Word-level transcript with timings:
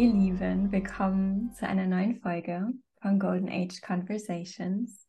Ihr 0.00 0.14
Lieben, 0.14 0.72
willkommen 0.72 1.52
zu 1.52 1.68
einer 1.68 1.86
neuen 1.86 2.22
Folge 2.22 2.72
von 3.02 3.18
Golden 3.18 3.50
Age 3.50 3.82
Conversations. 3.82 5.06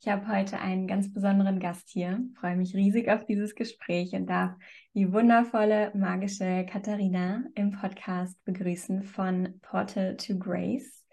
Ich 0.00 0.08
habe 0.08 0.28
heute 0.28 0.58
einen 0.58 0.86
ganz 0.86 1.10
besonderen 1.10 1.60
Gast 1.60 1.88
hier, 1.88 2.22
freue 2.38 2.54
mich 2.54 2.74
riesig 2.74 3.08
auf 3.08 3.24
dieses 3.24 3.54
Gespräch 3.54 4.12
und 4.12 4.26
darf 4.26 4.52
die 4.92 5.10
wundervolle, 5.10 5.92
magische 5.94 6.66
Katharina 6.70 7.42
im 7.54 7.70
Podcast 7.70 8.36
begrüßen 8.44 9.04
von 9.04 9.60
Portal 9.62 10.14
to 10.18 10.38
Grace. 10.38 11.06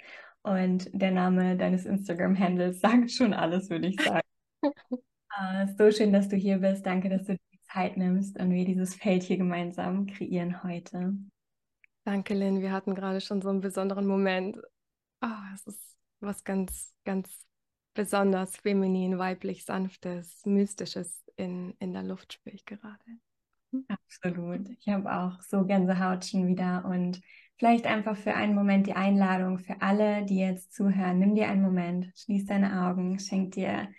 Und 0.44 0.90
der 0.92 1.12
Name 1.12 1.56
deines 1.56 1.86
Instagram-Handles 1.86 2.82
sagt 2.82 3.12
schon 3.12 3.34
alles, 3.34 3.70
würde 3.70 3.88
ich 3.88 4.02
sagen. 4.02 4.28
uh, 4.92 5.68
so 5.78 5.90
schön, 5.90 6.12
dass 6.12 6.28
du 6.28 6.36
hier 6.36 6.58
bist. 6.58 6.86
Danke, 6.86 7.08
dass 7.08 7.28
du 7.28 7.38
die 7.54 7.62
Zeit 7.62 7.96
nimmst 7.96 8.38
und 8.38 8.52
wir 8.52 8.66
dieses 8.66 8.94
Feld 8.94 9.24
hier 9.24 9.38
gemeinsam 9.38 10.06
kreieren 10.06 10.64
heute. 10.64 11.14
Danke, 12.04 12.34
Lynn. 12.34 12.62
Wir 12.62 12.72
hatten 12.72 12.96
gerade 12.96 13.22
schon 13.22 13.42
so 13.42 13.50
einen 13.50 13.62
besonderen 13.62 14.08
Moment. 14.08 14.58
Oh, 15.22 15.28
es 15.54 15.68
ist 15.68 15.98
was 16.20 16.44
ganz, 16.44 16.94
ganz 17.06 17.46
besonders 17.94 18.58
feminin, 18.58 19.18
weiblich, 19.18 19.66
sanftes, 19.66 20.46
mystisches 20.46 21.24
in, 21.36 21.76
in 21.80 21.94
der 21.94 22.04
Luft 22.04 22.34
spüre 22.34 22.56
ich 22.56 22.66
gerade. 22.66 23.04
Hm. 23.72 23.86
Absolut. 23.88 24.70
Ich 24.80 24.88
habe 24.90 25.14
auch 25.14 25.42
so 25.42 25.66
Gänsehaut 25.66 26.26
schon 26.26 26.48
wieder 26.48 26.86
und 26.86 27.22
vielleicht 27.58 27.86
einfach 27.86 28.18
für 28.18 28.34
einen 28.34 28.56
Moment 28.56 28.88
die 28.88 28.94
Einladung 28.94 29.60
für 29.60 29.82
alle, 29.82 30.26
die 30.26 30.40
jetzt 30.40 30.74
zuhören. 30.74 31.20
Nimm 31.20 31.36
dir 31.36 31.50
einen 31.50 31.62
Moment, 31.62 32.12
schließ 32.16 32.46
deine 32.46 32.88
Augen, 32.88 33.20
schenk 33.20 33.54
dir 33.54 33.90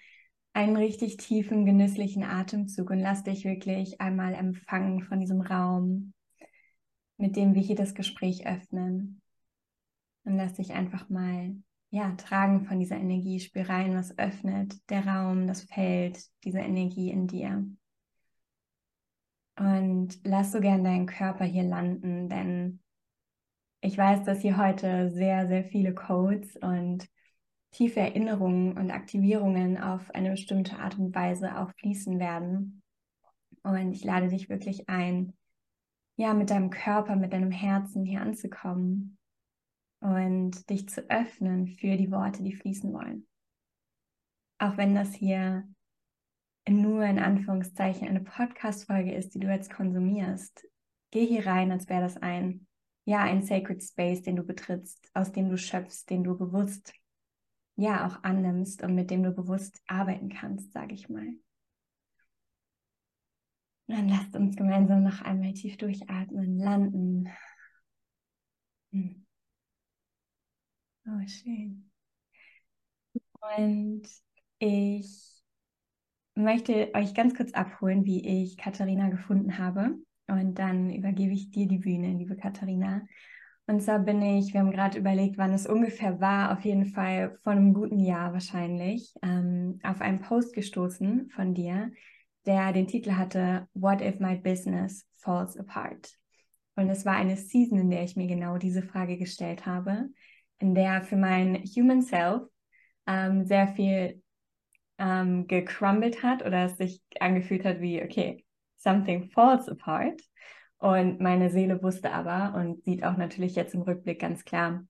einen 0.54 0.76
richtig 0.76 1.16
tiefen, 1.16 1.64
genüsslichen 1.64 2.24
Atemzug 2.24 2.90
und 2.90 2.98
lass 2.98 3.22
dich 3.22 3.44
wirklich 3.44 4.00
einmal 4.00 4.34
empfangen 4.34 5.02
von 5.02 5.20
diesem 5.20 5.40
Raum, 5.40 6.12
mit 7.16 7.36
dem 7.36 7.54
wir 7.54 7.62
hier 7.62 7.76
das 7.76 7.94
Gespräch 7.94 8.46
öffnen. 8.46 9.20
Und 10.24 10.36
lass 10.36 10.54
dich 10.54 10.72
einfach 10.72 11.08
mal 11.08 11.54
ja, 11.92 12.10
tragen 12.12 12.64
von 12.64 12.80
dieser 12.80 12.96
Energie, 12.96 13.38
spür 13.38 13.68
rein, 13.68 13.94
was 13.94 14.16
öffnet 14.18 14.74
der 14.88 15.06
Raum, 15.06 15.46
das 15.46 15.62
Feld, 15.62 16.24
diese 16.42 16.60
Energie 16.60 17.10
in 17.10 17.26
dir. 17.26 17.66
Und 19.58 20.18
lass 20.24 20.52
so 20.52 20.60
gern 20.60 20.84
deinen 20.84 21.04
Körper 21.04 21.44
hier 21.44 21.64
landen, 21.64 22.30
denn 22.30 22.80
ich 23.82 23.98
weiß, 23.98 24.24
dass 24.24 24.40
hier 24.40 24.56
heute 24.56 25.10
sehr, 25.10 25.48
sehr 25.48 25.64
viele 25.64 25.92
Codes 25.92 26.56
und 26.56 27.06
tiefe 27.72 28.00
Erinnerungen 28.00 28.78
und 28.78 28.90
Aktivierungen 28.90 29.76
auf 29.76 30.10
eine 30.14 30.30
bestimmte 30.30 30.78
Art 30.78 30.98
und 30.98 31.14
Weise 31.14 31.58
auch 31.58 31.72
fließen 31.72 32.18
werden. 32.18 32.82
Und 33.64 33.92
ich 33.92 34.02
lade 34.02 34.28
dich 34.28 34.48
wirklich 34.48 34.88
ein, 34.88 35.34
ja, 36.16 36.34
mit 36.34 36.50
deinem 36.50 36.70
Körper, 36.70 37.16
mit 37.16 37.32
deinem 37.32 37.50
Herzen 37.50 38.04
hier 38.04 38.20
anzukommen 38.20 39.18
und 40.00 40.68
dich 40.68 40.88
zu 40.88 41.08
öffnen 41.10 41.68
für 41.68 41.96
die 41.96 42.10
Worte, 42.10 42.42
die 42.42 42.54
fließen 42.54 42.92
wollen. 42.92 43.26
Auch 44.58 44.76
wenn 44.76 44.94
das 44.94 45.14
hier 45.14 45.68
nur 46.68 47.04
in 47.04 47.18
Anführungszeichen 47.18 48.08
eine 48.08 48.20
Podcast-Folge 48.20 49.14
ist, 49.14 49.34
die 49.34 49.40
du 49.40 49.48
jetzt 49.48 49.72
konsumierst, 49.72 50.66
geh 51.10 51.26
hier 51.26 51.46
rein, 51.46 51.72
als 51.72 51.88
wäre 51.88 52.02
das 52.02 52.16
ein, 52.16 52.66
ja, 53.04 53.20
ein 53.22 53.42
Sacred 53.42 53.82
Space, 53.82 54.22
den 54.22 54.36
du 54.36 54.44
betrittst, 54.44 55.10
aus 55.14 55.32
dem 55.32 55.50
du 55.50 55.56
schöpfst, 55.56 56.06
den 56.10 56.22
du 56.24 56.36
bewusst, 56.36 56.92
ja, 57.76 58.06
auch 58.06 58.22
annimmst 58.22 58.82
und 58.82 58.94
mit 58.94 59.10
dem 59.10 59.22
du 59.22 59.32
bewusst 59.32 59.82
arbeiten 59.86 60.28
kannst, 60.28 60.72
sage 60.72 60.94
ich 60.94 61.08
mal. 61.08 61.26
Dann 63.92 64.08
lasst 64.08 64.34
uns 64.34 64.56
gemeinsam 64.56 65.02
noch 65.02 65.20
einmal 65.20 65.52
tief 65.52 65.76
durchatmen, 65.76 66.58
landen. 66.58 67.28
Hm. 68.92 69.22
Oh, 71.06 71.26
schön. 71.28 71.90
Und 73.58 74.02
ich 74.58 75.42
möchte 76.34 76.90
euch 76.94 77.14
ganz 77.14 77.34
kurz 77.34 77.52
abholen, 77.52 78.06
wie 78.06 78.42
ich 78.44 78.56
Katharina 78.56 79.10
gefunden 79.10 79.58
habe. 79.58 79.96
Und 80.26 80.54
dann 80.58 80.88
übergebe 80.90 81.34
ich 81.34 81.50
dir 81.50 81.68
die 81.68 81.78
Bühne, 81.78 82.16
liebe 82.16 82.36
Katharina. 82.36 83.02
Und 83.66 83.82
zwar 83.82 83.98
bin 83.98 84.22
ich, 84.22 84.54
wir 84.54 84.60
haben 84.60 84.70
gerade 84.70 84.98
überlegt, 84.98 85.36
wann 85.36 85.52
es 85.52 85.66
ungefähr 85.66 86.18
war, 86.18 86.52
auf 86.52 86.64
jeden 86.64 86.86
Fall 86.86 87.38
vor 87.42 87.52
einem 87.52 87.74
guten 87.74 88.00
Jahr 88.00 88.32
wahrscheinlich, 88.32 89.14
ähm, 89.22 89.80
auf 89.82 90.00
einen 90.00 90.20
Post 90.20 90.54
gestoßen 90.54 91.28
von 91.30 91.52
dir, 91.52 91.92
der 92.46 92.72
den 92.72 92.86
Titel 92.86 93.12
hatte 93.12 93.68
What 93.74 94.00
if 94.00 94.20
my 94.20 94.36
business 94.36 95.06
falls 95.18 95.56
apart? 95.56 96.12
Und 96.74 96.88
es 96.88 97.04
war 97.04 97.14
eine 97.14 97.36
Season, 97.36 97.78
in 97.78 97.90
der 97.90 98.02
ich 98.02 98.16
mir 98.16 98.26
genau 98.26 98.58
diese 98.58 98.82
Frage 98.82 99.18
gestellt 99.18 99.66
habe, 99.66 100.08
in 100.58 100.74
der 100.74 101.02
für 101.02 101.16
mein 101.16 101.56
Human 101.64 102.02
Self 102.02 102.42
ähm, 103.06 103.44
sehr 103.44 103.68
viel 103.68 104.22
ähm, 104.98 105.46
gecrumbled 105.46 106.22
hat 106.22 106.44
oder 106.44 106.66
es 106.66 106.76
sich 106.76 107.02
angefühlt 107.20 107.64
hat 107.64 107.80
wie, 107.80 108.02
okay, 108.02 108.44
something 108.76 109.30
falls 109.30 109.68
apart. 109.68 110.20
Und 110.78 111.20
meine 111.20 111.50
Seele 111.50 111.82
wusste 111.82 112.12
aber 112.12 112.58
und 112.58 112.84
sieht 112.84 113.04
auch 113.04 113.16
natürlich 113.16 113.54
jetzt 113.54 113.74
im 113.74 113.82
Rückblick 113.82 114.20
ganz 114.20 114.44
klar, 114.44 114.84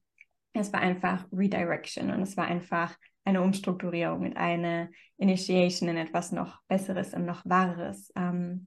es 0.54 0.72
war 0.72 0.80
einfach 0.80 1.26
Redirection 1.32 2.10
und 2.10 2.22
es 2.22 2.36
war 2.36 2.46
einfach 2.46 2.96
eine 3.24 3.42
Umstrukturierung 3.42 4.22
und 4.22 4.36
eine 4.36 4.90
Initiation 5.16 5.88
in 5.88 5.96
etwas 5.96 6.32
noch 6.32 6.60
Besseres 6.68 7.14
und 7.14 7.24
noch 7.24 7.44
Wahres. 7.44 8.12
Ähm, 8.16 8.66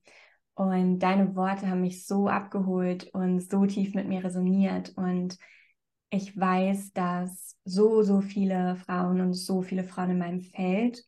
und 0.54 1.00
deine 1.00 1.36
Worte 1.36 1.70
haben 1.70 1.82
mich 1.82 2.06
so 2.06 2.28
abgeholt 2.28 3.10
und 3.14 3.42
so 3.42 3.66
tief 3.66 3.94
mit 3.94 4.08
mir 4.08 4.24
resoniert. 4.24 4.94
Und 4.96 5.38
ich 6.10 6.38
weiß, 6.38 6.94
dass 6.94 7.58
so, 7.66 8.04
so 8.04 8.22
viele 8.22 8.78
Frauen 8.78 9.20
und 9.20 9.34
so 9.34 9.62
viele 9.62 9.84
Frauen 9.84 10.12
in 10.12 10.18
meinem 10.20 10.42
Feld 10.42 11.04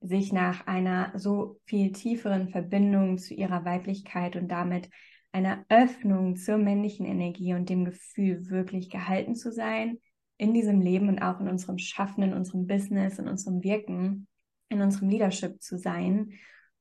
sich 0.00 0.32
nach 0.32 0.66
einer 0.66 1.12
so 1.18 1.60
viel 1.64 1.90
tieferen 1.92 2.50
Verbindung 2.50 3.18
zu 3.18 3.34
ihrer 3.34 3.64
Weiblichkeit 3.64 4.36
und 4.36 4.48
damit 4.48 4.90
einer 5.32 5.64
Öffnung 5.68 6.36
zur 6.36 6.58
männlichen 6.58 7.06
Energie 7.06 7.54
und 7.54 7.68
dem 7.68 7.84
Gefühl, 7.84 8.48
wirklich 8.50 8.90
gehalten 8.90 9.34
zu 9.34 9.50
sein, 9.50 9.98
in 10.36 10.54
diesem 10.54 10.80
Leben 10.80 11.08
und 11.08 11.20
auch 11.20 11.40
in 11.40 11.48
unserem 11.48 11.78
Schaffen, 11.78 12.22
in 12.22 12.34
unserem 12.34 12.66
Business, 12.66 13.18
in 13.18 13.28
unserem 13.28 13.62
Wirken, 13.62 14.26
in 14.68 14.80
unserem 14.80 15.08
Leadership 15.08 15.62
zu 15.62 15.78
sein 15.78 16.32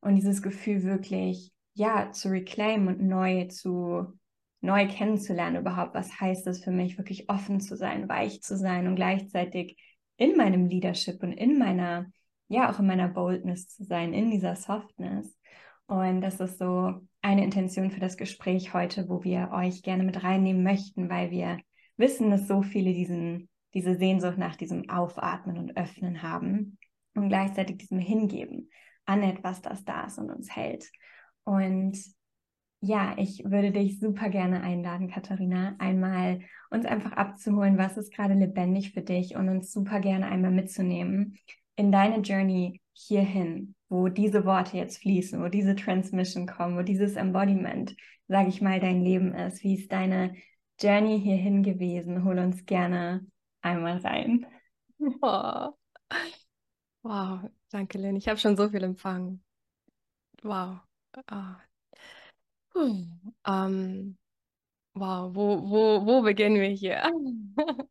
und 0.01 0.15
dieses 0.15 0.41
Gefühl 0.41 0.83
wirklich, 0.83 1.51
ja, 1.73 2.11
zu 2.11 2.29
reclaimen 2.29 2.87
und 2.87 3.07
neu 3.07 3.47
zu, 3.47 4.07
neu 4.61 4.87
kennenzulernen 4.87 5.61
überhaupt. 5.61 5.93
Was 5.95 6.19
heißt 6.19 6.45
das 6.45 6.63
für 6.63 6.71
mich, 6.71 6.97
wirklich 6.97 7.29
offen 7.29 7.59
zu 7.59 7.75
sein, 7.75 8.09
weich 8.09 8.41
zu 8.41 8.57
sein 8.57 8.87
und 8.87 8.95
gleichzeitig 8.95 9.77
in 10.17 10.37
meinem 10.37 10.67
Leadership 10.67 11.21
und 11.23 11.33
in 11.33 11.57
meiner, 11.57 12.05
ja, 12.47 12.71
auch 12.71 12.79
in 12.79 12.87
meiner 12.87 13.07
Boldness 13.07 13.67
zu 13.69 13.83
sein, 13.83 14.13
in 14.13 14.29
dieser 14.31 14.55
Softness. 14.55 15.35
Und 15.87 16.21
das 16.21 16.39
ist 16.39 16.59
so 16.59 17.01
eine 17.21 17.43
Intention 17.43 17.91
für 17.91 17.99
das 17.99 18.17
Gespräch 18.17 18.73
heute, 18.73 19.09
wo 19.09 19.23
wir 19.23 19.51
euch 19.51 19.83
gerne 19.83 20.03
mit 20.03 20.23
reinnehmen 20.23 20.63
möchten, 20.63 21.09
weil 21.09 21.31
wir 21.31 21.59
wissen, 21.97 22.29
dass 22.31 22.47
so 22.47 22.61
viele 22.61 22.93
diesen, 22.93 23.49
diese 23.73 23.95
Sehnsucht 23.95 24.37
nach 24.37 24.55
diesem 24.55 24.89
Aufatmen 24.89 25.57
und 25.57 25.77
Öffnen 25.77 26.21
haben 26.21 26.77
und 27.15 27.29
gleichzeitig 27.29 27.77
diesem 27.77 27.99
Hingeben 27.99 28.69
an 29.05 29.23
etwas, 29.23 29.61
das 29.61 29.83
da 29.83 30.05
ist 30.05 30.17
und 30.17 30.29
uns 30.29 30.55
hält. 30.55 30.89
Und 31.43 31.97
ja, 32.79 33.15
ich 33.17 33.43
würde 33.45 33.71
dich 33.71 33.99
super 33.99 34.29
gerne 34.29 34.61
einladen, 34.61 35.09
Katharina, 35.09 35.75
einmal 35.79 36.41
uns 36.69 36.85
einfach 36.85 37.13
abzuholen, 37.13 37.77
was 37.77 37.97
ist 37.97 38.13
gerade 38.13 38.33
lebendig 38.33 38.91
für 38.91 39.01
dich 39.01 39.35
und 39.35 39.47
uns 39.47 39.71
super 39.71 39.99
gerne 39.99 40.27
einmal 40.27 40.51
mitzunehmen 40.51 41.37
in 41.75 41.91
deine 41.91 42.17
Journey 42.19 42.81
hierhin, 42.93 43.75
wo 43.89 44.09
diese 44.09 44.45
Worte 44.45 44.77
jetzt 44.77 44.97
fließen, 45.01 45.41
wo 45.41 45.47
diese 45.47 45.75
Transmission 45.75 46.45
kommen, 46.45 46.77
wo 46.77 46.81
dieses 46.81 47.15
Embodiment, 47.15 47.95
sage 48.27 48.49
ich 48.49 48.61
mal, 48.61 48.79
dein 48.79 49.01
Leben 49.01 49.33
ist. 49.33 49.63
Wie 49.63 49.75
ist 49.75 49.91
deine 49.91 50.35
Journey 50.83 51.21
hierhin 51.21 51.63
gewesen? 51.63 52.25
Hol 52.25 52.37
uns 52.39 52.65
gerne 52.65 53.25
einmal 53.61 53.97
rein. 53.99 54.45
Oh. 55.21 55.73
Wow, 57.01 57.49
danke, 57.71 57.97
Lynn. 57.97 58.15
Ich 58.15 58.29
habe 58.29 58.39
schon 58.39 58.55
so 58.55 58.69
viel 58.69 58.83
empfangen. 58.83 59.43
Wow. 60.41 60.79
Oh. 61.29 61.55
Um, 62.75 63.33
ähm, 63.45 64.17
wow, 64.93 65.29
wo, 65.33 65.69
wo, 65.69 66.05
wo 66.05 66.21
beginnen 66.21 66.61
wir 66.61 66.69
hier? 66.69 67.03
um, 67.13 67.55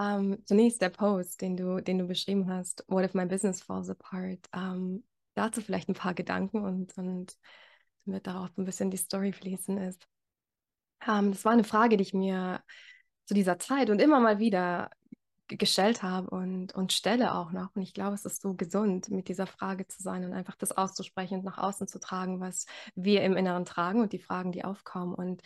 ähm, 0.00 0.42
zunächst 0.44 0.80
der 0.80 0.90
Post, 0.90 1.40
den 1.40 1.56
du, 1.56 1.80
den 1.80 1.98
du 1.98 2.06
beschrieben 2.06 2.48
hast, 2.48 2.84
What 2.86 3.04
if 3.04 3.14
my 3.14 3.26
business 3.26 3.62
falls 3.62 3.90
apart? 3.90 4.48
Um, 4.54 4.62
ähm, 4.62 5.04
dazu 5.34 5.60
vielleicht 5.60 5.88
ein 5.88 5.94
paar 5.94 6.14
Gedanken 6.14 6.64
und, 6.64 6.96
und 6.96 7.36
damit 8.06 8.26
darauf 8.26 8.56
ein 8.56 8.64
bisschen 8.64 8.90
die 8.90 8.96
Story 8.96 9.32
fließen 9.32 9.78
ist. 9.78 10.06
Ähm, 11.06 11.32
das 11.32 11.44
war 11.44 11.52
eine 11.52 11.64
Frage, 11.64 11.96
die 11.96 12.02
ich 12.02 12.14
mir 12.14 12.62
zu 13.26 13.34
dieser 13.34 13.58
Zeit 13.58 13.90
und 13.90 14.00
immer 14.00 14.20
mal 14.20 14.38
wieder 14.38 14.90
gestellt 15.48 16.02
habe 16.02 16.30
und, 16.30 16.74
und 16.74 16.92
stelle 16.92 17.34
auch 17.34 17.50
noch. 17.50 17.74
Und 17.74 17.82
ich 17.82 17.92
glaube, 17.92 18.14
es 18.14 18.24
ist 18.24 18.40
so 18.40 18.54
gesund, 18.54 19.10
mit 19.10 19.28
dieser 19.28 19.46
Frage 19.46 19.86
zu 19.88 20.02
sein 20.02 20.24
und 20.24 20.32
einfach 20.32 20.54
das 20.56 20.72
auszusprechen 20.72 21.38
und 21.38 21.44
nach 21.44 21.58
außen 21.58 21.88
zu 21.88 21.98
tragen, 21.98 22.40
was 22.40 22.66
wir 22.94 23.22
im 23.22 23.36
Inneren 23.36 23.64
tragen 23.64 24.00
und 24.00 24.12
die 24.12 24.20
Fragen, 24.20 24.52
die 24.52 24.64
aufkommen. 24.64 25.14
Und 25.14 25.42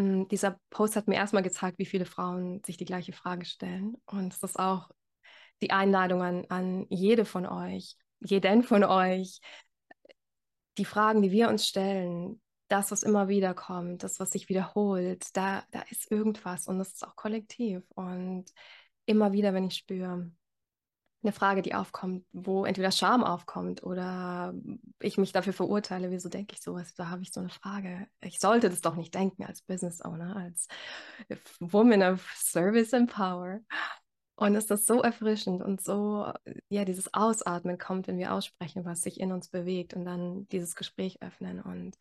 Mm, 0.00 0.24
dieser 0.28 0.58
Post 0.70 0.96
hat 0.96 1.08
mir 1.08 1.16
erstmal 1.16 1.42
gezeigt, 1.42 1.78
wie 1.78 1.86
viele 1.86 2.06
Frauen 2.06 2.62
sich 2.64 2.76
die 2.76 2.84
gleiche 2.84 3.12
Frage 3.12 3.44
stellen. 3.44 3.96
Und 4.06 4.32
es 4.32 4.42
ist 4.42 4.58
auch 4.58 4.90
die 5.62 5.70
Einladung 5.70 6.22
an, 6.22 6.46
an 6.48 6.86
jede 6.88 7.24
von 7.24 7.46
euch, 7.46 7.96
jeden 8.20 8.62
von 8.62 8.84
euch, 8.84 9.40
die 10.78 10.84
Fragen, 10.84 11.22
die 11.22 11.30
wir 11.30 11.48
uns 11.48 11.66
stellen, 11.66 12.40
das, 12.70 12.90
was 12.90 13.02
immer 13.02 13.28
wieder 13.28 13.54
kommt, 13.54 14.02
das, 14.04 14.20
was 14.20 14.30
sich 14.30 14.48
wiederholt, 14.48 15.36
da, 15.36 15.64
da 15.72 15.82
ist 15.90 16.10
irgendwas 16.10 16.68
und 16.68 16.78
das 16.78 16.92
ist 16.92 17.06
auch 17.06 17.16
kollektiv. 17.16 17.82
Und 17.90 18.46
immer 19.06 19.32
wieder, 19.32 19.52
wenn 19.54 19.66
ich 19.66 19.76
spüre, 19.76 20.30
eine 21.22 21.32
Frage, 21.32 21.60
die 21.62 21.74
aufkommt, 21.74 22.24
wo 22.32 22.64
entweder 22.64 22.90
Scham 22.90 23.24
aufkommt 23.24 23.82
oder 23.82 24.54
ich 25.00 25.18
mich 25.18 25.32
dafür 25.32 25.52
verurteile, 25.52 26.10
wieso 26.10 26.30
denke 26.30 26.54
ich 26.54 26.62
sowas, 26.62 26.94
da 26.94 27.10
habe 27.10 27.22
ich 27.22 27.32
so 27.32 27.40
eine 27.40 27.50
Frage. 27.50 28.06
Ich 28.22 28.40
sollte 28.40 28.70
das 28.70 28.80
doch 28.80 28.96
nicht 28.96 29.14
denken 29.14 29.44
als 29.44 29.60
Business 29.62 30.00
Owner, 30.02 30.36
als 30.36 30.68
Woman 31.60 32.02
of 32.02 32.26
Service 32.36 32.94
and 32.94 33.10
Power. 33.12 33.60
Und 34.36 34.54
es 34.54 34.70
ist 34.70 34.86
so 34.86 35.02
erfrischend 35.02 35.62
und 35.62 35.82
so, 35.82 36.32
ja, 36.70 36.86
dieses 36.86 37.12
Ausatmen 37.12 37.76
kommt, 37.76 38.08
wenn 38.08 38.16
wir 38.16 38.32
aussprechen, 38.32 38.86
was 38.86 39.02
sich 39.02 39.20
in 39.20 39.32
uns 39.32 39.48
bewegt 39.48 39.92
und 39.92 40.06
dann 40.06 40.48
dieses 40.48 40.74
Gespräch 40.76 41.20
öffnen. 41.20 41.60
Und 41.60 41.98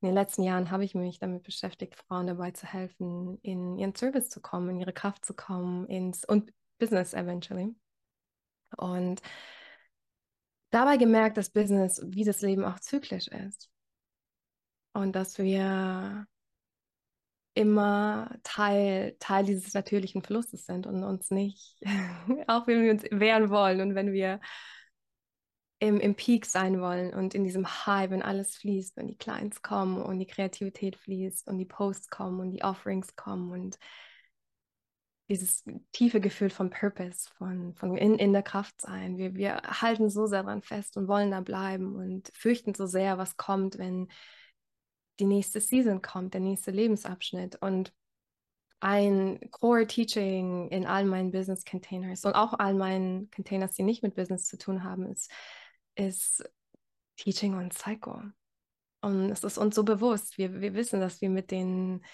in 0.00 0.06
den 0.08 0.14
letzten 0.14 0.42
Jahren 0.42 0.70
habe 0.70 0.84
ich 0.84 0.94
mich 0.94 1.18
damit 1.18 1.42
beschäftigt, 1.42 1.96
Frauen 1.96 2.28
dabei 2.28 2.52
zu 2.52 2.66
helfen, 2.66 3.38
in 3.42 3.78
ihren 3.78 3.94
Service 3.94 4.28
zu 4.28 4.40
kommen, 4.40 4.70
in 4.70 4.80
ihre 4.80 4.92
Kraft 4.92 5.24
zu 5.24 5.34
kommen, 5.34 5.86
ins 5.86 6.24
und 6.24 6.52
Business 6.78 7.14
eventually. 7.14 7.74
Und 8.76 9.20
dabei 10.70 10.98
gemerkt, 10.98 11.36
dass 11.36 11.50
Business 11.50 12.00
wie 12.04 12.24
das 12.24 12.42
Leben 12.42 12.64
auch 12.64 12.78
zyklisch 12.78 13.28
ist. 13.28 13.68
Und 14.92 15.16
dass 15.16 15.38
wir 15.38 16.26
immer 17.54 18.30
Teil, 18.44 19.16
Teil 19.18 19.44
dieses 19.44 19.74
natürlichen 19.74 20.22
Flusses 20.22 20.64
sind 20.64 20.86
und 20.86 21.02
uns 21.02 21.30
nicht, 21.32 21.76
auch 22.46 22.68
wenn 22.68 22.84
wir 22.84 22.92
uns 22.92 23.02
wehren 23.10 23.50
wollen 23.50 23.80
und 23.80 23.96
wenn 23.96 24.12
wir 24.12 24.40
im, 25.80 26.00
im 26.00 26.14
Peak 26.14 26.44
sein 26.46 26.80
wollen 26.80 27.14
und 27.14 27.34
in 27.34 27.44
diesem 27.44 27.66
High, 27.86 28.10
wenn 28.10 28.22
alles 28.22 28.56
fließt 28.56 28.98
und 28.98 29.06
die 29.06 29.16
Clients 29.16 29.62
kommen 29.62 30.02
und 30.02 30.18
die 30.18 30.26
Kreativität 30.26 30.96
fließt 30.96 31.46
und 31.48 31.58
die 31.58 31.64
Posts 31.64 32.08
kommen 32.08 32.40
und 32.40 32.50
die 32.50 32.64
Offerings 32.64 33.14
kommen 33.14 33.52
und 33.52 33.78
dieses 35.28 35.62
tiefe 35.92 36.20
Gefühl 36.20 36.50
von 36.50 36.70
Purpose, 36.70 37.28
von, 37.36 37.74
von 37.74 37.96
in, 37.96 38.14
in 38.14 38.32
der 38.32 38.42
Kraft 38.42 38.80
sein. 38.80 39.18
Wir, 39.18 39.34
wir 39.34 39.56
halten 39.62 40.08
so 40.08 40.26
sehr 40.26 40.42
daran 40.42 40.62
fest 40.62 40.96
und 40.96 41.06
wollen 41.06 41.30
da 41.30 41.42
bleiben 41.42 41.96
und 41.96 42.30
fürchten 42.34 42.74
so 42.74 42.86
sehr, 42.86 43.18
was 43.18 43.36
kommt, 43.36 43.78
wenn 43.78 44.08
die 45.20 45.26
nächste 45.26 45.60
Season 45.60 46.00
kommt, 46.00 46.32
der 46.32 46.40
nächste 46.40 46.70
Lebensabschnitt. 46.70 47.56
Und 47.60 47.92
ein 48.80 49.38
Core 49.50 49.86
Teaching 49.86 50.68
in 50.68 50.86
all 50.86 51.04
meinen 51.04 51.30
Business 51.30 51.64
Containers 51.64 52.24
und 52.24 52.34
auch 52.34 52.54
all 52.54 52.74
meinen 52.74 53.30
Containers, 53.30 53.72
die 53.72 53.82
nicht 53.82 54.02
mit 54.02 54.14
Business 54.14 54.46
zu 54.46 54.56
tun 54.56 54.84
haben, 54.84 55.10
ist, 55.10 55.30
ist 55.98 56.48
Teaching 57.16 57.54
und 57.54 57.74
Psycho. 57.74 58.22
Und 59.00 59.30
es 59.30 59.44
ist 59.44 59.58
uns 59.58 59.74
so 59.74 59.84
bewusst. 59.84 60.38
Wir, 60.38 60.60
wir 60.60 60.74
wissen, 60.74 61.00
dass 61.00 61.20
wir 61.20 61.30
mit 61.30 61.50
den 61.50 62.04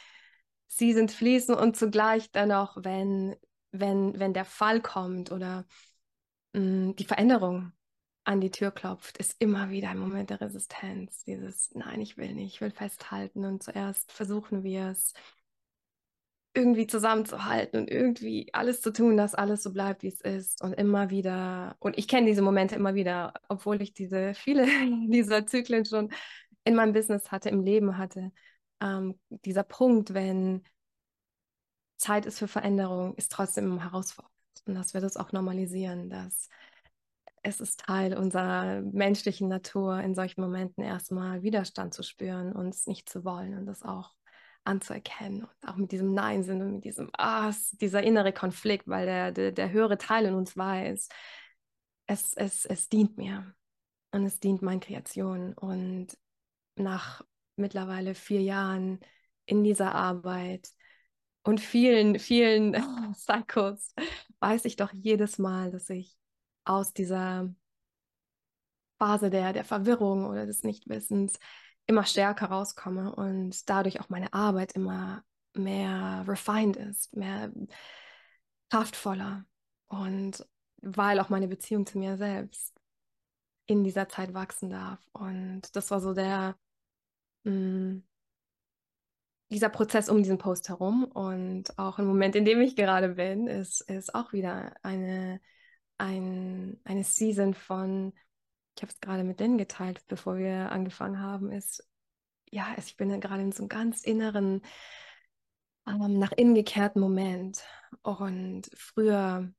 Seasons 0.69 1.15
fließen 1.15 1.55
und 1.55 1.77
zugleich 1.77 2.31
dann 2.33 2.53
auch, 2.53 2.77
wenn, 2.81 3.37
wenn, 3.71 4.19
wenn 4.19 4.35
der 4.35 4.45
Fall 4.45 4.81
kommt 4.81 5.31
oder 5.31 5.67
mh, 6.53 6.61
mm, 6.91 6.97
die 6.97 7.05
Veränderung 7.05 7.73
an 8.25 8.41
die 8.41 8.51
Tür 8.51 8.71
klopft, 8.71 9.19
ist 9.19 9.37
immer 9.39 9.71
wieder 9.71 9.91
ein 9.91 9.99
Moment 9.99 10.31
der 10.31 10.41
Resistenz. 10.41 11.25
Dieses, 11.25 11.75
nein, 11.75 12.01
ich 12.01 12.17
will 12.17 12.33
nicht, 12.33 12.55
ich 12.55 12.61
will 12.61 12.71
festhalten. 12.71 13.45
Und 13.45 13.63
zuerst 13.63 14.13
versuchen 14.13 14.63
wir 14.63 14.89
es 14.89 15.13
irgendwie 16.55 16.87
zusammenzuhalten 16.87 17.81
und 17.81 17.91
irgendwie 17.91 18.49
alles 18.53 18.81
zu 18.81 18.93
tun, 18.93 19.17
dass 19.17 19.35
alles 19.35 19.63
so 19.63 19.73
bleibt, 19.73 20.03
wie 20.03 20.09
es 20.09 20.21
ist. 20.21 20.63
Und 20.63 20.75
immer 20.75 21.11
wieder, 21.11 21.77
und 21.81 21.99
ich 21.99 22.09
kenne 22.09 22.27
diese 22.27 22.43
Momente 22.43 22.77
immer 22.77 22.95
wieder, 22.95 23.35
obwohl 23.49 23.83
ich 23.83 23.93
diese 23.93 24.35
viele 24.35 24.67
dieser 25.09 25.47
Zyklen 25.47 25.85
schon 25.85 26.11
in 26.65 26.75
meinem 26.77 26.93
Business 26.93 27.33
hatte, 27.33 27.49
im 27.51 27.61
Leben 27.63 27.99
hatte, 27.99 28.33
ähm, 28.81 29.19
dieser 29.29 29.65
Punkt, 29.65 30.15
wenn 30.15 30.63
Zeit 31.97 32.27
ist 32.27 32.39
für 32.39 32.49
Veränderung, 32.49 33.15
ist 33.17 33.33
trotzdem 33.33 33.81
herausfordernd. 33.81 34.33
Und 34.67 34.75
dass 34.75 34.95
wir 34.95 35.01
das 35.01 35.17
auch 35.17 35.33
normalisieren, 35.33 36.09
dass 36.11 36.49
es 37.43 37.61
ist 37.61 37.81
Teil 37.81 38.17
unserer 38.17 38.81
menschlichen 38.81 39.49
Natur, 39.49 40.01
in 40.01 40.15
solchen 40.15 40.41
Momenten 40.41 40.83
erstmal 40.83 41.43
Widerstand 41.43 41.93
zu 41.95 42.03
spüren 42.03 42.53
und 42.53 42.69
es 42.69 42.87
nicht 42.87 43.09
zu 43.09 43.25
wollen 43.25 43.59
und 43.59 43.67
das 43.67 43.83
auch 43.83 44.15
anzuerkennen 44.65 45.45
und 45.45 45.69
auch 45.69 45.77
mit 45.77 45.93
diesem 45.93 46.15
Nein 46.15 46.43
sind 46.43 46.63
und 46.63 46.75
mit 46.75 46.85
diesem 46.85 47.11
Ah, 47.17 47.53
dieser 47.81 48.03
innere 48.03 48.33
Konflikt, 48.33 48.89
weil 48.89 49.07
der, 49.07 49.33
der, 49.33 49.53
der 49.53 49.71
höhere 49.71 49.99
Teil 49.99 50.27
in 50.27 50.35
uns 50.35 50.57
weiß, 50.57 51.09
es, 52.07 52.35
es, 52.35 52.65
es 52.65 52.89
dient 52.89 53.17
mir 53.17 53.55
und 54.13 54.25
es 54.25 54.41
dient 54.41 54.63
meinen 54.63 54.81
Kreationen. 54.81 55.55
Und 55.55 56.19
nach 56.77 57.23
mittlerweile 57.57 58.15
vier 58.15 58.43
Jahren 58.43 59.01
in 59.47 59.65
dieser 59.65 59.95
Arbeit 59.95 60.71
und 61.43 61.61
vielen, 61.61 62.19
vielen 62.19 62.75
Cycles 63.15 63.95
weiß 64.41 64.65
ich 64.65 64.77
doch 64.77 64.93
jedes 64.93 65.39
Mal, 65.39 65.71
dass 65.71 65.91
ich 65.91 66.17
aus 66.65 66.93
dieser 66.93 67.55
Phase 68.99 69.29
der, 69.29 69.53
der 69.53 69.65
Verwirrung 69.65 70.27
oder 70.27 70.47
des 70.47 70.63
Nichtwissens 70.63 71.39
immer 71.87 72.05
stärker 72.05 72.47
rauskomme 72.47 73.15
und 73.15 73.69
dadurch 73.69 74.01
auch 74.01 74.09
meine 74.09 74.33
Arbeit 74.33 74.73
immer 74.73 75.25
mehr 75.55 76.25
refined 76.27 76.77
ist, 76.77 77.15
mehr 77.15 77.53
kraftvoller 78.71 79.45
und 79.89 80.47
weil 80.83 81.21
auch 81.21 81.29
meine 81.29 81.49
Beziehung 81.49 81.87
zu 81.87 81.99
mir 81.99 82.17
selbst 82.17 82.75
in 83.67 83.85
dieser 83.85 84.09
Zeit 84.09 84.35
wachsen 84.35 84.71
darf. 84.71 85.01
Und 85.13 85.75
das 85.77 85.91
war 85.91 86.01
so 86.01 86.13
der, 86.13 86.57
mh, 87.45 87.53
mm, 87.53 88.05
dieser 89.51 89.69
Prozess 89.69 90.09
um 90.09 90.19
diesen 90.19 90.39
Post 90.39 90.69
herum 90.69 91.05
und 91.05 91.79
auch 91.79 91.99
im 91.99 92.07
Moment, 92.07 92.35
in 92.35 92.45
dem 92.45 92.61
ich 92.61 92.77
gerade 92.77 93.11
bin, 93.11 93.47
ist, 93.47 93.83
ist 93.83 94.15
auch 94.15 94.33
wieder 94.33 94.75
eine, 94.83 95.41
ein, 95.99 96.81
eine 96.85 97.05
Season 97.05 97.55
von, 97.55 98.13
ich 98.77 98.83
habe 98.83 98.93
es 98.93 99.01
gerade 99.01 99.25
mit 99.25 99.41
denen 99.41 99.59
geteilt, 99.59 100.03
bevor 100.09 100.37
wir 100.37 100.73
angefangen 100.73 101.21
haben, 101.21 101.51
ist, 101.53 101.87
ja, 102.51 102.75
ich 102.77 102.97
bin 102.97 103.21
gerade 103.21 103.43
in 103.43 103.53
so 103.53 103.63
einem 103.63 103.69
ganz 103.69 104.03
inneren, 104.03 104.63
ähm, 105.87 106.19
nach 106.19 106.33
innen 106.33 106.55
gekehrten 106.55 107.01
Moment. 107.01 107.65
Und 108.03 108.71
früher, 108.77 109.53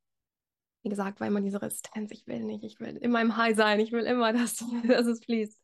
wie 0.83 0.89
gesagt, 0.89 1.19
war 1.19 1.27
immer 1.27 1.41
diese 1.41 1.61
Resistenz, 1.61 2.11
ich 2.11 2.27
will 2.27 2.43
nicht, 2.43 2.63
ich 2.63 2.79
will 2.79 2.97
immer 2.97 3.21
im 3.21 3.37
High 3.37 3.55
sein, 3.55 3.79
ich 3.79 3.91
will 3.91 4.05
immer, 4.05 4.33
dass, 4.33 4.63
dass 4.87 5.07
es 5.07 5.23
fließt. 5.23 5.59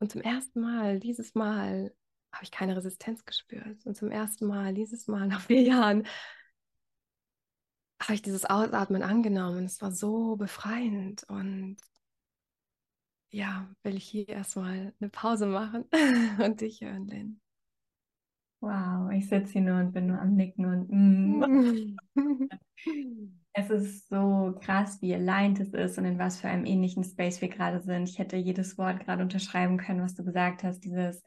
Und 0.00 0.12
zum 0.12 0.20
ersten 0.20 0.60
Mal, 0.60 1.00
dieses 1.00 1.34
Mal, 1.34 1.94
habe 2.32 2.44
ich 2.44 2.50
keine 2.50 2.76
Resistenz 2.76 3.24
gespürt. 3.24 3.86
Und 3.86 3.96
zum 3.96 4.10
ersten 4.10 4.46
Mal, 4.46 4.74
dieses 4.74 5.06
Mal 5.06 5.26
nach 5.28 5.40
vier 5.40 5.62
Jahren, 5.62 6.06
habe 8.00 8.14
ich 8.14 8.22
dieses 8.22 8.44
Ausatmen 8.44 9.02
angenommen. 9.02 9.64
Es 9.64 9.80
war 9.80 9.90
so 9.90 10.36
befreiend. 10.36 11.24
Und 11.28 11.78
ja, 13.36 13.68
will 13.82 13.96
ich 13.96 14.04
hier 14.04 14.28
erstmal 14.28 14.94
eine 14.98 15.10
Pause 15.10 15.46
machen 15.46 15.84
und 16.42 16.62
dich 16.62 16.80
hören, 16.80 17.06
Lynn. 17.06 17.40
Wow, 18.60 19.10
ich 19.12 19.28
sitze 19.28 19.52
hier 19.52 19.60
nur 19.60 19.78
und 19.78 19.92
bin 19.92 20.06
nur 20.06 20.18
am 20.18 20.34
Nicken 20.34 20.64
und 20.64 20.88
mm. 20.90 21.98
es 23.52 23.70
ist 23.70 24.08
so 24.08 24.58
krass, 24.62 25.02
wie 25.02 25.14
aligned 25.14 25.60
es 25.60 25.74
ist 25.74 25.98
und 25.98 26.06
in 26.06 26.18
was 26.18 26.40
für 26.40 26.48
einem 26.48 26.64
ähnlichen 26.64 27.04
Space 27.04 27.42
wir 27.42 27.48
gerade 27.48 27.80
sind. 27.80 28.08
Ich 28.08 28.18
hätte 28.18 28.36
jedes 28.36 28.78
Wort 28.78 29.04
gerade 29.04 29.22
unterschreiben 29.22 29.76
können, 29.76 30.00
was 30.00 30.14
du 30.14 30.24
gesagt 30.24 30.64
hast, 30.64 30.80
dieses 30.80 31.22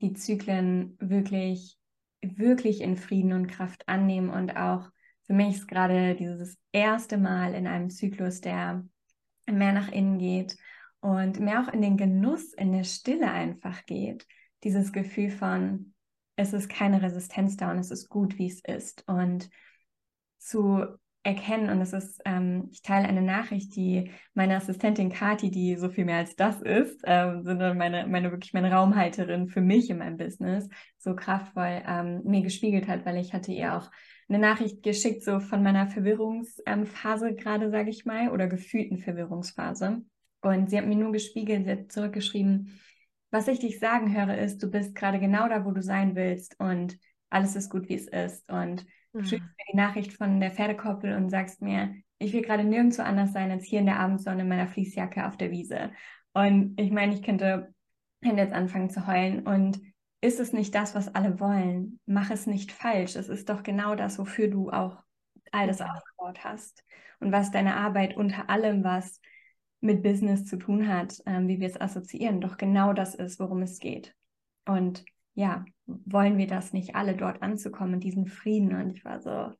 die 0.00 0.14
Zyklen 0.14 0.96
wirklich, 0.98 1.76
wirklich 2.22 2.80
in 2.80 2.96
Frieden 2.96 3.34
und 3.34 3.48
Kraft 3.48 3.86
annehmen 3.86 4.30
und 4.30 4.56
auch 4.56 4.88
für 5.24 5.34
mich 5.34 5.56
ist 5.56 5.68
gerade 5.68 6.14
dieses 6.14 6.56
erste 6.72 7.18
Mal 7.18 7.52
in 7.52 7.66
einem 7.66 7.90
Zyklus, 7.90 8.40
der 8.40 8.82
mehr 9.46 9.74
nach 9.74 9.92
innen 9.92 10.18
geht 10.18 10.56
und 11.00 11.40
mehr 11.40 11.62
auch 11.62 11.72
in 11.72 11.82
den 11.82 11.96
Genuss, 11.96 12.52
in 12.54 12.72
der 12.72 12.84
Stille 12.84 13.30
einfach 13.30 13.86
geht. 13.86 14.26
Dieses 14.64 14.92
Gefühl 14.92 15.30
von, 15.30 15.94
es 16.36 16.52
ist 16.52 16.68
keine 16.68 17.02
Resistenz 17.02 17.56
da 17.56 17.70
und 17.70 17.78
es 17.78 17.90
ist 17.90 18.08
gut, 18.08 18.38
wie 18.38 18.48
es 18.48 18.60
ist. 18.60 19.04
Und 19.06 19.48
zu 20.38 20.84
erkennen 21.22 21.68
und 21.68 21.80
es 21.80 21.92
ist, 21.92 22.20
ähm, 22.24 22.68
ich 22.72 22.82
teile 22.82 23.06
eine 23.06 23.22
Nachricht, 23.22 23.76
die 23.76 24.10
meine 24.34 24.56
Assistentin 24.56 25.10
Kati, 25.10 25.50
die 25.50 25.76
so 25.76 25.88
viel 25.88 26.04
mehr 26.04 26.18
als 26.18 26.36
das 26.36 26.62
ist, 26.62 27.02
ähm, 27.04 27.42
sondern 27.42 27.76
meine, 27.76 28.06
meine 28.06 28.30
wirklich 28.30 28.54
meine 28.54 28.72
Raumhalterin 28.72 29.48
für 29.48 29.60
mich 29.60 29.90
in 29.90 29.98
meinem 29.98 30.16
Business, 30.16 30.68
so 30.96 31.14
kraftvoll 31.14 31.82
ähm, 31.86 32.22
mir 32.24 32.42
gespiegelt 32.42 32.88
hat, 32.88 33.04
weil 33.04 33.18
ich 33.18 33.34
hatte 33.34 33.52
ihr 33.52 33.76
auch 33.76 33.90
eine 34.28 34.38
Nachricht 34.38 34.82
geschickt, 34.82 35.22
so 35.22 35.40
von 35.40 35.62
meiner 35.62 35.86
Verwirrungsphase 35.86 37.34
gerade, 37.34 37.70
sage 37.70 37.90
ich 37.90 38.04
mal, 38.04 38.30
oder 38.30 38.46
gefühlten 38.46 38.98
Verwirrungsphase. 38.98 40.02
Und 40.40 40.70
sie 40.70 40.78
hat 40.78 40.86
mir 40.86 40.96
nur 40.96 41.12
gespiegelt, 41.12 41.64
sie 41.64 41.72
hat 41.72 41.92
zurückgeschrieben, 41.92 42.78
was 43.30 43.48
ich 43.48 43.58
dich 43.58 43.78
sagen 43.78 44.16
höre, 44.16 44.38
ist, 44.38 44.62
du 44.62 44.70
bist 44.70 44.94
gerade 44.94 45.18
genau 45.18 45.48
da, 45.48 45.64
wo 45.64 45.72
du 45.72 45.82
sein 45.82 46.14
willst 46.14 46.58
und 46.58 46.98
alles 47.30 47.56
ist 47.56 47.70
gut, 47.70 47.88
wie 47.88 47.94
es 47.94 48.06
ist. 48.06 48.48
Und 48.50 48.86
du 49.12 49.24
schickst 49.24 49.48
mir 49.48 49.64
die 49.72 49.76
Nachricht 49.76 50.12
von 50.14 50.40
der 50.40 50.50
Pferdekoppel 50.50 51.14
und 51.14 51.28
sagst 51.28 51.60
mir, 51.60 51.94
ich 52.18 52.32
will 52.32 52.42
gerade 52.42 52.64
nirgendwo 52.64 53.02
anders 53.02 53.32
sein 53.32 53.50
als 53.50 53.64
hier 53.64 53.80
in 53.80 53.86
der 53.86 54.00
Abendsonne 54.00 54.42
in 54.42 54.48
meiner 54.48 54.66
Fließjacke 54.66 55.26
auf 55.26 55.36
der 55.36 55.50
Wiese. 55.50 55.90
Und 56.32 56.80
ich 56.80 56.90
meine, 56.90 57.14
ich 57.14 57.22
könnte, 57.22 57.74
könnte 58.22 58.42
jetzt 58.42 58.54
anfangen 58.54 58.90
zu 58.90 59.06
heulen. 59.06 59.46
Und 59.46 59.80
ist 60.20 60.40
es 60.40 60.52
nicht 60.52 60.74
das, 60.74 60.94
was 60.94 61.14
alle 61.14 61.38
wollen? 61.38 62.00
Mach 62.06 62.30
es 62.30 62.46
nicht 62.46 62.72
falsch. 62.72 63.14
Es 63.14 63.28
ist 63.28 63.48
doch 63.48 63.62
genau 63.62 63.94
das, 63.94 64.18
wofür 64.18 64.48
du 64.48 64.70
auch 64.70 65.02
all 65.52 65.66
das 65.66 65.80
aufgebaut 65.80 66.44
hast. 66.44 66.84
Und 67.20 67.30
was 67.30 67.50
deine 67.50 67.76
Arbeit 67.76 68.16
unter 68.16 68.48
allem, 68.50 68.84
was 68.84 69.20
mit 69.80 70.02
Business 70.02 70.44
zu 70.44 70.56
tun 70.56 70.88
hat, 70.88 71.22
ähm, 71.26 71.48
wie 71.48 71.60
wir 71.60 71.68
es 71.68 71.80
assoziieren, 71.80 72.40
doch 72.40 72.56
genau 72.56 72.92
das 72.92 73.14
ist, 73.14 73.38
worum 73.38 73.62
es 73.62 73.78
geht. 73.78 74.14
Und 74.66 75.04
ja, 75.34 75.64
wollen 75.86 76.36
wir 76.36 76.46
das 76.46 76.72
nicht 76.72 76.96
alle 76.96 77.16
dort 77.16 77.42
anzukommen, 77.42 78.00
diesen 78.00 78.26
Frieden? 78.26 78.74
Und 78.74 78.90
ich 78.90 79.04
war 79.04 79.20
so, 79.20 79.52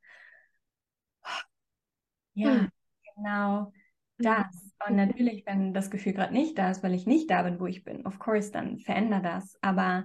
ja, 2.35 2.61
hm. 2.61 2.69
genau 3.15 3.73
das. 4.19 4.47
Und 4.87 4.97
natürlich, 4.97 5.45
wenn 5.47 5.73
das 5.75 5.91
Gefühl 5.91 6.13
gerade 6.13 6.33
nicht 6.33 6.59
da 6.59 6.71
ist, 6.71 6.83
weil 6.83 6.95
ich 6.95 7.07
nicht 7.07 7.31
da 7.31 7.43
bin, 7.43 7.61
wo 7.61 7.67
ich 7.67 7.85
bin, 7.85 8.07
of 8.07 8.19
course, 8.19 8.51
dann 8.51 8.79
verändere 8.79 9.23
das. 9.23 9.57
Aber 9.61 10.05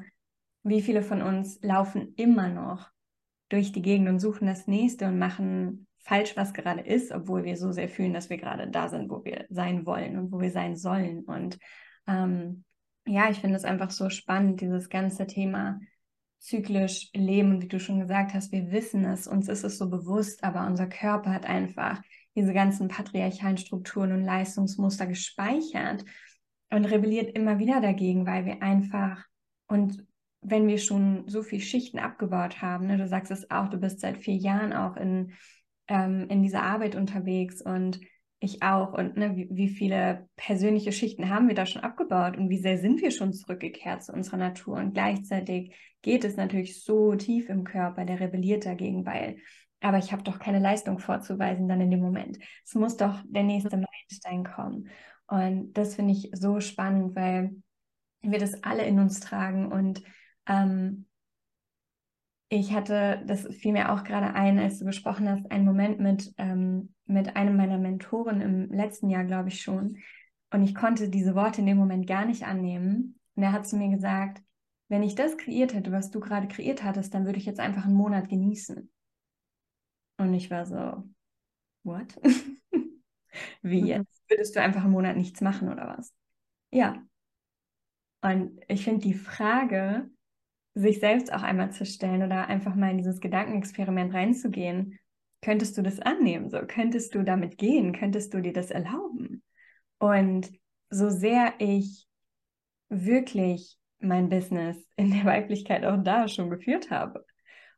wie 0.64 0.82
viele 0.82 1.04
von 1.04 1.22
uns 1.22 1.60
laufen 1.62 2.14
immer 2.16 2.50
noch 2.50 2.90
durch 3.50 3.72
die 3.72 3.82
Gegend 3.82 4.10
und 4.10 4.20
suchen 4.20 4.48
das 4.48 4.68
nächste 4.68 5.08
und 5.08 5.20
machen 5.20 5.88
falsch, 6.04 6.36
was 6.36 6.54
gerade 6.54 6.82
ist, 6.82 7.12
obwohl 7.12 7.44
wir 7.44 7.58
so 7.58 7.72
sehr 7.72 7.90
fühlen, 7.90 8.14
dass 8.14 8.30
wir 8.30 8.38
gerade 8.38 8.70
da 8.70 8.90
sind, 8.90 9.10
wo 9.10 9.24
wir 9.24 9.46
sein 9.50 9.86
wollen 9.86 10.18
und 10.18 10.32
wo 10.32 10.40
wir 10.40 10.52
sein 10.52 10.76
sollen. 10.76 11.24
Und 11.24 11.58
ähm, 12.08 12.64
ja, 13.06 13.30
ich 13.30 13.40
finde 13.40 13.56
es 13.56 13.64
einfach 13.64 13.90
so 13.90 14.10
spannend, 14.10 14.62
dieses 14.62 14.90
ganze 14.90 15.26
Thema 15.26 15.80
zyklisch 16.40 17.10
leben. 17.14 17.52
Und 17.52 17.64
wie 17.64 17.68
du 17.70 17.80
schon 17.80 18.00
gesagt 18.00 18.34
hast, 18.34 18.52
wir 18.52 18.72
wissen 18.72 19.06
es, 19.06 19.28
uns 19.28 19.48
ist 19.48 19.64
es 19.64 19.78
so 19.78 19.90
bewusst, 19.90 20.44
aber 20.44 20.68
unser 20.68 20.88
Körper 20.88 21.34
hat 21.34 21.46
einfach 21.46 22.02
diese 22.36 22.54
ganzen 22.54 22.90
patriarchalen 22.90 23.58
Strukturen 23.58 24.12
und 24.12 24.24
Leistungsmuster 24.24 25.08
gespeichert 25.08 26.04
und 26.70 26.86
rebelliert 26.86 27.36
immer 27.38 27.60
wieder 27.60 27.80
dagegen, 27.80 28.26
weil 28.26 28.46
wir 28.46 28.62
einfach 28.62 29.24
und 29.68 30.06
wenn 30.42 30.68
wir 30.68 30.78
schon 30.78 31.28
so 31.28 31.42
viele 31.42 31.62
Schichten 31.62 32.00
abgebaut 32.00 32.62
haben, 32.62 32.88
ne, 32.88 32.98
du 32.98 33.08
sagst 33.08 33.32
es 33.32 33.50
auch, 33.50 33.70
du 33.70 33.78
bist 33.78 34.02
seit 34.02 34.18
vier 34.18 34.36
Jahren 34.36 34.74
auch 34.74 34.98
in, 34.98 35.32
ähm, 35.88 36.28
in 36.30 36.44
dieser 36.44 36.64
Arbeit 36.64 36.96
unterwegs 36.96 37.62
und 37.62 38.00
ich 38.40 38.62
auch. 38.62 38.94
Und 38.94 39.16
ne, 39.16 39.36
wie, 39.36 39.48
wie, 39.52 39.70
viele 39.70 40.28
persönliche 40.36 40.92
Schichten 40.92 41.30
haben 41.30 41.48
wir 41.48 41.56
da 41.56 41.66
schon 41.66 41.82
abgebaut 41.82 42.38
und 42.38 42.50
wie 42.50 42.60
sehr 42.60 42.78
sind 42.78 43.02
wir 43.02 43.12
schon 43.12 43.34
zurückgekehrt 43.34 44.04
zu 44.04 44.14
unserer 44.14 44.38
Natur? 44.38 44.78
Und 44.78 44.94
gleichzeitig 44.94 45.76
geht 46.02 46.26
es 46.26 46.36
natürlich 46.36 46.84
so 46.84 47.16
tief 47.16 47.50
im 47.50 47.64
Körper, 47.64 48.06
der 48.06 48.20
rebelliert 48.20 48.66
dagegen, 48.66 49.06
weil, 49.06 49.38
aber 49.80 49.98
ich 49.98 50.12
habe 50.12 50.24
doch 50.24 50.40
keine 50.40 50.60
Leistung 50.60 51.00
vorzuweisen 51.00 51.68
dann 51.68 51.82
in 51.82 51.92
dem 51.92 52.02
Moment. 52.02 52.38
Es 52.66 52.76
muss 52.76 52.98
doch 52.98 53.22
der 53.26 53.44
nächste 53.44 53.78
Meilenstein 53.78 54.44
kommen. 54.44 54.90
Und 55.28 55.74
das 55.74 55.96
finde 55.96 56.12
ich 56.12 56.30
so 56.34 56.60
spannend, 56.60 57.16
weil 57.16 57.56
wir 58.22 58.40
das 58.40 58.64
alle 58.64 58.86
in 58.86 59.00
uns 59.00 59.20
tragen 59.20 59.72
und 59.72 60.04
ähm, 60.48 61.06
ich 62.60 62.72
hatte, 62.72 63.24
das 63.26 63.48
fiel 63.56 63.72
mir 63.72 63.92
auch 63.92 64.04
gerade 64.04 64.36
ein, 64.36 64.60
als 64.60 64.78
du 64.78 64.86
gesprochen 64.86 65.28
hast, 65.28 65.50
einen 65.52 65.66
Moment 65.66 66.00
mit, 66.00 66.34
ähm, 66.38 66.94
mit 67.06 67.36
einem 67.36 67.58
meiner 67.58 67.80
Mentoren 67.80 68.42
im 68.42 68.72
letzten 68.72 69.10
Jahr, 69.10 69.24
glaube 69.24 69.50
ich 69.50 69.62
schon. 69.62 69.98
Und 70.52 70.62
ich 70.62 70.76
konnte 70.76 71.10
diese 71.10 71.34
Worte 71.34 71.62
in 71.62 71.68
dem 71.68 71.78
Moment 71.78 72.06
gar 72.06 72.26
nicht 72.26 72.44
annehmen. 72.44 73.20
Und 73.36 73.44
er 73.44 73.54
hat 73.54 73.68
zu 73.68 73.76
mir 73.76 73.90
gesagt, 73.90 74.44
wenn 74.88 75.02
ich 75.02 75.16
das 75.16 75.38
kreiert 75.38 75.74
hätte, 75.74 75.92
was 75.92 76.12
du 76.12 76.20
gerade 76.20 76.48
kreiert 76.48 76.84
hattest, 76.84 77.14
dann 77.16 77.26
würde 77.26 77.40
ich 77.40 77.46
jetzt 77.46 77.60
einfach 77.60 77.86
einen 77.86 77.96
Monat 77.96 78.30
genießen. 78.30 78.92
Und 80.18 80.34
ich 80.36 80.52
war 80.52 80.68
so, 80.68 81.10
what? 81.84 82.20
Wie 83.64 83.82
mhm. 83.82 83.88
jetzt? 83.88 84.22
Würdest 84.30 84.56
du 84.56 84.62
einfach 84.62 84.84
einen 84.84 84.94
Monat 84.94 85.18
nichts 85.18 85.42
machen 85.42 85.70
oder 85.70 85.98
was? 85.98 86.14
Ja. 86.72 87.04
Und 88.22 88.62
ich 88.68 88.84
finde 88.84 89.02
die 89.02 89.16
Frage, 89.16 90.10
sich 90.76 91.00
selbst 91.00 91.32
auch 91.32 91.44
einmal 91.44 91.72
zu 91.72 91.86
stellen 91.86 92.24
oder 92.24 92.48
einfach 92.48 92.76
mal 92.76 92.92
in 92.92 92.98
dieses 92.98 93.20
Gedankenexperiment 93.20 94.14
reinzugehen. 94.14 95.00
Könntest 95.42 95.78
du 95.78 95.82
das 95.82 96.00
annehmen? 96.00 96.50
So 96.50 96.60
könntest 96.66 97.14
du 97.16 97.24
damit 97.24 97.58
gehen? 97.58 97.94
Könntest 97.94 98.34
du 98.34 98.42
dir 98.42 98.54
das 98.54 98.72
erlauben? 98.72 99.44
Und 100.00 100.52
so 100.90 101.10
sehr 101.10 101.54
ich 101.60 102.08
wirklich 102.90 103.78
mein 104.00 104.30
Business 104.30 104.78
in 104.96 105.12
der 105.12 105.26
Weiblichkeit 105.26 105.86
auch 105.86 106.02
da 106.02 106.28
schon 106.28 106.50
geführt 106.50 106.90
habe 106.92 107.26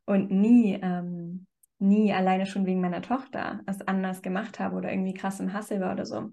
und 0.04 0.30
nie, 0.30 0.78
ähm, 0.82 1.46
nie 1.78 2.12
alleine 2.12 2.46
schon 2.46 2.66
wegen 2.66 2.80
meiner 2.80 3.02
Tochter 3.02 3.60
es 3.66 3.80
anders 3.82 4.22
gemacht 4.22 4.58
habe 4.58 4.76
oder 4.76 4.90
irgendwie 4.90 5.14
krass 5.14 5.40
im 5.40 5.52
Hassel 5.52 5.80
war 5.80 5.92
oder 5.92 6.06
so, 6.06 6.32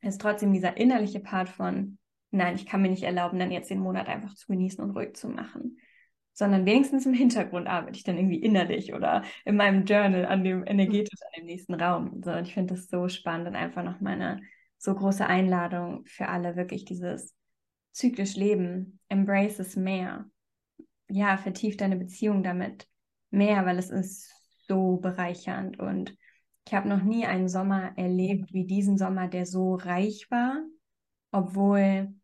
ist 0.00 0.20
trotzdem 0.20 0.52
dieser 0.52 0.76
innerliche 0.76 1.20
Part 1.20 1.48
von, 1.48 1.98
nein, 2.30 2.56
ich 2.56 2.66
kann 2.66 2.82
mir 2.82 2.90
nicht 2.90 3.04
erlauben, 3.04 3.38
dann 3.38 3.52
jetzt 3.52 3.70
den 3.70 3.80
Monat 3.80 4.08
einfach 4.08 4.34
zu 4.34 4.48
genießen 4.48 4.82
und 4.82 4.90
ruhig 4.90 5.14
zu 5.14 5.28
machen 5.28 5.78
sondern 6.32 6.64
wenigstens 6.66 7.06
im 7.06 7.14
Hintergrund 7.14 7.66
arbeite 7.66 7.96
ich 7.96 8.04
dann 8.04 8.16
irgendwie 8.16 8.40
innerlich 8.40 8.94
oder 8.94 9.22
in 9.44 9.56
meinem 9.56 9.84
Journal 9.84 10.26
an 10.26 10.44
dem 10.44 10.66
energetisch 10.66 11.20
an 11.22 11.40
dem 11.40 11.46
nächsten 11.46 11.74
Raum. 11.74 12.22
So, 12.24 12.32
und 12.32 12.46
ich 12.46 12.54
finde 12.54 12.74
das 12.74 12.88
so 12.88 13.08
spannend 13.08 13.48
und 13.48 13.56
einfach 13.56 13.82
noch 13.82 14.00
meine 14.00 14.40
so 14.78 14.94
große 14.94 15.26
Einladung 15.26 16.04
für 16.06 16.28
alle, 16.28 16.56
wirklich 16.56 16.84
dieses 16.84 17.34
zyklisch 17.92 18.36
Leben, 18.36 18.98
embrace 19.08 19.60
es 19.60 19.76
mehr. 19.76 20.24
Ja, 21.08 21.36
vertief 21.36 21.76
deine 21.76 21.96
Beziehung 21.96 22.42
damit 22.42 22.88
mehr, 23.30 23.66
weil 23.66 23.78
es 23.78 23.90
ist 23.90 24.32
so 24.66 24.96
bereichernd 24.96 25.78
und 25.78 26.16
ich 26.66 26.74
habe 26.74 26.88
noch 26.88 27.02
nie 27.02 27.26
einen 27.26 27.48
Sommer 27.48 27.92
erlebt 27.96 28.52
wie 28.52 28.64
diesen 28.64 28.96
Sommer, 28.96 29.28
der 29.28 29.46
so 29.46 29.74
reich 29.74 30.28
war, 30.30 30.62
obwohl 31.32 32.14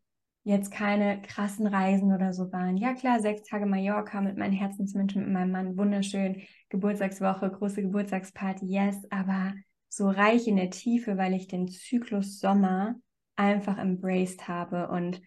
jetzt 0.49 0.71
keine 0.71 1.21
krassen 1.21 1.67
Reisen 1.67 2.11
oder 2.11 2.33
so 2.33 2.51
waren. 2.51 2.75
Ja 2.75 2.93
klar, 2.93 3.19
sechs 3.19 3.43
Tage 3.43 3.67
Mallorca 3.67 4.19
mit 4.19 4.35
meinen 4.35 4.53
Herzensmenschen, 4.53 5.21
mit 5.21 5.31
meinem 5.31 5.51
Mann, 5.51 5.77
wunderschön, 5.77 6.41
Geburtstagswoche, 6.69 7.51
große 7.51 7.83
Geburtstagsparty, 7.83 8.65
yes, 8.65 8.97
aber 9.11 9.53
so 9.89 10.09
reich 10.09 10.47
in 10.47 10.55
der 10.55 10.71
Tiefe, 10.71 11.17
weil 11.17 11.33
ich 11.35 11.47
den 11.47 11.67
Zyklus 11.67 12.39
Sommer 12.39 12.95
einfach 13.35 13.77
embraced 13.77 14.47
habe 14.47 14.89
und 14.89 15.21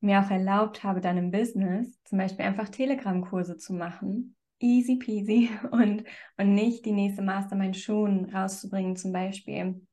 mir 0.00 0.20
auch 0.20 0.30
erlaubt 0.30 0.84
habe, 0.84 1.00
dann 1.00 1.18
im 1.18 1.30
Business 1.32 2.00
zum 2.04 2.18
Beispiel 2.18 2.44
einfach 2.44 2.68
Telegram-Kurse 2.68 3.56
zu 3.56 3.74
machen. 3.74 4.36
Easy 4.60 4.96
peasy 4.96 5.50
und, 5.72 6.04
und 6.36 6.54
nicht 6.54 6.86
die 6.86 6.92
nächste 6.92 7.22
Mastermind 7.22 7.76
schon 7.76 8.26
rauszubringen 8.26 8.94
zum 8.94 9.12
Beispiel 9.12 9.84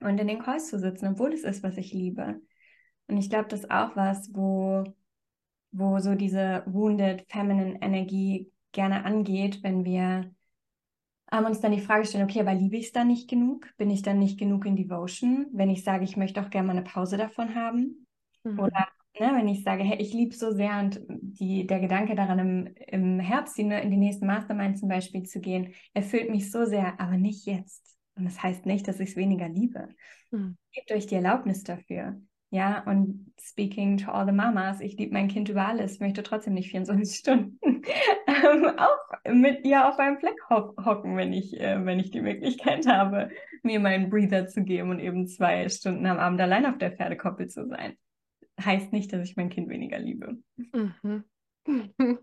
und 0.00 0.20
in 0.20 0.28
den 0.28 0.40
Calls 0.40 0.68
zu 0.68 0.78
sitzen, 0.78 1.08
obwohl 1.08 1.32
es 1.32 1.42
ist, 1.42 1.62
was 1.62 1.78
ich 1.78 1.94
liebe. 1.94 2.40
Und 3.08 3.18
ich 3.18 3.30
glaube, 3.30 3.48
das 3.48 3.60
ist 3.60 3.70
auch 3.70 3.94
was, 3.96 4.34
wo, 4.34 4.84
wo 5.72 5.98
so 5.98 6.14
diese 6.14 6.62
Wounded 6.66 7.24
Feminine 7.28 7.80
Energie 7.80 8.50
gerne 8.72 9.04
angeht, 9.04 9.62
wenn 9.62 9.84
wir 9.84 10.30
ähm, 11.32 11.44
uns 11.44 11.60
dann 11.60 11.72
die 11.72 11.80
Frage 11.80 12.06
stellen, 12.06 12.24
okay, 12.24 12.40
aber 12.40 12.54
liebe 12.54 12.76
ich 12.76 12.86
es 12.86 12.92
dann 12.92 13.08
nicht 13.08 13.28
genug? 13.28 13.68
Bin 13.76 13.90
ich 13.90 14.02
dann 14.02 14.18
nicht 14.18 14.38
genug 14.38 14.66
in 14.66 14.76
Devotion? 14.76 15.46
Wenn 15.52 15.70
ich 15.70 15.82
sage, 15.82 16.04
ich 16.04 16.16
möchte 16.16 16.40
auch 16.40 16.50
gerne 16.50 16.68
mal 16.68 16.76
eine 16.76 16.84
Pause 16.84 17.16
davon 17.16 17.54
haben? 17.54 18.06
Mhm. 18.44 18.58
Oder 18.58 18.86
ne, 19.18 19.32
wenn 19.34 19.48
ich 19.48 19.64
sage, 19.64 19.82
hey, 19.82 19.98
ich 19.98 20.12
liebe 20.12 20.34
so 20.34 20.52
sehr 20.52 20.78
und 20.78 21.00
die, 21.08 21.66
der 21.66 21.80
Gedanke 21.80 22.14
daran, 22.14 22.38
im, 22.38 22.74
im 22.86 23.20
Herbst 23.20 23.58
in 23.58 23.70
die 23.70 23.96
nächsten 23.96 24.26
Mastermind 24.26 24.78
zum 24.78 24.88
Beispiel 24.88 25.24
zu 25.24 25.40
gehen, 25.40 25.74
erfüllt 25.94 26.30
mich 26.30 26.50
so 26.50 26.64
sehr, 26.64 27.00
aber 27.00 27.16
nicht 27.16 27.46
jetzt. 27.46 27.96
Und 28.14 28.24
das 28.24 28.42
heißt 28.42 28.66
nicht, 28.66 28.88
dass 28.88 29.00
ich 29.00 29.10
es 29.10 29.16
weniger 29.16 29.48
liebe. 29.48 29.88
Mhm. 30.30 30.56
Gebt 30.72 30.92
euch 30.92 31.06
die 31.06 31.16
Erlaubnis 31.16 31.64
dafür. 31.64 32.20
Ja, 32.50 32.84
und 32.84 33.32
speaking 33.40 33.96
to 33.98 34.10
all 34.10 34.24
the 34.24 34.32
Mamas, 34.32 34.80
ich 34.80 34.96
liebe 34.96 35.12
mein 35.12 35.28
Kind 35.28 35.48
über 35.48 35.66
alles, 35.66 35.98
möchte 35.98 36.22
trotzdem 36.22 36.54
nicht 36.54 36.70
24 36.70 37.16
Stunden 37.18 37.58
ähm, 38.26 38.78
auch 38.78 39.32
mit 39.32 39.64
ihr 39.64 39.88
auf 39.88 39.98
einem 39.98 40.18
Fleck 40.18 40.38
ho 40.50 40.74
hocken, 40.84 41.16
wenn 41.16 41.32
ich, 41.32 41.58
äh, 41.58 41.84
wenn 41.84 41.98
ich 41.98 42.10
die 42.10 42.20
Möglichkeit 42.20 42.86
habe, 42.86 43.30
mir 43.62 43.80
meinen 43.80 44.10
Breather 44.10 44.46
zu 44.46 44.62
geben 44.62 44.90
und 44.90 45.00
eben 45.00 45.26
zwei 45.26 45.68
Stunden 45.68 46.06
am 46.06 46.18
Abend 46.18 46.40
allein 46.40 46.66
auf 46.66 46.78
der 46.78 46.92
Pferdekoppel 46.92 47.48
zu 47.48 47.66
sein. 47.66 47.96
Heißt 48.60 48.92
nicht, 48.92 49.12
dass 49.12 49.28
ich 49.28 49.36
mein 49.36 49.50
Kind 49.50 49.68
weniger 49.68 49.98
liebe. 49.98 50.38
Mhm. 50.56 51.24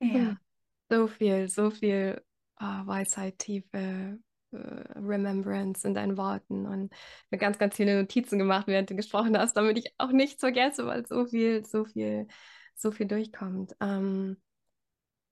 ja. 0.00 0.36
So 0.88 1.06
viel, 1.08 1.48
so 1.48 1.70
viel 1.70 2.20
oh, 2.60 2.86
Weisheit, 2.86 3.38
Tiefe, 3.38 4.18
Remembrance 4.96 5.86
in 5.86 5.94
deinen 5.94 6.16
Worten 6.16 6.66
und 6.66 6.92
mir 7.30 7.38
ganz, 7.38 7.58
ganz 7.58 7.76
viele 7.76 8.00
Notizen 8.00 8.38
gemacht, 8.38 8.66
während 8.66 8.90
du 8.90 8.96
gesprochen 8.96 9.36
hast, 9.38 9.56
damit 9.56 9.78
ich 9.78 9.94
auch 9.98 10.12
nichts 10.12 10.40
vergesse, 10.40 10.86
weil 10.86 11.06
so 11.06 11.26
viel, 11.26 11.64
so 11.64 11.84
viel, 11.84 12.26
so 12.74 12.90
viel 12.90 13.06
durchkommt. 13.06 13.74
Ähm, 13.80 14.36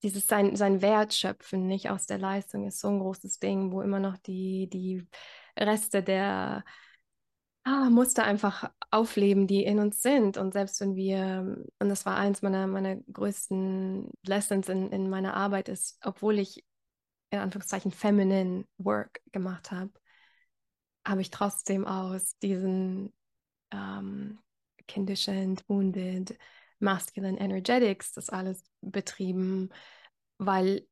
dieses 0.02 0.26
sein, 0.26 0.54
sein 0.54 0.82
Wert 0.82 1.14
nicht 1.52 1.90
aus 1.90 2.06
der 2.06 2.18
Leistung, 2.18 2.66
ist 2.66 2.80
so 2.80 2.88
ein 2.88 2.98
großes 3.00 3.38
Ding, 3.38 3.72
wo 3.72 3.80
immer 3.80 4.00
noch 4.00 4.18
die, 4.18 4.68
die 4.68 5.06
Reste 5.58 6.02
der 6.02 6.64
ah, 7.64 7.88
Muster 7.90 8.24
einfach 8.24 8.70
aufleben, 8.90 9.46
die 9.46 9.64
in 9.64 9.78
uns 9.78 10.02
sind. 10.02 10.36
Und 10.36 10.52
selbst 10.52 10.80
wenn 10.80 10.94
wir, 10.94 11.56
und 11.78 11.88
das 11.88 12.06
war 12.06 12.16
eins 12.16 12.42
meiner, 12.42 12.66
meiner 12.66 12.96
größten 12.96 14.10
Lessons 14.26 14.68
in, 14.68 14.90
in 14.90 15.08
meiner 15.10 15.34
Arbeit, 15.34 15.68
ist, 15.68 15.98
obwohl 16.04 16.38
ich 16.38 16.64
in 17.36 17.42
Anführungszeichen 17.42 17.92
feminine 17.92 18.64
Work 18.78 19.20
gemacht 19.32 19.70
habe, 19.70 19.92
habe 21.06 21.20
ich 21.20 21.30
trotzdem 21.30 21.86
aus 21.86 22.38
diesen 22.38 23.12
ähm, 23.70 24.38
conditioned, 24.92 25.64
wounded, 25.68 26.38
masculine 26.78 27.38
energetics 27.38 28.12
das 28.12 28.30
alles 28.30 28.64
betrieben, 28.80 29.70
weil 30.38 30.86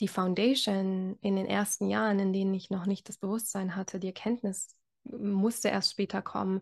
die 0.00 0.08
Foundation 0.08 1.16
in 1.20 1.36
den 1.36 1.46
ersten 1.46 1.88
Jahren, 1.88 2.18
in 2.18 2.32
denen 2.32 2.54
ich 2.54 2.70
noch 2.70 2.86
nicht 2.86 3.08
das 3.08 3.18
Bewusstsein 3.18 3.76
hatte, 3.76 4.00
die 4.00 4.08
Erkenntnis 4.08 4.74
musste 5.04 5.68
erst 5.68 5.92
später 5.92 6.22
kommen, 6.22 6.60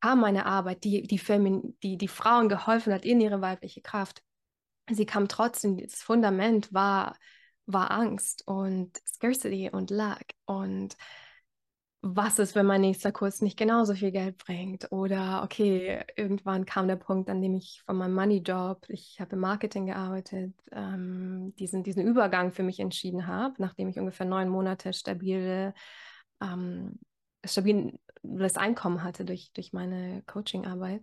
kam 0.00 0.20
meine 0.20 0.46
Arbeit, 0.46 0.84
die 0.84 1.02
die, 1.02 1.18
Femin 1.18 1.76
die, 1.82 1.96
die 1.96 2.08
Frauen 2.08 2.48
geholfen 2.48 2.92
hat 2.92 3.04
in 3.04 3.20
ihre 3.20 3.40
weibliche 3.40 3.80
Kraft. 3.80 4.22
Sie 4.90 5.06
kam 5.06 5.28
trotzdem, 5.28 5.78
das 5.78 6.02
Fundament 6.02 6.72
war, 6.72 7.16
war 7.66 7.90
Angst 7.90 8.46
und 8.46 8.96
Scarcity 9.06 9.70
und 9.70 9.90
Lack 9.90 10.34
und 10.46 10.96
was 12.06 12.38
ist, 12.38 12.54
wenn 12.54 12.66
mein 12.66 12.82
nächster 12.82 13.12
Kurs 13.12 13.40
nicht 13.40 13.56
genauso 13.56 13.94
viel 13.94 14.12
Geld 14.12 14.36
bringt? 14.36 14.92
Oder 14.92 15.42
okay, 15.42 16.04
irgendwann 16.16 16.66
kam 16.66 16.86
der 16.86 16.96
Punkt, 16.96 17.30
an 17.30 17.40
dem 17.40 17.54
ich 17.54 17.82
von 17.86 17.96
meinem 17.96 18.14
Money-Job, 18.14 18.84
ich 18.88 19.16
habe 19.20 19.36
im 19.36 19.40
Marketing 19.40 19.86
gearbeitet, 19.86 20.52
ähm, 20.70 21.54
diesen, 21.58 21.82
diesen 21.82 22.06
Übergang 22.06 22.52
für 22.52 22.62
mich 22.62 22.78
entschieden 22.78 23.26
habe, 23.26 23.54
nachdem 23.56 23.88
ich 23.88 23.98
ungefähr 23.98 24.26
neun 24.26 24.50
Monate 24.50 24.92
stabile, 24.92 25.72
ähm, 26.42 26.98
stabiles 27.42 28.56
Einkommen 28.58 29.02
hatte 29.02 29.24
durch, 29.24 29.50
durch 29.54 29.72
meine 29.72 30.22
Coaching-Arbeit. 30.26 31.02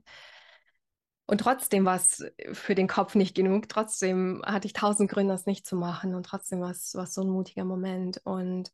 Und 1.31 1.37
trotzdem 1.37 1.85
war 1.85 1.95
es 1.95 2.25
für 2.51 2.75
den 2.75 2.89
Kopf 2.89 3.15
nicht 3.15 3.35
genug. 3.37 3.69
Trotzdem 3.69 4.41
hatte 4.45 4.67
ich 4.67 4.73
tausend 4.73 5.09
Gründe, 5.09 5.33
das 5.33 5.45
nicht 5.45 5.65
zu 5.65 5.77
machen. 5.77 6.13
Und 6.13 6.25
trotzdem 6.25 6.59
war 6.59 6.71
es 6.71 6.91
so 6.91 7.21
ein 7.21 7.29
mutiger 7.29 7.63
Moment. 7.63 8.19
Und 8.25 8.69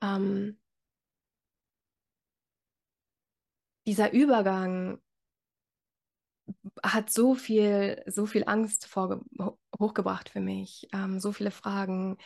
ähm, 0.00 0.56
dieser 3.84 4.12
Übergang 4.12 5.00
hat 6.84 7.10
so 7.10 7.34
viel, 7.34 8.04
so 8.06 8.24
viel 8.24 8.44
Angst 8.46 8.86
vor, 8.86 9.22
hochgebracht 9.76 10.28
für 10.28 10.40
mich, 10.40 10.86
ähm, 10.92 11.18
so 11.18 11.32
viele 11.32 11.50
Fragen, 11.50 12.16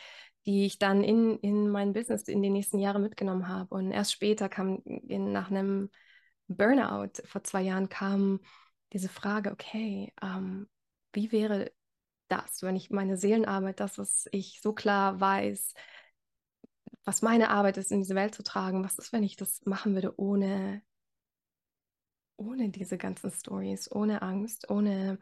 die 0.45 0.67
ich 0.67 0.77
dann 0.77 1.03
in, 1.03 1.39
in 1.39 1.67
mein 1.67 1.93
Business 1.93 2.27
in 2.27 2.43
den 2.43 2.53
nächsten 2.53 2.77
Jahren 2.77 3.01
mitgenommen 3.01 3.47
habe. 3.47 3.73
Und 3.73 3.91
erst 3.91 4.11
später 4.11 4.49
kam 4.49 4.83
in, 4.85 5.31
nach 5.31 5.49
einem 5.49 5.89
Burnout 6.49 7.21
vor 7.25 7.43
zwei 7.43 7.61
Jahren 7.61 7.89
kam 7.89 8.39
diese 8.91 9.09
Frage, 9.09 9.51
okay, 9.51 10.11
ähm, 10.21 10.67
wie 11.13 11.31
wäre 11.31 11.71
das, 12.27 12.61
wenn 12.63 12.75
ich 12.75 12.89
meine 12.89 13.17
Seelenarbeit, 13.17 13.79
das, 13.79 13.97
was 13.97 14.27
ich 14.31 14.59
so 14.61 14.73
klar 14.73 15.19
weiß, 15.19 15.73
was 17.05 17.21
meine 17.21 17.49
Arbeit 17.49 17.77
ist, 17.77 17.91
in 17.91 17.99
diese 17.99 18.15
Welt 18.15 18.35
zu 18.35 18.43
tragen, 18.43 18.83
was 18.83 18.97
ist, 18.97 19.13
wenn 19.13 19.23
ich 19.23 19.35
das 19.35 19.65
machen 19.65 19.93
würde 19.93 20.19
ohne, 20.19 20.81
ohne 22.35 22.69
diese 22.69 22.97
ganzen 22.97 23.31
Stories, 23.31 23.91
ohne 23.91 24.21
Angst, 24.21 24.69
ohne 24.69 25.19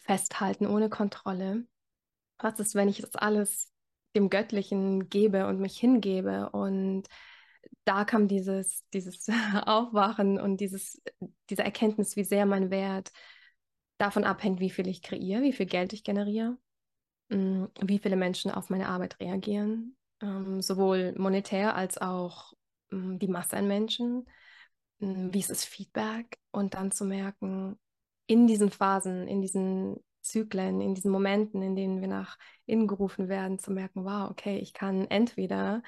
Festhalten, 0.00 0.66
ohne 0.66 0.88
Kontrolle? 0.88 1.66
Was 2.38 2.60
ist, 2.60 2.74
wenn 2.74 2.88
ich 2.88 3.00
das 3.00 3.14
alles 3.14 3.72
dem 4.14 4.30
Göttlichen 4.30 5.08
gebe 5.08 5.46
und 5.46 5.60
mich 5.60 5.78
hingebe 5.78 6.50
und 6.50 7.08
da 7.84 8.04
kam 8.04 8.28
dieses, 8.28 8.84
dieses 8.92 9.28
Aufwachen 9.66 10.40
und 10.40 10.58
dieses, 10.58 11.02
diese 11.50 11.62
Erkenntnis, 11.62 12.16
wie 12.16 12.24
sehr 12.24 12.46
mein 12.46 12.70
Wert 12.70 13.12
davon 13.98 14.24
abhängt, 14.24 14.60
wie 14.60 14.70
viel 14.70 14.88
ich 14.88 15.02
kreiere, 15.02 15.42
wie 15.42 15.52
viel 15.52 15.66
Geld 15.66 15.92
ich 15.92 16.04
generiere, 16.04 16.56
mm, 17.28 17.64
wie 17.82 17.98
viele 17.98 18.16
Menschen 18.16 18.50
auf 18.50 18.70
meine 18.70 18.88
Arbeit 18.88 19.20
reagieren, 19.20 19.96
ähm, 20.20 20.60
sowohl 20.62 21.14
monetär 21.16 21.74
als 21.76 21.98
auch 21.98 22.52
ähm, 22.92 23.18
die 23.18 23.28
Masse 23.28 23.56
an 23.56 23.68
Menschen. 23.68 24.26
Ähm, 25.00 25.32
wie 25.32 25.40
ist 25.40 25.50
das 25.50 25.64
Feedback? 25.64 26.38
Und 26.50 26.74
dann 26.74 26.90
zu 26.90 27.04
merken, 27.04 27.78
in 28.26 28.46
diesen 28.46 28.70
Phasen, 28.70 29.28
in 29.28 29.42
diesen 29.42 29.96
Zyklen, 30.22 30.80
in 30.80 30.94
diesen 30.94 31.10
Momenten, 31.10 31.62
in 31.62 31.76
denen 31.76 32.00
wir 32.00 32.08
nach 32.08 32.38
innen 32.66 32.86
gerufen 32.86 33.28
werden, 33.28 33.58
zu 33.58 33.70
merken, 33.70 34.04
wow, 34.04 34.30
okay, 34.30 34.58
ich 34.58 34.72
kann 34.72 35.06
entweder 35.08 35.82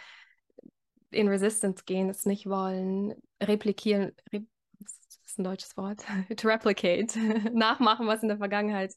in 1.10 1.28
Resistance 1.28 1.84
gehen, 1.84 2.08
es 2.08 2.26
nicht 2.26 2.48
wollen, 2.48 3.14
replikieren, 3.42 4.12
re 4.32 4.44
das 4.78 4.98
ist 5.26 5.38
ein 5.38 5.44
deutsches 5.44 5.76
Wort, 5.76 6.04
to 6.36 6.48
replicate, 6.48 7.18
nachmachen, 7.52 8.06
was 8.06 8.22
in 8.22 8.28
der 8.28 8.38
Vergangenheit 8.38 8.94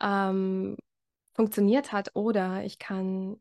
ähm, 0.00 0.76
funktioniert 1.34 1.92
hat, 1.92 2.10
oder 2.14 2.64
ich 2.64 2.78
kann 2.78 3.40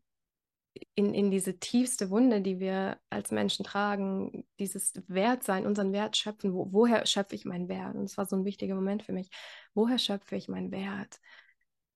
in, 0.95 1.13
in 1.13 1.31
diese 1.31 1.59
tiefste 1.59 2.09
Wunde, 2.09 2.41
die 2.41 2.59
wir 2.59 2.99
als 3.09 3.31
Menschen 3.31 3.65
tragen, 3.65 4.45
dieses 4.59 4.93
Wertsein, 5.07 5.65
unseren 5.65 5.93
Wert 5.93 6.17
schöpfen. 6.17 6.53
Wo, 6.53 6.71
woher 6.71 7.05
schöpfe 7.05 7.35
ich 7.35 7.45
meinen 7.45 7.67
Wert? 7.69 7.95
Und 7.95 8.03
das 8.03 8.17
war 8.17 8.25
so 8.25 8.35
ein 8.35 8.45
wichtiger 8.45 8.75
Moment 8.75 9.03
für 9.03 9.13
mich. 9.13 9.29
Woher 9.73 9.97
schöpfe 9.97 10.35
ich 10.35 10.47
meinen 10.47 10.71
Wert? 10.71 11.19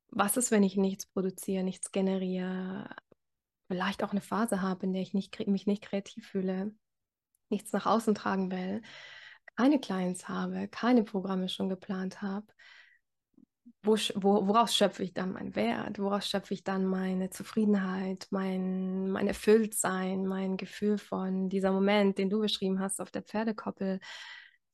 Was 0.09 0.37
ist, 0.37 0.51
wenn 0.51 0.63
ich 0.63 0.77
nichts 0.77 1.05
produziere, 1.05 1.63
nichts 1.63 1.91
generiere? 1.91 2.89
Vielleicht 3.73 4.03
auch 4.03 4.11
eine 4.11 4.21
Phase 4.21 4.61
habe, 4.61 4.85
in 4.85 4.93
der 4.93 5.01
ich 5.01 5.15
nicht, 5.15 5.47
mich 5.47 5.65
nicht 5.65 5.83
kreativ 5.83 6.27
fühle, 6.27 6.75
nichts 7.49 7.73
nach 7.73 7.87
außen 7.87 8.13
tragen 8.13 8.51
will, 8.51 8.83
keine 9.55 9.79
Clients 9.79 10.29
habe, 10.29 10.67
keine 10.67 11.03
Programme 11.03 11.49
schon 11.49 11.69
geplant 11.69 12.21
habe 12.21 12.45
wo, 13.83 13.95
wo, 14.15 14.47
woraus 14.47 14.75
schöpfe 14.75 15.03
ich 15.03 15.13
dann 15.13 15.33
meinen 15.33 15.55
Wert? 15.55 15.99
Woraus 15.99 16.27
schöpfe 16.27 16.53
ich 16.53 16.63
dann 16.63 16.85
meine 16.85 17.29
Zufriedenheit, 17.29 18.27
mein, 18.31 19.11
mein 19.11 19.27
Erfülltsein, 19.27 20.25
mein 20.25 20.57
Gefühl 20.57 20.97
von 20.97 21.49
dieser 21.49 21.71
Moment, 21.71 22.17
den 22.17 22.29
du 22.29 22.39
beschrieben 22.39 22.79
hast 22.79 23.01
auf 23.01 23.11
der 23.11 23.23
Pferdekoppel? 23.23 23.99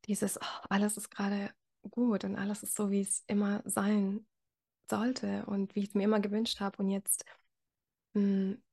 Dieses, 0.05 0.37
oh, 0.37 0.65
alles 0.69 0.97
ist 0.97 1.09
gerade 1.09 1.51
gut 1.89 2.23
und 2.23 2.35
alles 2.35 2.63
ist 2.63 2.75
so, 2.75 2.91
wie 2.91 3.01
es 3.01 3.23
immer 3.27 3.61
sein 3.65 4.27
sollte 4.89 5.45
und 5.47 5.75
wie 5.75 5.81
ich 5.81 5.89
es 5.89 5.95
mir 5.95 6.03
immer 6.03 6.19
gewünscht 6.19 6.59
habe. 6.59 6.77
Und 6.77 6.89
jetzt, 6.89 7.25
mh, 8.13 8.21
hm, 8.21 8.63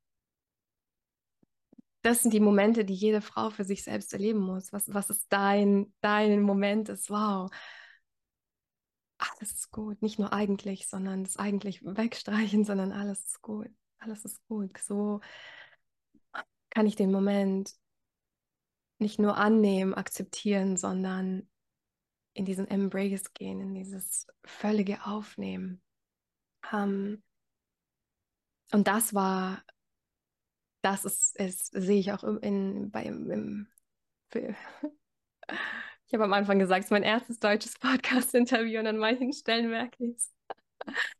das 2.07 2.21
sind 2.21 2.33
die 2.33 2.39
Momente, 2.39 2.85
die 2.85 2.93
jede 2.93 3.19
Frau 3.19 3.49
für 3.49 3.65
sich 3.65 3.83
selbst 3.83 4.13
erleben 4.13 4.39
muss. 4.39 4.71
Was, 4.71 4.93
was 4.93 5.09
ist 5.09 5.25
dein, 5.27 5.93
dein 5.99 6.41
Moment 6.41 6.87
ist, 6.87 7.09
wow, 7.09 7.51
alles 9.17 9.51
ist 9.51 9.71
gut. 9.71 10.01
Nicht 10.01 10.17
nur 10.17 10.31
eigentlich, 10.31 10.87
sondern 10.87 11.25
das 11.25 11.35
eigentlich 11.35 11.83
wegstreichen, 11.83 12.63
sondern 12.63 12.93
alles 12.93 13.25
ist 13.25 13.41
gut. 13.41 13.69
Alles 13.99 14.23
ist 14.23 14.41
gut. 14.47 14.77
So 14.77 15.19
kann 16.69 16.87
ich 16.87 16.95
den 16.95 17.11
Moment 17.11 17.73
nicht 18.99 19.19
nur 19.19 19.35
annehmen, 19.35 19.93
akzeptieren, 19.93 20.77
sondern 20.77 21.49
in 22.33 22.45
diesen 22.45 22.69
Embrace 22.69 23.33
gehen, 23.33 23.59
in 23.59 23.75
dieses 23.75 24.27
völlige 24.45 25.05
Aufnehmen. 25.05 25.81
Um, 26.71 27.21
und 28.71 28.87
das 28.87 29.13
war, 29.13 29.61
das 30.91 31.05
ist, 31.05 31.39
ist 31.39 31.71
sehe 31.73 31.99
ich 31.99 32.11
auch 32.11 32.23
in, 32.23 32.91
bei, 32.91 33.03
im, 33.03 33.67
für, 34.29 34.55
ich 36.07 36.13
habe 36.13 36.23
am 36.23 36.33
Anfang 36.33 36.59
gesagt, 36.59 36.79
es 36.79 36.85
ist 36.85 36.91
mein 36.91 37.03
erstes 37.03 37.39
deutsches 37.39 37.73
Podcast-Interview 37.79 38.79
und 38.79 38.87
an 38.87 38.97
manchen 38.97 39.33
Stellen 39.33 39.69
merke 39.69 40.03
ich 40.05 40.15
es. 40.15 40.33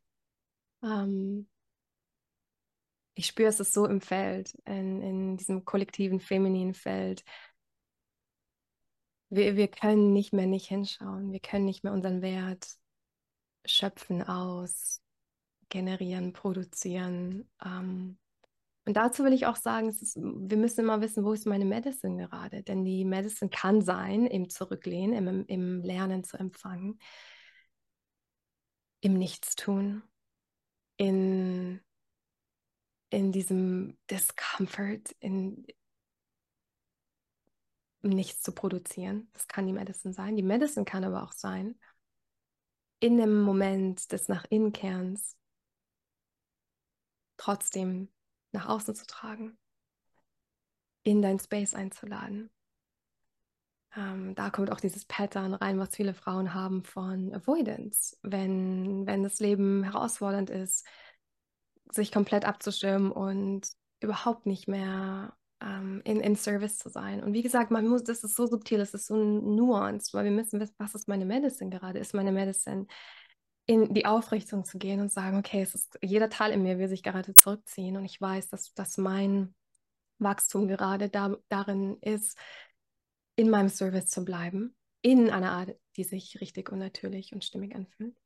ähm, 0.82 1.48
ich 3.14 3.26
spüre, 3.26 3.48
es 3.48 3.60
ist 3.60 3.72
so 3.72 3.84
im 3.86 4.00
Feld, 4.00 4.54
in, 4.64 5.02
in 5.02 5.36
diesem 5.36 5.64
kollektiven 5.64 6.20
femininen 6.20 6.74
Feld. 6.74 7.24
Wir, 9.28 9.56
wir 9.56 9.68
können 9.68 10.12
nicht 10.12 10.32
mehr 10.32 10.46
nicht 10.46 10.68
hinschauen. 10.68 11.32
Wir 11.32 11.40
können 11.40 11.66
nicht 11.66 11.84
mehr 11.84 11.92
unseren 11.92 12.22
Wert 12.22 12.78
schöpfen 13.66 14.22
aus, 14.22 15.02
generieren, 15.68 16.32
produzieren. 16.32 17.50
Ähm, 17.62 18.18
und 18.88 18.94
dazu 18.94 19.22
will 19.22 19.34
ich 19.34 19.44
auch 19.44 19.56
sagen, 19.56 19.90
ist, 19.90 20.16
wir 20.16 20.56
müssen 20.56 20.80
immer 20.80 21.02
wissen, 21.02 21.22
wo 21.22 21.34
ist 21.34 21.44
meine 21.44 21.66
Medicine 21.66 22.26
gerade? 22.26 22.62
Denn 22.62 22.86
die 22.86 23.04
Medicine 23.04 23.50
kann 23.50 23.82
sein 23.82 24.24
im 24.24 24.48
Zurücklehnen, 24.48 25.28
im, 25.28 25.44
im 25.44 25.82
Lernen 25.82 26.24
zu 26.24 26.38
empfangen, 26.38 26.98
im 29.00 29.12
Nichtstun, 29.12 30.02
in, 30.96 31.82
in 33.10 33.30
diesem 33.30 33.98
Discomfort, 34.10 35.14
in 35.20 35.66
nichts 38.00 38.40
zu 38.40 38.52
produzieren. 38.52 39.28
Das 39.34 39.48
kann 39.48 39.66
die 39.66 39.74
Medicine 39.74 40.14
sein. 40.14 40.34
Die 40.34 40.42
Medicine 40.42 40.86
kann 40.86 41.04
aber 41.04 41.24
auch 41.24 41.32
sein, 41.32 41.78
in 43.00 43.18
dem 43.18 43.42
Moment 43.42 44.12
des 44.12 44.28
Nach 44.28 44.46
Innenkerns 44.48 45.36
trotzdem 47.36 48.08
nach 48.52 48.68
außen 48.68 48.94
zu 48.94 49.06
tragen, 49.06 49.58
in 51.02 51.22
dein 51.22 51.38
Space 51.38 51.74
einzuladen, 51.74 52.50
ähm, 53.96 54.34
da 54.34 54.50
kommt 54.50 54.70
auch 54.70 54.80
dieses 54.80 55.04
Pattern 55.04 55.54
rein, 55.54 55.78
was 55.78 55.96
viele 55.96 56.14
Frauen 56.14 56.54
haben 56.54 56.84
von 56.84 57.34
Avoidance. 57.34 58.16
Wenn, 58.22 59.06
wenn 59.06 59.22
das 59.22 59.40
Leben 59.40 59.82
herausfordernd 59.84 60.50
ist, 60.50 60.86
sich 61.90 62.12
komplett 62.12 62.44
abzuschirmen 62.44 63.10
und 63.10 63.66
überhaupt 64.00 64.46
nicht 64.46 64.68
mehr 64.68 65.34
ähm, 65.60 66.02
in, 66.04 66.20
in 66.20 66.36
Service 66.36 66.78
zu 66.78 66.90
sein. 66.90 67.22
Und 67.22 67.32
wie 67.32 67.42
gesagt, 67.42 67.70
man 67.70 67.86
muss, 67.88 68.04
das 68.04 68.22
ist 68.24 68.36
so 68.36 68.46
subtil, 68.46 68.78
das 68.78 68.94
ist 68.94 69.06
so 69.06 69.16
nuanced, 69.16 70.14
weil 70.14 70.24
wir 70.24 70.30
müssen 70.30 70.60
wissen, 70.60 70.74
was 70.78 70.94
ist 70.94 71.08
meine 71.08 71.24
Medicine 71.24 71.70
gerade? 71.70 71.98
Ist 71.98 72.14
meine 72.14 72.32
Medicine 72.32 72.86
in 73.68 73.92
die 73.92 74.06
Aufrichtung 74.06 74.64
zu 74.64 74.78
gehen 74.78 74.98
und 74.98 75.12
sagen, 75.12 75.36
okay, 75.36 75.60
es 75.60 75.74
ist, 75.74 75.98
jeder 76.02 76.30
Teil 76.30 76.52
in 76.52 76.62
mir 76.62 76.78
will 76.78 76.88
sich 76.88 77.02
gerade 77.02 77.34
zurückziehen 77.34 77.98
und 77.98 78.04
ich 78.06 78.18
weiß, 78.18 78.48
dass, 78.48 78.72
dass 78.72 78.96
mein 78.96 79.54
Wachstum 80.18 80.68
gerade 80.68 81.10
da, 81.10 81.36
darin 81.50 81.98
ist, 82.00 82.38
in 83.36 83.50
meinem 83.50 83.68
Service 83.68 84.06
zu 84.06 84.24
bleiben, 84.24 84.74
in 85.02 85.28
einer 85.28 85.52
Art, 85.52 85.76
die 85.96 86.04
sich 86.04 86.40
richtig 86.40 86.72
und 86.72 86.78
natürlich 86.78 87.34
und 87.34 87.44
stimmig 87.44 87.76
anfühlt. 87.76 88.16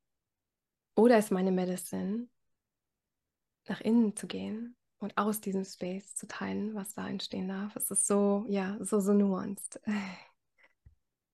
Oder 0.95 1.19
ist 1.19 1.33
meine 1.33 1.51
Medicine, 1.51 2.29
nach 3.67 3.81
innen 3.81 4.15
zu 4.15 4.29
gehen 4.29 4.77
und 4.99 5.19
aus 5.19 5.41
diesem 5.41 5.65
Space 5.65 6.15
zu 6.15 6.29
teilen, 6.29 6.77
was 6.77 6.95
da 6.95 7.09
entstehen 7.09 7.49
darf. 7.49 7.75
Es 7.75 7.91
ist 7.91 8.07
so, 8.07 8.47
ja, 8.49 8.77
so, 8.81 9.01
so 9.01 9.13
nuanced. 9.13 9.81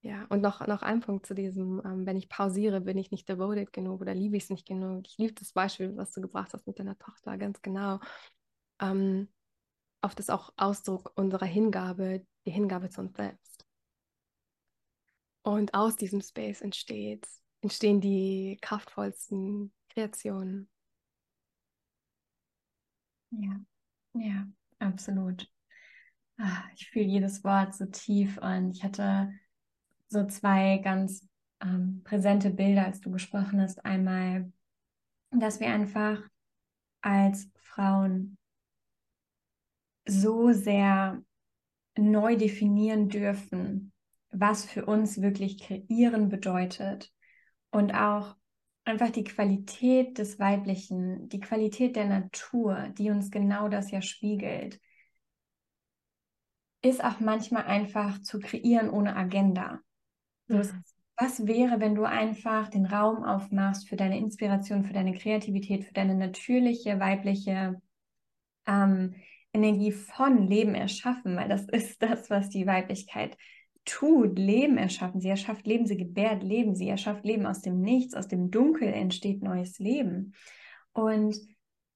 Ja, 0.01 0.25
und 0.29 0.41
noch, 0.41 0.65
noch 0.65 0.81
ein 0.81 1.01
Punkt 1.01 1.25
zu 1.25 1.35
diesem, 1.35 1.81
ähm, 1.85 2.05
wenn 2.05 2.15
ich 2.15 2.29
pausiere, 2.29 2.79
bin 2.81 2.97
ich 2.97 3.11
nicht 3.11 3.27
devoted 3.27 3.73
genug 3.73 3.99
oder 4.01 4.13
liebe 4.15 4.37
ich 4.37 4.43
es 4.43 4.49
nicht 4.49 4.65
genug. 4.65 5.05
Ich 5.07 5.17
liebe 5.17 5.33
das 5.33 5.51
Beispiel, 5.51 5.95
was 5.97 6.11
du 6.13 6.21
gebracht 6.21 6.53
hast 6.53 6.65
mit 6.67 6.79
deiner 6.79 6.97
Tochter, 6.97 7.37
ganz 7.37 7.61
genau. 7.61 7.99
Ähm, 8.81 9.29
oft 10.01 10.19
ist 10.19 10.31
auch 10.31 10.53
Ausdruck 10.57 11.11
unserer 11.15 11.45
Hingabe, 11.47 12.25
die 12.45 12.51
Hingabe 12.51 12.89
zu 12.89 13.01
uns 13.01 13.15
selbst. 13.17 13.65
Und 15.43 15.73
aus 15.73 15.95
diesem 15.95 16.21
Space 16.21 16.61
entsteht, 16.61 17.27
entstehen 17.61 18.01
die 18.01 18.57
kraftvollsten 18.61 19.73
Kreationen. 19.89 20.69
Ja, 23.31 23.59
ja, 24.13 24.47
absolut. 24.79 25.47
Ah, 26.39 26.63
ich 26.75 26.89
fühle 26.89 27.05
jedes 27.05 27.43
Wort 27.43 27.75
so 27.75 27.85
tief 27.87 28.37
und 28.39 28.71
ich 28.71 28.83
hatte 28.83 29.31
so 30.09 30.25
zwei 30.25 30.79
ganz 30.79 31.27
ähm, 31.61 32.01
präsente 32.03 32.49
Bilder, 32.49 32.85
als 32.85 32.99
du 32.99 33.11
gesprochen 33.11 33.61
hast. 33.61 33.85
Einmal, 33.85 34.51
dass 35.31 35.59
wir 35.59 35.67
einfach 35.67 36.21
als 37.01 37.49
Frauen 37.61 38.37
so 40.05 40.51
sehr 40.51 41.21
neu 41.97 42.35
definieren 42.35 43.09
dürfen, 43.09 43.91
was 44.31 44.65
für 44.65 44.85
uns 44.85 45.21
wirklich 45.21 45.59
kreieren 45.59 46.29
bedeutet 46.29 47.11
und 47.71 47.93
auch 47.93 48.35
einfach 48.85 49.11
die 49.11 49.23
Qualität 49.23 50.17
des 50.17 50.39
Weiblichen, 50.39 51.29
die 51.29 51.39
Qualität 51.39 51.95
der 51.95 52.05
Natur, 52.05 52.89
die 52.97 53.11
uns 53.11 53.29
genau 53.29 53.69
das 53.69 53.91
ja 53.91 54.01
spiegelt, 54.01 54.79
ist 56.81 57.03
auch 57.03 57.19
manchmal 57.19 57.65
einfach 57.65 58.21
zu 58.21 58.39
kreieren 58.39 58.89
ohne 58.89 59.15
Agenda. 59.15 59.79
So, 60.49 60.57
mhm. 60.57 60.83
Was 61.17 61.45
wäre, 61.45 61.79
wenn 61.79 61.95
du 61.95 62.05
einfach 62.05 62.69
den 62.69 62.85
Raum 62.85 63.23
aufmachst 63.23 63.89
für 63.89 63.97
deine 63.97 64.17
Inspiration, 64.17 64.85
für 64.85 64.93
deine 64.93 65.13
Kreativität, 65.13 65.83
für 65.83 65.93
deine 65.93 66.15
natürliche 66.15 66.99
weibliche 66.99 67.81
ähm, 68.65 69.15
Energie 69.53 69.91
von 69.91 70.47
Leben 70.47 70.75
erschaffen, 70.75 71.35
weil 71.35 71.49
das 71.49 71.67
ist 71.67 72.01
das, 72.01 72.29
was 72.29 72.49
die 72.49 72.65
Weiblichkeit 72.65 73.37
tut, 73.83 74.37
Leben 74.39 74.77
erschaffen. 74.77 75.19
Sie 75.19 75.29
erschafft 75.29 75.67
Leben, 75.67 75.85
sie 75.85 75.97
gebärt 75.97 76.41
Leben, 76.41 76.75
sie 76.75 76.87
erschafft 76.87 77.25
Leben 77.25 77.45
aus 77.45 77.61
dem 77.61 77.81
Nichts, 77.81 78.13
aus 78.13 78.27
dem 78.27 78.49
Dunkel 78.49 78.87
entsteht 78.87 79.43
neues 79.43 79.77
Leben. 79.79 80.35
Und 80.93 81.35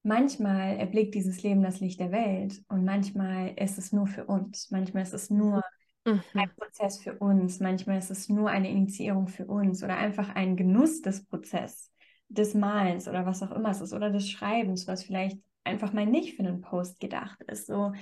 manchmal 0.01 0.77
erblickt 0.77 1.15
dieses 1.15 1.43
Leben 1.43 1.63
das 1.63 1.79
Licht 1.79 1.99
der 1.99 2.11
Welt. 2.11 2.61
Und 2.67 2.83
manchmal 2.83 3.53
ist 3.55 3.77
es 3.77 3.93
nur 3.93 4.07
für 4.07 4.25
uns, 4.25 4.69
manchmal 4.69 5.03
ist 5.03 5.13
es 5.13 5.29
nur 5.29 5.61
mhm. 6.05 6.21
ein 6.33 6.51
Prozess 6.55 7.01
für 7.01 7.17
uns, 7.17 7.59
manchmal 7.59 7.97
ist 7.97 8.11
es 8.11 8.29
nur 8.29 8.49
eine 8.49 8.69
Initiierung 8.69 9.27
für 9.27 9.45
uns 9.45 9.83
oder 9.83 9.97
einfach 9.97 10.35
ein 10.35 10.55
Genuss 10.55 11.01
des 11.01 11.25
Prozesses, 11.25 11.91
des 12.29 12.53
Malens 12.53 13.07
oder 13.07 13.25
was 13.25 13.43
auch 13.43 13.51
immer 13.51 13.69
es 13.69 13.81
ist 13.81 13.93
oder 13.93 14.09
des 14.09 14.29
Schreibens, 14.29 14.87
was 14.87 15.03
vielleicht 15.03 15.39
einfach 15.63 15.93
mal 15.93 16.05
nicht 16.05 16.35
für 16.35 16.43
einen 16.43 16.61
Post 16.61 16.99
gedacht 16.99 17.41
ist. 17.43 17.67
So 17.67 17.93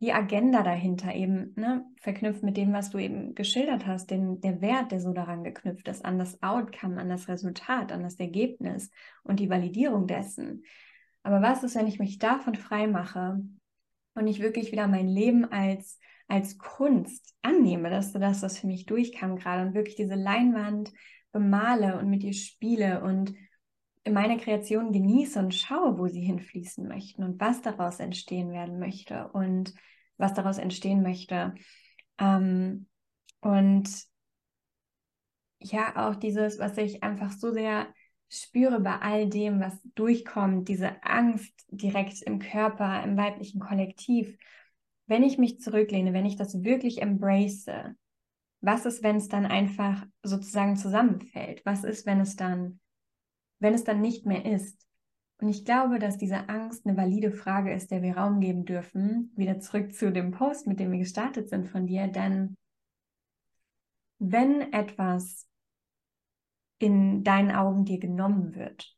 die 0.00 0.12
Agenda 0.12 0.62
dahinter 0.62 1.12
eben, 1.14 1.52
ne, 1.56 1.84
verknüpft 1.96 2.44
mit 2.44 2.56
dem, 2.56 2.72
was 2.72 2.90
du 2.90 2.98
eben 2.98 3.34
geschildert 3.34 3.86
hast, 3.86 4.10
den, 4.10 4.40
der 4.40 4.60
Wert, 4.60 4.92
der 4.92 5.00
so 5.00 5.12
daran 5.12 5.42
geknüpft 5.42 5.88
ist, 5.88 6.04
an 6.04 6.18
das 6.18 6.40
Outcome, 6.40 7.00
an 7.00 7.08
das 7.08 7.28
Resultat, 7.28 7.90
an 7.90 8.04
das 8.04 8.14
Ergebnis 8.14 8.90
und 9.24 9.40
die 9.40 9.50
Validierung 9.50 10.06
dessen. 10.06 10.62
Aber 11.24 11.42
was 11.42 11.64
ist, 11.64 11.74
wenn 11.74 11.88
ich 11.88 11.98
mich 11.98 12.18
davon 12.18 12.54
frei 12.54 12.86
mache 12.86 13.40
und 14.14 14.26
ich 14.28 14.40
wirklich 14.40 14.70
wieder 14.70 14.86
mein 14.86 15.08
Leben 15.08 15.44
als 15.50 15.98
als 16.28 16.58
Kunst 16.58 17.34
annehme, 17.42 17.90
dass 17.90 18.12
du 18.12 18.18
das, 18.18 18.42
was 18.42 18.58
für 18.58 18.66
mich 18.66 18.86
durchkam 18.86 19.36
gerade 19.36 19.66
und 19.66 19.74
wirklich 19.74 19.96
diese 19.96 20.14
Leinwand 20.14 20.92
bemale 21.32 21.98
und 21.98 22.08
mit 22.10 22.22
ihr 22.22 22.34
spiele 22.34 23.02
und 23.02 23.34
in 24.04 24.14
meiner 24.14 24.38
Kreation 24.38 24.92
genieße 24.92 25.38
und 25.38 25.54
schaue, 25.54 25.98
wo 25.98 26.06
sie 26.06 26.20
hinfließen 26.20 26.86
möchten 26.86 27.24
und 27.24 27.40
was 27.40 27.62
daraus 27.62 28.00
entstehen 28.00 28.52
werden 28.52 28.78
möchte 28.78 29.28
und 29.28 29.74
was 30.16 30.34
daraus 30.34 30.58
entstehen 30.58 31.02
möchte. 31.02 31.54
Ähm, 32.18 32.86
und 33.40 33.88
ja, 35.60 36.08
auch 36.08 36.16
dieses, 36.16 36.58
was 36.58 36.76
ich 36.78 37.02
einfach 37.02 37.32
so 37.32 37.52
sehr 37.52 37.88
spüre 38.28 38.80
bei 38.80 38.98
all 38.98 39.28
dem, 39.28 39.60
was 39.60 39.78
durchkommt, 39.94 40.68
diese 40.68 41.02
Angst 41.02 41.52
direkt 41.68 42.22
im 42.22 42.38
Körper, 42.38 43.02
im 43.02 43.16
weiblichen 43.16 43.60
Kollektiv 43.60 44.38
wenn 45.08 45.22
ich 45.22 45.38
mich 45.38 45.60
zurücklehne, 45.60 46.12
wenn 46.12 46.26
ich 46.26 46.36
das 46.36 46.62
wirklich 46.62 47.02
embrace, 47.02 47.66
was 48.60 48.86
ist, 48.86 49.02
wenn 49.02 49.16
es 49.16 49.28
dann 49.28 49.46
einfach 49.46 50.06
sozusagen 50.22 50.76
zusammenfällt? 50.76 51.64
Was 51.64 51.84
ist, 51.84 52.06
wenn 52.06 52.20
es 52.20 52.36
dann, 52.36 52.80
wenn 53.58 53.74
es 53.74 53.84
dann 53.84 54.00
nicht 54.00 54.26
mehr 54.26 54.44
ist? 54.44 54.86
Und 55.40 55.48
ich 55.48 55.64
glaube, 55.64 55.98
dass 55.98 56.18
diese 56.18 56.48
Angst 56.48 56.84
eine 56.84 56.96
valide 56.96 57.30
Frage 57.30 57.72
ist, 57.72 57.90
der 57.90 58.02
wir 58.02 58.16
Raum 58.16 58.40
geben 58.40 58.64
dürfen. 58.64 59.32
Wieder 59.36 59.60
zurück 59.60 59.94
zu 59.94 60.12
dem 60.12 60.32
Post, 60.32 60.66
mit 60.66 60.80
dem 60.80 60.90
wir 60.90 60.98
gestartet 60.98 61.48
sind 61.48 61.68
von 61.68 61.86
dir. 61.86 62.08
Denn 62.08 62.56
wenn 64.18 64.72
etwas 64.72 65.48
in 66.80 67.22
deinen 67.22 67.52
Augen 67.52 67.84
dir 67.84 67.98
genommen 67.98 68.56
wird, 68.56 68.96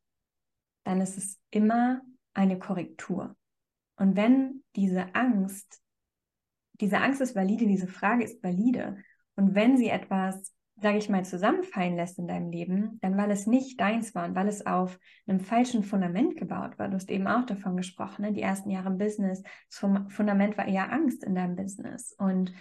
dann 0.85 1.01
ist 1.01 1.19
es 1.19 1.39
immer 1.51 2.01
eine 2.33 2.59
Korrektur. 2.59 3.37
Und 3.97 4.17
wenn 4.17 4.65
diese 4.77 5.15
Angst 5.15 5.83
diese 6.81 6.99
Angst 6.99 7.21
ist 7.21 7.37
valide, 7.37 7.67
diese 7.67 7.87
Frage 7.87 8.25
ist 8.25 8.43
valide. 8.43 8.97
Und 9.37 9.55
wenn 9.55 9.77
sie 9.77 9.89
etwas, 9.89 10.55
sage 10.81 10.99
ich 10.99 11.09
mal, 11.09 11.25
zusammenfallen 11.25 11.97
lässt 11.97 12.19
in 12.19 12.27
deinem 12.27 12.51
Leben, 12.51 12.99
dann 13.03 13.17
weil 13.17 13.31
es 13.31 13.47
nicht 13.47 13.81
deins 13.81 14.15
war 14.15 14.27
und 14.27 14.35
weil 14.35 14.49
es 14.49 14.67
auf 14.67 14.99
einem 15.27 15.41
falschen 15.41 15.83
Fundament 15.83 16.37
gebaut 16.37 16.79
war. 16.79 16.89
Du 16.89 16.95
hast 16.95 17.11
eben 17.11 17.27
auch 17.27 17.45
davon 17.45 17.77
gesprochen, 17.77 18.23
ne? 18.23 18.33
die 18.33 18.43
ersten 18.43 18.71
Jahre 18.71 18.89
im 18.89 18.99
Business, 18.99 19.43
das 19.69 19.79
Fundament 20.09 20.57
war 20.57 20.67
eher 20.67 20.93
Angst 20.93 21.25
in 21.25 21.35
deinem 21.35 21.57
Business. 21.57 22.15
Und 22.19 22.53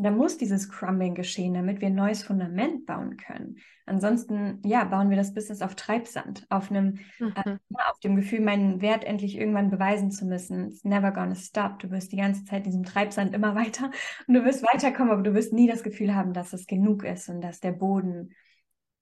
da 0.00 0.10
muss 0.10 0.38
dieses 0.38 0.68
Crumbling 0.68 1.14
geschehen, 1.14 1.54
damit 1.54 1.80
wir 1.80 1.88
ein 1.88 1.94
neues 1.94 2.22
Fundament 2.22 2.86
bauen 2.86 3.16
können. 3.16 3.56
Ansonsten, 3.84 4.60
ja, 4.64 4.84
bauen 4.84 5.10
wir 5.10 5.16
das 5.16 5.34
Business 5.34 5.60
auf 5.60 5.74
Treibsand, 5.74 6.46
auf 6.50 6.70
einem, 6.70 6.98
äh, 7.18 7.24
mhm. 7.24 7.32
äh, 7.36 7.82
auf 7.90 7.98
dem 8.00 8.14
Gefühl, 8.14 8.40
meinen 8.40 8.80
Wert 8.80 9.04
endlich 9.04 9.36
irgendwann 9.36 9.70
beweisen 9.70 10.10
zu 10.10 10.26
müssen. 10.26 10.68
It's 10.68 10.84
never 10.84 11.10
gonna 11.10 11.34
stop. 11.34 11.78
Du 11.80 11.90
wirst 11.90 12.12
die 12.12 12.16
ganze 12.16 12.44
Zeit 12.44 12.58
in 12.58 12.70
diesem 12.70 12.84
Treibsand 12.84 13.34
immer 13.34 13.54
weiter 13.54 13.90
und 14.28 14.34
du 14.34 14.44
wirst 14.44 14.62
weiterkommen, 14.62 15.12
aber 15.12 15.22
du 15.22 15.34
wirst 15.34 15.52
nie 15.52 15.66
das 15.66 15.82
Gefühl 15.82 16.14
haben, 16.14 16.32
dass 16.32 16.52
es 16.52 16.66
genug 16.66 17.04
ist 17.04 17.28
und 17.28 17.40
dass 17.40 17.60
der 17.60 17.72
Boden 17.72 18.34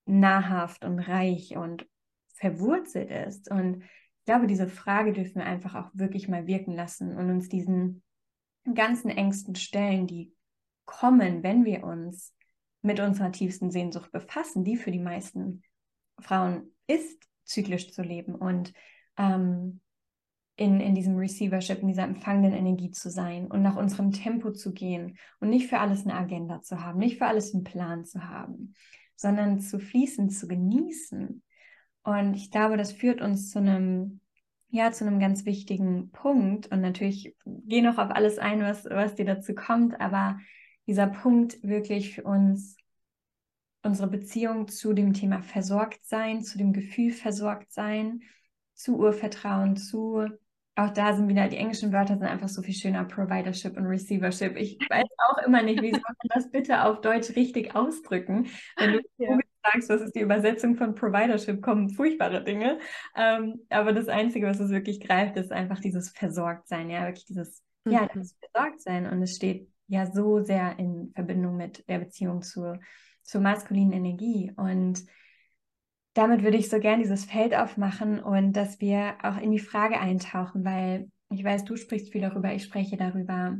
nahrhaft 0.06 0.84
und 0.84 1.00
reich 1.00 1.56
und 1.56 1.86
verwurzelt 2.34 3.10
ist. 3.10 3.50
Und 3.50 3.82
ich 3.82 4.24
glaube, 4.24 4.46
diese 4.46 4.68
Frage 4.68 5.12
dürfen 5.12 5.36
wir 5.36 5.46
einfach 5.46 5.74
auch 5.74 5.90
wirklich 5.94 6.28
mal 6.28 6.46
wirken 6.46 6.72
lassen 6.72 7.16
und 7.16 7.30
uns 7.30 7.48
diesen 7.48 8.02
ganzen 8.74 9.10
Ängsten 9.10 9.54
stellen, 9.54 10.06
die 10.06 10.35
kommen, 10.86 11.42
wenn 11.42 11.64
wir 11.64 11.84
uns 11.84 12.34
mit 12.82 13.00
unserer 13.00 13.32
tiefsten 13.32 13.70
Sehnsucht 13.70 14.12
befassen, 14.12 14.64
die 14.64 14.76
für 14.76 14.92
die 14.92 15.00
meisten 15.00 15.62
Frauen 16.18 16.74
ist, 16.86 17.22
zyklisch 17.44 17.92
zu 17.92 18.02
leben 18.02 18.34
und 18.34 18.72
ähm, 19.18 19.80
in, 20.56 20.80
in 20.80 20.94
diesem 20.94 21.16
Receivership, 21.16 21.80
in 21.80 21.88
dieser 21.88 22.04
empfangenden 22.04 22.54
Energie 22.54 22.90
zu 22.90 23.10
sein 23.10 23.46
und 23.46 23.62
nach 23.62 23.76
unserem 23.76 24.10
Tempo 24.10 24.52
zu 24.52 24.72
gehen 24.72 25.18
und 25.38 25.50
nicht 25.50 25.68
für 25.68 25.78
alles 25.78 26.04
eine 26.04 26.14
Agenda 26.14 26.62
zu 26.62 26.82
haben, 26.82 26.98
nicht 26.98 27.18
für 27.18 27.26
alles 27.26 27.52
einen 27.52 27.64
Plan 27.64 28.04
zu 28.04 28.26
haben, 28.26 28.74
sondern 29.16 29.60
zu 29.60 29.78
fließen, 29.78 30.30
zu 30.30 30.48
genießen. 30.48 31.42
Und 32.04 32.34
ich 32.34 32.50
glaube, 32.50 32.76
das 32.76 32.92
führt 32.92 33.20
uns 33.20 33.50
zu 33.50 33.58
einem, 33.58 34.20
ja, 34.68 34.92
zu 34.92 35.06
einem 35.06 35.18
ganz 35.18 35.44
wichtigen 35.44 36.10
Punkt. 36.10 36.68
Und 36.68 36.80
natürlich 36.80 37.34
gehe 37.44 37.82
noch 37.82 37.98
auf 37.98 38.10
alles 38.10 38.38
ein, 38.38 38.62
was, 38.62 38.84
was 38.86 39.14
dir 39.14 39.26
dazu 39.26 39.54
kommt, 39.54 40.00
aber 40.00 40.38
dieser 40.86 41.06
Punkt 41.06 41.62
wirklich 41.62 42.14
für 42.14 42.24
uns, 42.24 42.76
unsere 43.82 44.08
Beziehung 44.08 44.68
zu 44.68 44.92
dem 44.92 45.12
Thema 45.12 45.42
versorgt 45.42 46.04
sein, 46.04 46.42
zu 46.42 46.58
dem 46.58 46.72
Gefühl 46.72 47.12
versorgt 47.12 47.72
sein, 47.72 48.22
zu 48.74 48.98
Urvertrauen, 48.98 49.76
zu 49.76 50.26
auch 50.78 50.90
da 50.90 51.14
sind 51.14 51.28
wieder 51.28 51.48
die 51.48 51.56
englischen 51.56 51.90
Wörter 51.92 52.18
sind 52.18 52.26
einfach 52.26 52.48
so 52.48 52.60
viel 52.60 52.74
schöner, 52.74 53.04
Providership 53.04 53.76
und 53.78 53.86
Receivership. 53.86 54.56
Ich 54.56 54.78
weiß 54.90 55.06
auch 55.30 55.38
immer 55.46 55.62
nicht, 55.62 55.80
wie 55.80 55.90
soll 55.90 56.00
man 56.00 56.28
das 56.34 56.50
bitte 56.50 56.84
auf 56.84 57.00
Deutsch 57.00 57.34
richtig 57.34 57.74
ausdrücken. 57.74 58.48
Wenn 58.76 58.92
du 58.92 59.00
ja. 59.16 59.38
sagst, 59.62 59.88
was 59.88 60.02
ist 60.02 60.14
die 60.14 60.20
Übersetzung 60.20 60.76
von 60.76 60.94
Providership, 60.94 61.62
kommen 61.62 61.88
furchtbare 61.88 62.44
Dinge. 62.44 62.78
Ähm, 63.16 63.62
aber 63.70 63.94
das 63.94 64.08
Einzige, 64.08 64.46
was 64.46 64.60
es 64.60 64.70
wirklich 64.70 65.00
greift, 65.00 65.36
ist 65.36 65.50
einfach 65.50 65.80
dieses 65.80 66.10
Versorgtsein, 66.10 66.90
ja, 66.90 67.06
wirklich 67.06 67.24
dieses, 67.24 67.62
mhm. 67.84 67.92
ja, 67.92 68.08
das 68.12 68.36
Versorgtsein. 68.52 69.06
Und 69.06 69.22
es 69.22 69.34
steht 69.34 69.70
ja 69.88 70.10
so 70.10 70.42
sehr 70.42 70.78
in 70.78 71.12
Verbindung 71.14 71.56
mit 71.56 71.88
der 71.88 71.98
Beziehung 71.98 72.42
zur, 72.42 72.80
zur 73.22 73.40
maskulinen 73.40 73.92
Energie. 73.92 74.52
Und 74.56 75.04
damit 76.14 76.42
würde 76.42 76.56
ich 76.56 76.68
so 76.68 76.78
gern 76.80 77.00
dieses 77.00 77.24
Feld 77.24 77.54
aufmachen 77.54 78.20
und 78.20 78.54
dass 78.54 78.80
wir 78.80 79.16
auch 79.22 79.36
in 79.36 79.50
die 79.50 79.58
Frage 79.58 80.00
eintauchen, 80.00 80.64
weil 80.64 81.10
ich 81.30 81.44
weiß, 81.44 81.64
du 81.64 81.76
sprichst 81.76 82.12
viel 82.12 82.22
darüber, 82.22 82.52
ich 82.52 82.64
spreche 82.64 82.96
darüber. 82.96 83.58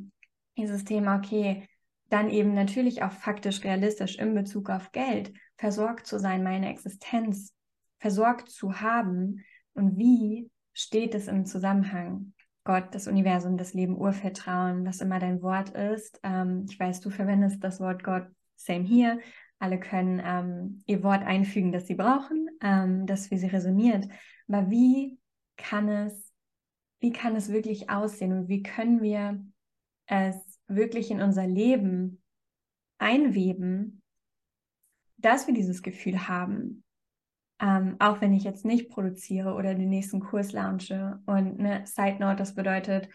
Dieses 0.57 0.85
Thema, 0.85 1.17
okay, 1.17 1.69
dann 2.09 2.31
eben 2.31 2.55
natürlich 2.55 3.03
auch 3.03 3.13
faktisch 3.13 3.65
realistisch 3.65 4.17
in 4.17 4.35
Bezug 4.35 4.71
auf 4.71 4.93
Geld, 4.93 5.33
versorgt 5.59 6.07
zu 6.07 6.19
sein, 6.19 6.43
meine 6.43 6.71
Existenz 6.71 7.53
versorgt 7.99 8.51
zu 8.51 8.81
haben 8.81 9.45
und 9.75 9.99
wie 9.99 10.51
steht 10.73 11.15
es 11.15 11.29
im 11.29 11.45
Zusammenhang? 11.45 12.33
Gott, 12.67 12.89
das 12.95 13.07
Universum, 13.07 13.57
das 13.57 13.73
Leben, 13.73 13.97
Urvertrauen, 13.97 14.85
was 14.85 15.01
immer 15.01 15.19
dein 15.19 15.41
Wort 15.41 15.71
ist. 15.71 16.21
Ähm, 16.23 16.67
ich 16.69 16.79
weiß, 16.79 17.01
du 17.01 17.09
verwendest 17.09 17.65
das 17.65 17.81
Wort 17.81 18.05
Gott, 18.05 18.27
same 18.57 18.85
hier. 18.85 19.21
Alle 19.59 19.81
können 19.81 20.21
ähm, 20.23 20.83
ihr 20.85 21.03
Wort 21.03 21.23
einfügen, 21.23 21.73
das 21.73 21.87
sie 21.87 21.95
brauchen, 21.95 22.49
ähm, 22.61 23.07
das 23.07 23.29
für 23.29 23.39
sie 23.39 23.47
resoniert. 23.47 24.07
Aber 24.49 24.71
wie 24.71 25.19
kann 25.57 25.89
es, 25.89 26.35
wie 27.01 27.13
kann 27.13 27.35
es 27.37 27.51
wirklich 27.51 27.89
aussehen 27.89 28.33
und 28.33 28.49
wie 28.49 28.63
können 28.63 29.01
wir 29.01 29.43
es 30.07 30.37
wirklich 30.67 31.11
in 31.11 31.23
unser 31.23 31.47
Leben 31.47 32.23
einweben, 32.99 34.03
dass 35.17 35.47
wir 35.47 35.55
dieses 35.55 35.83
Gefühl 35.83 36.29
haben, 36.29 36.85
ähm, 37.61 37.97
auch 37.99 38.21
wenn 38.21 38.33
ich 38.33 38.45
jetzt 38.45 38.65
nicht 38.65 38.91
produziere 38.91 39.55
oder 39.55 39.75
den 39.75 39.89
nächsten 39.89 40.21
Kurs 40.21 40.53
launche. 40.53 41.21
Und 41.27 41.59
eine 41.59 41.87
Side 41.87 42.17
Note, 42.21 42.37
das 42.37 42.55
bedeutet, 42.55 43.09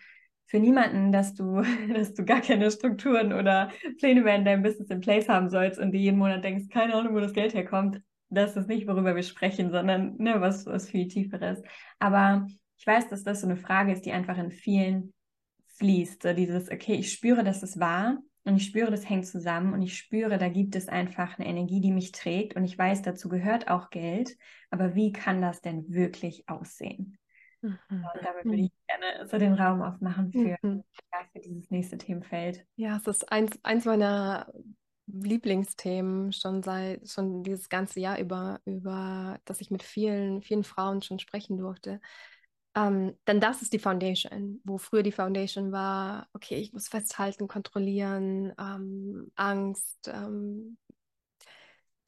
für 0.48 0.60
niemanden, 0.60 1.12
dass 1.12 1.34
du, 1.34 1.62
dass 1.94 2.14
du 2.14 2.26
gar 2.26 2.42
keine 2.42 2.70
Strukturen 2.72 3.34
oder 3.34 3.70
Pläne 4.00 4.22
mehr 4.22 4.36
in 4.36 4.46
deinem 4.46 4.64
Business 4.64 4.90
in 4.90 5.02
place 5.02 5.30
haben 5.30 5.50
sollst 5.50 5.80
und 5.80 5.92
dir 5.92 6.00
jeden 6.00 6.18
Monat 6.18 6.44
denkst, 6.44 6.70
keine 6.70 6.96
Ahnung, 6.96 7.16
wo 7.16 7.20
das 7.20 7.34
Geld 7.34 7.54
herkommt. 7.54 8.02
Das 8.30 8.56
ist 8.56 8.68
nicht, 8.68 8.88
worüber 8.88 9.16
wir 9.16 9.24
sprechen, 9.24 9.72
sondern 9.72 10.16
ne, 10.18 10.40
was, 10.40 10.66
was 10.66 10.90
viel 10.90 11.08
tieferes. 11.08 11.62
Aber 12.00 12.48
ich 12.78 12.88
weiß, 12.88 13.10
dass 13.10 13.24
das 13.24 13.42
so 13.42 13.48
eine 13.48 13.58
Frage 13.58 13.92
ist, 13.92 14.06
die 14.06 14.12
einfach 14.12 14.38
in 14.38 14.52
vielen 14.52 15.14
fließt. 15.78 16.24
So 16.24 16.34
dieses, 16.34 16.72
okay, 16.72 16.96
ich 16.96 17.12
spüre, 17.12 17.44
dass 17.44 17.62
es 17.62 17.80
wahr 17.80 18.18
und 18.44 18.56
ich 18.58 18.66
spüre, 18.66 18.90
das 18.90 19.08
hängt 19.08 19.28
zusammen 19.28 19.74
und 19.74 19.82
ich 19.82 19.98
spüre, 19.98 20.38
da 20.38 20.50
gibt 20.50 20.76
es 20.76 20.88
einfach 20.88 21.38
eine 21.38 21.48
Energie, 21.48 21.80
die 21.80 21.92
mich 21.92 22.12
trägt 22.12 22.56
und 22.56 22.64
ich 22.64 22.78
weiß, 22.78 23.04
dazu 23.04 23.30
gehört 23.30 23.70
auch 23.70 23.90
Geld. 23.90 24.36
Aber 24.72 24.96
wie 24.96 25.12
kann 25.12 25.42
das 25.42 25.62
denn 25.62 25.94
wirklich 25.94 26.50
aussehen? 26.50 27.18
Mhm. 27.62 27.78
Und 27.90 28.26
damit 28.26 28.46
würde 28.46 28.64
ich 28.64 28.72
gerne 28.88 29.28
so 29.28 29.38
den 29.38 29.54
Raum 29.54 29.82
aufmachen 29.82 30.32
für, 30.32 30.58
mhm. 30.62 30.84
ja, 31.14 31.20
für 31.32 31.40
dieses 31.40 31.70
nächste 31.70 31.98
Themenfeld. 31.98 32.66
Ja, 32.76 32.98
es 32.98 33.06
ist 33.06 33.32
eins, 33.32 33.60
eins 33.64 33.86
meiner 33.86 34.52
Lieblingsthemen 35.06 36.32
schon 36.32 36.64
seit 36.64 37.08
schon 37.10 37.44
dieses 37.44 37.70
ganze 37.70 38.00
Jahr 38.00 38.20
über, 38.20 38.60
über 38.66 39.40
dass 39.46 39.62
ich 39.62 39.70
mit 39.70 39.84
vielen, 39.84 40.42
vielen 40.42 40.64
Frauen 40.64 41.02
schon 41.02 41.20
sprechen 41.20 41.58
durfte. 41.58 42.00
Ähm, 42.74 43.18
denn 43.28 43.42
das 43.42 43.62
ist 43.62 43.74
die 43.74 43.80
Foundation, 43.80 44.62
wo 44.64 44.78
früher 44.78 45.04
die 45.04 45.12
Foundation 45.12 45.72
war, 45.72 46.28
okay, 46.34 46.56
ich 46.56 46.72
muss 46.72 46.88
festhalten, 46.88 47.48
kontrollieren, 47.48 48.54
ähm, 48.58 49.32
Angst, 49.36 50.08
ähm, 50.08 50.78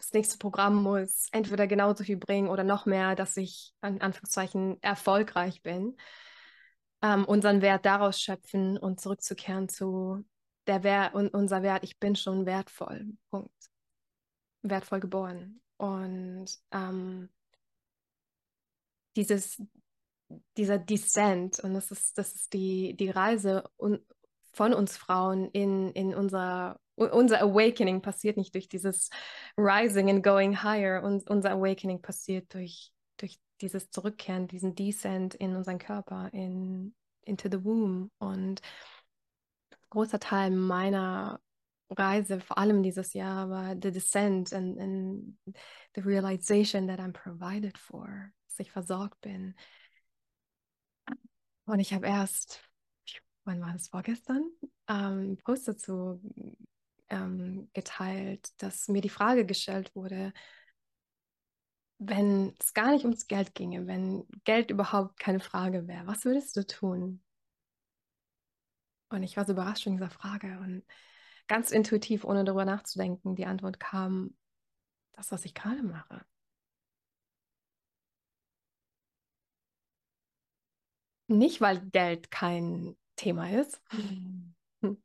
das 0.03 0.11
nächste 0.11 0.37
Programm 0.37 0.75
muss 0.83 1.29
entweder 1.31 1.65
genauso 1.65 2.03
viel 2.03 2.17
bringen 2.17 2.49
oder 2.49 2.65
noch 2.65 2.85
mehr, 2.85 3.15
dass 3.15 3.37
ich 3.37 3.73
in 3.81 4.01
Anführungszeichen 4.01 4.77
erfolgreich 4.81 5.61
bin. 5.63 5.95
Ähm, 7.01 7.23
unseren 7.25 7.61
Wert 7.61 7.85
daraus 7.85 8.19
schöpfen 8.19 8.77
und 8.77 8.99
zurückzukehren 8.99 9.69
zu 9.69 10.25
der 10.67 10.83
Wert 10.83 11.13
und 11.13 11.33
unser 11.33 11.61
Wert, 11.63 11.83
ich 11.83 11.99
bin 11.99 12.15
schon 12.15 12.45
wertvoll. 12.45 13.13
Punkt. 13.29 13.51
Wertvoll 14.61 14.99
geboren. 14.99 15.61
Und 15.77 16.47
ähm, 16.71 17.29
dieses, 19.15 19.61
dieser 20.57 20.77
Descent, 20.79 21.59
und 21.59 21.73
das 21.73 21.91
ist, 21.91 22.17
das 22.17 22.33
ist 22.33 22.53
die, 22.53 22.95
die 22.95 23.09
Reise 23.09 23.63
von 24.53 24.73
uns 24.73 24.97
Frauen 24.97 25.49
in, 25.51 25.91
in 25.91 26.13
unser 26.13 26.79
unser 26.95 27.41
Awakening 27.41 28.01
passiert 28.01 28.37
nicht 28.37 28.53
durch 28.53 28.69
dieses 28.69 29.09
Rising 29.57 30.09
and 30.09 30.23
Going 30.23 30.63
Higher. 30.63 31.03
Und 31.03 31.29
unser 31.29 31.51
Awakening 31.51 32.01
passiert 32.01 32.53
durch, 32.53 32.91
durch 33.17 33.39
dieses 33.61 33.89
Zurückkehren, 33.89 34.47
diesen 34.47 34.75
Descent 34.75 35.35
in 35.35 35.55
unseren 35.55 35.79
Körper, 35.79 36.29
in, 36.33 36.93
into 37.21 37.49
the 37.49 37.63
womb. 37.63 38.11
Und 38.19 38.61
großer 39.89 40.19
Teil 40.19 40.51
meiner 40.51 41.39
Reise, 41.89 42.39
vor 42.39 42.57
allem 42.57 42.83
dieses 42.83 43.13
Jahr, 43.13 43.49
war 43.49 43.75
the 43.81 43.91
descent 43.91 44.53
and, 44.53 44.79
and 44.79 45.37
the 45.95 46.01
realization 46.01 46.87
that 46.87 46.99
I'm 46.99 47.13
provided 47.13 47.77
for, 47.77 48.31
dass 48.47 48.59
ich 48.59 48.71
versorgt 48.71 49.19
bin. 49.21 49.55
Und 51.65 51.79
ich 51.79 51.93
habe 51.93 52.07
erst, 52.07 52.61
wann 53.45 53.61
war 53.61 53.71
das 53.73 53.87
vorgestern, 53.87 54.43
ähm, 54.87 55.37
Post 55.43 55.67
dazu 55.67 56.21
ähm, 57.09 57.69
geteilt, 57.73 58.49
dass 58.61 58.87
mir 58.87 59.01
die 59.01 59.09
Frage 59.09 59.45
gestellt 59.45 59.95
wurde, 59.95 60.33
wenn 61.99 62.53
es 62.59 62.73
gar 62.73 62.91
nicht 62.91 63.05
ums 63.05 63.27
Geld 63.27 63.55
ginge, 63.55 63.87
wenn 63.87 64.27
Geld 64.43 64.71
überhaupt 64.71 65.19
keine 65.19 65.39
Frage 65.39 65.87
wäre, 65.87 66.05
was 66.05 66.25
würdest 66.25 66.55
du 66.57 66.65
tun? 66.65 67.23
Und 69.09 69.23
ich 69.23 69.37
war 69.37 69.45
so 69.45 69.53
überrascht 69.53 69.83
von 69.83 69.93
dieser 69.93 70.09
Frage 70.09 70.57
und 70.59 70.83
ganz 71.47 71.71
intuitiv, 71.71 72.25
ohne 72.25 72.43
darüber 72.43 72.65
nachzudenken, 72.65 73.35
die 73.35 73.45
Antwort 73.45 73.79
kam, 73.79 74.35
das, 75.13 75.31
was 75.31 75.45
ich 75.45 75.53
gerade 75.53 75.83
mache. 75.83 76.25
Nicht, 81.27 81.61
weil 81.61 81.79
Geld 81.89 82.31
kein 82.31 82.95
Thema 83.15 83.49
ist, 83.49 83.81
mhm 83.91 84.53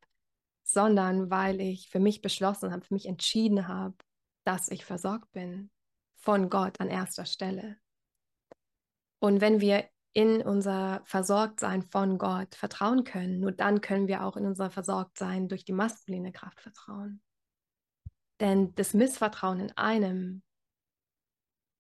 sondern 0.69 1.31
weil 1.31 1.61
ich 1.61 1.89
für 1.89 1.99
mich 1.99 2.21
beschlossen 2.21 2.73
habe, 2.73 2.85
für 2.85 2.95
mich 2.95 3.07
entschieden 3.07 3.69
habe, 3.69 3.97
dass 4.45 4.69
ich 4.69 4.85
versorgt 4.85 5.33
bin 5.33 5.71
von 6.17 6.51
Gott 6.51 6.79
an 6.81 6.89
erster 6.89 7.25
Stelle. 7.25 7.79
Und 9.19 9.41
wenn 9.41 9.61
wir 9.61 9.89
in 10.13 10.43
unser 10.43 11.01
Versorgtsein 11.07 11.83
von 11.83 12.19
Gott 12.19 12.55
vertrauen 12.55 13.05
können, 13.05 13.41
nur 13.41 13.53
dann 13.53 13.81
können 13.81 14.09
wir 14.09 14.25
auch 14.25 14.37
in 14.37 14.47
unser 14.47 14.71
Versorgtsein 14.71 15.49
durch 15.49 15.65
die 15.65 15.73
maskuline 15.73 16.33
Kraft 16.33 16.61
vertrauen. 16.61 17.23
Denn 18.41 18.75
das 18.75 18.93
Missvertrauen 18.95 19.61
in 19.61 19.77
einem 19.77 20.43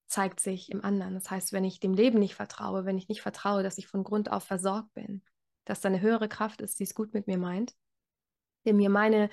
zeigt 0.08 0.40
sich 0.40 0.70
im 0.70 0.84
anderen. 0.84 1.14
Das 1.14 1.30
heißt, 1.30 1.52
wenn 1.52 1.64
ich 1.64 1.80
dem 1.80 1.94
Leben 1.94 2.18
nicht 2.18 2.34
vertraue, 2.34 2.84
wenn 2.84 2.98
ich 2.98 3.08
nicht 3.08 3.22
vertraue, 3.22 3.62
dass 3.62 3.78
ich 3.78 3.86
von 3.86 4.04
Grund 4.04 4.32
auf 4.32 4.44
versorgt 4.44 4.92
bin, 4.94 5.22
dass 5.64 5.80
da 5.80 5.88
eine 5.88 6.00
höhere 6.00 6.28
Kraft 6.28 6.62
ist, 6.62 6.80
die 6.80 6.84
es 6.84 6.94
gut 6.94 7.14
mit 7.14 7.26
mir 7.26 7.38
meint, 7.38 7.74
der 8.64 8.74
mir 8.74 8.90
meine 8.90 9.30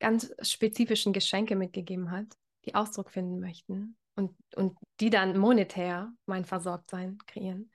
ganz 0.00 0.32
spezifischen 0.42 1.12
Geschenke 1.12 1.56
mitgegeben 1.56 2.10
hat, 2.10 2.26
die 2.64 2.74
Ausdruck 2.74 3.10
finden 3.10 3.40
möchten 3.40 3.96
und, 4.16 4.36
und 4.56 4.76
die 5.00 5.10
dann 5.10 5.38
monetär 5.38 6.12
mein 6.26 6.44
Versorgtsein 6.44 7.18
kreieren. 7.26 7.70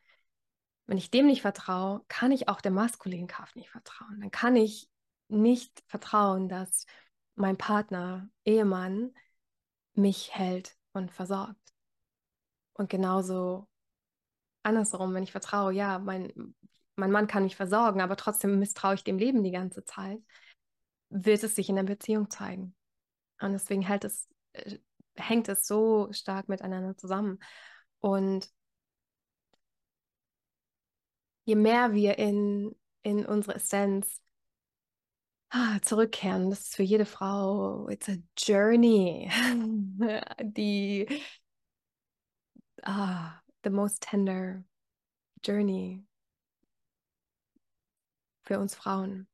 Wenn 0.86 0.98
ich 0.98 1.12
dem 1.12 1.28
nicht 1.28 1.42
vertraue, 1.42 2.04
kann 2.10 2.32
ich 2.32 2.50
auch 2.50 2.60
der 2.60 2.72
maskulinen 2.72 3.28
Kraft 3.28 3.56
nicht 3.56 3.70
vertrauen. 3.70 4.20
Dann 4.20 4.32
kann 4.32 4.58
ich 4.58 4.90
nicht 5.30 5.82
vertrauen, 5.88 6.50
dass 6.50 6.86
mein 7.36 7.58
Partner, 7.58 8.30
Ehemann 8.44 9.14
mich 9.94 10.36
hält 10.36 10.76
und 10.92 11.12
versorgt. 11.12 11.63
Und 12.74 12.90
genauso 12.90 13.68
andersrum, 14.64 15.14
wenn 15.14 15.24
ich 15.24 15.32
vertraue, 15.32 15.74
ja, 15.74 16.00
mein, 16.00 16.56
mein 16.96 17.12
Mann 17.12 17.28
kann 17.28 17.44
mich 17.44 17.56
versorgen, 17.56 18.02
aber 18.02 18.16
trotzdem 18.16 18.60
misstraue 18.60 18.96
ich 18.96 19.04
dem 19.04 19.18
Leben 19.18 19.44
die 19.44 19.52
ganze 19.52 19.84
Zeit, 19.84 20.20
wird 21.10 21.44
es 21.44 21.56
sich 21.56 21.70
in 21.70 21.76
der 21.76 21.84
Beziehung 21.84 22.30
zeigen. 22.30 22.76
Und 23.40 23.52
deswegen 23.54 23.82
hält 23.82 24.06
es, 24.06 24.28
äh, 24.54 24.80
hängt 25.16 25.50
es 25.50 25.68
so 25.68 26.12
stark 26.12 26.50
miteinander 26.50 26.98
zusammen. 26.98 27.40
Und 28.00 28.50
je 31.46 31.56
mehr 31.56 31.94
wir 31.94 32.18
in, 32.18 32.76
in 33.04 33.26
unsere 33.26 33.56
Essenz 33.56 34.22
ah, 35.50 35.80
zurückkehren. 35.82 36.50
Das 36.50 36.62
ist 36.62 36.76
für 36.76 36.84
jede 36.84 37.06
Frau, 37.06 37.88
it's 37.90 38.10
a 38.10 38.16
journey. 38.38 39.30
Die, 40.42 41.08
ah, 42.84 43.42
the 43.64 43.70
most 43.70 44.02
tender 44.02 44.64
journey 45.44 46.04
für 48.44 48.60
uns 48.60 48.76
Frauen, 48.76 49.28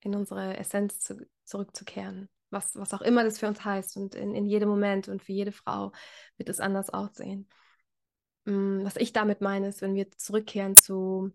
in 0.00 0.14
unsere 0.14 0.56
Essenz 0.56 1.00
zu, 1.00 1.26
zurückzukehren. 1.44 2.28
Was, 2.50 2.76
was 2.76 2.94
auch 2.94 3.02
immer 3.02 3.24
das 3.24 3.40
für 3.40 3.48
uns 3.48 3.64
heißt 3.64 3.96
und 3.96 4.14
in, 4.14 4.34
in 4.34 4.46
jedem 4.46 4.68
Moment 4.68 5.08
und 5.08 5.22
für 5.22 5.32
jede 5.32 5.50
Frau 5.50 5.90
wird 6.36 6.48
es 6.48 6.60
anders 6.60 6.90
aussehen. 6.90 7.48
Mm, 8.44 8.84
was 8.84 8.96
ich 8.96 9.12
damit 9.12 9.40
meine, 9.40 9.68
ist, 9.68 9.82
wenn 9.82 9.94
wir 9.94 10.10
zurückkehren 10.12 10.76
zu 10.76 11.32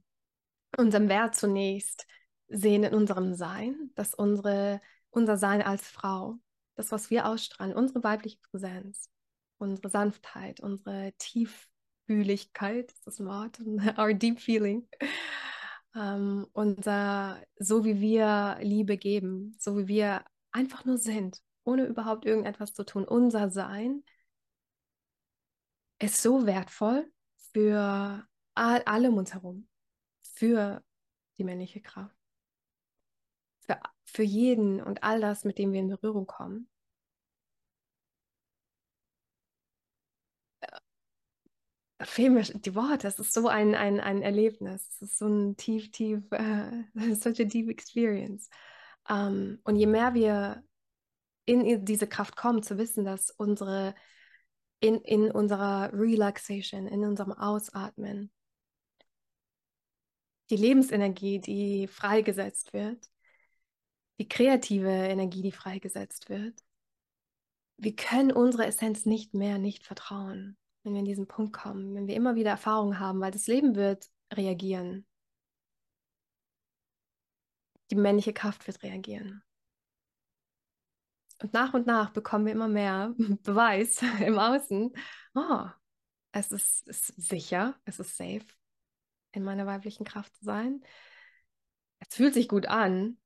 unserem 0.77 1.09
Wert 1.09 1.35
zunächst, 1.35 2.05
sehen 2.47 2.83
in 2.83 2.93
unserem 2.93 3.33
Sein, 3.33 3.91
dass 3.95 4.13
unsere, 4.13 4.79
unser 5.09 5.37
Sein 5.37 5.61
als 5.61 5.87
Frau, 5.89 6.35
das, 6.75 6.91
was 6.91 7.09
wir 7.09 7.27
ausstrahlen, 7.27 7.75
unsere 7.75 8.03
weibliche 8.03 8.37
Präsenz, 8.49 9.09
unsere 9.59 9.89
Sanftheit, 9.89 10.59
unsere 10.59 11.13
Tieffühligkeit, 11.17 12.91
ist 12.91 13.05
das 13.05 13.23
Wort, 13.23 13.59
our 13.97 14.13
deep 14.13 14.39
feeling, 14.39 14.87
ähm, 15.95 16.47
unser, 16.53 17.41
so 17.57 17.85
wie 17.85 18.01
wir 18.01 18.57
Liebe 18.61 18.97
geben, 18.97 19.55
so 19.59 19.77
wie 19.77 19.87
wir 19.87 20.25
einfach 20.51 20.85
nur 20.85 20.97
sind, 20.97 21.41
ohne 21.63 21.85
überhaupt 21.85 22.25
irgendetwas 22.25 22.73
zu 22.73 22.83
tun, 22.83 23.05
unser 23.05 23.51
Sein 23.51 24.03
ist 25.99 26.21
so 26.21 26.45
wertvoll 26.45 27.11
für 27.53 28.25
alle 28.55 29.09
um 29.09 29.17
uns 29.17 29.33
herum, 29.33 29.67
für 30.21 30.83
die 31.37 31.43
männliche 31.43 31.81
Kraft 31.81 32.19
für, 33.69 33.79
für 34.05 34.23
jeden 34.23 34.81
und 34.81 35.03
all 35.03 35.21
das, 35.21 35.43
mit 35.43 35.57
dem 35.57 35.71
wir 35.71 35.79
in 35.79 35.89
Berührung 35.89 36.25
kommen. 36.25 36.67
Fehlen 42.01 42.33
mir 42.33 42.43
die 42.43 42.75
Worte. 42.75 43.07
Es 43.07 43.19
ist 43.19 43.33
so 43.33 43.47
ein, 43.47 43.75
ein, 43.75 43.99
ein 43.99 44.21
Erlebnis. 44.21 44.88
Es 44.89 45.01
ist 45.01 45.17
so 45.17 45.27
ein 45.27 45.57
tief, 45.57 45.91
tief, 45.91 46.23
uh, 46.33 47.15
such 47.15 47.39
a 47.39 47.43
deep 47.43 47.69
experience. 47.69 48.49
Um, 49.07 49.15
ähm, 49.15 49.59
und 49.63 49.75
je 49.75 49.88
mehr 49.88 50.13
wir 50.13 50.63
in 51.45 51.83
diese 51.83 52.07
Kraft 52.07 52.35
kommen, 52.35 52.62
zu 52.62 52.77
wissen, 52.77 53.03
dass 53.05 53.31
unsere, 53.31 53.95
in, 54.79 55.01
in 55.01 55.31
unserer 55.31 55.91
Relaxation, 55.93 56.88
in 56.88 57.03
unserem 57.03 57.31
Ausatmen, 57.31 58.31
die 60.51 60.57
Lebensenergie, 60.57 61.39
die 61.39 61.88
freigesetzt 61.88 62.73
wird, 62.73 63.09
die 64.19 64.27
kreative 64.27 64.89
Energie, 64.89 65.41
die 65.41 65.51
freigesetzt 65.51 66.29
wird. 66.29 66.63
Wir 67.77 67.95
können 67.95 68.31
unsere 68.31 68.65
Essenz 68.65 69.05
nicht 69.05 69.33
mehr 69.33 69.57
nicht 69.57 69.85
vertrauen, 69.85 70.57
wenn 70.83 70.93
wir 70.93 70.99
in 70.99 71.05
diesen 71.05 71.27
Punkt 71.27 71.53
kommen, 71.53 71.95
wenn 71.95 72.07
wir 72.07 72.15
immer 72.15 72.35
wieder 72.35 72.51
Erfahrungen 72.51 72.99
haben, 72.99 73.19
weil 73.19 73.31
das 73.31 73.47
Leben 73.47 73.75
wird 73.75 74.09
reagieren. 74.33 75.05
Die 77.91 77.95
männliche 77.95 78.33
Kraft 78.33 78.67
wird 78.67 78.83
reagieren. 78.83 79.43
Und 81.41 81.53
nach 81.53 81.73
und 81.73 81.87
nach 81.87 82.11
bekommen 82.11 82.45
wir 82.45 82.53
immer 82.53 82.67
mehr 82.67 83.13
Beweis 83.43 84.01
im 84.19 84.37
Außen. 84.37 84.93
Oh, 85.33 85.65
es 86.31 86.51
ist, 86.51 86.87
ist 86.87 87.07
sicher, 87.15 87.79
es 87.85 87.99
ist 87.99 88.15
safe, 88.17 88.45
in 89.31 89.43
meiner 89.43 89.65
weiblichen 89.65 90.05
Kraft 90.05 90.35
zu 90.35 90.45
sein. 90.45 90.83
Es 91.99 92.15
fühlt 92.15 92.33
sich 92.33 92.47
gut 92.47 92.67
an 92.67 93.17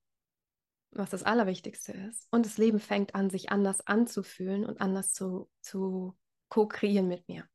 was 0.95 1.09
das 1.09 1.23
Allerwichtigste 1.23 1.91
ist. 1.91 2.27
Und 2.31 2.45
das 2.45 2.57
Leben 2.57 2.79
fängt 2.79 3.15
an, 3.15 3.29
sich 3.29 3.51
anders 3.51 3.85
anzufühlen 3.85 4.65
und 4.65 4.81
anders 4.81 5.13
zu, 5.13 5.49
zu 5.61 6.15
co-kreieren 6.53 7.07
mit 7.07 7.27
mir. 7.27 7.47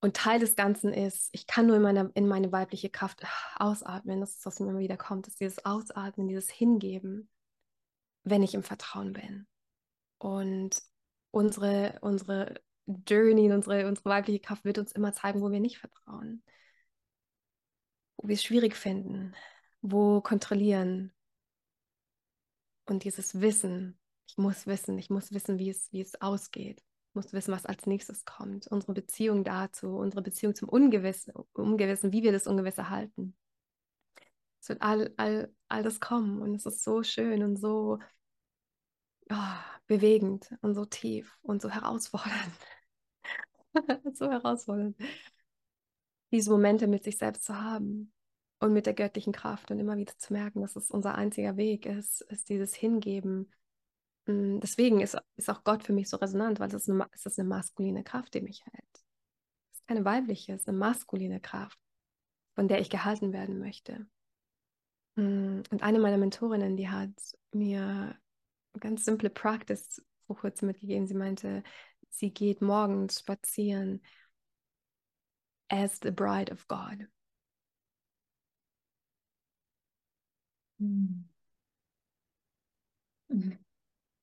Und 0.00 0.16
Teil 0.16 0.40
des 0.40 0.56
Ganzen 0.56 0.92
ist, 0.92 1.30
ich 1.32 1.46
kann 1.46 1.66
nur 1.66 1.76
in, 1.76 1.82
meine, 1.82 2.10
in 2.14 2.26
meine 2.26 2.52
weibliche 2.52 2.90
Kraft 2.90 3.24
ausatmen. 3.56 4.20
Das 4.20 4.36
ist, 4.36 4.46
was 4.46 4.60
mir 4.60 4.68
immer 4.68 4.80
wieder 4.80 4.96
kommt, 4.96 5.26
ist 5.28 5.40
dieses 5.40 5.64
Ausatmen, 5.64 6.28
dieses 6.28 6.50
Hingeben, 6.50 7.28
wenn 8.24 8.42
ich 8.42 8.54
im 8.54 8.62
Vertrauen 8.62 9.12
bin. 9.12 9.46
Und 10.18 10.82
unsere, 11.30 11.98
unsere 12.02 12.60
Journey, 12.86 13.52
unsere, 13.52 13.86
unsere 13.86 14.10
weibliche 14.10 14.40
Kraft 14.40 14.64
wird 14.64 14.78
uns 14.78 14.92
immer 14.92 15.12
zeigen, 15.12 15.40
wo 15.40 15.50
wir 15.50 15.60
nicht 15.60 15.78
vertrauen, 15.78 16.42
wo 18.16 18.28
wir 18.28 18.34
es 18.34 18.42
schwierig 18.42 18.74
finden, 18.76 19.34
wo 19.80 20.20
kontrollieren 20.20 21.12
und 22.86 23.04
dieses 23.04 23.40
Wissen, 23.40 23.98
ich 24.26 24.36
muss 24.38 24.66
wissen, 24.66 24.98
ich 24.98 25.10
muss 25.10 25.32
wissen, 25.32 25.58
wie 25.58 25.70
es, 25.70 25.92
wie 25.92 26.00
es 26.00 26.20
ausgeht. 26.20 26.82
Ich 27.10 27.14
muss 27.14 27.32
wissen, 27.32 27.52
was 27.52 27.66
als 27.66 27.86
nächstes 27.86 28.24
kommt. 28.24 28.66
Unsere 28.66 28.92
Beziehung 28.92 29.44
dazu, 29.44 29.96
unsere 29.96 30.22
Beziehung 30.22 30.54
zum 30.54 30.68
Ungewissen, 30.68 31.32
Ungewissen 31.52 32.12
wie 32.12 32.22
wir 32.22 32.32
das 32.32 32.46
Ungewisse 32.46 32.90
halten. 32.90 33.36
Es 34.60 34.68
wird 34.68 34.82
all, 34.82 35.14
all, 35.16 35.54
all 35.68 35.82
das 35.82 36.00
kommen 36.00 36.42
und 36.42 36.54
es 36.54 36.66
ist 36.66 36.82
so 36.82 37.02
schön 37.02 37.42
und 37.42 37.56
so 37.56 37.98
oh, 39.30 39.36
bewegend 39.86 40.52
und 40.62 40.74
so 40.74 40.84
tief 40.84 41.38
und 41.42 41.62
so 41.62 41.70
herausfordernd. 41.70 42.52
so 44.14 44.30
herausfordernd, 44.30 44.96
diese 46.32 46.50
Momente 46.50 46.86
mit 46.86 47.04
sich 47.04 47.18
selbst 47.18 47.44
zu 47.44 47.60
haben 47.60 48.12
und 48.58 48.72
mit 48.72 48.86
der 48.86 48.94
göttlichen 48.94 49.32
Kraft 49.32 49.70
und 49.70 49.78
immer 49.78 49.96
wieder 49.96 50.16
zu 50.18 50.32
merken, 50.32 50.62
dass 50.62 50.76
es 50.76 50.90
unser 50.90 51.14
einziger 51.14 51.56
Weg 51.56 51.86
ist, 51.86 52.22
ist 52.22 52.48
dieses 52.48 52.74
Hingeben. 52.74 53.52
Mm, 54.26 54.60
deswegen 54.60 55.00
ist, 55.00 55.16
ist 55.36 55.50
auch 55.50 55.64
Gott 55.64 55.84
für 55.84 55.92
mich 55.92 56.08
so 56.08 56.16
resonant, 56.16 56.60
weil 56.60 56.68
es 56.68 56.74
ist, 56.74 56.90
eine, 56.90 57.06
es 57.12 57.26
ist 57.26 57.38
eine 57.38 57.48
maskuline 57.48 58.04
Kraft, 58.04 58.34
die 58.34 58.40
mich 58.40 58.64
hält. 58.64 58.94
Es 59.72 59.78
ist 59.78 59.86
keine 59.86 60.04
weibliche, 60.04 60.52
es 60.54 60.62
ist 60.62 60.68
eine 60.68 60.78
maskuline 60.78 61.40
Kraft, 61.40 61.78
von 62.54 62.68
der 62.68 62.80
ich 62.80 62.90
gehalten 62.90 63.32
werden 63.32 63.58
möchte. 63.58 64.06
Mm, 65.16 65.62
und 65.70 65.82
eine 65.82 65.98
meiner 65.98 66.18
Mentorinnen, 66.18 66.76
die 66.76 66.88
hat 66.88 67.10
mir 67.52 67.82
eine 67.82 68.80
ganz 68.80 69.04
simple 69.04 69.30
Practice 69.30 70.02
vor 70.26 70.36
kurzem 70.36 70.68
mitgegeben. 70.68 71.06
Sie 71.06 71.14
meinte, 71.14 71.62
sie 72.10 72.32
geht 72.32 72.60
morgens 72.62 73.20
spazieren 73.20 74.02
as 75.70 75.98
the 76.00 76.10
bride 76.10 76.50
of 76.50 76.66
God. 76.68 77.06
Mhm. 80.78 81.26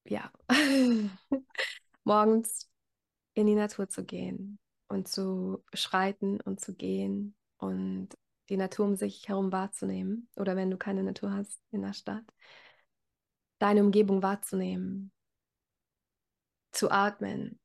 Ja, 0.05 0.31
morgens 2.03 2.69
in 3.33 3.47
die 3.47 3.55
Natur 3.55 3.87
zu 3.87 4.03
gehen 4.03 4.59
und 4.87 5.07
zu 5.07 5.63
schreiten 5.73 6.41
und 6.41 6.59
zu 6.59 6.75
gehen 6.75 7.35
und 7.57 8.09
die 8.49 8.57
Natur 8.57 8.85
um 8.85 8.95
sich 8.95 9.27
herum 9.27 9.51
wahrzunehmen 9.51 10.29
oder 10.35 10.55
wenn 10.55 10.69
du 10.69 10.77
keine 10.77 11.03
Natur 11.03 11.31
hast 11.31 11.61
in 11.71 11.81
der 11.81 11.93
Stadt, 11.93 12.25
deine 13.59 13.81
Umgebung 13.81 14.21
wahrzunehmen, 14.21 15.11
zu 16.71 16.91
atmen, 16.91 17.59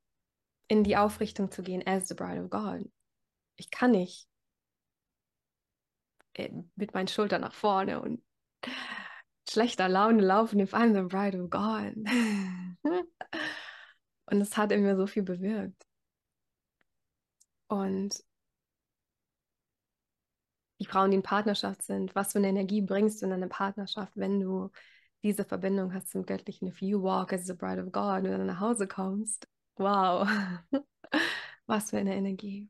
in 0.69 0.85
die 0.85 0.97
Aufrichtung 0.97 1.51
zu 1.51 1.63
gehen 1.63 1.85
as 1.87 2.09
the 2.09 2.15
bride 2.15 2.43
of 2.43 2.51
God. 2.51 2.89
Ich 3.57 3.71
kann 3.71 3.91
nicht 3.91 4.29
äh, 6.35 6.51
mit 6.77 6.95
meinen 6.95 7.09
Schultern 7.09 7.41
nach 7.41 7.55
vorne 7.55 8.01
und 8.01 8.23
schlechter 9.51 9.89
Laune 9.89 10.23
laufen 10.23 10.61
if 10.61 10.75
I'm 10.75 10.95
the 10.95 11.03
bride 11.03 11.35
of 11.41 11.51
God. 11.51 11.95
Und 14.31 14.41
es 14.41 14.57
hat 14.57 14.73
in 14.73 14.83
mir 14.83 14.97
so 14.97 15.07
viel 15.07 15.23
bewirkt. 15.23 15.87
Und 17.69 18.23
die 20.81 20.87
Frauen, 20.87 21.11
die 21.11 21.17
in 21.17 21.23
Partnerschaft 21.23 21.83
sind, 21.83 22.15
was 22.15 22.33
für 22.33 22.39
eine 22.39 22.49
Energie 22.49 22.83
bringst 22.83 23.23
du 23.23 23.27
in 23.27 23.33
eine 23.33 23.49
Partnerschaft, 23.49 24.13
wenn 24.17 24.41
du 24.41 24.71
diese 25.23 25.45
Verbindung 25.45 25.93
hast 25.93 26.11
zum 26.11 26.25
Göttlichen. 26.25 26.69
If 26.69 26.81
you 26.81 27.03
walk 27.03 27.33
as 27.33 27.47
the 27.47 27.55
bride 27.55 27.83
of 27.83 27.93
God 27.93 28.25
und 28.25 28.31
dann 28.31 28.47
nach 28.47 28.61
Hause 28.61 28.87
kommst, 28.87 29.49
wow, 29.77 30.29
was 31.67 31.91
für 31.91 31.99
eine 31.99 32.15
Energie. 32.15 32.69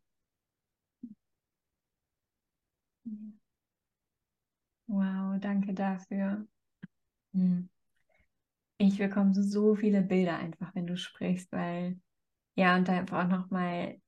Wow, 4.87 5.39
danke 5.41 5.73
dafür. 5.75 6.47
Hm. 7.33 7.69
Ich 8.79 8.99
bekomme 8.99 9.35
so 9.35 9.75
viele 9.75 10.03
Bilder 10.03 10.39
einfach, 10.39 10.75
wenn 10.75 10.87
du 10.87 10.97
sprichst, 10.97 11.51
weil 11.53 11.99
ja, 12.55 12.77
und 12.77 12.89
einfach 12.89 13.25
auch 13.25 13.29
nochmal 13.29 14.01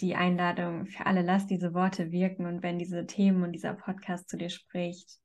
die 0.00 0.14
Einladung 0.14 0.86
für 0.86 1.06
alle, 1.06 1.22
lass 1.22 1.46
diese 1.46 1.74
Worte 1.74 2.10
wirken 2.10 2.46
und 2.46 2.62
wenn 2.62 2.78
diese 2.78 3.06
Themen 3.06 3.42
und 3.42 3.52
dieser 3.52 3.74
Podcast 3.74 4.28
zu 4.28 4.36
dir 4.36 4.50
spricht, 4.50 5.18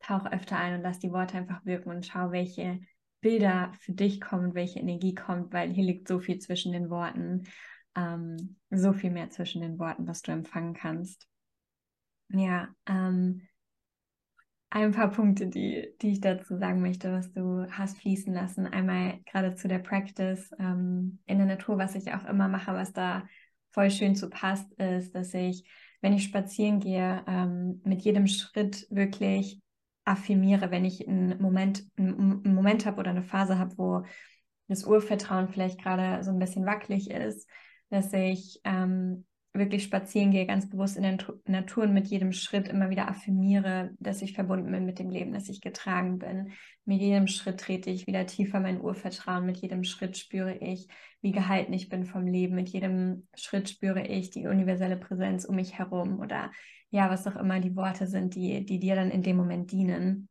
tauch 0.00 0.26
öfter 0.26 0.56
ein 0.58 0.74
und 0.74 0.82
lass 0.82 0.98
die 0.98 1.12
Worte 1.12 1.36
einfach 1.36 1.64
wirken 1.64 1.90
und 1.90 2.06
schau, 2.06 2.30
welche 2.30 2.80
Bilder 3.20 3.72
für 3.80 3.92
dich 3.92 4.20
kommen, 4.20 4.54
welche 4.54 4.80
Energie 4.80 5.14
kommt, 5.14 5.52
weil 5.52 5.70
hier 5.70 5.84
liegt 5.84 6.08
so 6.08 6.18
viel 6.18 6.38
zwischen 6.38 6.72
den 6.72 6.90
Worten, 6.90 7.44
ähm, 7.94 8.56
so 8.70 8.92
viel 8.92 9.10
mehr 9.10 9.30
zwischen 9.30 9.62
den 9.62 9.78
Worten, 9.78 10.06
was 10.06 10.22
du 10.22 10.32
empfangen 10.32 10.74
kannst. 10.74 11.28
Ja, 12.28 12.68
ähm, 12.86 13.46
ein 14.80 14.92
paar 14.92 15.10
Punkte, 15.10 15.48
die, 15.48 15.94
die 16.00 16.12
ich 16.12 16.20
dazu 16.20 16.56
sagen 16.56 16.80
möchte, 16.80 17.12
was 17.12 17.30
du 17.32 17.66
hast 17.70 17.98
fließen 17.98 18.32
lassen. 18.32 18.66
Einmal 18.66 19.20
gerade 19.26 19.54
zu 19.54 19.68
der 19.68 19.80
Practice 19.80 20.50
ähm, 20.58 21.18
in 21.26 21.38
der 21.38 21.46
Natur, 21.46 21.78
was 21.78 21.94
ich 21.94 22.12
auch 22.12 22.24
immer 22.24 22.48
mache, 22.48 22.72
was 22.72 22.92
da 22.92 23.24
voll 23.72 23.90
schön 23.90 24.14
zu 24.14 24.30
passt, 24.30 24.72
ist, 24.74 25.14
dass 25.14 25.34
ich, 25.34 25.64
wenn 26.00 26.14
ich 26.14 26.24
spazieren 26.24 26.80
gehe, 26.80 27.22
ähm, 27.26 27.82
mit 27.84 28.02
jedem 28.02 28.26
Schritt 28.26 28.86
wirklich 28.90 29.60
affirmiere, 30.04 30.70
wenn 30.70 30.84
ich 30.84 31.06
einen 31.06 31.40
Moment, 31.40 31.84
einen 31.96 32.54
Moment 32.54 32.86
habe 32.86 32.98
oder 32.98 33.10
eine 33.10 33.22
Phase 33.22 33.58
habe, 33.58 33.76
wo 33.76 34.04
das 34.68 34.84
Urvertrauen 34.84 35.48
vielleicht 35.48 35.82
gerade 35.82 36.24
so 36.24 36.30
ein 36.30 36.38
bisschen 36.38 36.64
wackelig 36.64 37.10
ist, 37.10 37.46
dass 37.90 38.12
ich 38.14 38.60
ähm, 38.64 39.26
wirklich 39.54 39.84
spazieren 39.84 40.30
gehe, 40.30 40.46
ganz 40.46 40.68
bewusst 40.68 40.96
in 40.96 41.02
der 41.02 41.18
Natur 41.46 41.84
und 41.84 41.92
mit 41.92 42.06
jedem 42.06 42.32
Schritt 42.32 42.68
immer 42.68 42.88
wieder 42.88 43.08
affirmiere, 43.08 43.90
dass 44.00 44.22
ich 44.22 44.32
verbunden 44.32 44.70
bin 44.70 44.86
mit 44.86 44.98
dem 44.98 45.10
Leben, 45.10 45.32
dass 45.32 45.50
ich 45.50 45.60
getragen 45.60 46.18
bin. 46.18 46.52
Mit 46.86 47.00
jedem 47.00 47.26
Schritt 47.26 47.60
trete 47.60 47.90
ich 47.90 48.06
wieder 48.06 48.26
tiefer 48.26 48.60
mein 48.60 48.80
Urvertrauen. 48.80 49.44
Mit 49.44 49.58
jedem 49.58 49.84
Schritt 49.84 50.16
spüre 50.16 50.56
ich, 50.56 50.88
wie 51.20 51.32
gehalten 51.32 51.72
ich 51.74 51.90
bin 51.90 52.04
vom 52.04 52.26
Leben. 52.26 52.54
Mit 52.54 52.70
jedem 52.70 53.28
Schritt 53.34 53.68
spüre 53.68 54.06
ich 54.06 54.30
die 54.30 54.46
universelle 54.46 54.96
Präsenz 54.96 55.44
um 55.44 55.56
mich 55.56 55.78
herum 55.78 56.20
oder 56.20 56.50
ja, 56.90 57.10
was 57.10 57.26
auch 57.26 57.36
immer 57.36 57.60
die 57.60 57.76
Worte 57.76 58.06
sind, 58.06 58.34
die, 58.34 58.64
die 58.64 58.78
dir 58.78 58.94
dann 58.94 59.10
in 59.10 59.22
dem 59.22 59.36
Moment 59.36 59.70
dienen. 59.70 60.28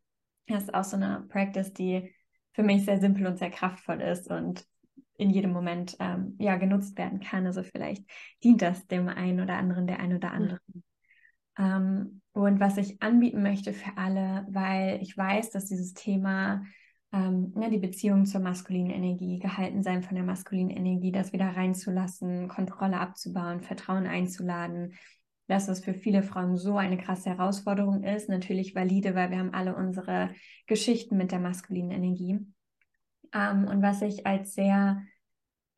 Das 0.47 0.63
ist 0.63 0.73
auch 0.73 0.83
so 0.83 0.95
eine 0.95 1.25
Practice, 1.29 1.73
die 1.73 2.13
für 2.53 2.63
mich 2.63 2.85
sehr 2.85 2.99
simpel 2.99 3.27
und 3.27 3.37
sehr 3.37 3.51
kraftvoll 3.51 4.01
ist 4.01 4.29
und 4.29 4.65
in 5.21 5.29
jedem 5.29 5.51
Moment 5.51 5.95
ähm, 5.99 6.35
ja 6.39 6.57
genutzt 6.57 6.97
werden 6.97 7.19
kann. 7.19 7.45
Also 7.45 7.63
vielleicht 7.63 8.03
dient 8.43 8.61
das 8.61 8.87
dem 8.87 9.07
einen 9.07 9.39
oder 9.39 9.55
anderen, 9.57 9.87
der 9.87 9.99
einen 9.99 10.17
oder 10.17 10.31
anderen. 10.31 10.59
Mhm. 10.67 10.83
Ähm, 11.57 12.21
und 12.33 12.59
was 12.59 12.77
ich 12.77 13.01
anbieten 13.01 13.43
möchte 13.43 13.73
für 13.73 13.97
alle, 13.97 14.45
weil 14.49 15.01
ich 15.01 15.15
weiß, 15.15 15.51
dass 15.51 15.65
dieses 15.65 15.93
Thema 15.93 16.63
ähm, 17.13 17.51
ne, 17.55 17.69
die 17.69 17.77
Beziehung 17.77 18.25
zur 18.25 18.41
maskulinen 18.41 18.91
Energie, 18.91 19.39
gehalten 19.39 19.83
sein 19.83 20.01
von 20.01 20.15
der 20.15 20.23
maskulinen 20.23 20.69
Energie, 20.69 21.11
das 21.11 21.33
wieder 21.33 21.55
reinzulassen, 21.55 22.47
Kontrolle 22.47 22.99
abzubauen, 22.99 23.61
Vertrauen 23.61 24.07
einzuladen, 24.07 24.93
dass 25.47 25.67
es 25.67 25.83
für 25.83 25.93
viele 25.93 26.23
Frauen 26.23 26.55
so 26.55 26.77
eine 26.77 26.97
krasse 26.97 27.29
Herausforderung 27.29 28.03
ist. 28.03 28.29
Natürlich 28.29 28.73
valide, 28.73 29.13
weil 29.13 29.29
wir 29.29 29.39
haben 29.39 29.53
alle 29.53 29.75
unsere 29.75 30.29
Geschichten 30.67 31.17
mit 31.17 31.33
der 31.33 31.39
maskulinen 31.39 31.91
Energie. 31.91 32.39
Ähm, 33.33 33.65
und 33.65 33.81
was 33.81 34.01
ich 34.01 34.25
als 34.25 34.53
sehr 34.53 35.03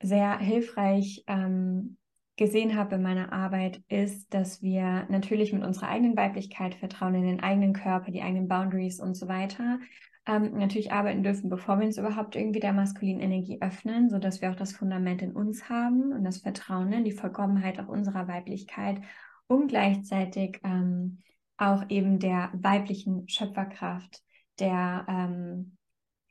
sehr 0.03 0.37
hilfreich 0.37 1.23
ähm, 1.27 1.97
gesehen 2.35 2.75
habe 2.75 2.95
in 2.95 3.03
meiner 3.03 3.31
Arbeit, 3.31 3.81
ist, 3.87 4.33
dass 4.33 4.61
wir 4.61 5.05
natürlich 5.09 5.53
mit 5.53 5.63
unserer 5.63 5.89
eigenen 5.89 6.17
Weiblichkeit 6.17 6.75
vertrauen 6.75 7.15
in 7.15 7.23
den 7.23 7.39
eigenen 7.41 7.73
Körper, 7.73 8.11
die 8.11 8.21
eigenen 8.21 8.47
Boundaries 8.47 8.99
und 8.99 9.15
so 9.15 9.27
weiter. 9.27 9.79
Ähm, 10.25 10.57
natürlich 10.57 10.91
arbeiten 10.91 11.21
dürfen, 11.21 11.49
bevor 11.49 11.79
wir 11.79 11.85
uns 11.85 11.97
überhaupt 11.97 12.35
irgendwie 12.35 12.59
der 12.59 12.73
maskulinen 12.73 13.21
Energie 13.21 13.61
öffnen, 13.61 14.09
sodass 14.09 14.41
wir 14.41 14.51
auch 14.51 14.55
das 14.55 14.73
Fundament 14.73 15.21
in 15.21 15.33
uns 15.33 15.69
haben 15.69 16.13
und 16.13 16.23
das 16.23 16.37
Vertrauen 16.37 16.93
in 16.93 17.03
die 17.03 17.11
Vollkommenheit 17.11 17.79
auch 17.79 17.89
unserer 17.89 18.27
Weiblichkeit 18.27 19.01
und 19.47 19.67
gleichzeitig 19.67 20.59
ähm, 20.63 21.19
auch 21.57 21.83
eben 21.89 22.19
der 22.19 22.51
weiblichen 22.53 23.27
Schöpferkraft, 23.27 24.21
der 24.59 25.05
ähm, 25.09 25.77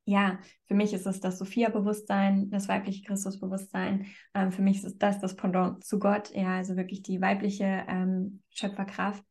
ja, 0.04 0.38
für 0.66 0.74
mich 0.74 0.92
ist 0.92 1.06
es 1.06 1.20
das 1.20 1.38
Sophia-Bewusstsein, 1.38 2.50
das 2.50 2.68
weibliche 2.68 3.04
Christus-Bewusstsein. 3.04 4.06
Ähm, 4.34 4.50
für 4.50 4.62
mich 4.62 4.82
ist 4.82 4.98
das 4.98 5.20
das 5.20 5.36
Pendant 5.36 5.84
zu 5.84 5.98
Gott, 5.98 6.30
ja, 6.34 6.56
also 6.56 6.76
wirklich 6.76 7.02
die 7.02 7.20
weibliche 7.20 7.84
ähm, 7.88 8.42
Schöpferkraft 8.50 9.22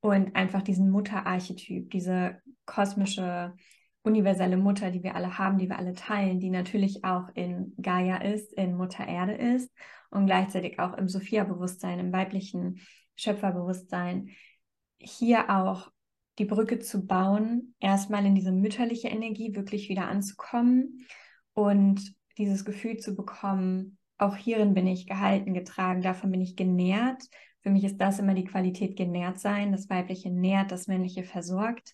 und 0.00 0.36
einfach 0.36 0.62
diesen 0.62 0.90
Mutterarchetyp, 0.90 1.90
diese 1.90 2.40
kosmische, 2.66 3.54
universelle 4.02 4.56
Mutter, 4.56 4.90
die 4.90 5.02
wir 5.02 5.14
alle 5.14 5.38
haben, 5.38 5.58
die 5.58 5.68
wir 5.68 5.78
alle 5.78 5.94
teilen, 5.94 6.40
die 6.40 6.50
natürlich 6.50 7.04
auch 7.04 7.28
in 7.34 7.74
Gaia 7.80 8.18
ist, 8.18 8.52
in 8.52 8.76
Mutter 8.76 9.06
Erde 9.06 9.32
ist 9.32 9.70
und 10.10 10.26
gleichzeitig 10.26 10.78
auch 10.78 10.94
im 10.94 11.08
Sophia-Bewusstsein, 11.08 11.98
im 11.98 12.12
weiblichen 12.12 12.80
Schöpferbewusstsein, 13.16 14.30
hier 14.98 15.50
auch 15.50 15.90
die 16.38 16.44
Brücke 16.44 16.78
zu 16.78 17.06
bauen, 17.06 17.74
erstmal 17.80 18.24
in 18.24 18.34
diese 18.34 18.52
mütterliche 18.52 19.08
Energie 19.08 19.54
wirklich 19.54 19.88
wieder 19.88 20.08
anzukommen 20.08 21.06
und 21.52 22.14
dieses 22.38 22.64
Gefühl 22.64 22.98
zu 22.98 23.16
bekommen, 23.16 23.98
auch 24.18 24.36
hierin 24.36 24.74
bin 24.74 24.86
ich 24.86 25.06
gehalten, 25.06 25.54
getragen, 25.54 26.02
davon 26.02 26.30
bin 26.30 26.40
ich 26.40 26.56
genährt. 26.56 27.22
Für 27.60 27.70
mich 27.70 27.84
ist 27.84 27.98
das 27.98 28.18
immer 28.18 28.34
die 28.34 28.44
Qualität 28.44 28.96
genährt 28.96 29.38
sein. 29.38 29.72
Das 29.72 29.88
Weibliche 29.88 30.30
nährt, 30.30 30.72
das 30.72 30.86
Männliche 30.86 31.24
versorgt. 31.24 31.92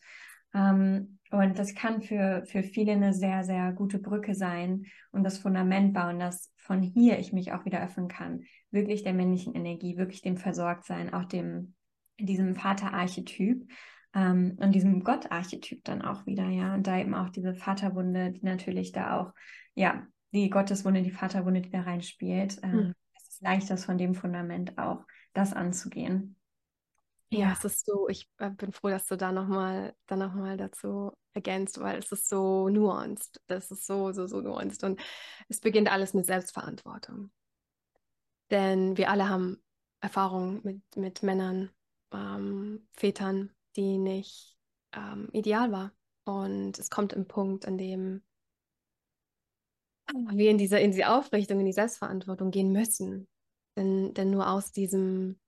Ähm, 0.55 1.19
und 1.31 1.59
das 1.59 1.75
kann 1.75 2.01
für, 2.01 2.45
für 2.47 2.63
viele 2.63 2.93
eine 2.93 3.13
sehr, 3.13 3.45
sehr 3.45 3.73
gute 3.73 3.99
Brücke 3.99 4.35
sein 4.35 4.87
und 5.11 5.25
das 5.25 5.39
Fundament 5.39 5.93
bauen, 5.93 6.19
dass 6.19 6.53
von 6.57 6.81
hier 6.81 7.19
ich 7.19 7.33
mich 7.33 7.53
auch 7.53 7.65
wieder 7.65 7.83
öffnen 7.83 8.09
kann. 8.09 8.45
Wirklich 8.71 9.03
der 9.03 9.15
männlichen 9.15 9.55
Energie, 9.55 9.97
wirklich 9.97 10.23
dem 10.23 10.37
Versorgtsein, 10.37 11.13
auch 11.13 11.25
dem, 11.25 11.75
diesem 12.19 12.55
Vaterarchetyp 12.55 13.67
ähm, 14.15 14.57
und 14.61 14.73
diesem 14.73 15.03
Gott-Archetyp 15.03 15.85
dann 15.85 16.03
auch 16.03 16.27
wieder, 16.27 16.49
ja. 16.49 16.75
Und 16.75 16.87
da 16.87 16.99
eben 16.99 17.15
auch 17.15 17.31
diese 17.31 17.55
Vaterwunde, 17.55 18.33
die 18.33 18.45
natürlich 18.45 18.93
da 18.93 19.19
auch, 19.19 19.33
ja, 19.75 20.07
die 20.33 20.51
Gotteswunde, 20.51 21.03
die 21.03 21.11
Vaterwunde, 21.11 21.61
die 21.61 21.71
da 21.71 21.83
reinspielt. 21.83 22.59
Ähm, 22.63 22.73
hm. 22.73 22.95
Es 23.15 23.29
ist 23.29 23.43
leichter, 23.43 23.77
von 23.77 23.99
dem 23.99 24.15
Fundament 24.15 24.79
auch 24.79 25.05
das 25.33 25.53
anzugehen. 25.53 26.37
Ja, 27.31 27.41
ja, 27.41 27.53
es 27.53 27.65
ist 27.65 27.87
so, 27.87 28.09
ich 28.09 28.29
äh, 28.39 28.51
bin 28.51 28.73
froh, 28.73 28.91
dass 28.91 29.07
du 29.07 29.17
da 29.17 29.33
nochmal 29.33 29.95
noch 30.09 30.57
dazu 30.57 31.13
ergänzt, 31.33 31.81
weil 31.81 31.99
es 31.99 32.13
ist 32.13 32.29
so 32.29 32.69
nuanced. 32.69 33.41
Das 33.49 33.71
ist 33.71 33.87
so, 33.87 34.13
so, 34.13 34.27
so 34.27 34.41
nuanced. 34.41 34.85
Und 34.85 35.01
es 35.49 35.61
beginnt 35.61 35.91
alles 35.91 36.15
mit 36.15 36.27
Selbstverantwortung. 36.27 37.33
Denn 38.51 38.97
wir 38.97 39.11
alle 39.11 39.29
haben 39.29 39.63
Erfahrungen 40.01 40.61
mit, 40.63 40.97
mit 40.97 41.23
Männern, 41.23 41.71
ähm, 42.13 42.87
Vätern, 42.93 43.51
die 43.77 43.99
nicht 43.99 44.57
ähm, 44.93 45.29
ideal 45.33 45.73
war. 45.73 45.93
Und 46.25 46.79
es 46.79 46.91
kommt 46.91 47.13
im 47.13 47.27
Punkt, 47.27 47.67
an 47.67 47.79
dem 47.79 48.23
wir 50.33 50.51
in 50.51 50.59
diese, 50.59 50.79
in 50.79 50.93
diese 50.93 51.09
Aufrichtung, 51.09 51.61
in 51.61 51.67
die 51.67 51.73
Selbstverantwortung 51.73 52.51
gehen 52.51 52.73
müssen. 52.73 53.29
Denn, 53.77 54.15
denn 54.15 54.31
nur 54.31 54.49
aus 54.49 54.73
diesem, 54.73 55.39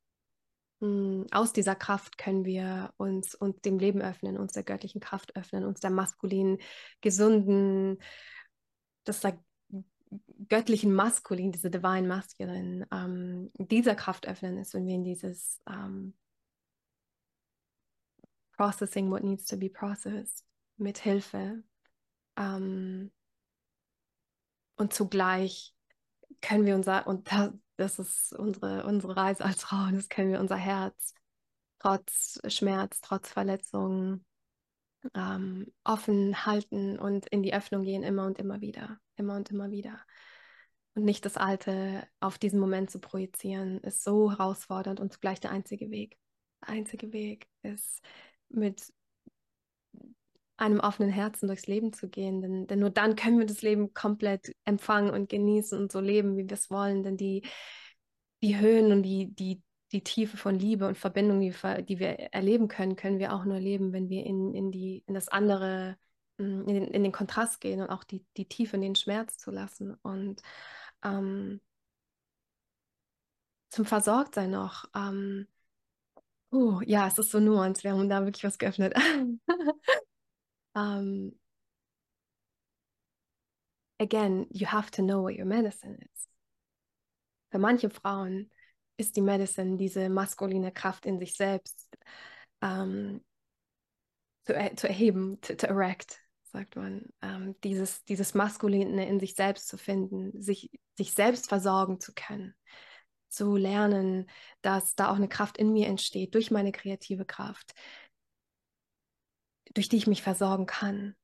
mh, 0.80 0.88
hm, 0.88 1.26
aus 1.30 1.52
dieser 1.52 1.74
Kraft 1.74 2.18
können 2.18 2.44
wir 2.44 2.92
uns, 2.96 3.34
uns 3.34 3.60
dem 3.60 3.78
Leben 3.78 4.02
öffnen, 4.02 4.36
uns 4.36 4.52
der 4.52 4.64
göttlichen 4.64 5.00
Kraft 5.00 5.36
öffnen, 5.36 5.64
uns 5.64 5.80
der 5.80 5.90
maskulinen, 5.90 6.58
gesunden, 7.00 7.98
das 9.04 9.20
sagt 9.20 9.40
göttlichen 10.48 10.94
Maskulin, 10.94 11.52
diese 11.52 11.70
Divine 11.70 12.06
Masculine, 12.06 12.86
ähm, 12.92 13.50
dieser 13.58 13.94
Kraft 13.94 14.26
öffnen 14.26 14.58
ist, 14.58 14.74
wenn 14.74 14.86
wir 14.86 14.94
in 14.94 15.04
dieses 15.04 15.60
ähm, 15.68 16.14
processing 18.56 19.10
what 19.10 19.22
needs 19.22 19.46
to 19.46 19.56
be 19.56 19.68
processed 19.68 20.44
mit 20.76 20.98
Hilfe. 20.98 21.62
Ähm, 22.36 23.10
und 24.76 24.92
zugleich 24.92 25.74
können 26.40 26.66
wir 26.66 26.74
unser, 26.74 27.06
und 27.06 27.28
das 27.76 27.98
ist 27.98 28.32
unsere, 28.32 28.86
unsere 28.86 29.16
Reise 29.16 29.44
als 29.44 29.62
Frauen, 29.62 29.94
das 29.94 30.08
können 30.08 30.32
wir 30.32 30.40
unser 30.40 30.56
Herz 30.56 31.14
trotz 31.78 32.40
Schmerz, 32.48 33.00
trotz 33.00 33.30
Verletzungen 33.30 34.24
ähm, 35.14 35.72
offen 35.84 36.44
halten 36.44 36.98
und 36.98 37.26
in 37.28 37.42
die 37.42 37.54
Öffnung 37.54 37.84
gehen, 37.84 38.02
immer 38.02 38.26
und 38.26 38.38
immer 38.38 38.60
wieder, 38.60 38.98
immer 39.16 39.36
und 39.36 39.50
immer 39.50 39.70
wieder. 39.70 40.00
Und 40.94 41.04
nicht 41.04 41.24
das 41.24 41.36
Alte 41.36 42.06
auf 42.20 42.38
diesen 42.38 42.58
Moment 42.58 42.90
zu 42.90 42.98
projizieren, 42.98 43.78
ist 43.80 44.02
so 44.02 44.30
herausfordernd 44.30 44.98
und 44.98 45.12
zugleich 45.12 45.40
der 45.40 45.50
einzige 45.50 45.90
Weg. 45.90 46.18
Der 46.62 46.70
einzige 46.70 47.12
Weg 47.12 47.46
ist 47.62 48.02
mit 48.48 48.92
einem 50.56 50.80
offenen 50.80 51.10
Herzen 51.10 51.48
durchs 51.48 51.66
Leben 51.66 51.92
zu 51.92 52.08
gehen. 52.08 52.40
Denn, 52.40 52.66
denn 52.66 52.78
nur 52.78 52.90
dann 52.90 53.16
können 53.16 53.38
wir 53.38 53.46
das 53.46 53.62
Leben 53.62 53.92
komplett 53.94 54.54
empfangen 54.64 55.10
und 55.10 55.28
genießen 55.28 55.78
und 55.78 55.92
so 55.92 56.00
leben, 56.00 56.36
wie 56.36 56.48
wir 56.48 56.52
es 56.52 56.70
wollen. 56.70 57.02
Denn 57.02 57.16
die, 57.16 57.42
die 58.42 58.58
Höhen 58.58 58.92
und 58.92 59.02
die, 59.02 59.34
die, 59.34 59.62
die 59.92 60.02
Tiefe 60.02 60.36
von 60.36 60.58
Liebe 60.58 60.86
und 60.86 60.98
Verbindung, 60.98 61.40
die, 61.40 61.52
die 61.84 61.98
wir 61.98 62.08
erleben 62.32 62.68
können, 62.68 62.96
können 62.96 63.18
wir 63.18 63.34
auch 63.34 63.44
nur 63.44 63.60
leben, 63.60 63.92
wenn 63.92 64.08
wir 64.08 64.24
in, 64.24 64.54
in, 64.54 64.70
die, 64.72 65.04
in 65.06 65.14
das 65.14 65.28
andere, 65.28 65.96
mm, 66.38 66.62
in 66.68 66.74
den, 66.74 66.84
in 66.88 67.02
den 67.02 67.12
Kontrast 67.12 67.60
gehen 67.60 67.80
und 67.82 67.90
auch 67.90 68.04
die, 68.04 68.24
die 68.36 68.48
Tiefe 68.48 68.76
in 68.76 68.82
den 68.82 68.94
Schmerz 68.96 69.36
zu 69.38 69.50
lassen. 69.50 69.94
Und 70.02 70.42
ähm, 71.04 71.60
zum 73.68 73.84
Versorgtsein 73.84 74.50
noch. 74.50 74.86
Ähm, 74.94 75.46
Oh, 76.58 76.80
ja, 76.86 77.06
es 77.06 77.18
ist 77.18 77.32
so 77.32 77.38
nuanced. 77.38 77.84
Wir 77.84 77.92
haben 77.92 78.08
da 78.08 78.24
wirklich 78.24 78.42
was 78.42 78.56
geöffnet. 78.56 78.94
um, 80.74 80.74
again, 84.00 84.46
you 84.50 84.66
have 84.66 84.90
to 84.92 85.02
know 85.02 85.20
what 85.20 85.36
your 85.36 85.44
medicine 85.44 85.98
is. 86.00 86.28
Für 87.50 87.58
manche 87.58 87.90
Frauen 87.90 88.50
ist 88.96 89.16
die 89.16 89.20
Medicine 89.20 89.76
diese 89.76 90.08
maskuline 90.08 90.72
Kraft 90.72 91.04
in 91.04 91.18
sich 91.18 91.36
selbst, 91.36 91.94
um, 92.62 93.22
zu, 94.46 94.54
er, 94.54 94.74
zu 94.76 94.88
erheben, 94.88 95.38
to, 95.42 95.56
to 95.56 95.66
erect, 95.66 96.22
sagt 96.44 96.76
man. 96.76 97.04
Ähm, 97.20 97.54
dieses, 97.64 98.02
dieses 98.06 98.32
Maskuline 98.32 99.06
in 99.06 99.20
sich 99.20 99.34
selbst 99.34 99.68
zu 99.68 99.76
finden, 99.76 100.40
sich, 100.40 100.70
sich 100.96 101.12
selbst 101.12 101.50
versorgen 101.50 102.00
zu 102.00 102.14
können. 102.14 102.54
Zu 103.28 103.56
lernen, 103.56 104.28
dass 104.62 104.94
da 104.94 105.10
auch 105.10 105.16
eine 105.16 105.28
Kraft 105.28 105.58
in 105.58 105.72
mir 105.72 105.88
entsteht, 105.88 106.34
durch 106.34 106.50
meine 106.50 106.72
kreative 106.72 107.24
Kraft, 107.24 107.74
durch 109.74 109.88
die 109.88 109.96
ich 109.96 110.06
mich 110.06 110.22
versorgen 110.22 110.66
kann. 110.66 111.16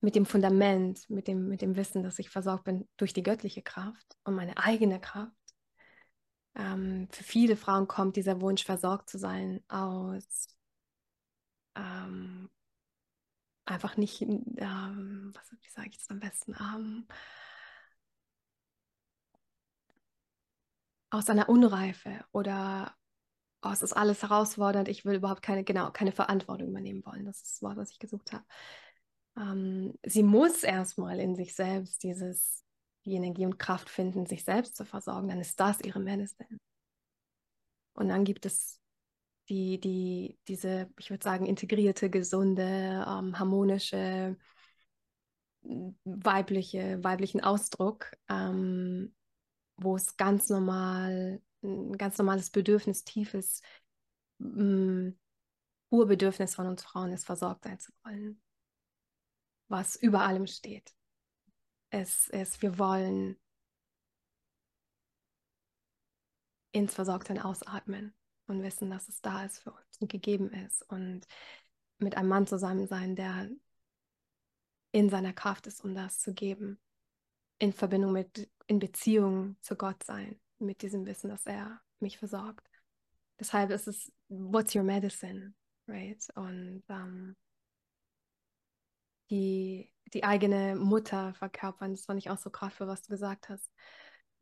Mit 0.00 0.14
dem 0.14 0.26
Fundament, 0.26 1.08
mit 1.08 1.28
dem, 1.28 1.48
mit 1.48 1.62
dem 1.62 1.76
Wissen, 1.76 2.02
dass 2.02 2.18
ich 2.18 2.30
versorgt 2.30 2.64
bin 2.64 2.88
durch 2.96 3.12
die 3.12 3.22
göttliche 3.22 3.62
Kraft 3.62 4.16
und 4.24 4.34
meine 4.34 4.56
eigene 4.58 5.00
Kraft. 5.00 5.32
Ähm, 6.54 7.08
für 7.10 7.24
viele 7.24 7.56
Frauen 7.56 7.88
kommt 7.88 8.16
dieser 8.16 8.40
Wunsch, 8.40 8.64
versorgt 8.64 9.10
zu 9.10 9.18
sein, 9.18 9.64
aus 9.68 10.46
ähm, 11.74 12.48
einfach 13.64 13.96
nicht, 13.96 14.22
ähm, 14.22 15.32
was, 15.34 15.50
wie 15.60 15.70
sage 15.70 15.88
ich 15.90 15.98
das 15.98 16.10
am 16.10 16.20
besten, 16.20 16.54
ähm, 16.60 17.06
aus 21.14 21.30
einer 21.30 21.48
Unreife 21.48 22.24
oder 22.32 22.94
oh, 23.62 23.70
es 23.70 23.82
ist 23.82 23.92
alles 23.92 24.22
herausfordernd, 24.22 24.88
ich 24.88 25.04
will 25.04 25.14
überhaupt 25.14 25.42
keine, 25.42 25.64
genau, 25.64 25.90
keine 25.90 26.12
Verantwortung 26.12 26.68
übernehmen 26.68 27.04
wollen. 27.06 27.24
Das 27.24 27.36
ist 27.36 27.52
das 27.54 27.62
Wort, 27.62 27.76
was 27.76 27.90
ich 27.90 27.98
gesucht 27.98 28.32
habe. 28.32 28.44
Ähm, 29.36 29.94
sie 30.04 30.24
muss 30.24 30.64
erstmal 30.64 31.20
in 31.20 31.36
sich 31.36 31.54
selbst 31.54 32.02
dieses, 32.02 32.64
die 33.04 33.14
Energie 33.14 33.46
und 33.46 33.58
Kraft 33.58 33.88
finden, 33.88 34.26
sich 34.26 34.44
selbst 34.44 34.76
zu 34.76 34.84
versorgen, 34.84 35.28
dann 35.28 35.40
ist 35.40 35.58
das 35.60 35.80
ihre 35.80 36.00
Medicine. 36.00 36.58
Und 37.94 38.08
dann 38.08 38.24
gibt 38.24 38.44
es 38.44 38.80
die, 39.48 39.78
die, 39.78 40.38
diese, 40.48 40.90
ich 40.98 41.10
würde 41.10 41.22
sagen, 41.22 41.46
integrierte, 41.46 42.10
gesunde, 42.10 43.04
ähm, 43.08 43.38
harmonische, 43.38 44.36
weibliche, 46.04 47.02
weiblichen 47.04 47.40
Ausdruck, 47.42 48.10
ähm, 48.28 49.14
wo 49.76 49.96
es 49.96 50.16
ganz 50.16 50.48
normal, 50.48 51.42
ein 51.62 51.96
ganz 51.96 52.18
normales 52.18 52.50
Bedürfnis, 52.50 53.04
tiefes 53.04 53.62
ähm, 54.40 55.18
Urbedürfnis 55.90 56.54
von 56.54 56.66
uns 56.66 56.82
Frauen 56.82 57.12
ist, 57.12 57.24
versorgt 57.24 57.64
sein 57.64 57.78
zu 57.78 57.92
wollen, 58.04 58.40
was 59.68 59.96
über 59.96 60.22
allem 60.22 60.46
steht. 60.46 60.94
Es 61.90 62.28
ist, 62.28 62.62
wir 62.62 62.78
wollen 62.78 63.36
ins 66.72 66.94
Versorgtsein 66.94 67.40
ausatmen 67.40 68.12
und 68.46 68.62
wissen, 68.62 68.90
dass 68.90 69.08
es 69.08 69.20
da 69.20 69.44
ist 69.44 69.60
für 69.60 69.70
uns 69.70 69.98
und 70.00 70.10
gegeben 70.10 70.50
ist 70.52 70.82
und 70.90 71.26
mit 71.98 72.16
einem 72.16 72.28
Mann 72.28 72.46
zusammen 72.46 72.88
sein, 72.88 73.14
der 73.14 73.48
in 74.90 75.08
seiner 75.10 75.32
Kraft 75.32 75.66
ist, 75.66 75.84
um 75.84 75.94
das 75.94 76.18
zu 76.18 76.34
geben, 76.34 76.80
in 77.58 77.72
Verbindung 77.72 78.12
mit, 78.12 78.50
in 78.66 78.78
Beziehung 78.78 79.56
zu 79.60 79.76
Gott 79.76 80.02
sein, 80.02 80.40
mit 80.58 80.82
diesem 80.82 81.06
Wissen, 81.06 81.30
dass 81.30 81.46
er 81.46 81.80
mich 82.00 82.18
versorgt. 82.18 82.68
Deshalb 83.38 83.70
ist 83.70 83.88
es, 83.88 84.12
what's 84.28 84.74
your 84.74 84.84
medicine, 84.84 85.54
right? 85.88 86.22
Und 86.34 86.82
ähm, 86.88 87.36
die, 89.30 89.90
die 90.12 90.24
eigene 90.24 90.76
Mutter 90.76 91.34
verkörpern, 91.34 91.92
das 91.92 92.04
fand 92.04 92.18
ich 92.18 92.30
auch 92.30 92.38
so 92.38 92.50
kraftvoll, 92.50 92.86
was 92.86 93.02
du 93.02 93.10
gesagt 93.10 93.48
hast 93.48 93.70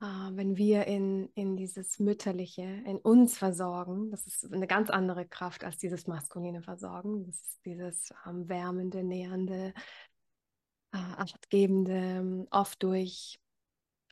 äh, 0.02 0.36
wenn 0.36 0.56
wir 0.56 0.86
in, 0.86 1.28
in 1.34 1.56
dieses 1.56 1.98
Mütterliche, 2.00 2.62
in 2.62 2.98
uns 2.98 3.38
versorgen, 3.38 4.10
das 4.10 4.26
ist 4.26 4.52
eine 4.52 4.66
ganz 4.66 4.90
andere 4.90 5.26
Kraft 5.26 5.64
als 5.64 5.78
dieses 5.78 6.06
maskuline 6.06 6.62
Versorgen. 6.62 7.24
Das 7.24 7.36
ist 7.36 7.64
dieses 7.64 8.12
ähm, 8.26 8.48
wärmende, 8.48 9.04
nähernde, 9.04 9.72
äh, 10.92 10.98
achtgebende, 10.98 12.46
oft 12.50 12.82
durch, 12.82 13.38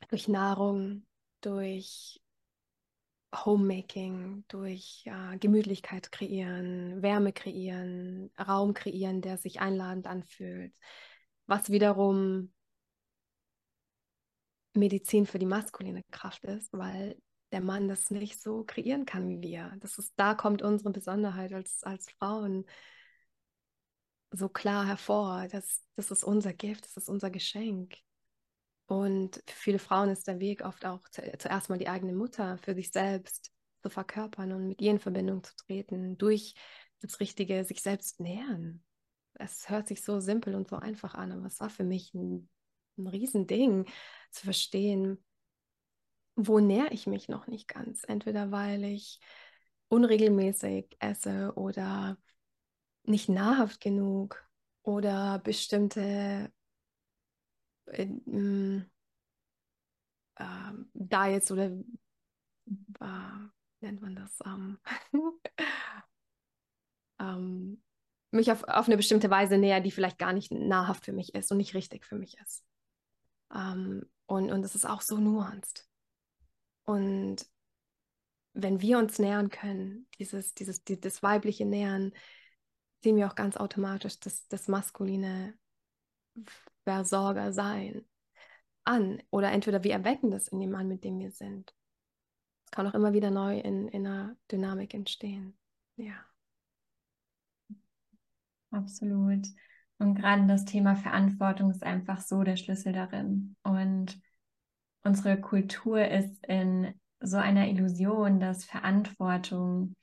durch 0.09 0.27
Nahrung, 0.27 1.05
durch 1.41 2.21
Homemaking, 3.33 4.43
durch 4.49 5.03
äh, 5.05 5.37
Gemütlichkeit 5.37 6.11
kreieren, 6.11 7.01
Wärme 7.01 7.31
kreieren, 7.31 8.31
Raum 8.37 8.73
kreieren, 8.73 9.21
der 9.21 9.37
sich 9.37 9.61
einladend 9.61 10.07
anfühlt, 10.07 10.73
was 11.45 11.69
wiederum 11.69 12.51
Medizin 14.73 15.25
für 15.25 15.39
die 15.39 15.45
maskuline 15.45 16.03
Kraft 16.11 16.43
ist, 16.45 16.71
weil 16.73 17.17
der 17.51 17.61
Mann 17.61 17.87
das 17.87 18.09
nicht 18.09 18.41
so 18.41 18.63
kreieren 18.63 19.05
kann 19.05 19.27
wie 19.29 19.41
wir. 19.41 19.75
Das 19.79 19.97
ist, 19.97 20.13
da 20.15 20.33
kommt 20.35 20.61
unsere 20.61 20.91
Besonderheit 20.91 21.53
als, 21.53 21.83
als 21.83 22.09
Frauen 22.11 22.65
so 24.31 24.47
klar 24.49 24.87
hervor. 24.87 25.47
Das, 25.51 25.81
das 25.95 26.11
ist 26.11 26.23
unser 26.23 26.53
Gift, 26.53 26.85
das 26.85 26.97
ist 26.97 27.09
unser 27.09 27.29
Geschenk. 27.29 27.95
Und 28.91 29.41
für 29.47 29.55
viele 29.55 29.79
Frauen 29.79 30.09
ist 30.09 30.27
der 30.27 30.41
Weg 30.41 30.65
oft 30.65 30.85
auch 30.85 31.07
zu, 31.07 31.21
zuerst 31.37 31.69
mal 31.69 31.77
die 31.77 31.87
eigene 31.87 32.11
Mutter 32.11 32.57
für 32.57 32.75
sich 32.75 32.91
selbst 32.91 33.49
zu 33.81 33.89
verkörpern 33.89 34.51
und 34.51 34.67
mit 34.67 34.81
ihr 34.81 34.91
in 34.91 34.99
Verbindung 34.99 35.45
zu 35.45 35.55
treten, 35.55 36.17
durch 36.17 36.55
das 36.99 37.21
richtige 37.21 37.63
sich 37.63 37.81
selbst 37.81 38.19
nähern. 38.19 38.83
Es 39.35 39.69
hört 39.69 39.87
sich 39.87 40.03
so 40.03 40.19
simpel 40.19 40.55
und 40.55 40.67
so 40.67 40.75
einfach 40.75 41.13
an, 41.13 41.31
aber 41.31 41.45
es 41.45 41.61
war 41.61 41.69
für 41.69 41.85
mich 41.85 42.13
ein, 42.13 42.49
ein 42.97 43.07
Riesending, 43.07 43.85
zu 44.29 44.43
verstehen, 44.43 45.23
wo 46.35 46.59
nähere 46.59 46.91
ich 46.91 47.07
mich 47.07 47.29
noch 47.29 47.47
nicht 47.47 47.69
ganz. 47.69 48.03
Entweder 48.03 48.51
weil 48.51 48.83
ich 48.83 49.21
unregelmäßig 49.87 50.97
esse 50.99 51.53
oder 51.55 52.17
nicht 53.03 53.29
nahrhaft 53.29 53.79
genug 53.79 54.45
oder 54.83 55.39
bestimmte 55.39 56.51
äh, 57.87 58.07
äh, 60.35 60.73
Diets 60.93 61.51
oder 61.51 61.65
äh, 61.65 63.39
nennt 63.81 64.01
man 64.01 64.15
das? 64.15 64.39
Ähm, 64.45 64.79
ähm, 67.19 67.81
mich 68.31 68.51
auf, 68.51 68.63
auf 68.63 68.87
eine 68.87 68.97
bestimmte 68.97 69.29
Weise 69.29 69.57
näher, 69.57 69.81
die 69.81 69.91
vielleicht 69.91 70.17
gar 70.17 70.33
nicht 70.33 70.51
nahrhaft 70.51 71.05
für 71.05 71.13
mich 71.13 71.35
ist 71.35 71.51
und 71.51 71.57
nicht 71.57 71.73
richtig 71.73 72.05
für 72.05 72.15
mich 72.15 72.37
ist. 72.39 72.63
Ähm, 73.53 74.09
und, 74.25 74.51
und 74.51 74.63
es 74.63 74.75
ist 74.75 74.85
auch 74.85 75.01
so 75.01 75.17
nuanced. 75.17 75.87
Und 76.83 77.45
wenn 78.53 78.81
wir 78.81 78.97
uns 78.97 79.19
nähern 79.19 79.49
können, 79.49 80.07
dieses, 80.19 80.53
dieses, 80.53 80.83
die, 80.83 80.99
das 80.99 81.21
weibliche 81.23 81.65
Nähern, 81.65 82.13
sehen 83.03 83.17
wir 83.17 83.27
auch 83.27 83.35
ganz 83.35 83.57
automatisch 83.57 84.19
das, 84.19 84.47
das 84.47 84.67
maskuline 84.67 85.53
Versorger 86.83 87.53
sein 87.53 88.05
an. 88.83 89.21
Oder 89.29 89.51
entweder 89.51 89.83
wir 89.83 89.93
erwecken 89.93 90.31
das 90.31 90.47
in 90.47 90.59
dem 90.59 90.71
Mann, 90.71 90.87
mit 90.87 91.03
dem 91.03 91.19
wir 91.19 91.31
sind. 91.31 91.73
Es 92.65 92.71
kann 92.71 92.87
auch 92.87 92.93
immer 92.93 93.13
wieder 93.13 93.31
neu 93.31 93.59
in, 93.59 93.87
in 93.87 94.07
einer 94.07 94.35
Dynamik 94.51 94.93
entstehen. 94.93 95.57
Ja. 95.97 96.25
Absolut. 98.71 99.45
Und 99.97 100.15
gerade 100.15 100.47
das 100.47 100.65
Thema 100.65 100.95
Verantwortung 100.95 101.69
ist 101.69 101.83
einfach 101.83 102.21
so 102.21 102.43
der 102.43 102.55
Schlüssel 102.55 102.93
darin. 102.93 103.55
Und 103.63 104.19
unsere 105.03 105.39
Kultur 105.39 106.03
ist 106.05 106.43
in 106.47 106.93
so 107.19 107.37
einer 107.37 107.67
Illusion, 107.67 108.39
dass 108.39 108.65
Verantwortung 108.65 109.95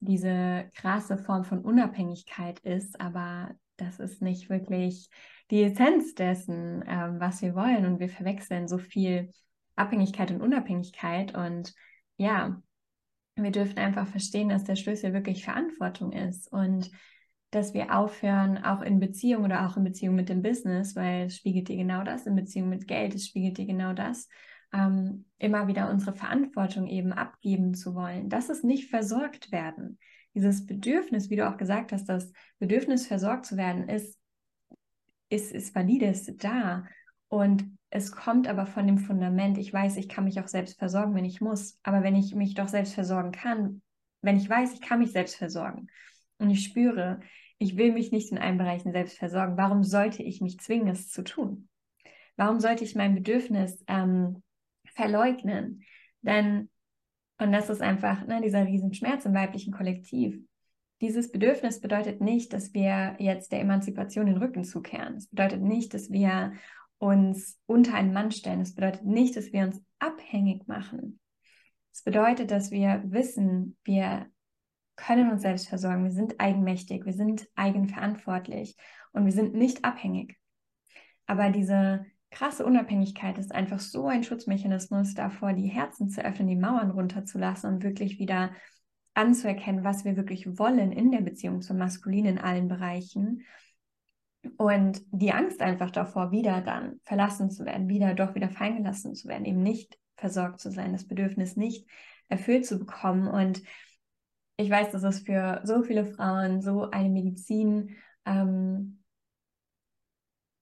diese 0.00 0.70
krasse 0.74 1.16
Form 1.18 1.44
von 1.44 1.60
Unabhängigkeit 1.60 2.60
ist, 2.60 3.00
aber 3.00 3.54
das 3.78 3.98
ist 3.98 4.20
nicht 4.20 4.50
wirklich 4.50 5.08
die 5.50 5.62
Essenz 5.62 6.14
dessen, 6.14 6.84
ähm, 6.86 7.18
was 7.18 7.40
wir 7.40 7.54
wollen. 7.54 7.86
Und 7.86 8.00
wir 8.00 8.10
verwechseln 8.10 8.68
so 8.68 8.76
viel 8.78 9.32
Abhängigkeit 9.76 10.30
und 10.30 10.42
Unabhängigkeit. 10.42 11.34
Und 11.34 11.74
ja, 12.18 12.60
wir 13.36 13.50
dürfen 13.50 13.78
einfach 13.78 14.06
verstehen, 14.06 14.50
dass 14.50 14.64
der 14.64 14.76
Schlüssel 14.76 15.14
wirklich 15.14 15.44
Verantwortung 15.44 16.12
ist. 16.12 16.52
Und 16.52 16.90
dass 17.50 17.72
wir 17.72 17.96
aufhören, 17.96 18.58
auch 18.58 18.82
in 18.82 19.00
Beziehung 19.00 19.44
oder 19.44 19.66
auch 19.66 19.76
in 19.76 19.84
Beziehung 19.84 20.14
mit 20.14 20.28
dem 20.28 20.42
Business, 20.42 20.94
weil 20.94 21.26
es 21.26 21.36
spiegelt 21.36 21.68
dir 21.68 21.76
genau 21.76 22.04
das, 22.04 22.26
in 22.26 22.34
Beziehung 22.34 22.68
mit 22.68 22.86
Geld, 22.86 23.14
es 23.14 23.26
spiegelt 23.26 23.56
dir 23.56 23.64
genau 23.64 23.94
das, 23.94 24.28
ähm, 24.74 25.24
immer 25.38 25.66
wieder 25.66 25.90
unsere 25.90 26.12
Verantwortung 26.12 26.86
eben 26.88 27.12
abgeben 27.12 27.72
zu 27.72 27.94
wollen. 27.94 28.28
Das 28.28 28.50
ist 28.50 28.64
nicht 28.64 28.90
versorgt 28.90 29.50
werden. 29.50 29.98
Dieses 30.38 30.66
Bedürfnis, 30.66 31.30
wie 31.30 31.36
du 31.36 31.48
auch 31.48 31.56
gesagt 31.56 31.90
hast, 31.90 32.08
das 32.08 32.32
Bedürfnis 32.60 33.08
versorgt 33.08 33.44
zu 33.44 33.56
werden, 33.56 33.88
ist, 33.88 34.16
ist, 35.30 35.50
ist 35.50 35.74
valides 35.74 36.32
da. 36.36 36.84
Und 37.26 37.76
es 37.90 38.12
kommt 38.12 38.46
aber 38.46 38.64
von 38.64 38.86
dem 38.86 38.98
Fundament, 38.98 39.58
ich 39.58 39.72
weiß, 39.72 39.96
ich 39.96 40.08
kann 40.08 40.22
mich 40.22 40.38
auch 40.38 40.46
selbst 40.46 40.78
versorgen, 40.78 41.16
wenn 41.16 41.24
ich 41.24 41.40
muss. 41.40 41.80
Aber 41.82 42.04
wenn 42.04 42.14
ich 42.14 42.36
mich 42.36 42.54
doch 42.54 42.68
selbst 42.68 42.94
versorgen 42.94 43.32
kann, 43.32 43.82
wenn 44.22 44.36
ich 44.36 44.48
weiß, 44.48 44.74
ich 44.74 44.80
kann 44.80 45.00
mich 45.00 45.10
selbst 45.10 45.34
versorgen, 45.34 45.88
und 46.38 46.50
ich 46.50 46.62
spüre, 46.62 47.18
ich 47.58 47.76
will 47.76 47.92
mich 47.92 48.12
nicht 48.12 48.30
in 48.30 48.38
allen 48.38 48.58
Bereichen 48.58 48.92
selbst 48.92 49.18
versorgen, 49.18 49.56
warum 49.56 49.82
sollte 49.82 50.22
ich 50.22 50.40
mich 50.40 50.60
zwingen, 50.60 50.86
es 50.86 51.10
zu 51.10 51.24
tun? 51.24 51.68
Warum 52.36 52.60
sollte 52.60 52.84
ich 52.84 52.94
mein 52.94 53.16
Bedürfnis 53.16 53.82
ähm, 53.88 54.44
verleugnen? 54.84 55.82
Denn, 56.22 56.70
und 57.38 57.52
das 57.52 57.70
ist 57.70 57.82
einfach 57.82 58.26
ne, 58.26 58.40
dieser 58.42 58.66
Riesenschmerz 58.66 59.24
im 59.24 59.34
weiblichen 59.34 59.72
Kollektiv, 59.72 60.38
dieses 61.00 61.30
Bedürfnis 61.30 61.80
bedeutet 61.80 62.20
nicht, 62.20 62.52
dass 62.52 62.74
wir 62.74 63.14
jetzt 63.18 63.52
der 63.52 63.60
Emanzipation 63.60 64.26
den 64.26 64.38
Rücken 64.38 64.64
zukehren. 64.64 65.16
Es 65.16 65.28
bedeutet 65.28 65.62
nicht, 65.62 65.94
dass 65.94 66.10
wir 66.10 66.52
uns 66.98 67.60
unter 67.66 67.94
einen 67.94 68.12
Mann 68.12 68.32
stellen. 68.32 68.60
Es 68.60 68.74
bedeutet 68.74 69.04
nicht, 69.04 69.36
dass 69.36 69.52
wir 69.52 69.62
uns 69.62 69.80
abhängig 70.00 70.66
machen. 70.66 71.20
Es 71.92 72.02
bedeutet, 72.02 72.50
dass 72.50 72.72
wir 72.72 73.02
wissen, 73.06 73.76
wir 73.84 74.26
können 74.96 75.30
uns 75.30 75.42
selbst 75.42 75.68
versorgen, 75.68 76.02
wir 76.02 76.10
sind 76.10 76.40
eigenmächtig, 76.40 77.06
wir 77.06 77.12
sind 77.12 77.46
eigenverantwortlich 77.54 78.76
und 79.12 79.24
wir 79.24 79.32
sind 79.32 79.54
nicht 79.54 79.84
abhängig. 79.84 80.36
Aber 81.26 81.50
diese 81.50 82.04
krasse 82.30 82.64
Unabhängigkeit 82.64 83.38
ist 83.38 83.54
einfach 83.54 83.80
so 83.80 84.06
ein 84.06 84.22
Schutzmechanismus 84.22 85.14
davor, 85.14 85.52
die 85.52 85.68
Herzen 85.68 86.10
zu 86.10 86.24
öffnen, 86.24 86.48
die 86.48 86.56
Mauern 86.56 86.90
runterzulassen 86.90 87.74
und 87.74 87.82
wirklich 87.82 88.18
wieder 88.18 88.50
anzuerkennen, 89.14 89.84
was 89.84 90.04
wir 90.04 90.16
wirklich 90.16 90.58
wollen 90.58 90.92
in 90.92 91.10
der 91.10 91.22
Beziehung 91.22 91.62
zum 91.62 91.78
Maskulin 91.78 92.26
in 92.26 92.38
allen 92.38 92.68
Bereichen. 92.68 93.44
Und 94.56 95.02
die 95.10 95.32
Angst 95.32 95.60
einfach 95.60 95.90
davor, 95.90 96.30
wieder 96.30 96.60
dann 96.60 97.00
verlassen 97.02 97.50
zu 97.50 97.64
werden, 97.64 97.88
wieder 97.88 98.14
doch 98.14 98.34
wieder 98.34 98.48
fallen 98.48 98.76
gelassen 98.76 99.14
zu 99.14 99.26
werden, 99.26 99.44
eben 99.44 99.62
nicht 99.62 99.98
versorgt 100.16 100.60
zu 100.60 100.70
sein, 100.70 100.92
das 100.92 101.06
Bedürfnis 101.06 101.56
nicht 101.56 101.88
erfüllt 102.28 102.66
zu 102.66 102.78
bekommen. 102.78 103.26
Und 103.26 103.62
ich 104.56 104.70
weiß, 104.70 104.92
dass 104.92 105.02
es 105.02 105.20
für 105.20 105.60
so 105.64 105.82
viele 105.82 106.04
Frauen 106.04 106.62
so 106.62 106.90
eine 106.90 107.08
Medizin 107.08 107.96
ähm, 108.24 108.97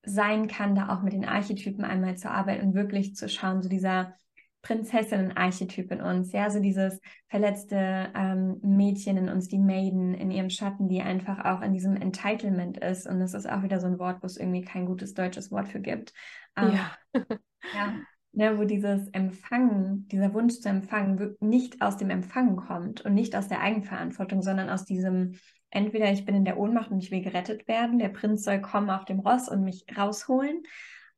sein 0.07 0.48
kann, 0.48 0.74
da 0.74 0.88
auch 0.88 1.02
mit 1.02 1.12
den 1.12 1.24
Archetypen 1.24 1.84
einmal 1.84 2.16
zu 2.16 2.30
arbeiten 2.30 2.68
und 2.68 2.74
wirklich 2.74 3.14
zu 3.14 3.28
schauen, 3.28 3.62
so 3.62 3.68
dieser 3.68 4.14
Prinzessinnen-Archetyp 4.62 5.92
in 5.92 6.00
uns, 6.00 6.32
ja, 6.32 6.50
so 6.50 6.59
dieses 6.59 7.00
verletzte 7.28 8.09
ähm, 8.16 8.59
Mädchen 8.62 9.16
in 9.16 9.28
uns, 9.28 9.46
die 9.46 9.61
Maiden 9.61 10.12
in 10.14 10.32
ihrem 10.32 10.50
Schatten, 10.50 10.88
die 10.88 11.02
einfach 11.02 11.44
auch 11.44 11.62
in 11.62 11.72
diesem 11.72 11.94
Entitlement 11.94 12.78
ist. 12.78 13.07
Und 13.07 13.20
das 13.20 13.34
ist 13.34 13.48
auch 13.48 13.62
wieder 13.62 13.78
so 13.78 13.86
ein 13.86 14.00
Wort, 14.00 14.22
wo 14.22 14.26
es 14.26 14.36
irgendwie 14.36 14.62
kein 14.62 14.86
gutes 14.86 15.14
deutsches 15.14 15.52
Wort 15.52 15.68
für 15.68 15.80
gibt. 15.80 16.12
Ähm, 16.57 16.72
ja. 16.72 16.90
ja, 17.74 17.94
ne, 18.32 18.59
wo 18.59 18.64
dieses 18.64 19.09
Empfangen, 19.11 20.09
dieser 20.09 20.34
Wunsch 20.34 20.59
zu 20.61 20.68
empfangen, 20.68 21.36
nicht 21.38 21.80
aus 21.80 21.96
dem 21.96 22.11
Empfangen 22.11 22.57
kommt 22.57 23.02
und 23.02 23.14
nicht 23.14 23.36
aus 23.36 23.46
der 23.46 23.61
Eigenverantwortung, 23.61 24.42
sondern 24.42 24.68
aus 24.68 24.84
diesem, 24.84 25.36
entweder 25.70 26.10
ich 26.12 26.24
bin 26.24 26.34
in 26.34 26.44
der 26.44 26.58
Ohnmacht 26.58 26.90
und 26.90 26.98
ich 26.98 27.10
will 27.10 27.22
gerettet 27.22 27.68
werden, 27.68 27.98
der 27.98 28.08
Prinz 28.08 28.44
soll 28.44 28.60
kommen 28.60 28.90
auf 28.90 29.04
dem 29.04 29.20
Ross 29.20 29.48
und 29.48 29.64
mich 29.64 29.84
rausholen, 29.96 30.62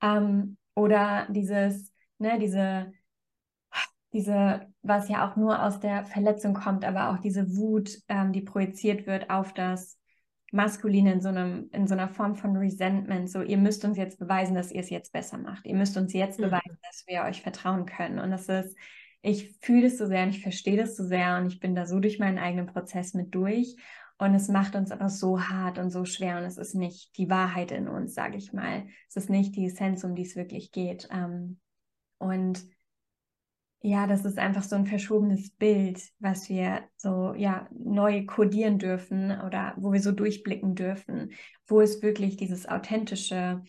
ähm, 0.02 0.56
oder 0.74 1.26
dieses, 1.30 1.92
ne, 2.18 2.38
diese 2.38 2.92
diese, 4.12 4.66
was 4.82 5.08
ja 5.08 5.28
auch 5.28 5.36
nur 5.36 5.62
aus 5.62 5.80
der 5.80 6.04
Verletzung 6.06 6.54
kommt, 6.54 6.84
aber 6.84 7.10
auch 7.10 7.18
diese 7.18 7.56
Wut, 7.56 7.90
ähm, 8.08 8.32
die 8.32 8.40
projiziert 8.40 9.06
wird 9.06 9.30
auf 9.30 9.52
das 9.52 9.98
Maskuline 10.50 11.12
in 11.12 11.20
so 11.20 11.28
einem, 11.28 11.68
in 11.72 11.86
so 11.86 11.94
einer 11.94 12.08
Form 12.08 12.34
von 12.34 12.56
Resentment. 12.56 13.30
So, 13.30 13.42
ihr 13.42 13.58
müsst 13.58 13.84
uns 13.84 13.98
jetzt 13.98 14.18
beweisen, 14.18 14.54
dass 14.54 14.72
ihr 14.72 14.80
es 14.80 14.88
jetzt 14.88 15.12
besser 15.12 15.36
macht. 15.36 15.66
Ihr 15.66 15.76
müsst 15.76 15.96
uns 15.98 16.14
jetzt 16.14 16.38
mhm. 16.38 16.44
beweisen, 16.44 16.78
dass 16.82 17.04
wir 17.06 17.22
euch 17.24 17.42
vertrauen 17.42 17.84
können. 17.84 18.18
Und 18.18 18.30
das 18.30 18.48
ist, 18.48 18.76
ich 19.20 19.58
fühle 19.60 19.82
das 19.82 19.98
so 19.98 20.06
sehr 20.06 20.22
und 20.22 20.30
ich 20.30 20.42
verstehe 20.42 20.78
das 20.78 20.96
so 20.96 21.04
sehr 21.04 21.36
und 21.36 21.46
ich 21.46 21.60
bin 21.60 21.74
da 21.74 21.84
so 21.84 22.00
durch 22.00 22.18
meinen 22.18 22.38
eigenen 22.38 22.66
Prozess 22.66 23.12
mit 23.12 23.34
durch. 23.34 23.76
Und 24.18 24.34
es 24.34 24.48
macht 24.48 24.74
uns 24.74 24.90
aber 24.90 25.08
so 25.08 25.40
hart 25.40 25.78
und 25.78 25.90
so 25.90 26.04
schwer 26.04 26.38
und 26.38 26.44
es 26.44 26.58
ist 26.58 26.74
nicht 26.74 27.16
die 27.16 27.30
Wahrheit 27.30 27.70
in 27.70 27.86
uns, 27.88 28.14
sage 28.14 28.36
ich 28.36 28.52
mal. 28.52 28.86
Es 29.08 29.16
ist 29.16 29.30
nicht 29.30 29.54
die 29.54 29.66
Essenz, 29.66 30.02
um 30.02 30.16
die 30.16 30.22
es 30.22 30.34
wirklich 30.34 30.72
geht. 30.72 31.08
Ähm, 31.12 31.60
und 32.18 32.66
ja, 33.80 34.08
das 34.08 34.24
ist 34.24 34.38
einfach 34.38 34.64
so 34.64 34.74
ein 34.74 34.86
verschobenes 34.86 35.50
Bild, 35.50 36.02
was 36.18 36.48
wir 36.48 36.82
so 36.96 37.32
ja 37.34 37.68
neu 37.70 38.26
kodieren 38.26 38.80
dürfen 38.80 39.40
oder 39.40 39.74
wo 39.76 39.92
wir 39.92 40.00
so 40.00 40.10
durchblicken 40.10 40.74
dürfen, 40.74 41.30
wo 41.68 41.80
ist 41.80 42.02
wirklich 42.02 42.36
dieses 42.36 42.68
authentische 42.68 43.62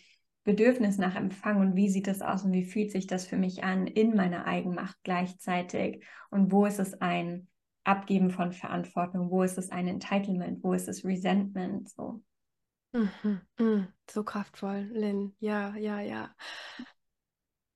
Bedürfnis 0.44 0.98
nach 0.98 1.16
Empfang 1.16 1.60
und 1.60 1.76
wie 1.76 1.90
sieht 1.90 2.08
das 2.08 2.24
aus 2.24 2.44
und 2.44 2.54
wie 2.54 2.64
fühlt 2.64 2.92
sich 2.92 3.06
das 3.06 3.28
für 3.28 3.38
mich 3.38 3.64
an 3.64 3.86
in 3.86 4.16
meiner 4.16 4.46
Eigenmacht 4.46 4.98
gleichzeitig 5.04 6.04
und 6.32 6.52
wo 6.52 6.66
ist 6.66 6.80
es 6.80 7.00
ein 7.02 7.49
Abgeben 7.90 8.30
von 8.30 8.54
Verantwortung, 8.54 9.32
wo 9.32 9.42
ist 9.42 9.58
es 9.58 9.72
ein 9.72 9.88
Entitlement, 9.88 10.64
wo 10.64 10.74
ist 10.74 10.88
es 10.88 11.04
Resentment, 11.04 11.90
so. 11.90 12.24
Mhm, 12.92 13.42
mh, 13.58 13.88
so 14.10 14.24
kraftvoll, 14.24 14.90
Lynn. 14.92 15.36
Ja, 15.40 15.76
ja, 15.76 16.00
ja. 16.00 16.36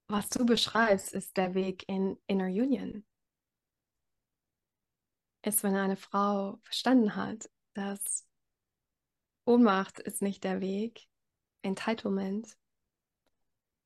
Was 0.08 0.30
du 0.30 0.46
beschreibst, 0.46 1.14
ist 1.14 1.36
der 1.36 1.56
Weg 1.56 1.90
in 1.90 2.18
Inner 2.28 2.46
Union. 2.46 3.04
Ist, 5.42 5.64
wenn 5.64 5.76
eine 5.76 5.98
Frau 5.98 6.60
verstanden 6.62 7.16
hat, 7.16 7.50
dass 7.74 8.28
Ohnmacht 9.46 10.00
ist 10.00 10.22
nicht 10.22 10.44
der 10.44 10.62
Weg, 10.62 11.08
Entitlement, 11.64 12.56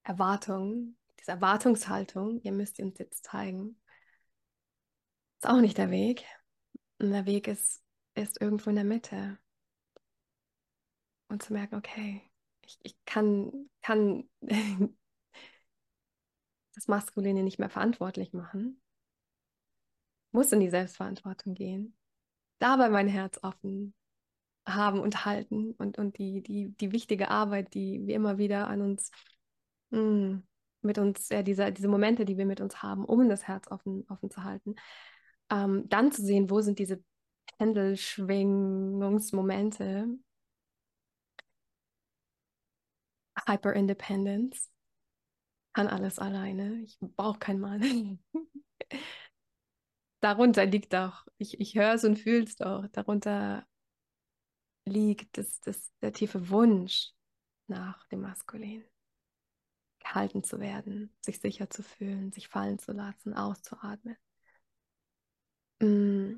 Erwartung, 0.03 0.97
diese 1.19 1.31
Erwartungshaltung, 1.31 2.41
ihr 2.41 2.51
müsst 2.51 2.79
uns 2.79 2.99
jetzt 2.99 3.23
zeigen, 3.23 3.79
ist 5.37 5.47
auch 5.47 5.61
nicht 5.61 5.77
der 5.77 5.91
Weg. 5.91 6.25
Und 6.99 7.11
der 7.11 7.25
Weg 7.25 7.47
ist, 7.47 7.83
ist 8.15 8.41
irgendwo 8.41 8.69
in 8.69 8.75
der 8.75 8.85
Mitte. 8.85 9.37
Und 11.29 11.43
zu 11.43 11.53
merken, 11.53 11.75
okay, 11.75 12.21
ich, 12.61 12.79
ich 12.83 12.97
kann, 13.05 13.69
kann 13.81 14.29
das 16.73 16.87
Maskuline 16.87 17.43
nicht 17.43 17.59
mehr 17.59 17.69
verantwortlich 17.69 18.33
machen, 18.33 18.81
muss 20.31 20.51
in 20.51 20.59
die 20.59 20.69
Selbstverantwortung 20.69 21.53
gehen, 21.53 21.97
dabei 22.59 22.89
mein 22.89 23.07
Herz 23.07 23.39
offen 23.41 23.93
haben 24.65 24.99
und 24.99 25.25
halten 25.25 25.71
und, 25.77 25.97
und 25.97 26.17
die, 26.17 26.41
die, 26.41 26.69
die 26.69 26.91
wichtige 26.91 27.29
Arbeit, 27.29 27.73
die 27.73 28.05
wir 28.05 28.15
immer 28.15 28.37
wieder 28.37 28.67
an 28.67 28.81
uns 28.81 29.11
mh, 29.89 29.99
hm, 29.99 30.47
mit 30.81 30.97
uns, 30.97 31.29
ja, 31.29 31.41
diese, 31.41 31.71
diese 31.71 31.87
Momente, 31.87 32.25
die 32.25 32.37
wir 32.37 32.45
mit 32.45 32.61
uns 32.61 32.81
haben, 32.83 33.05
um 33.05 33.27
das 33.29 33.47
Herz 33.47 33.67
offen, 33.69 34.05
offen 34.09 34.29
zu 34.29 34.43
halten, 34.43 34.75
ähm, 35.51 35.87
dann 35.89 36.11
zu 36.11 36.23
sehen, 36.23 36.49
wo 36.49 36.61
sind 36.61 36.79
diese 36.79 37.03
Pendelschwingungsmomente, 37.57 40.07
Hyper-Independence, 43.47 44.69
kann 45.73 45.87
alles 45.87 46.19
alleine. 46.19 46.81
Ich 46.81 46.97
brauche 46.99 47.39
keinen 47.39 47.59
Mann. 47.59 48.19
darunter 50.21 50.65
liegt 50.65 50.95
auch, 50.95 51.25
ich, 51.37 51.59
ich 51.59 51.75
höre 51.75 51.93
es 51.93 52.03
und 52.03 52.17
fühle 52.17 52.43
es 52.43 52.59
auch, 52.61 52.87
darunter 52.91 53.65
liegt 54.85 55.37
das, 55.37 55.59
das, 55.61 55.91
der 56.01 56.13
tiefe 56.13 56.49
Wunsch 56.49 57.11
nach 57.67 58.07
dem 58.07 58.21
Maskulin. 58.21 58.85
Gehalten 59.99 60.43
zu 60.43 60.59
werden, 60.59 61.13
sich 61.19 61.39
sicher 61.39 61.69
zu 61.69 61.83
fühlen, 61.83 62.31
sich 62.31 62.47
fallen 62.47 62.79
zu 62.79 62.93
lassen, 62.93 63.33
auszuatmen. 63.33 64.15
Mm. 65.79 66.35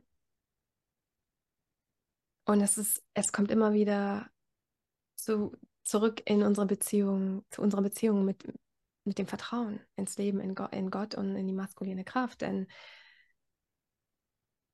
Und 2.46 2.62
es 2.62 2.78
ist, 2.78 3.04
es 3.14 3.32
kommt 3.32 3.52
immer 3.52 3.74
wieder 3.74 4.30
zu, 5.16 5.56
zurück 5.84 6.22
in 6.26 6.44
unsere 6.44 6.66
Beziehung, 6.66 7.46
zu 7.52 7.62
unserer 7.62 7.82
Beziehung 7.82 8.26
mit, 8.26 8.44
mit 9.04 9.18
dem 9.18 9.28
Vertrauen 9.28 9.82
ins 9.96 10.18
Leben, 10.18 10.40
in, 10.40 10.56
Go 10.56 10.66
in 10.66 10.90
Gott 10.90 11.16
und 11.16 11.36
in 11.36 11.48
die 11.48 11.54
maskuline 11.54 12.04
Kraft. 12.04 12.42
Denn 12.42 12.68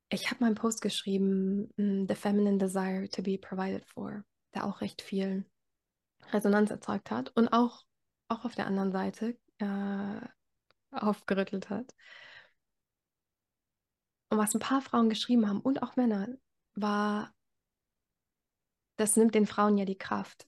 ich 0.08 0.30
habe 0.30 0.44
meinen 0.44 0.54
Post 0.54 0.80
geschrieben, 0.80 1.72
mm, 1.76 2.06
The 2.08 2.14
Feminine 2.14 2.58
Desire 2.58 3.08
to 3.08 3.22
be 3.22 3.38
Provided 3.38 3.84
for, 3.86 4.24
der 4.54 4.64
auch 4.64 4.80
recht 4.80 5.02
viel 5.02 5.44
Resonanz 6.32 6.70
erzeugt 6.70 7.10
hat 7.10 7.30
und 7.36 7.48
auch, 7.48 7.84
auch 8.28 8.44
auf 8.44 8.54
der 8.54 8.66
anderen 8.66 8.92
Seite 8.92 9.38
äh, 9.58 10.20
aufgerüttelt 10.90 11.70
hat. 11.70 11.94
Und 14.28 14.38
was 14.38 14.54
ein 14.54 14.60
paar 14.60 14.80
Frauen 14.80 15.08
geschrieben 15.08 15.48
haben 15.48 15.60
und 15.60 15.82
auch 15.82 15.96
Männer, 15.96 16.28
war, 16.74 17.34
das 18.96 19.16
nimmt 19.16 19.34
den 19.34 19.46
Frauen 19.46 19.78
ja 19.78 19.84
die 19.84 19.98
Kraft, 19.98 20.46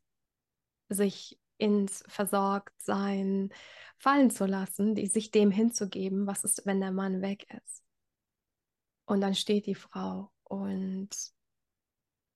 sich 0.88 1.38
ins 1.58 2.04
Versorgtsein 2.06 3.50
fallen 3.98 4.30
zu 4.30 4.46
lassen, 4.46 4.94
die, 4.94 5.06
sich 5.06 5.30
dem 5.30 5.50
hinzugeben, 5.50 6.26
was 6.26 6.44
ist, 6.44 6.66
wenn 6.66 6.80
der 6.80 6.92
Mann 6.92 7.20
weg 7.20 7.46
ist. 7.62 7.82
Und 9.06 9.20
dann 9.20 9.34
steht 9.34 9.66
die 9.66 9.74
Frau 9.74 10.30
und 10.44 11.08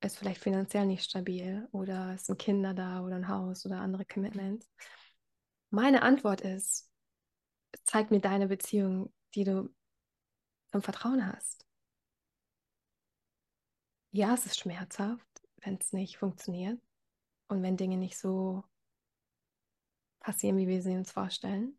ist 0.00 0.18
vielleicht 0.18 0.40
finanziell 0.40 0.86
nicht 0.86 1.04
stabil 1.04 1.68
oder 1.70 2.14
es 2.14 2.26
sind 2.26 2.38
Kinder 2.38 2.74
da 2.74 3.02
oder 3.04 3.16
ein 3.16 3.28
Haus 3.28 3.64
oder 3.64 3.80
andere 3.80 4.04
Commitments. 4.04 4.68
Meine 5.70 6.02
Antwort 6.02 6.40
ist, 6.40 6.90
zeig 7.84 8.10
mir 8.10 8.20
deine 8.20 8.48
Beziehung, 8.48 9.12
die 9.34 9.44
du 9.44 9.72
zum 10.72 10.82
Vertrauen 10.82 11.26
hast. 11.32 11.66
Ja, 14.10 14.34
es 14.34 14.44
ist 14.46 14.58
schmerzhaft, 14.58 15.42
wenn 15.58 15.76
es 15.76 15.92
nicht 15.92 16.18
funktioniert 16.18 16.80
und 17.48 17.62
wenn 17.62 17.76
Dinge 17.76 17.96
nicht 17.96 18.18
so 18.18 18.64
passieren, 20.20 20.58
wie 20.58 20.68
wir 20.68 20.82
sie 20.82 20.96
uns 20.96 21.12
vorstellen. 21.12 21.78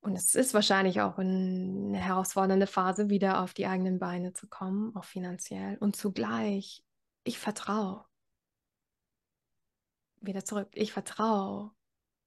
Und 0.00 0.16
es 0.16 0.34
ist 0.34 0.52
wahrscheinlich 0.52 1.00
auch 1.00 1.18
eine 1.18 1.96
herausfordernde 1.96 2.66
Phase, 2.66 3.08
wieder 3.08 3.40
auf 3.40 3.54
die 3.54 3.66
eigenen 3.66 4.00
Beine 4.00 4.32
zu 4.32 4.48
kommen, 4.48 4.96
auch 4.96 5.04
finanziell. 5.04 5.78
Und 5.78 5.94
zugleich, 5.94 6.84
ich 7.22 7.38
vertraue. 7.38 8.04
Wieder 10.20 10.44
zurück. 10.44 10.68
Ich 10.72 10.92
vertraue 10.92 11.72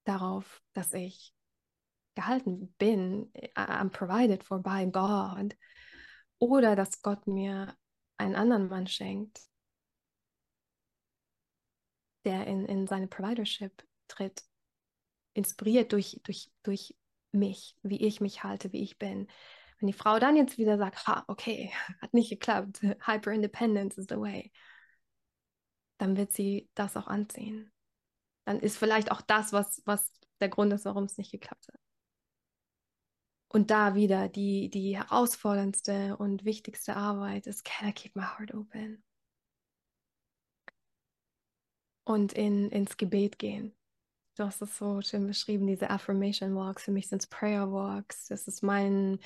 darauf, 0.05 0.63
dass 0.73 0.93
ich 0.93 1.34
gehalten 2.15 2.73
bin, 2.77 3.31
I'm 3.55 3.89
provided 3.89 4.43
for 4.43 4.59
by 4.59 4.89
God. 4.89 5.55
Oder 6.39 6.75
dass 6.75 7.01
Gott 7.01 7.27
mir 7.27 7.75
einen 8.17 8.35
anderen 8.35 8.67
Mann 8.67 8.87
schenkt, 8.87 9.41
der 12.23 12.47
in, 12.47 12.65
in 12.65 12.87
seine 12.87 13.07
Providership 13.07 13.85
tritt, 14.07 14.43
inspiriert 15.33 15.91
durch, 15.91 16.19
durch, 16.23 16.51
durch 16.63 16.95
mich, 17.31 17.75
wie 17.83 18.01
ich 18.01 18.21
mich 18.21 18.43
halte, 18.43 18.71
wie 18.71 18.81
ich 18.81 18.97
bin. 18.97 19.27
Wenn 19.79 19.87
die 19.87 19.93
Frau 19.93 20.19
dann 20.19 20.35
jetzt 20.35 20.57
wieder 20.57 20.77
sagt, 20.77 21.05
ha, 21.07 21.23
okay, 21.27 21.71
hat 22.01 22.13
nicht 22.13 22.29
geklappt, 22.29 22.81
Hyper 23.05 23.31
Independence 23.31 23.97
is 23.97 24.07
the 24.09 24.17
way, 24.17 24.51
dann 25.97 26.17
wird 26.17 26.31
sie 26.31 26.69
das 26.75 26.97
auch 26.97 27.07
anziehen. 27.07 27.71
Dann 28.45 28.59
ist 28.59 28.77
vielleicht 28.77 29.11
auch 29.11 29.21
das, 29.21 29.53
was, 29.53 29.81
was 29.85 30.11
der 30.39 30.49
Grund 30.49 30.73
ist, 30.73 30.85
warum 30.85 31.05
es 31.05 31.17
nicht 31.17 31.31
geklappt 31.31 31.67
hat. 31.67 31.84
Und 33.47 33.71
da 33.71 33.95
wieder 33.95 34.27
die, 34.27 34.69
die 34.69 34.97
herausforderndste 34.97 36.17
und 36.17 36.45
wichtigste 36.45 36.95
Arbeit 36.95 37.47
ist, 37.47 37.63
can 37.63 37.89
I 37.89 37.93
keep 37.93 38.15
my 38.15 38.23
heart 38.23 38.53
open? 38.53 39.03
Und 42.03 42.33
in, 42.33 42.69
ins 42.69 42.97
Gebet 42.97 43.39
gehen. 43.39 43.75
Du 44.35 44.43
hast 44.43 44.61
es 44.61 44.77
so 44.77 45.01
schön 45.01 45.27
beschrieben, 45.27 45.65
diese 45.65 45.89
Affirmation 45.89 46.55
Walks. 46.55 46.83
Für 46.83 46.91
mich 46.91 47.07
sind 47.07 47.21
es 47.21 47.27
Prayer 47.27 47.71
Walks. 47.71 48.27
Das 48.27 48.47
ist 48.47 48.61
mein, 48.63 49.19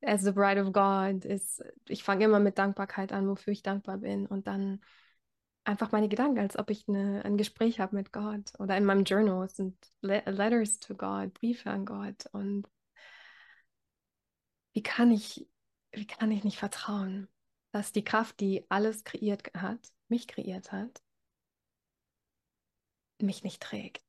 as 0.00 0.22
the 0.22 0.30
bride 0.30 0.60
of 0.60 0.72
God, 0.72 1.24
ist, 1.24 1.62
ich 1.88 2.04
fange 2.04 2.24
immer 2.24 2.38
mit 2.40 2.58
Dankbarkeit 2.58 3.12
an, 3.12 3.28
wofür 3.28 3.52
ich 3.52 3.62
dankbar 3.62 3.98
bin. 3.98 4.26
Und 4.26 4.46
dann 4.46 4.80
einfach 5.64 5.92
meine 5.92 6.08
Gedanken, 6.08 6.38
als 6.38 6.58
ob 6.58 6.70
ich 6.70 6.88
eine, 6.88 7.24
ein 7.24 7.36
Gespräch 7.36 7.80
habe 7.80 7.96
mit 7.96 8.12
Gott. 8.12 8.52
Oder 8.58 8.76
in 8.76 8.84
meinem 8.84 9.04
Journal 9.04 9.48
sind 9.48 9.76
Letters 10.02 10.78
to 10.78 10.94
God, 10.94 11.34
Briefe 11.34 11.70
an 11.70 11.84
Gott. 11.84 12.26
Und 12.32 12.68
wie 14.74 14.82
kann 14.82 15.10
ich, 15.10 15.48
wie 15.92 16.06
kann 16.06 16.30
ich 16.30 16.44
nicht 16.44 16.58
vertrauen, 16.58 17.28
dass 17.72 17.92
die 17.92 18.04
Kraft, 18.04 18.40
die 18.40 18.66
alles 18.70 19.04
kreiert 19.04 19.50
hat, 19.54 19.80
mich 20.08 20.28
kreiert 20.28 20.72
hat, 20.72 21.02
mich 23.20 23.42
nicht 23.42 23.62
trägt. 23.62 24.04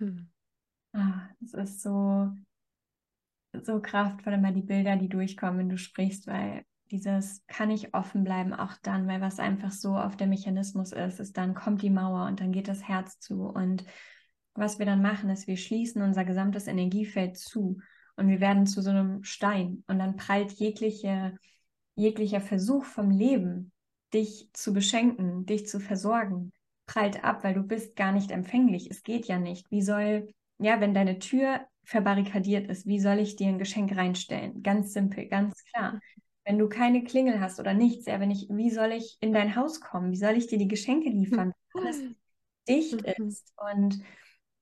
Hm. 0.00 0.28
Ah, 0.94 1.28
das 1.40 1.54
ist 1.54 1.82
so, 1.82 2.32
so 3.52 3.80
kraftvoll 3.80 4.34
immer 4.34 4.52
die 4.52 4.62
Bilder, 4.62 4.96
die 4.96 5.08
durchkommen, 5.08 5.58
wenn 5.58 5.68
du 5.68 5.78
sprichst, 5.78 6.26
weil 6.26 6.64
dieses 6.90 7.44
kann 7.46 7.70
ich 7.70 7.94
offen 7.94 8.24
bleiben, 8.24 8.54
auch 8.54 8.74
dann, 8.82 9.06
weil 9.08 9.20
was 9.20 9.38
einfach 9.38 9.70
so 9.70 9.96
auf 9.96 10.16
der 10.16 10.26
Mechanismus 10.26 10.92
ist, 10.92 11.20
ist 11.20 11.36
dann 11.36 11.54
kommt 11.54 11.82
die 11.82 11.90
Mauer 11.90 12.26
und 12.26 12.40
dann 12.40 12.52
geht 12.52 12.68
das 12.68 12.86
Herz 12.86 13.18
zu. 13.18 13.42
Und 13.42 13.84
was 14.58 14.78
wir 14.78 14.86
dann 14.86 15.02
machen, 15.02 15.30
ist, 15.30 15.46
wir 15.46 15.56
schließen 15.56 16.02
unser 16.02 16.24
gesamtes 16.24 16.66
Energiefeld 16.66 17.36
zu 17.36 17.78
und 18.16 18.28
wir 18.28 18.40
werden 18.40 18.66
zu 18.66 18.82
so 18.82 18.90
einem 18.90 19.22
Stein. 19.22 19.84
Und 19.86 19.98
dann 19.98 20.16
prallt 20.16 20.52
jegliche, 20.52 21.36
jeglicher 21.94 22.40
Versuch 22.40 22.84
vom 22.84 23.10
Leben, 23.10 23.72
dich 24.12 24.48
zu 24.52 24.72
beschenken, 24.72 25.46
dich 25.46 25.66
zu 25.66 25.80
versorgen, 25.80 26.52
prallt 26.86 27.22
ab, 27.22 27.44
weil 27.44 27.54
du 27.54 27.62
bist 27.62 27.96
gar 27.96 28.12
nicht 28.12 28.30
empfänglich. 28.30 28.90
Es 28.90 29.02
geht 29.02 29.26
ja 29.26 29.38
nicht. 29.38 29.70
Wie 29.70 29.82
soll, 29.82 30.32
ja, 30.58 30.80
wenn 30.80 30.94
deine 30.94 31.18
Tür 31.18 31.60
verbarrikadiert 31.84 32.68
ist, 32.68 32.86
wie 32.86 33.00
soll 33.00 33.18
ich 33.18 33.36
dir 33.36 33.48
ein 33.48 33.58
Geschenk 33.58 33.96
reinstellen? 33.96 34.62
Ganz 34.62 34.92
simpel, 34.92 35.26
ganz 35.26 35.64
klar. 35.64 36.00
Wenn 36.44 36.58
du 36.58 36.68
keine 36.68 37.04
Klingel 37.04 37.40
hast 37.40 37.60
oder 37.60 37.74
nichts, 37.74 38.06
ja, 38.06 38.20
wenn 38.20 38.30
ich, 38.30 38.48
wie 38.50 38.70
soll 38.70 38.92
ich 38.92 39.18
in 39.20 39.32
dein 39.32 39.54
Haus 39.54 39.80
kommen? 39.80 40.10
Wie 40.10 40.16
soll 40.16 40.36
ich 40.36 40.46
dir 40.46 40.58
die 40.58 40.68
Geschenke 40.68 41.10
liefern? 41.10 41.52
Wenn 41.74 41.82
alles 41.82 42.02
dicht 42.68 43.18
mhm. 43.18 43.28
ist. 43.28 43.52
Und 43.72 44.02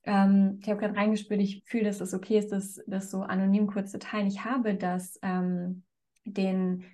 ähm, 0.06 0.58
ich 0.62 0.68
habe 0.68 0.80
gerade 0.80 0.96
reingespürt, 0.96 1.40
ich 1.40 1.62
fühle, 1.66 1.84
dass 1.84 2.00
es 2.00 2.14
okay 2.14 2.38
ist, 2.38 2.52
das, 2.52 2.80
das 2.86 3.10
so 3.10 3.22
anonym 3.22 3.66
kurz 3.66 3.90
zu 3.90 3.98
teilen. 3.98 4.28
Ich 4.28 4.44
habe 4.44 4.74
das, 4.76 5.18
ähm, 5.22 5.82
den 6.24 6.84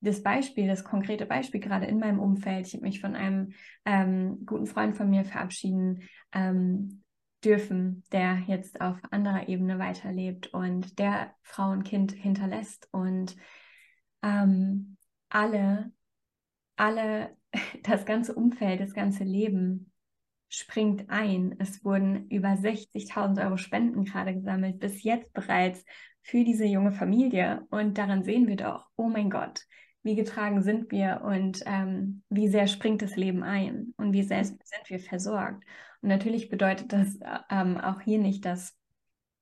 das 0.00 0.22
Beispiel, 0.22 0.66
das 0.66 0.84
konkrete 0.84 1.24
Beispiel 1.24 1.60
gerade 1.60 1.86
in 1.86 1.98
meinem 1.98 2.20
Umfeld. 2.20 2.66
Ich 2.66 2.74
habe 2.74 2.84
mich 2.84 3.00
von 3.00 3.14
einem 3.14 3.52
ähm, 3.86 4.44
guten 4.44 4.66
Freund 4.66 4.96
von 4.96 5.08
mir 5.08 5.24
verabschieden 5.24 6.02
ähm, 6.32 7.02
dürfen, 7.42 8.04
der 8.12 8.42
jetzt 8.46 8.80
auf 8.80 8.98
anderer 9.10 9.48
Ebene 9.48 9.78
weiterlebt 9.78 10.48
und 10.48 10.98
der 10.98 11.34
Frau 11.42 11.70
und 11.70 11.84
Kind 11.84 12.12
hinterlässt 12.12 12.88
und 12.92 13.36
ähm, 14.22 14.96
alle, 15.30 15.90
alle, 16.76 17.36
das 17.82 18.04
ganze 18.04 18.34
Umfeld, 18.34 18.80
das 18.80 18.92
ganze 18.92 19.24
Leben 19.24 19.90
springt 20.48 21.10
ein. 21.10 21.56
Es 21.58 21.84
wurden 21.84 22.28
über 22.28 22.56
60.000 22.56 23.44
Euro 23.44 23.56
Spenden 23.56 24.04
gerade 24.04 24.34
gesammelt, 24.34 24.78
bis 24.78 25.02
jetzt 25.02 25.32
bereits 25.32 25.84
für 26.22 26.44
diese 26.44 26.64
junge 26.64 26.92
Familie. 26.92 27.66
Und 27.70 27.98
daran 27.98 28.24
sehen 28.24 28.46
wir 28.46 28.56
doch, 28.56 28.88
oh 28.96 29.08
mein 29.08 29.30
Gott, 29.30 29.62
wie 30.02 30.14
getragen 30.14 30.62
sind 30.62 30.90
wir 30.90 31.22
und 31.24 31.62
ähm, 31.66 32.22
wie 32.28 32.48
sehr 32.48 32.66
springt 32.66 33.02
das 33.02 33.16
Leben 33.16 33.42
ein 33.42 33.94
und 33.96 34.12
wie 34.12 34.22
sehr 34.22 34.44
sind 34.44 34.88
wir 34.88 35.00
versorgt. 35.00 35.64
Und 36.02 36.08
natürlich 36.08 36.50
bedeutet 36.50 36.92
das 36.92 37.18
ähm, 37.50 37.78
auch 37.78 38.00
hier 38.02 38.18
nicht, 38.18 38.44
dass, 38.44 38.76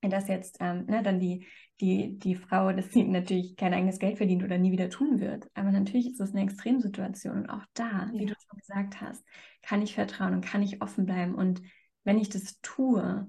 dass 0.00 0.28
jetzt 0.28 0.58
ähm, 0.60 0.86
ne, 0.86 1.02
dann 1.02 1.18
die, 1.18 1.46
die, 1.82 2.16
die 2.16 2.36
Frau, 2.36 2.72
dass 2.72 2.92
sie 2.92 3.02
natürlich 3.02 3.56
kein 3.56 3.74
eigenes 3.74 3.98
Geld 3.98 4.16
verdient 4.16 4.44
oder 4.44 4.56
nie 4.56 4.70
wieder 4.70 4.88
tun 4.88 5.18
wird. 5.18 5.48
Aber 5.54 5.72
natürlich 5.72 6.12
ist 6.12 6.20
das 6.20 6.30
eine 6.30 6.44
Extremsituation. 6.44 7.38
Und 7.38 7.50
auch 7.50 7.64
da, 7.74 8.06
ja. 8.06 8.12
wie 8.12 8.26
du 8.26 8.34
schon 8.34 8.58
gesagt 8.58 9.00
hast, 9.00 9.24
kann 9.62 9.82
ich 9.82 9.94
vertrauen 9.94 10.34
und 10.34 10.44
kann 10.44 10.62
ich 10.62 10.80
offen 10.80 11.06
bleiben. 11.06 11.34
Und 11.34 11.60
wenn 12.04 12.18
ich 12.18 12.28
das 12.28 12.60
tue, 12.60 13.26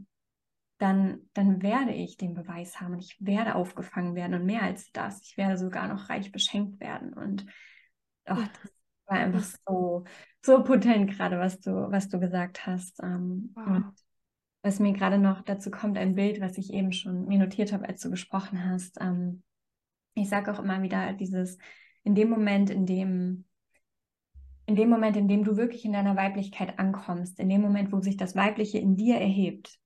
dann, 0.78 1.22
dann 1.34 1.64
werde 1.64 1.94
ich 1.94 2.16
den 2.18 2.36
Beweis 2.36 2.80
haben 2.80 2.94
und 2.94 3.00
ich 3.00 3.18
werde 3.20 3.56
aufgefangen 3.56 4.14
werden 4.14 4.36
und 4.36 4.46
mehr 4.46 4.62
als 4.62 4.92
das, 4.92 5.22
ich 5.24 5.36
werde 5.36 5.58
sogar 5.58 5.88
noch 5.88 6.10
reich 6.10 6.32
beschenkt 6.32 6.80
werden. 6.80 7.14
Und 7.14 7.48
oh, 8.30 8.36
das 8.36 8.72
war 9.08 9.18
einfach 9.18 9.44
so, 9.68 10.04
so 10.44 10.64
potent 10.64 11.10
gerade, 11.10 11.40
was 11.40 11.60
du, 11.60 11.72
was 11.90 12.08
du 12.08 12.20
gesagt 12.20 12.68
hast. 12.68 13.02
Ähm, 13.02 13.52
wow. 13.56 13.68
Und 13.68 13.94
was 14.64 14.80
mir 14.80 14.94
gerade 14.94 15.20
noch 15.20 15.42
dazu 15.42 15.70
kommt, 15.70 15.98
ein 15.98 16.16
Bild, 16.16 16.42
was 16.42 16.58
ich 16.58 16.74
eben 16.74 16.92
schon 16.92 17.28
mir 17.28 17.38
notiert 17.38 17.72
habe, 17.72 17.88
als 17.88 18.02
du 18.02 18.10
gesprochen 18.10 18.68
hast. 18.68 18.98
Ähm, 19.00 19.44
ich 20.16 20.30
sage 20.30 20.52
auch 20.52 20.60
immer 20.60 20.82
wieder 20.82 21.14
dieses, 21.14 21.58
in 22.04 22.16
dem 22.16 22.30
Moment, 22.30 22.70
in 22.72 22.86
dem 22.86 23.46
in 24.66 24.76
dem 24.76 24.90
Moment, 24.90 25.18
in 25.18 25.28
dem 25.28 25.44
du 25.44 25.58
wirklich 25.58 25.84
in 25.86 25.94
deiner 25.94 26.16
Weiblichkeit 26.16 26.80
ankommst, 26.80 27.40
in 27.40 27.50
dem 27.50 27.62
Moment, 27.62 27.92
wo 27.92 28.00
sich 28.00 28.18
das 28.18 28.36
Weibliche 28.36 28.78
in 28.78 28.96
dir 28.96 29.16
erhebt, 29.16 29.78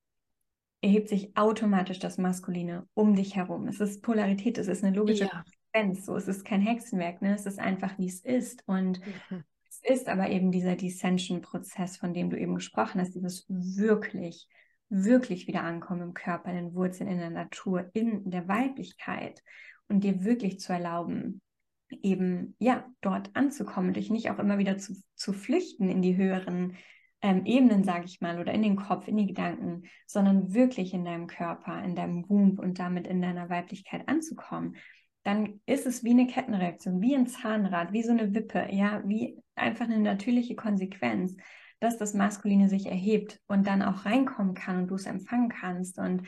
erhebt 0.82 1.10
sich 1.10 1.36
automatisch 1.36 2.00
das 2.00 2.18
Maskuline 2.18 2.88
um 2.94 3.16
dich 3.16 3.36
herum. 3.36 3.68
Es 3.68 3.80
ist 3.80 4.04
Polarität, 4.04 4.58
es 4.58 4.68
ist 4.68 4.84
eine 4.84 4.96
logische 4.96 5.26
ja. 5.26 5.30
Konsequenz. 5.30 6.06
So, 6.06 6.16
es 6.16 6.28
ist 6.28 6.46
kein 6.46 6.62
Hexenwerk, 6.62 7.22
ne? 7.22 7.34
Es 7.34 7.46
ist 7.46 7.60
einfach, 7.60 7.98
wie 7.98 8.08
es 8.08 8.20
ist. 8.20 8.64
Und 8.68 9.00
mhm. 9.32 9.44
es 9.68 9.82
ist 9.84 10.08
aber 10.08 10.30
eben 10.30 10.52
dieser 10.52 10.76
Descension-Prozess, 10.76 11.98
von 11.98 12.14
dem 12.14 12.30
du 12.30 12.38
eben 12.38 12.56
gesprochen 12.56 13.02
hast, 13.02 13.16
dieses 13.16 13.46
wirklich, 13.50 14.48
wirklich 14.90 15.48
wieder 15.48 15.64
ankommen 15.64 16.02
im 16.02 16.14
Körper, 16.14 16.50
in 16.50 16.56
den 16.56 16.74
Wurzeln, 16.74 17.10
in 17.10 17.20
der 17.20 17.30
Natur, 17.30 17.90
in 17.94 18.30
der 18.30 18.48
Weiblichkeit 18.48 19.44
und 19.88 20.04
dir 20.04 20.24
wirklich 20.24 20.60
zu 20.60 20.74
erlauben, 20.74 21.42
eben 21.90 22.56
ja 22.60 22.86
dort 23.02 23.36
anzukommen, 23.36 23.94
dich 23.94 24.10
nicht 24.10 24.30
auch 24.30 24.40
immer 24.40 24.58
wieder 24.58 24.78
zu, 24.78 24.94
zu 25.16 25.34
flüchten 25.34 25.90
in 25.90 26.02
die 26.02 26.18
höheren 26.18 26.78
ähm, 27.22 27.46
Ebenen, 27.46 27.84
sage 27.84 28.06
ich 28.06 28.22
mal, 28.22 28.40
oder 28.40 28.54
in 28.54 28.62
den 28.62 28.76
Kopf, 28.76 29.08
in 29.08 29.18
die 29.18 29.28
Gedanken, 29.28 29.84
sondern 30.06 30.54
wirklich 30.54 30.94
in 30.94 31.06
deinem 31.06 31.28
Körper, 31.28 31.84
in 31.84 31.96
deinem 31.96 32.30
Wump 32.30 32.60
und 32.60 32.80
damit 32.80 33.08
in 33.08 33.22
deiner 33.22 33.50
Weiblichkeit 33.50 34.08
anzukommen, 34.08 34.76
dann 35.24 35.60
ist 35.66 35.86
es 35.86 36.04
wie 36.04 36.12
eine 36.12 36.28
Kettenreaktion, 36.28 37.02
wie 37.02 37.16
ein 37.16 37.28
Zahnrad, 37.28 37.92
wie 37.92 38.04
so 38.04 38.12
eine 38.12 38.34
Wippe, 38.34 38.68
ja, 38.72 39.02
wie 39.06 39.42
einfach 39.56 39.86
eine 39.86 40.00
natürliche 40.00 40.56
Konsequenz, 40.56 41.36
dass 41.80 41.98
das 41.98 42.14
Maskuline 42.14 42.70
sich 42.70 42.88
erhebt 42.88 43.40
und 43.48 43.68
dann 43.68 43.82
auch 43.82 44.06
reinkommen 44.06 44.54
kann 44.54 44.78
und 44.78 44.88
du 44.88 44.96
es 44.96 45.06
empfangen 45.06 45.50
kannst. 45.50 46.00
Und 46.00 46.24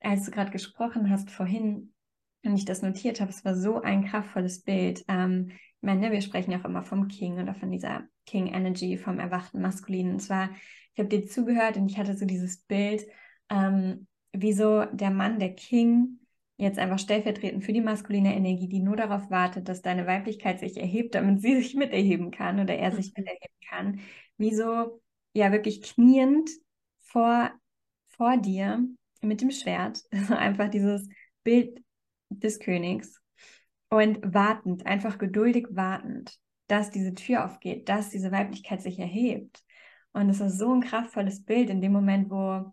als 0.00 0.24
du 0.24 0.30
gerade 0.30 0.50
gesprochen 0.50 1.10
hast 1.10 1.30
vorhin, 1.30 1.92
und 2.44 2.56
ich 2.56 2.64
das 2.64 2.82
notiert 2.82 3.20
habe, 3.20 3.30
es 3.30 3.44
war 3.44 3.54
so 3.56 3.80
ein 3.80 4.04
kraftvolles 4.04 4.62
Bild. 4.62 5.04
Ähm, 5.08 5.48
ich 5.50 5.82
meine, 5.82 6.12
wir 6.12 6.20
sprechen 6.20 6.50
ja 6.50 6.60
auch 6.60 6.64
immer 6.64 6.82
vom 6.82 7.08
King 7.08 7.40
oder 7.40 7.54
von 7.54 7.70
dieser 7.70 8.04
King 8.26 8.48
Energy, 8.48 8.98
vom 8.98 9.18
erwachten 9.18 9.60
Maskulinen. 9.60 10.14
Und 10.14 10.20
zwar, 10.20 10.50
ich 10.92 10.98
habe 10.98 11.08
dir 11.08 11.26
zugehört 11.26 11.76
und 11.76 11.90
ich 11.90 11.98
hatte 11.98 12.16
so 12.16 12.26
dieses 12.26 12.58
Bild, 12.58 13.06
ähm, 13.50 14.06
wie 14.32 14.52
so 14.52 14.84
der 14.92 15.10
Mann, 15.10 15.38
der 15.38 15.54
King, 15.54 16.20
jetzt 16.56 16.78
einfach 16.78 16.98
stellvertretend 16.98 17.64
für 17.64 17.72
die 17.72 17.80
maskuline 17.80 18.34
Energie, 18.34 18.68
die 18.68 18.80
nur 18.80 18.96
darauf 18.96 19.30
wartet, 19.30 19.68
dass 19.68 19.82
deine 19.82 20.06
Weiblichkeit 20.06 20.60
sich 20.60 20.76
erhebt, 20.76 21.14
damit 21.14 21.40
sie 21.40 21.56
sich 21.60 21.74
miterheben 21.74 22.30
kann 22.30 22.60
oder 22.60 22.74
er 22.74 22.92
sich 22.92 23.08
mhm. 23.08 23.24
miterheben 23.24 23.56
kann, 23.68 24.00
wie 24.36 24.54
so 24.54 25.00
ja 25.32 25.52
wirklich 25.52 25.82
kniend 25.82 26.50
vor, 27.00 27.50
vor 28.06 28.36
dir 28.36 28.86
mit 29.20 29.40
dem 29.40 29.50
Schwert. 29.50 30.02
einfach 30.30 30.68
dieses 30.68 31.08
Bild 31.42 31.82
des 32.30 32.58
Königs. 32.58 33.20
Und 33.90 34.34
wartend, 34.34 34.86
einfach 34.86 35.18
geduldig 35.18 35.68
wartend, 35.70 36.36
dass 36.66 36.90
diese 36.90 37.14
Tür 37.14 37.44
aufgeht, 37.44 37.88
dass 37.88 38.10
diese 38.10 38.32
Weiblichkeit 38.32 38.82
sich 38.82 38.98
erhebt. 38.98 39.62
Und 40.12 40.30
es 40.30 40.40
ist 40.40 40.58
so 40.58 40.72
ein 40.72 40.80
kraftvolles 40.80 41.44
Bild 41.44 41.70
in 41.70 41.80
dem 41.80 41.92
Moment, 41.92 42.28
wo 42.28 42.72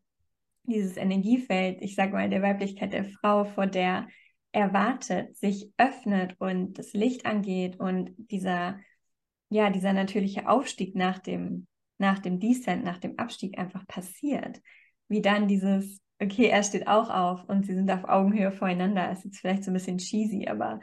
dieses 0.63 0.97
Energiefeld, 0.97 1.81
ich 1.81 1.95
sage 1.95 2.13
mal, 2.13 2.29
der 2.29 2.41
Weiblichkeit 2.41 2.93
der 2.93 3.05
Frau, 3.05 3.45
vor 3.45 3.67
der 3.67 4.07
er 4.51 4.73
wartet, 4.73 5.37
sich 5.37 5.71
öffnet 5.77 6.35
und 6.39 6.77
das 6.77 6.93
Licht 6.93 7.25
angeht 7.25 7.79
und 7.79 8.11
dieser, 8.17 8.79
ja, 9.49 9.69
dieser 9.69 9.93
natürliche 9.93 10.49
Aufstieg 10.49 10.95
nach 10.95 11.19
dem, 11.19 11.67
nach 11.97 12.19
dem 12.19 12.39
Descent, 12.39 12.83
nach 12.83 12.97
dem 12.97 13.17
Abstieg 13.17 13.57
einfach 13.57 13.87
passiert. 13.87 14.61
Wie 15.07 15.21
dann 15.21 15.47
dieses, 15.47 16.01
okay, 16.21 16.47
er 16.47 16.63
steht 16.63 16.87
auch 16.87 17.09
auf 17.09 17.47
und 17.47 17.65
sie 17.65 17.73
sind 17.73 17.89
auf 17.91 18.03
Augenhöhe 18.05 18.51
voreinander. 18.51 19.11
Ist 19.11 19.25
jetzt 19.25 19.39
vielleicht 19.39 19.63
so 19.63 19.71
ein 19.71 19.75
bisschen 19.75 19.97
cheesy, 19.97 20.47
aber 20.47 20.79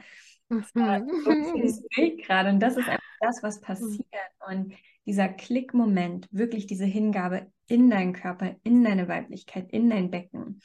das 0.49 0.75
war 0.75 1.01
so 1.01 1.31
ein 1.31 1.89
Bild 1.95 2.23
gerade. 2.25 2.51
Und 2.51 2.61
das 2.61 2.77
ist 2.77 2.89
einfach 2.89 3.03
das, 3.21 3.43
was 3.43 3.61
passiert. 3.61 4.07
Und 4.49 4.75
dieser 5.09 5.31
Klickmoment, 5.31 6.29
wirklich 6.31 6.67
diese 6.67 6.85
Hingabe 6.85 7.51
in 7.67 7.89
deinen 7.89 8.13
Körper, 8.13 8.57
in 8.63 8.85
deine 8.85 9.09
Weiblichkeit, 9.09 9.73
in 9.73 9.89
dein 9.89 10.11
Becken, 10.11 10.61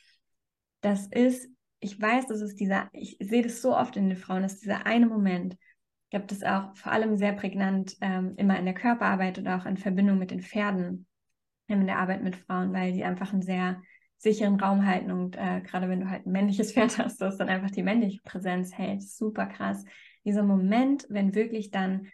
das 0.81 1.07
ist, 1.07 1.47
ich 1.79 1.99
weiß, 1.99 2.27
das 2.27 2.41
ist 2.41 2.59
dieser, 2.59 2.89
ich 2.91 3.15
sehe 3.21 3.41
das 3.41 3.61
so 3.61 3.73
oft 3.73 3.95
in 3.95 4.09
den 4.09 4.17
Frauen, 4.17 4.43
dass 4.43 4.59
dieser 4.59 4.85
eine 4.85 5.05
Moment, 5.07 5.53
ich 5.53 6.09
glaube, 6.09 6.25
das 6.25 6.43
auch 6.43 6.75
vor 6.75 6.91
allem 6.91 7.15
sehr 7.15 7.31
prägnant 7.31 7.95
ähm, 8.01 8.33
immer 8.35 8.59
in 8.59 8.65
der 8.65 8.73
Körperarbeit 8.73 9.39
oder 9.39 9.55
auch 9.55 9.65
in 9.65 9.77
Verbindung 9.77 10.19
mit 10.19 10.31
den 10.31 10.41
Pferden, 10.41 11.07
in 11.67 11.87
der 11.87 11.99
Arbeit 11.99 12.21
mit 12.21 12.35
Frauen, 12.35 12.73
weil 12.73 12.91
die 12.91 13.05
einfach 13.05 13.31
einen 13.31 13.43
sehr 13.43 13.81
sicheren 14.17 14.59
Raum 14.59 14.85
halten 14.85 15.11
und 15.11 15.37
äh, 15.37 15.61
gerade 15.61 15.87
wenn 15.87 16.01
du 16.01 16.09
halt 16.09 16.25
ein 16.25 16.33
männliches 16.33 16.73
Pferd 16.73 16.97
hast, 16.97 17.21
das 17.21 17.37
dann 17.37 17.47
einfach 17.47 17.71
die 17.71 17.83
männliche 17.83 18.19
Präsenz 18.23 18.77
hält, 18.77 19.03
super 19.03 19.45
krass. 19.45 19.85
Dieser 20.25 20.43
Moment, 20.43 21.05
wenn 21.09 21.33
wirklich 21.33 21.71
dann 21.71 22.07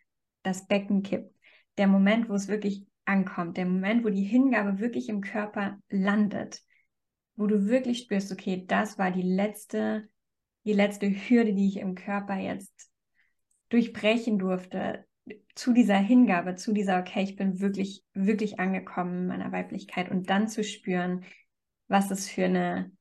das 0.44 0.68
Becken 0.68 1.02
kippt, 1.02 1.34
der 1.78 1.88
Moment, 1.88 2.30
wo 2.30 2.34
es 2.34 2.48
wirklich 2.48 2.86
ankommt, 3.06 3.58
der 3.58 3.66
Moment, 3.66 4.04
wo 4.04 4.10
die 4.10 4.24
Hingabe 4.24 4.80
wirklich 4.80 5.10
im 5.10 5.22
Körper 5.22 5.80
landet, 5.90 6.62
wo 7.36 7.48
du 7.48 7.68
wirklich 7.68 8.00
spürst, 8.00 8.32
okay, 8.32 8.66
das 8.68 8.98
war 8.98 9.12
die 9.12 9.22
letzte, 9.22 10.08
die 10.66 10.74
letzte 10.74 11.10
Hürde, 11.10 11.54
die 11.54 11.68
ich 11.68 11.78
im 11.78 11.96
Körper 11.96 12.38
jetzt 12.38 12.92
durchbrechen 13.70 14.38
durfte, 14.38 15.06
zu 15.56 15.74
dieser 15.74 15.98
Hingabe, 15.98 16.56
zu 16.56 16.74
dieser, 16.74 17.00
okay, 17.00 17.24
ich 17.24 17.36
bin 17.36 17.60
wirklich, 17.60 18.04
wirklich 18.14 18.60
angekommen 18.60 19.22
in 19.22 19.28
meiner 19.28 19.52
Weiblichkeit 19.52 20.10
und 20.10 20.30
dann 20.30 20.48
zu 20.48 20.64
spüren, 20.64 21.24
was 21.88 22.12
es 22.12 22.30
für 22.30 22.46
eine, 22.46 22.92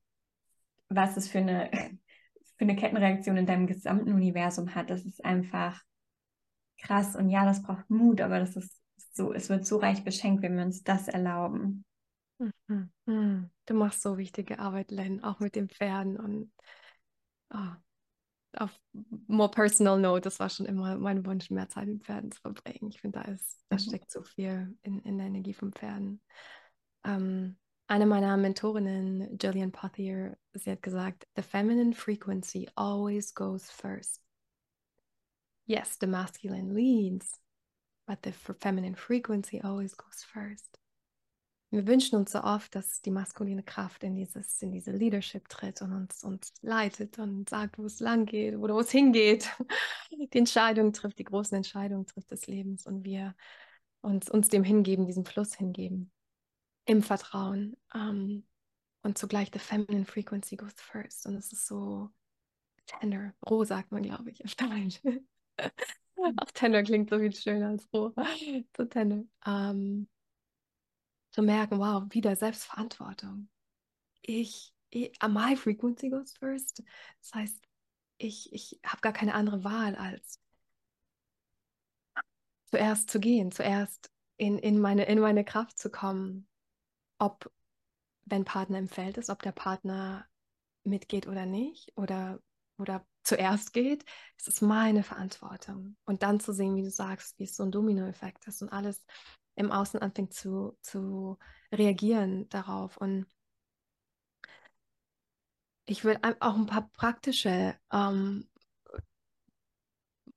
was 0.89 1.17
es 1.17 1.27
für 1.27 1.39
eine, 1.39 1.69
für 2.57 2.65
eine 2.65 2.75
Kettenreaktion 2.75 3.37
in 3.37 3.45
deinem 3.45 3.67
gesamten 3.67 4.13
Universum 4.13 4.75
hat. 4.75 4.89
Das 4.89 5.05
ist 5.05 5.23
einfach 5.23 5.81
krass. 6.79 7.15
Und 7.15 7.29
ja, 7.29 7.45
das 7.45 7.61
braucht 7.61 7.89
Mut, 7.89 8.21
aber 8.21 8.39
das 8.39 8.55
ist 8.55 8.79
so, 9.13 9.33
es 9.33 9.49
wird 9.49 9.65
so 9.65 9.77
reich 9.77 10.03
beschenkt, 10.03 10.43
wenn 10.43 10.55
wir 10.55 10.63
uns 10.63 10.83
das 10.83 11.07
erlauben. 11.07 11.85
Mhm. 12.39 12.91
mhm. 13.05 13.49
Du 13.65 13.73
machst 13.75 14.01
so 14.01 14.17
wichtige 14.17 14.59
Arbeit, 14.59 14.91
Len, 14.91 15.23
auch 15.23 15.39
mit 15.39 15.55
den 15.55 15.69
Pferden 15.69 16.17
und 16.17 16.51
oh, 17.53 17.75
auf 18.57 18.79
more 19.27 19.51
personal 19.51 19.99
note, 19.99 20.21
das 20.21 20.39
war 20.39 20.49
schon 20.49 20.65
immer 20.65 20.97
mein 20.97 21.25
Wunsch, 21.25 21.51
mehr 21.51 21.69
Zeit 21.69 21.87
mit 21.87 22.03
Pferden 22.03 22.31
zu 22.31 22.41
verbringen. 22.41 22.89
Ich 22.89 22.99
finde, 22.99 23.19
da 23.19 23.31
ist, 23.31 23.63
da 23.69 23.75
mhm. 23.75 23.79
steckt 23.79 24.11
so 24.11 24.23
viel 24.23 24.75
in, 24.81 24.99
in 24.99 25.17
der 25.17 25.27
Energie 25.27 25.53
von 25.53 25.71
Pferden. 25.71 26.21
Ähm, 27.03 27.57
eine 27.87 28.05
meiner 28.05 28.37
Mentorinnen, 28.37 29.37
Jillian 29.39 29.71
Pothier, 29.71 30.37
sie 30.53 30.71
hat 30.71 30.81
gesagt, 30.81 31.27
the 31.35 31.41
feminine 31.41 31.93
frequency 31.93 32.69
always 32.75 33.33
goes 33.33 33.69
first. 33.69 34.21
Yes, 35.69 35.97
the 35.99 36.07
masculine 36.07 36.73
leads, 36.73 37.39
but 38.07 38.23
the 38.23 38.31
feminine 38.31 38.95
frequency 38.95 39.61
always 39.61 39.93
goes 39.95 40.23
first. 40.23 40.79
Wir 41.69 41.85
wünschen 41.85 42.17
uns 42.17 42.31
so 42.31 42.41
oft, 42.41 42.73
dass 42.73 43.03
die 43.03 43.11
maskuline 43.11 43.61
Kraft 43.61 44.03
in, 44.03 44.15
dieses, 44.15 44.59
in 44.63 44.71
diese 44.71 44.91
Leadership 44.91 45.47
tritt 45.47 45.83
und 45.83 45.93
uns, 45.93 46.23
uns 46.23 46.53
leitet 46.63 47.19
und 47.19 47.47
sagt, 47.47 47.77
wo 47.77 47.85
es 47.85 47.99
lang 47.99 48.25
geht 48.25 48.55
oder 48.55 48.73
wo 48.73 48.79
es 48.79 48.89
hingeht. 48.89 49.47
Die 50.11 50.37
Entscheidung 50.39 50.91
trifft, 50.91 51.19
die 51.19 51.23
großen 51.23 51.55
Entscheidungen 51.55 52.07
trifft 52.07 52.31
des 52.31 52.47
Lebens 52.47 52.87
und 52.87 53.03
wir 53.03 53.35
uns, 54.01 54.27
uns 54.27 54.47
dem 54.47 54.63
hingeben, 54.63 55.05
diesem 55.05 55.25
Fluss 55.25 55.53
hingeben, 55.53 56.11
im 56.85 57.03
Vertrauen. 57.03 57.77
Um, 57.93 58.01
ähm, 58.01 58.47
und 59.03 59.19
zugleich 59.19 59.51
the 59.53 59.59
feminine 59.59 60.05
frequency 60.05 60.55
goes 60.55 60.73
first. 60.77 61.27
Und 61.27 61.35
es 61.35 61.53
ist 61.53 61.67
so 61.67 62.09
tender. 62.87 63.35
Roh 63.47 63.63
sagt 63.63 63.91
man, 63.91 64.01
glaube 64.01 64.31
ich, 64.31 64.43
auf 64.43 64.55
Deutsch. 64.55 64.99
Auch 66.37 66.51
Tender 66.53 66.83
klingt 66.83 67.09
so 67.09 67.19
viel 67.19 67.33
schöner 67.33 67.69
als 67.69 67.87
roh. 67.93 68.13
So 68.77 68.85
Tender. 68.85 69.23
Ähm, 69.45 70.07
zu 71.31 71.41
merken, 71.41 71.79
wow, 71.79 72.03
wieder 72.09 72.35
Selbstverantwortung. 72.35 73.49
Ich, 74.21 74.73
ich 74.89 75.11
my 75.27 75.55
frequency 75.55 76.09
goes 76.09 76.33
first. 76.37 76.83
Das 77.21 77.33
heißt, 77.33 77.61
ich, 78.17 78.51
ich 78.53 78.79
habe 78.85 79.01
gar 79.01 79.13
keine 79.13 79.33
andere 79.33 79.63
Wahl, 79.63 79.95
als 79.95 80.39
zuerst 82.65 83.09
zu 83.09 83.19
gehen, 83.19 83.51
zuerst 83.51 84.11
in, 84.37 84.57
in, 84.59 84.79
meine, 84.79 85.05
in 85.05 85.19
meine 85.19 85.43
Kraft 85.43 85.79
zu 85.79 85.89
kommen. 85.89 86.47
Ob, 87.17 87.51
wenn 88.25 88.45
Partner 88.45 88.79
im 88.79 88.87
Feld 88.89 89.17
ist, 89.17 89.29
ob 89.29 89.41
der 89.41 89.51
Partner 89.51 90.25
mitgeht 90.83 91.27
oder 91.27 91.45
nicht, 91.45 91.91
oder, 91.97 92.39
oder 92.77 93.05
zuerst 93.23 93.73
geht, 93.73 94.05
es 94.37 94.47
ist 94.47 94.61
meine 94.61 95.03
Verantwortung. 95.03 95.97
Und 96.05 96.23
dann 96.23 96.39
zu 96.39 96.53
sehen, 96.53 96.75
wie 96.75 96.83
du 96.83 96.91
sagst, 96.91 97.37
wie 97.39 97.43
es 97.43 97.55
so 97.55 97.63
ein 97.63 97.71
Dominoeffekt 97.71 98.47
ist 98.47 98.61
und 98.61 98.69
alles 98.69 99.05
im 99.55 99.71
Außen 99.71 100.01
anfängt 100.01 100.33
zu, 100.33 100.77
zu 100.81 101.37
reagieren 101.71 102.47
darauf. 102.49 102.97
Und 102.97 103.25
ich 105.85 106.03
will 106.03 106.17
auch 106.39 106.55
ein 106.55 106.65
paar 106.65 106.89
praktische 106.91 107.75
ähm, 107.91 108.47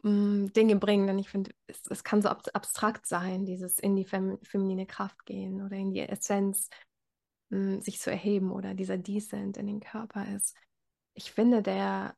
Dinge 0.05 0.77
bringen, 0.77 1.07
denn 1.07 1.19
ich 1.19 1.29
finde, 1.29 1.53
es, 1.69 1.87
es, 1.89 2.03
kann 2.03 2.23
so 2.23 2.29
ab 2.29 2.43
abstrakt 2.55 3.07
sein, 3.07 3.47
dieses 3.47 3.79
in 3.79 3.95
die 3.95 4.05
fem 4.05 4.39
feminine 4.43 4.85
Kraft 4.85 5.25
gehen 5.27 5.63
oder 5.63 5.77
in 5.77 5.93
die 5.93 6.01
Essenz 6.01 6.69
mh, 7.51 7.83
sich 7.83 8.01
zu 8.01 8.11
erheben 8.11 8.51
oder 8.51 8.75
dieser 8.75 8.99
Descent 8.99 9.57
in 9.57 9.67
den 9.67 9.81
Körper 9.81 10.27
ist. 10.35 10.57
Ich 11.15 11.31
finde, 11.31 11.63
der 11.63 12.17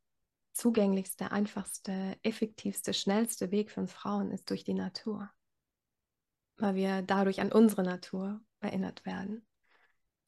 zugänglichste, 0.54 1.32
einfachste, 1.32 2.16
effektivste, 2.22 2.94
schnellste 2.94 3.50
Weg 3.50 3.70
für 3.70 3.80
uns 3.80 3.92
Frauen 3.92 4.30
ist 4.30 4.48
durch 4.50 4.64
die 4.64 4.74
Natur. 4.74 5.30
Weil 6.56 6.76
wir 6.76 7.02
dadurch 7.02 7.40
an 7.40 7.52
unsere 7.52 7.82
Natur 7.82 8.40
erinnert 8.60 9.04
werden. 9.04 9.46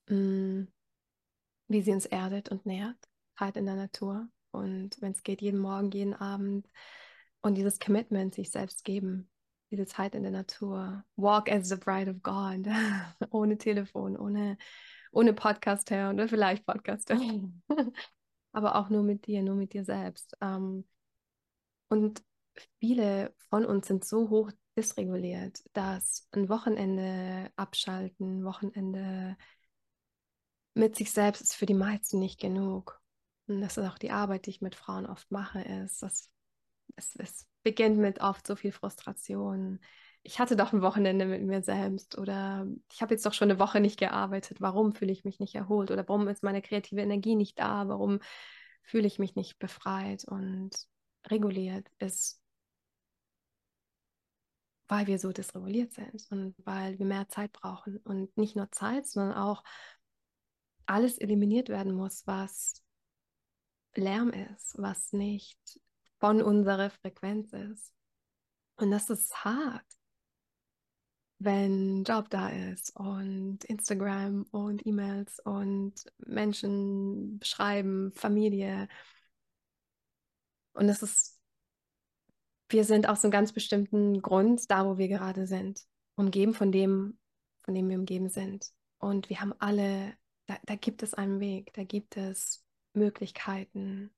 Mm, 0.08 0.64
wie 1.68 1.82
sie 1.82 1.92
uns 1.92 2.06
erdet 2.06 2.48
und 2.48 2.66
nährt, 2.66 2.98
halt 3.36 3.56
in 3.56 3.66
der 3.66 3.76
Natur. 3.76 4.28
Und 4.50 5.00
wenn 5.00 5.12
es 5.12 5.22
geht, 5.22 5.40
jeden 5.40 5.60
Morgen, 5.60 5.90
jeden 5.90 6.14
Abend. 6.14 6.68
Und 7.40 7.54
dieses 7.54 7.78
Commitment 7.78 8.34
sich 8.34 8.50
selbst 8.50 8.84
geben, 8.84 9.30
diese 9.70 9.86
Zeit 9.86 10.14
in 10.14 10.22
der 10.22 10.32
Natur. 10.32 11.04
Walk 11.16 11.50
as 11.50 11.68
the 11.68 11.76
bride 11.76 12.10
of 12.10 12.22
God. 12.22 12.66
ohne 13.30 13.58
Telefon, 13.58 14.16
ohne, 14.16 14.58
ohne 15.12 15.32
Podcast 15.32 15.90
her 15.90 16.10
oder 16.10 16.28
vielleicht 16.28 16.66
Podcast 16.66 17.10
aber 18.56 18.76
auch 18.76 18.88
nur 18.88 19.02
mit 19.02 19.26
dir, 19.26 19.42
nur 19.42 19.54
mit 19.54 19.74
dir 19.74 19.84
selbst. 19.84 20.34
Ähm, 20.40 20.86
und 21.88 22.22
viele 22.80 23.34
von 23.50 23.66
uns 23.66 23.86
sind 23.86 24.02
so 24.02 24.30
hoch 24.30 24.50
dysreguliert, 24.78 25.62
dass 25.74 26.26
ein 26.32 26.48
Wochenende 26.48 27.50
abschalten, 27.56 28.44
Wochenende 28.44 29.36
mit 30.72 30.96
sich 30.96 31.12
selbst 31.12 31.42
ist 31.42 31.54
für 31.54 31.66
die 31.66 31.74
meisten 31.74 32.18
nicht 32.18 32.40
genug. 32.40 32.98
Und 33.46 33.60
das 33.60 33.76
ist 33.76 33.84
auch 33.84 33.98
die 33.98 34.10
Arbeit, 34.10 34.46
die 34.46 34.50
ich 34.50 34.62
mit 34.62 34.74
Frauen 34.74 35.04
oft 35.04 35.30
mache, 35.30 35.60
ist, 35.60 36.02
dass 36.02 36.30
es, 36.96 37.14
es 37.16 37.46
beginnt 37.62 37.98
mit 37.98 38.22
oft 38.22 38.46
so 38.46 38.56
viel 38.56 38.72
Frustration. 38.72 39.80
Ich 40.26 40.40
hatte 40.40 40.56
doch 40.56 40.72
ein 40.72 40.82
Wochenende 40.82 41.24
mit 41.24 41.44
mir 41.44 41.62
selbst 41.62 42.18
oder 42.18 42.66
ich 42.92 43.00
habe 43.00 43.14
jetzt 43.14 43.24
doch 43.24 43.32
schon 43.32 43.48
eine 43.48 43.60
Woche 43.60 43.78
nicht 43.78 43.96
gearbeitet. 43.96 44.60
Warum 44.60 44.92
fühle 44.92 45.12
ich 45.12 45.24
mich 45.24 45.38
nicht 45.38 45.54
erholt 45.54 45.92
oder 45.92 46.06
warum 46.08 46.26
ist 46.26 46.42
meine 46.42 46.62
kreative 46.62 47.00
Energie 47.00 47.36
nicht 47.36 47.60
da? 47.60 47.86
Warum 47.86 48.18
fühle 48.82 49.06
ich 49.06 49.20
mich 49.20 49.36
nicht 49.36 49.60
befreit 49.60 50.24
und 50.24 50.70
reguliert? 51.28 51.86
Ist, 52.00 52.42
weil 54.88 55.06
wir 55.06 55.20
so 55.20 55.30
dysreguliert 55.30 55.92
sind 55.92 56.26
und 56.30 56.56
weil 56.64 56.98
wir 56.98 57.06
mehr 57.06 57.28
Zeit 57.28 57.52
brauchen 57.52 57.98
und 57.98 58.36
nicht 58.36 58.56
nur 58.56 58.68
Zeit, 58.72 59.06
sondern 59.06 59.36
auch 59.36 59.62
alles 60.86 61.18
eliminiert 61.18 61.68
werden 61.68 61.94
muss, 61.94 62.26
was 62.26 62.82
Lärm 63.94 64.30
ist, 64.30 64.74
was 64.76 65.12
nicht 65.12 65.60
von 66.18 66.42
unserer 66.42 66.90
Frequenz 66.90 67.52
ist. 67.52 67.94
Und 68.74 68.90
das 68.90 69.08
ist 69.08 69.44
hart 69.44 69.86
wenn 71.38 72.04
Job 72.04 72.30
da 72.30 72.48
ist 72.48 72.96
und 72.96 73.64
Instagram 73.64 74.44
und 74.50 74.86
E-Mails 74.86 75.40
und 75.40 75.94
Menschen 76.18 77.40
schreiben, 77.42 78.12
Familie. 78.12 78.88
Und 80.72 80.88
es 80.88 81.02
ist, 81.02 81.38
wir 82.68 82.84
sind 82.84 83.08
aus 83.08 83.22
einem 83.22 83.32
ganz 83.32 83.52
bestimmten 83.52 84.22
Grund 84.22 84.70
da, 84.70 84.86
wo 84.86 84.98
wir 84.98 85.08
gerade 85.08 85.46
sind, 85.46 85.82
umgeben 86.16 86.54
von 86.54 86.72
dem, 86.72 87.18
von 87.64 87.74
dem 87.74 87.88
wir 87.88 87.98
umgeben 87.98 88.28
sind. 88.28 88.72
Und 88.98 89.28
wir 89.28 89.40
haben 89.40 89.52
alle, 89.58 90.16
da, 90.46 90.56
da 90.64 90.74
gibt 90.74 91.02
es 91.02 91.12
einen 91.12 91.40
Weg, 91.40 91.72
da 91.74 91.84
gibt 91.84 92.16
es 92.16 92.64
Möglichkeiten, 92.94 94.10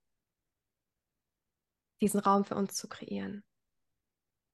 diesen 2.00 2.20
Raum 2.20 2.44
für 2.44 2.54
uns 2.54 2.76
zu 2.76 2.88
kreieren. 2.88 3.42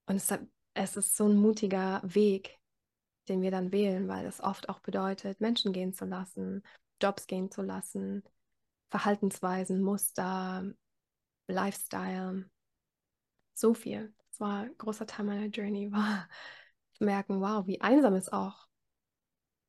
Und 0.07 0.17
es, 0.17 0.33
es 0.75 0.97
ist 0.97 1.17
so 1.17 1.27
ein 1.29 1.37
mutiger 1.37 2.01
Weg, 2.05 2.59
den 3.29 3.43
wir 3.43 3.51
dann 3.51 3.73
wählen, 3.73 4.09
weil 4.09 4.27
es 4.27 4.41
oft 4.41 4.69
auch 4.69 4.81
bedeutet, 4.81 5.41
Menschen 5.41 5.73
gehen 5.73 5.93
zu 5.93 6.05
lassen, 6.05 6.63
Jobs 7.01 7.27
gehen 7.27 7.51
zu 7.51 7.63
lassen, 7.63 8.23
Verhaltensweisen, 8.91 9.81
Muster, 9.81 10.73
Lifestyle. 11.47 12.51
So 13.55 13.75
viel. 13.75 14.15
Das 14.31 14.41
war 14.41 14.63
ein 14.65 14.77
großer 14.77 15.07
Teil 15.07 15.27
meiner 15.27 15.47
Journey, 15.47 15.91
war 15.93 16.29
zu 16.93 17.05
merken, 17.05 17.41
wow, 17.41 17.67
wie 17.67 17.81
einsam 17.81 18.15
es 18.15 18.29
auch 18.29 18.67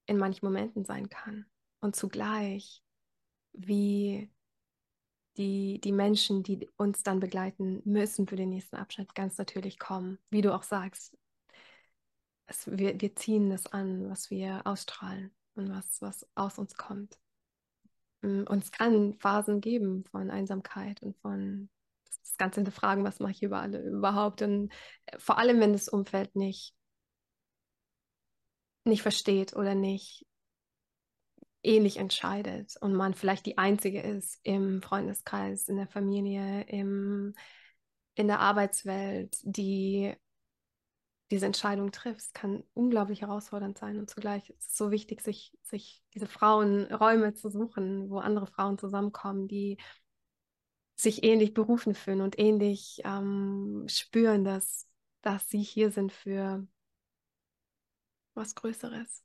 in 0.07 0.17
manchen 0.17 0.45
Momenten 0.45 0.85
sein 0.85 1.09
kann. 1.09 1.45
Und 1.81 1.95
zugleich, 1.95 2.83
wie 3.53 4.31
die, 5.37 5.79
die 5.81 5.91
Menschen, 5.91 6.43
die 6.43 6.69
uns 6.77 7.03
dann 7.03 7.19
begleiten 7.19 7.81
müssen 7.85 8.27
für 8.27 8.35
den 8.35 8.49
nächsten 8.49 8.75
Abschnitt, 8.75 9.15
ganz 9.15 9.37
natürlich 9.37 9.79
kommen. 9.79 10.19
Wie 10.29 10.41
du 10.41 10.53
auch 10.53 10.63
sagst, 10.63 11.17
es, 12.47 12.67
wir, 12.67 12.99
wir 12.99 13.15
ziehen 13.15 13.49
das 13.49 13.67
an, 13.67 14.09
was 14.09 14.29
wir 14.29 14.61
ausstrahlen 14.65 15.31
und 15.55 15.69
was, 15.69 16.01
was 16.01 16.27
aus 16.35 16.57
uns 16.57 16.75
kommt. 16.75 17.17
Mm, 18.21 18.43
und 18.43 18.63
es 18.63 18.71
kann 18.71 19.15
Phasen 19.15 19.61
geben 19.61 20.05
von 20.05 20.29
Einsamkeit 20.29 21.01
und 21.01 21.17
von 21.17 21.69
das 22.21 22.37
Ganze 22.37 22.61
hinterfragen, 22.61 23.03
was 23.03 23.19
mache 23.19 23.31
ich 23.31 23.43
überall, 23.43 23.75
überhaupt. 23.75 24.41
Und 24.41 24.71
äh, 25.05 25.17
vor 25.19 25.37
allem, 25.37 25.59
wenn 25.59 25.73
das 25.73 25.89
Umfeld 25.89 26.35
nicht, 26.35 26.75
nicht 28.83 29.01
versteht 29.01 29.55
oder 29.55 29.75
nicht 29.75 30.25
ähnlich 31.65 31.97
entscheidet 31.97 32.75
und 32.81 32.93
man 32.93 33.13
vielleicht 33.13 33.45
die 33.45 33.57
Einzige 33.57 34.01
ist 34.01 34.39
im 34.43 34.81
Freundeskreis, 34.81 35.67
in 35.67 35.77
der 35.77 35.87
Familie, 35.87 36.61
im, 36.63 37.33
in 38.15 38.27
der 38.27 38.39
Arbeitswelt, 38.39 39.37
die 39.43 40.13
diese 41.31 41.47
Entscheidung 41.47 41.91
trifft, 41.91 42.33
kann 42.33 42.63
unglaublich 42.73 43.21
herausfordernd 43.21 43.77
sein 43.77 43.97
und 43.97 44.09
zugleich 44.09 44.49
ist 44.51 44.69
es 44.69 44.77
so 44.77 44.91
wichtig, 44.91 45.21
sich, 45.21 45.57
sich 45.63 46.03
diese 46.13 46.27
Frauenräume 46.27 47.33
zu 47.33 47.49
suchen, 47.49 48.09
wo 48.09 48.19
andere 48.19 48.45
Frauen 48.47 48.77
zusammenkommen, 48.77 49.47
die 49.47 49.77
sich 50.95 51.23
ähnlich 51.23 51.53
berufen 51.53 51.95
fühlen 51.95 52.21
und 52.21 52.39
ähnlich 52.39 53.01
ähm, 53.03 53.85
spüren, 53.89 54.43
dass, 54.43 54.87
dass 55.21 55.49
sie 55.49 55.61
hier 55.61 55.91
sind 55.91 56.13
für 56.13 56.65
was 58.33 58.55
Größeres. 58.55 59.24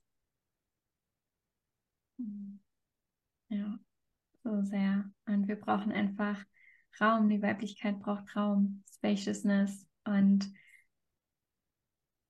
Ja, 3.48 3.78
so 4.44 4.62
sehr. 4.62 5.10
Und 5.26 5.48
wir 5.48 5.56
brauchen 5.56 5.92
einfach 5.92 6.44
Raum. 7.00 7.28
Die 7.28 7.42
Weiblichkeit 7.42 8.00
braucht 8.00 8.36
Raum, 8.36 8.82
Spaciousness. 8.88 9.86
Und 10.04 10.52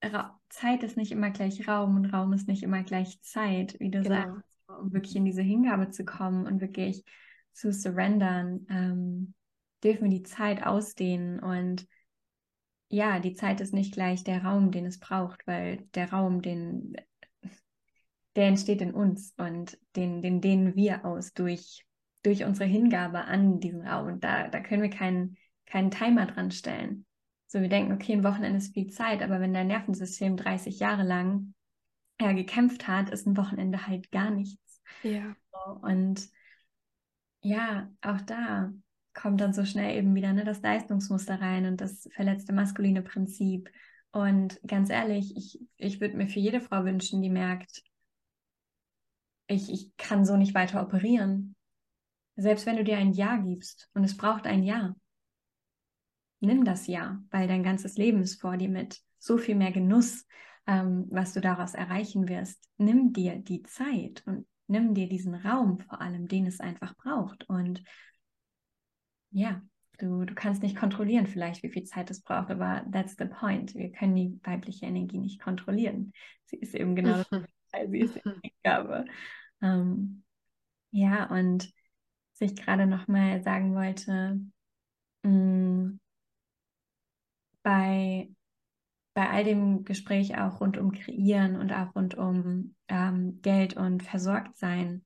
Ra 0.03 0.41
Zeit 0.49 0.83
ist 0.83 0.97
nicht 0.97 1.13
immer 1.13 1.31
gleich 1.31 1.69
Raum 1.69 1.97
und 1.97 2.07
Raum 2.07 2.33
ist 2.33 2.49
nicht 2.49 2.63
immer 2.63 2.83
gleich 2.83 3.21
Zeit, 3.23 3.79
wie 3.79 3.91
du 3.91 4.03
genau. 4.03 4.35
sagst, 4.35 4.59
um 4.67 4.93
wirklich 4.93 5.15
in 5.15 5.25
diese 5.25 5.43
Hingabe 5.43 5.91
zu 5.91 6.05
kommen 6.05 6.47
und 6.47 6.61
wirklich 6.61 7.05
zu 7.53 7.73
surrendern, 7.73 8.67
ähm, 8.69 9.35
dürfen 9.85 10.11
wir 10.11 10.19
die 10.19 10.23
Zeit 10.23 10.67
ausdehnen 10.67 11.39
und 11.39 11.87
ja, 12.89 13.21
die 13.21 13.35
Zeit 13.35 13.61
ist 13.61 13.73
nicht 13.73 13.95
gleich 13.95 14.25
der 14.25 14.43
Raum, 14.45 14.73
den 14.73 14.85
es 14.85 14.99
braucht, 14.99 15.47
weil 15.47 15.87
der 15.95 16.11
Raum, 16.11 16.43
den 16.43 16.97
der 18.37 18.47
entsteht 18.47 18.81
in 18.81 18.95
uns 18.95 19.35
und 19.37 19.79
den, 19.97 20.23
den 20.23 20.41
dehnen 20.41 20.77
wir 20.77 21.05
aus 21.05 21.33
durch, 21.33 21.85
durch 22.23 22.45
unsere 22.45 22.69
Hingabe 22.69 23.25
an 23.25 23.61
diesen 23.61 23.87
Raum. 23.87 24.07
Und 24.07 24.25
da, 24.25 24.49
da 24.49 24.61
können 24.61 24.83
wir 24.83 24.91
keinen, 24.91 25.37
keinen 25.67 25.91
Timer 25.91 26.27
dran 26.27 26.51
stellen. 26.51 27.07
So, 27.47 27.61
wir 27.61 27.69
denken, 27.69 27.93
okay, 27.93 28.13
ein 28.13 28.25
Wochenende 28.25 28.59
ist 28.59 28.75
viel 28.75 28.91
Zeit, 28.91 29.23
aber 29.23 29.41
wenn 29.41 29.53
dein 29.53 29.67
Nervensystem 29.67 30.37
30 30.37 30.79
Jahre 30.79 31.03
lang 31.03 31.55
ja, 32.21 32.33
gekämpft 32.33 32.87
hat, 32.87 33.11
ist 33.11 33.27
ein 33.27 33.37
Wochenende 33.37 33.87
halt 33.87 34.13
gar 34.13 34.31
nichts. 34.31 34.81
Ja. 35.03 35.35
Und 35.83 36.29
ja, 37.43 37.91
auch 38.03 38.21
da 38.21 38.73
kommt 39.15 39.41
dann 39.41 39.53
so 39.53 39.65
schnell 39.65 39.97
eben 39.97 40.15
wieder 40.15 40.33
ne, 40.33 40.45
das 40.45 40.63
Leistungsmuster 40.63 41.41
rein 41.41 41.67
und 41.67 41.81
das 41.81 42.09
verletzte 42.15 42.53
maskuline 42.53 43.03
Prinzip. 43.03 43.71
Und 44.13 44.61
ganz 44.67 44.91
ehrlich, 44.91 45.37
ich, 45.37 45.61
ich 45.77 46.01
würde 46.01 46.17
mir 46.17 46.29
für 46.29 46.41
jede 46.41 46.61
Frau 46.61 46.85
wünschen, 46.85 47.23
die 47.23 47.31
merkt, 47.31 47.83
ich, 49.51 49.71
ich 49.71 49.97
kann 49.97 50.25
so 50.25 50.37
nicht 50.37 50.55
weiter 50.55 50.83
operieren. 50.83 51.55
Selbst 52.37 52.67
wenn 52.67 52.77
du 52.77 52.85
dir 52.85 52.97
ein 52.97 53.13
Ja 53.13 53.37
gibst 53.37 53.91
und 53.95 54.05
es 54.05 54.17
braucht 54.17 54.47
ein 54.47 54.63
Ja, 54.63 54.95
nimm 56.41 56.65
das 56.65 56.87
Ja, 56.87 57.23
weil 57.31 57.49
dein 57.49 57.63
ganzes 57.63 57.97
Leben 57.97 58.23
ist 58.23 58.41
vor 58.41 58.57
dir 58.57 58.69
mit 58.69 59.01
so 59.19 59.37
viel 59.37 59.55
mehr 59.55 59.73
Genuss, 59.73 60.27
ähm, 60.67 61.07
was 61.11 61.33
du 61.35 61.41
daraus 61.41 61.75
erreichen 61.75 62.29
wirst. 62.29 62.69
Nimm 62.79 63.13
dir 63.13 63.37
die 63.37 63.63
Zeit 63.63 64.23
und 64.27 64.47
nimm 64.67 64.95
dir 64.95 65.09
diesen 65.09 65.35
Raum 65.35 65.79
vor 65.79 66.01
allem, 66.01 66.29
den 66.29 66.47
es 66.47 66.61
einfach 66.61 66.97
braucht. 66.97 67.49
Und 67.49 67.83
ja, 69.31 69.61
du, 69.99 70.25
du 70.25 70.35
kannst 70.35 70.63
nicht 70.63 70.77
kontrollieren 70.77 71.27
vielleicht, 71.27 71.63
wie 71.63 71.71
viel 71.71 71.85
Zeit 71.85 72.11
es 72.11 72.23
braucht, 72.23 72.51
aber 72.51 72.85
that's 72.91 73.17
the 73.19 73.27
point. 73.27 73.75
Wir 73.75 73.93
können 73.93 74.15
die 74.15 74.39
weibliche 74.43 74.87
Energie 74.87 75.19
nicht 75.19 75.41
kontrollieren. 75.41 76.13
Sie 76.47 76.57
ist 76.57 76.75
eben 76.75 76.97
genau 76.97 77.19
das, 77.19 77.27
sie 77.91 77.99
ist 77.99 78.15
die 78.45 78.53
Gabe. 78.65 79.05
Ähm, 79.63 80.23
ja, 80.91 81.27
und 81.31 81.73
was 82.33 82.51
ich 82.51 82.57
gerade 82.57 82.87
nochmal 82.87 83.43
sagen 83.43 83.75
wollte, 83.75 84.41
mh, 85.23 85.31
mm, 85.31 86.01
bei, 87.63 88.31
bei 89.15 89.29
all 89.29 89.45
dem 89.45 89.85
Gespräch 89.85 90.39
auch 90.39 90.61
rund 90.61 90.79
um 90.79 90.93
Kreieren 90.93 91.57
und 91.57 91.73
auch 91.73 91.95
rund 91.95 92.15
um 92.15 92.75
ähm, 92.89 93.41
Geld 93.43 93.77
und 93.77 94.03
Versorgtsein, 94.03 95.05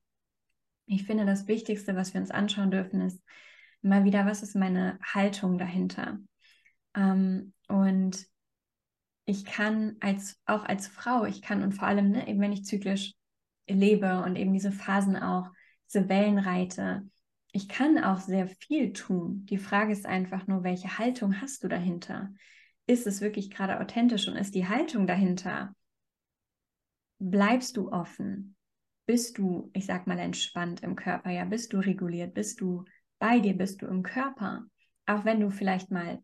ich 0.87 1.05
finde, 1.05 1.25
das 1.25 1.49
Wichtigste, 1.49 1.97
was 1.97 2.15
wir 2.15 2.21
uns 2.21 2.31
anschauen 2.31 2.71
dürfen, 2.71 3.01
ist 3.01 3.23
immer 3.83 4.05
wieder, 4.05 4.27
was 4.27 4.43
ist 4.43 4.55
meine 4.55 4.99
Haltung 5.03 5.59
dahinter? 5.59 6.19
Ähm, 6.95 7.53
und 7.69 8.27
ich 9.27 9.45
kann 9.45 9.97
als 10.01 10.39
auch 10.45 10.65
als 10.65 10.87
Frau, 10.87 11.25
ich 11.25 11.41
kann 11.41 11.63
und 11.63 11.73
vor 11.73 11.89
allem, 11.89 12.11
ne, 12.11 12.29
eben 12.29 12.41
wenn 12.41 12.53
ich 12.53 12.65
zyklisch 12.65 13.15
lebe 13.69 14.23
und 14.23 14.37
eben 14.37 14.53
diese 14.53 14.73
Phasen 14.73 15.17
auch, 15.17 15.51
diese 15.89 16.09
Wellen 16.09 16.39
reite. 16.39 17.03
Ich 17.53 17.69
kann 17.69 18.03
auch 18.03 18.19
sehr 18.19 18.49
viel 18.49 18.93
tun. 18.93 19.47
Die 19.47 19.59
Frage 19.59 19.93
ist 19.93 20.07
einfach 20.07 20.47
nur, 20.47 20.65
welche 20.65 20.99
Haltung 20.99 21.41
hast 21.41 21.63
du 21.63 21.69
dahinter? 21.69 22.33
Ist 22.87 23.07
es 23.07 23.21
wirklich 23.21 23.51
gerade 23.51 23.81
authentisch 23.81 24.29
und 24.29 24.37
ist 24.37 24.55
die 24.55 24.69
Haltung 24.69 25.07
dahinter? 25.07 25.75
Bleibst 27.19 27.77
du 27.77 27.91
offen? 27.91 28.57
Bist 29.07 29.39
du, 29.39 29.71
ich 29.73 29.87
sag 29.87 30.07
mal, 30.07 30.19
entspannt 30.19 30.83
im 30.83 30.97
Körper? 30.97 31.31
Ja, 31.31 31.45
bist 31.45 31.73
du 31.73 31.79
reguliert? 31.79 32.35
Bist 32.35 32.61
du 32.61 32.85
bei 33.19 33.39
dir? 33.39 33.57
Bist 33.57 33.83
du 33.83 33.87
im 33.87 34.03
Körper? 34.03 34.65
Auch 35.07 35.25
wenn 35.25 35.41
du 35.41 35.51
vielleicht 35.51 35.91
mal 35.91 36.23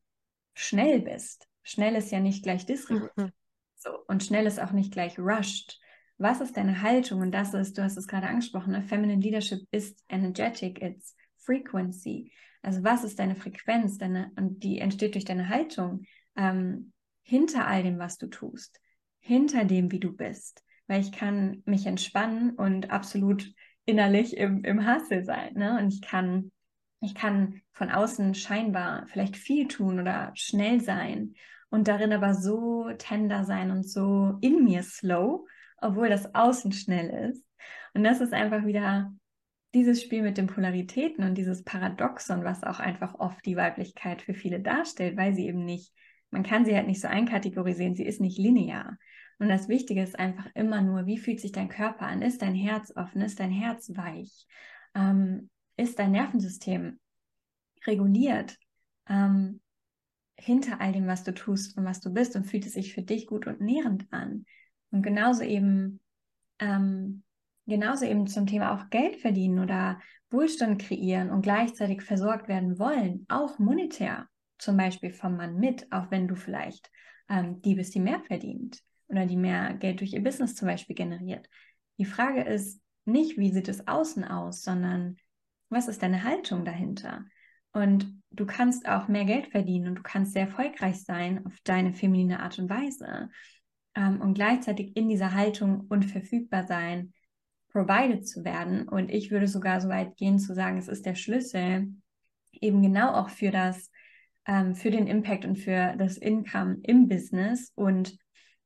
schnell 0.55 1.01
bist. 1.01 1.47
Schnell 1.63 1.95
ist 1.95 2.11
ja 2.11 2.21
nicht 2.21 2.43
gleich 2.43 2.67
dysreguliert. 2.67 3.17
Mhm. 3.17 3.33
So, 3.77 3.91
und 4.09 4.25
schnell 4.25 4.47
ist 4.47 4.61
auch 4.61 4.73
nicht 4.73 4.93
gleich 4.93 5.19
rushed 5.19 5.79
was 6.21 6.41
ist 6.41 6.57
deine 6.57 6.83
Haltung? 6.83 7.23
Und 7.23 7.33
das 7.33 7.55
ist, 7.55 7.79
du 7.79 7.83
hast 7.83 7.97
es 7.97 8.07
gerade 8.07 8.27
angesprochen, 8.27 8.73
ne? 8.73 8.83
Feminine 8.83 9.23
Leadership 9.23 9.67
ist 9.71 10.05
energetic, 10.09 10.83
it's 10.83 11.17
frequency. 11.39 12.33
Also 12.63 12.85
was 12.85 13.05
ist 13.05 13.19
deine 13.19 13.35
Frequenz? 13.35 13.97
Deine, 13.97 14.31
und 14.37 14.63
die 14.63 14.79
entsteht 14.79 15.15
durch 15.15 15.25
deine 15.25 15.49
Haltung 15.49 16.03
ähm, 16.37 16.93
hinter 17.23 17.67
all 17.67 17.83
dem, 17.83 17.99
was 17.99 18.19
du 18.19 18.27
tust, 18.27 18.81
hinter 19.19 19.65
dem, 19.65 19.91
wie 19.91 20.01
du 20.01 20.15
bist. 20.15 20.63
Weil 20.87 21.01
ich 21.01 21.11
kann 21.11 21.63
mich 21.65 21.87
entspannen 21.87 22.51
und 22.51 22.91
absolut 22.91 23.51
innerlich 23.87 24.37
im, 24.37 24.63
im 24.65 24.87
Hustle 24.87 25.25
sein. 25.25 25.55
Ne? 25.55 25.79
Und 25.79 25.89
ich 25.89 26.03
kann, 26.03 26.53
ich 27.01 27.15
kann 27.15 27.63
von 27.73 27.91
außen 27.91 28.35
scheinbar 28.35 29.07
vielleicht 29.07 29.39
viel 29.39 29.69
tun 29.69 29.99
oder 29.99 30.33
schnell 30.35 30.83
sein 30.83 31.35
und 31.71 31.89
darin 31.89 32.13
aber 32.13 32.35
so 32.35 32.91
tender 32.99 33.45
sein 33.45 33.71
und 33.71 33.89
so 33.89 34.37
in 34.43 34.65
mir 34.65 34.83
slow 34.83 35.47
obwohl 35.81 36.09
das 36.09 36.35
Außen 36.35 36.73
schnell 36.73 37.31
ist. 37.31 37.45
Und 37.95 38.05
das 38.05 38.21
ist 38.21 38.33
einfach 38.33 38.65
wieder 38.65 39.13
dieses 39.75 40.03
Spiel 40.03 40.23
mit 40.23 40.37
den 40.37 40.47
Polaritäten 40.47 41.25
und 41.25 41.37
dieses 41.37 41.63
Paradoxon, 41.63 42.45
was 42.45 42.65
auch 42.65 42.81
einfach 42.81 43.15
oft 43.15 43.45
die 43.47 43.57
Weiblichkeit 43.57 44.23
für 44.23 44.35
viele 44.35 44.61
darstellt, 44.61 45.17
weil 45.17 45.35
sie 45.35 45.47
eben 45.47 45.65
nicht, 45.65 45.93
man 46.31 46.43
kann 46.43 46.65
sie 46.65 46.75
halt 46.75 46.87
nicht 46.87 47.01
so 47.01 47.09
einkategorisieren, 47.09 47.95
sie 47.95 48.05
ist 48.05 48.21
nicht 48.21 48.39
linear. 48.39 48.99
Und 49.39 49.49
das 49.49 49.69
Wichtige 49.69 50.03
ist 50.03 50.19
einfach 50.19 50.47
immer 50.55 50.83
nur, 50.83 51.07
wie 51.07 51.19
fühlt 51.19 51.41
sich 51.41 51.53
dein 51.53 51.69
Körper 51.69 52.07
an? 52.07 52.21
Ist 52.21 52.43
dein 52.43 52.55
Herz 52.55 52.93
offen? 52.95 53.23
Ist 53.23 53.41
dein 53.41 53.51
Herz 53.51 53.91
weich? 53.97 54.47
Ähm, 54.95 55.49
ist 55.77 55.99
dein 55.99 56.13
Nervensystem 56.13 57.01
reguliert 57.87 58.59
ähm, 59.09 59.61
hinter 60.37 60.81
all 60.81 60.93
dem, 60.93 61.07
was 61.07 61.25
du 61.25 61.33
tust 61.33 61.79
und 61.79 61.85
was 61.85 62.01
du 62.01 62.13
bist 62.13 62.37
und 62.37 62.45
fühlt 62.45 62.67
es 62.67 62.75
sich 62.75 62.93
für 62.93 63.03
dich 63.03 63.27
gut 63.27 63.47
und 63.47 63.61
nährend 63.61 64.13
an? 64.13 64.45
Und 64.91 65.03
genauso 65.03 65.43
eben, 65.43 66.01
ähm, 66.59 67.23
genauso 67.67 68.05
eben 68.05 68.27
zum 68.27 68.47
Thema 68.47 68.75
auch 68.75 68.91
Geld 68.91 69.17
verdienen 69.17 69.61
oder 69.61 70.01
Wohlstand 70.31 70.81
kreieren 70.81 71.31
und 71.31 71.43
gleichzeitig 71.43 72.03
versorgt 72.03 72.49
werden 72.49 72.79
wollen, 72.79 73.27
auch 73.29 73.59
monetär, 73.59 74.29
zum 74.59 74.77
Beispiel 74.77 75.11
vom 75.11 75.37
Mann 75.37 75.57
mit, 75.57 75.91
auch 75.91 76.11
wenn 76.11 76.29
du 76.29 76.37
vielleicht 76.37 76.91
ähm, 77.29 77.63
die 77.63 77.75
bist, 77.75 77.95
die 77.95 78.01
mehr 78.01 78.21
verdient 78.21 78.81
oder 79.09 79.27
die 79.27 79.37
mehr 79.37 79.75
Geld 79.75 80.01
durch 80.01 80.13
ihr 80.13 80.23
Business 80.23 80.55
zum 80.55 80.69
Beispiel 80.69 80.95
generiert. 80.95 81.49
Die 81.99 82.05
Frage 82.05 82.43
ist 82.43 82.81
nicht, 83.05 83.39
wie 83.39 83.51
sieht 83.51 83.69
es 83.69 83.87
außen 83.87 84.25
aus, 84.25 84.63
sondern 84.63 85.17
was 85.69 85.89
ist 85.89 86.03
deine 86.03 86.25
Haltung 86.25 86.65
dahinter? 86.65 87.25
Und 87.73 88.21
du 88.31 88.47
kannst 88.47 88.89
auch 88.89 89.09
mehr 89.09 89.25
Geld 89.25 89.49
verdienen 89.49 89.89
und 89.89 89.95
du 89.97 90.03
kannst 90.03 90.33
sehr 90.33 90.43
erfolgreich 90.43 91.05
sein 91.05 91.47
auf 91.47 91.57
deine 91.65 91.93
feminine 91.93 92.41
Art 92.41 92.59
und 92.59 92.69
Weise 92.69 93.31
ähm, 93.95 94.21
und 94.21 94.35
gleichzeitig 94.35 94.97
in 94.97 95.09
dieser 95.09 95.35
Haltung 95.35 95.87
unverfügbar 95.89 96.67
sein, 96.67 97.13
provided 97.71 98.27
zu 98.27 98.45
werden. 98.45 98.89
Und 98.89 99.11
ich 99.11 99.31
würde 99.31 99.47
sogar 99.47 99.81
so 99.81 99.89
weit 99.89 100.17
gehen 100.17 100.39
zu 100.39 100.55
sagen, 100.55 100.79
es 100.79 100.89
ist 100.89 101.07
der 101.07 101.15
Schlüssel 101.15 101.93
eben 102.53 102.83
genau 102.83 103.13
auch 103.15 103.31
für 103.31 103.51
das, 103.51 103.91
ähm, 104.47 104.75
für 104.75 104.91
den 104.91 105.07
Impact 105.07 105.45
und 105.45 105.57
für 105.57 105.95
das 105.97 106.17
Income 106.17 106.79
im 106.83 107.09
Business 107.09 107.73
und 107.75 108.17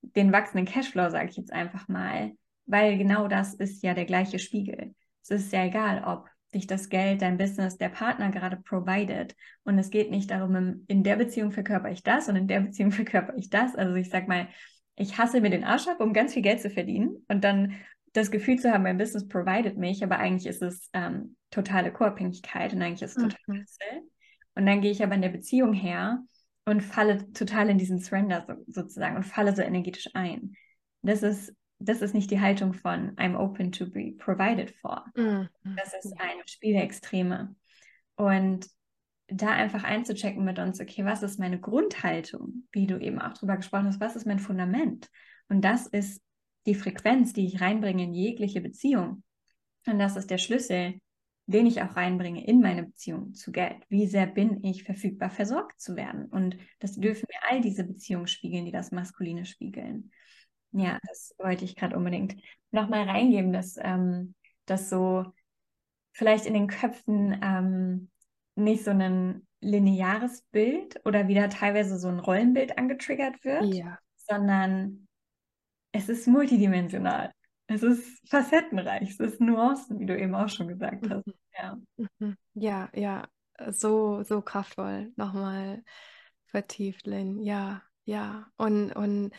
den 0.03 0.33
wachsenden 0.33 0.66
Cashflow, 0.66 1.11
sage 1.11 1.31
ich 1.31 1.37
jetzt 1.37 1.53
einfach 1.53 1.89
mal, 1.89 2.33
weil 2.66 2.99
genau 2.99 3.29
das 3.29 3.55
ist 3.55 3.83
ja 3.83 3.95
der 3.95 4.05
gleiche 4.05 4.39
Spiegel. 4.39 4.95
Es 5.22 5.31
ist 5.31 5.53
ja 5.53 5.64
egal, 5.64 6.05
ob 6.05 6.29
dich 6.55 6.66
das 6.66 6.89
Geld, 6.89 7.22
dein 7.22 7.37
Business, 7.37 7.77
der 7.77 7.89
Partner 7.89 8.31
gerade 8.31 8.57
provided. 8.57 9.35
Und 9.64 9.79
es 9.79 9.91
geht 9.91 10.11
nicht 10.11 10.31
darum, 10.31 10.85
in 10.87 11.03
der 11.03 11.16
Beziehung 11.16 11.51
verkörper 11.51 11.91
ich 11.91 12.03
das 12.03 12.29
und 12.29 12.37
in 12.37 12.47
der 12.47 12.61
Beziehung 12.61 12.93
verkörper 12.93 13.35
ich 13.37 13.51
das. 13.51 13.75
Also 13.75 13.95
ich 13.95 14.09
sag 14.09 14.29
mal, 14.29 14.49
ich 14.97 15.18
hasse 15.18 15.40
mir 15.40 15.51
den 15.51 15.64
Arsch 15.64 15.88
ab, 15.88 16.01
um 16.01 16.12
ganz 16.12 16.34
viel 16.34 16.42
Geld 16.42 16.61
zu 16.61 16.70
verdienen 16.70 17.24
und 17.28 17.42
dann 17.42 17.74
das 18.12 18.30
Gefühl 18.30 18.59
zu 18.59 18.72
haben, 18.72 18.84
mein 18.84 18.99
Business 18.99 19.26
provided 19.26 19.76
mich, 19.76 20.05
aber 20.05 20.18
eigentlich 20.18 20.47
ist 20.47 20.62
es 20.62 20.88
ähm, 20.92 21.36
totale 21.51 21.92
Co-Abhängigkeit 21.92 22.72
und 22.72 22.82
eigentlich 22.82 23.03
ist 23.03 23.16
es 23.16 23.22
total 23.22 23.38
mhm. 23.47 23.64
Und 24.57 24.66
dann 24.66 24.80
gehe 24.80 24.92
ich 24.92 25.03
aber 25.03 25.16
in 25.16 25.22
der 25.22 25.30
Beziehung 25.30 25.72
her 25.72 26.22
und 26.64 26.80
falle 26.80 27.32
total 27.32 27.70
in 27.70 27.78
diesen 27.78 27.99
Surrender 27.99 28.45
so, 28.47 28.55
sozusagen 28.68 29.16
und 29.16 29.24
falle 29.24 29.55
so 29.55 29.62
energetisch 29.62 30.11
ein. 30.14 30.55
Das 31.03 31.24
ist 31.24 31.53
das 31.80 32.03
ist 32.03 32.14
nicht 32.14 32.30
die 32.30 32.40
Haltung 32.40 32.72
von 32.72 33.16
I'm 33.16 33.36
open 33.36 33.72
to 33.72 33.86
be 33.90 34.14
provided 34.16 34.70
for. 34.80 35.05
Mhm. 35.14 35.49
Das 35.76 35.92
ist 35.92 36.12
ein 36.18 36.36
Spiel 36.47 36.74
der 36.74 36.84
Extreme. 36.84 37.55
Und 38.16 38.66
da 39.29 39.49
einfach 39.49 39.85
einzuchecken 39.85 40.45
mit 40.45 40.59
uns, 40.59 40.81
okay, 40.81 41.05
was 41.05 41.22
ist 41.22 41.39
meine 41.39 41.59
Grundhaltung, 41.59 42.66
wie 42.72 42.87
du 42.87 42.99
eben 42.99 43.20
auch 43.20 43.33
drüber 43.33 43.57
gesprochen 43.57 43.87
hast, 43.87 44.01
was 44.01 44.16
ist 44.16 44.27
mein 44.27 44.39
Fundament? 44.39 45.09
Und 45.49 45.62
das 45.62 45.87
ist 45.87 46.22
die 46.66 46.75
Frequenz, 46.75 47.33
die 47.33 47.47
ich 47.47 47.61
reinbringe 47.61 48.05
in 48.05 48.14
jegliche 48.14 48.61
Beziehung. 48.61 49.22
Und 49.87 49.99
das 49.99 50.16
ist 50.16 50.31
der 50.31 50.39
Schlüssel, 50.39 51.01
den 51.47 51.66
ich 51.66 51.83
auch 51.83 51.97
reinbringe 51.97 52.47
in 52.47 52.61
meine 52.61 52.85
Beziehung 52.85 53.35
zu 53.35 53.53
Geld. 53.53 53.77
Wie 53.89 54.07
sehr 54.07 54.27
bin 54.27 54.64
ich 54.64 54.85
verfügbar, 54.85 55.31
versorgt 55.31 55.79
zu 55.79 55.95
werden? 55.95 56.27
Und 56.27 56.57
das 56.79 56.95
dürfen 56.95 57.27
mir 57.29 57.51
all 57.51 57.61
diese 57.61 57.85
Beziehungen 57.85 58.27
spiegeln, 58.27 58.64
die 58.64 58.72
das 58.72 58.93
Maskuline 58.93 59.45
spiegeln. 59.45 60.11
Ja, 60.72 60.99
das 61.07 61.35
wollte 61.39 61.64
ich 61.64 61.77
gerade 61.77 61.97
unbedingt 61.97 62.37
nochmal 62.70 63.09
reingeben, 63.09 63.53
dass 63.53 63.77
ähm, 63.79 64.35
das 64.64 64.89
so 64.89 65.25
vielleicht 66.12 66.47
in 66.47 66.55
den 66.55 66.66
Köpfen 66.66 67.39
ähm, 67.43 68.11
nicht 68.57 68.84
so 68.84 68.90
ein 68.90 69.46
lineares 69.61 70.42
Bild 70.52 71.00
oder 71.05 71.28
wieder 71.28 71.48
teilweise 71.48 71.98
so 71.98 72.09
ein 72.09 72.20
Rollenbild 72.20 72.78
angetriggert 72.78 73.44
wird, 73.44 73.74
ja. 73.74 73.98
sondern 74.16 75.09
es 75.92 76.09
ist 76.09 76.26
multidimensional. 76.26 77.32
Es 77.66 77.82
ist 77.82 78.28
facettenreich, 78.28 79.11
es 79.11 79.20
ist 79.20 79.40
Nuancen, 79.40 79.98
wie 79.98 80.07
du 80.07 80.18
eben 80.18 80.34
auch 80.34 80.48
schon 80.48 80.68
gesagt 80.68 81.09
hast. 81.09 81.26
Mhm. 81.26 81.34
Ja, 81.57 81.78
mhm. 82.18 82.36
ja, 82.55 82.88
ja, 82.92 83.28
so, 83.70 84.22
so 84.22 84.42
kraftvoll 84.42 85.12
nochmal 85.16 85.82
vertieft, 86.46 87.07
Lynn. 87.07 87.40
Ja, 87.40 87.82
ja. 88.05 88.46
Und, 88.57 88.92
und 88.92 89.32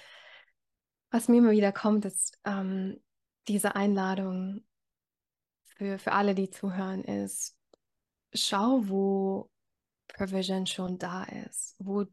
was 1.11 1.27
mir 1.27 1.37
immer 1.37 1.51
wieder 1.51 1.71
kommt, 1.71 2.05
ist 2.05 2.39
ähm, 2.45 2.99
diese 3.47 3.75
Einladung 3.75 4.65
für, 5.77 5.99
für 5.99 6.13
alle, 6.13 6.33
die 6.33 6.49
zuhören, 6.49 7.03
ist, 7.03 7.55
schau, 8.35 8.87
wo 8.87 9.49
Provision 10.07 10.67
schon 10.67 10.97
da 10.97 11.23
ist, 11.23 11.75
wo 11.79 12.05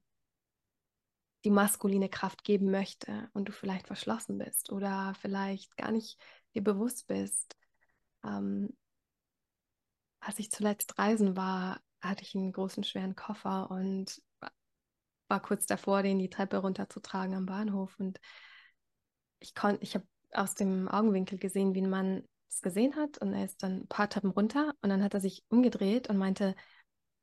die 1.44 1.50
maskuline 1.50 2.08
Kraft 2.08 2.44
geben 2.44 2.70
möchte 2.70 3.28
und 3.32 3.48
du 3.48 3.52
vielleicht 3.52 3.86
verschlossen 3.86 4.38
bist 4.38 4.70
oder 4.70 5.14
vielleicht 5.20 5.76
gar 5.76 5.90
nicht 5.90 6.20
dir 6.54 6.62
bewusst 6.62 7.06
bist. 7.08 7.56
Ähm, 8.24 8.76
als 10.20 10.38
ich 10.38 10.50
zuletzt 10.50 10.98
reisen 10.98 11.36
war, 11.36 11.80
hatte 12.00 12.22
ich 12.22 12.34
einen 12.34 12.52
großen, 12.52 12.84
schweren 12.84 13.16
Koffer 13.16 13.70
und 13.70 14.22
war 15.28 15.40
kurz 15.40 15.66
davor, 15.66 16.02
den 16.02 16.18
die 16.18 16.30
Treppe 16.30 16.58
runterzutragen 16.58 17.34
am 17.34 17.46
Bahnhof 17.46 17.98
und 17.98 18.20
ich 19.40 19.54
konnte, 19.54 19.82
ich 19.82 19.94
habe 19.94 20.06
aus 20.32 20.54
dem 20.54 20.88
Augenwinkel 20.88 21.38
gesehen, 21.38 21.74
wie 21.74 21.82
ein 21.82 21.90
Mann 21.90 22.28
es 22.52 22.62
gesehen 22.62 22.96
hat 22.96 23.18
und 23.18 23.34
er 23.34 23.44
ist 23.44 23.62
dann 23.62 23.82
ein 23.82 23.88
paar 23.88 24.08
Treppen 24.08 24.30
runter 24.30 24.74
und 24.80 24.90
dann 24.90 25.02
hat 25.02 25.14
er 25.14 25.20
sich 25.20 25.44
umgedreht 25.48 26.08
und 26.08 26.16
meinte, 26.18 26.54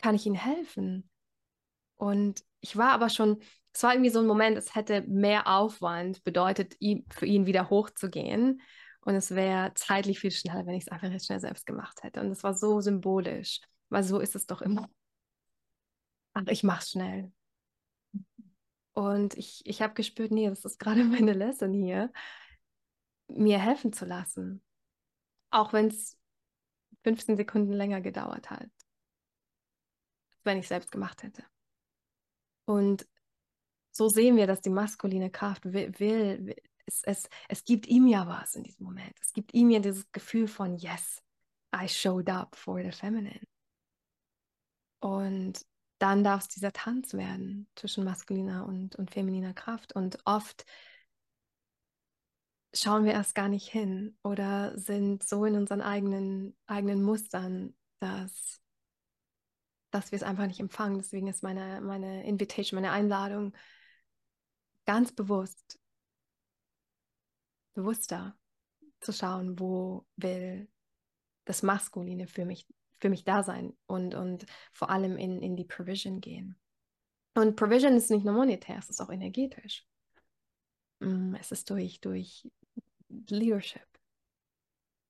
kann 0.02 0.16
ich 0.16 0.26
Ihnen 0.26 0.36
helfen? 0.36 1.10
Und 1.96 2.44
ich 2.62 2.78
war 2.78 2.92
aber 2.92 3.10
schon, 3.10 3.42
es 3.74 3.84
war 3.84 3.94
irgendwie 3.94 4.10
so 4.10 4.20
ein 4.20 4.28
Moment, 4.28 4.58
es 4.58 4.76
hätte 4.76 5.02
mehr 5.02 5.48
Aufwand 5.48 6.24
bedeutet, 6.24 6.76
für 7.12 7.26
ihn 7.26 7.46
wieder 7.46 7.70
hochzugehen. 7.70 8.62
Und 9.02 9.16
es 9.16 9.32
wäre 9.32 9.74
zeitlich 9.76 10.20
viel 10.20 10.32
schneller, 10.32 10.66
wenn 10.66 10.76
ich 10.76 10.84
es 10.84 10.88
einfach 10.90 11.10
jetzt 11.10 11.26
schnell 11.26 11.40
selbst 11.40 11.66
gemacht 11.66 12.04
hätte. 12.04 12.20
Und 12.22 12.32
es 12.32 12.44
war 12.44 12.54
so 12.54 12.82
symbolisch, 12.82 13.62
weil 13.90 14.04
so 14.04 14.20
ist 14.20 14.36
es 14.36 14.46
doch 14.46 14.62
immer. 14.62 14.90
Ach, 16.34 16.44
ich 16.48 16.64
mach's 16.64 16.92
schnell. 16.92 17.32
Und 18.94 19.38
ich, 19.38 19.62
ich 19.66 19.82
habe 19.82 19.94
gespürt, 19.94 20.32
nee, 20.32 20.50
das 20.50 20.66
ist 20.66 20.80
gerade 20.80 21.04
meine 21.06 21.34
Lesson 21.34 21.74
hier, 21.74 22.12
mir 23.28 23.60
helfen 23.60 23.94
zu 23.94 24.06
lassen. 24.06 24.62
Auch 25.52 25.74
wenn 25.74 25.88
es 25.88 26.18
15 27.04 27.38
Sekunden 27.38 27.74
länger 27.74 28.02
gedauert 28.02 28.50
hat, 28.50 28.70
wenn 30.44 30.58
ich 30.58 30.68
selbst 30.68 30.92
gemacht 30.92 31.24
hätte. 31.24 31.44
Und 32.66 33.08
so 33.92 34.10
sehen 34.10 34.38
wir, 34.38 34.48
dass 34.48 34.62
die 34.62 34.70
maskuline 34.70 35.32
Kraft 35.32 35.66
will, 35.66 35.98
will 36.00 36.56
es, 36.86 37.04
es, 37.04 37.30
es 37.48 37.64
gibt 37.64 37.88
ihm 37.88 38.08
ja 38.08 38.28
was 38.28 38.56
in 38.56 38.64
diesem 38.64 38.86
Moment. 38.86 39.14
Es 39.22 39.34
gibt 39.34 39.54
ihm 39.54 39.70
ja 39.70 39.80
dieses 39.80 40.12
Gefühl 40.12 40.48
von, 40.48 40.76
yes, 40.76 41.22
I 41.76 41.88
showed 41.88 42.30
up 42.30 42.56
for 42.56 42.82
the 42.82 42.92
feminine. 42.92 43.42
Und 45.00 45.66
dann 46.00 46.24
darf 46.24 46.44
es 46.44 46.48
dieser 46.50 46.72
Tanz 46.72 47.14
werden 47.14 47.68
zwischen 47.76 48.04
maskuliner 48.04 48.66
und, 48.66 48.96
und 48.96 49.12
femininer 49.12 49.54
Kraft. 49.54 49.94
Und 49.96 50.18
oft 50.26 50.66
schauen 52.74 53.06
wir 53.06 53.14
erst 53.14 53.36
gar 53.36 53.50
nicht 53.50 53.68
hin 53.68 54.18
oder 54.24 54.78
sind 54.78 55.24
so 55.28 55.46
in 55.46 55.56
unseren 55.56 55.82
eigenen, 55.82 56.56
eigenen 56.68 57.04
Mustern, 57.04 57.76
dass, 58.00 58.62
dass 59.92 60.12
wir 60.12 60.18
es 60.18 60.24
einfach 60.24 60.48
nicht 60.48 60.60
empfangen. 60.60 60.98
Deswegen 60.98 61.28
ist 61.28 61.44
meine, 61.44 61.82
meine 61.82 62.26
Invitation, 62.26 62.82
meine 62.82 62.94
Einladung 62.94 63.56
ganz 64.86 65.12
bewusst, 65.12 65.80
bewusster 67.74 68.38
zu 69.02 69.14
schauen, 69.14 69.60
wo 69.60 70.06
will 70.18 70.70
das 71.46 71.64
Maskuline 71.64 72.28
für 72.28 72.46
mich 72.46 72.68
für 73.00 73.10
mich 73.10 73.24
da 73.24 73.44
sein 73.44 73.74
und, 73.88 74.14
und 74.14 74.46
vor 74.72 74.90
allem 74.90 75.18
in, 75.18 75.42
in 75.42 75.56
die 75.56 75.66
Provision 75.66 76.22
gehen. 76.22 76.60
Und 77.34 77.56
Provision 77.56 77.94
ist 77.94 78.12
nicht 78.12 78.26
nur 78.26 78.34
monetär, 78.34 78.78
es 78.78 78.90
ist 78.90 79.02
auch 79.02 79.10
energetisch. 79.10 79.86
Mm, 81.00 81.36
es 81.36 81.52
ist 81.52 81.70
durch, 81.70 82.02
durch 82.02 82.50
Leadership, 83.28 83.88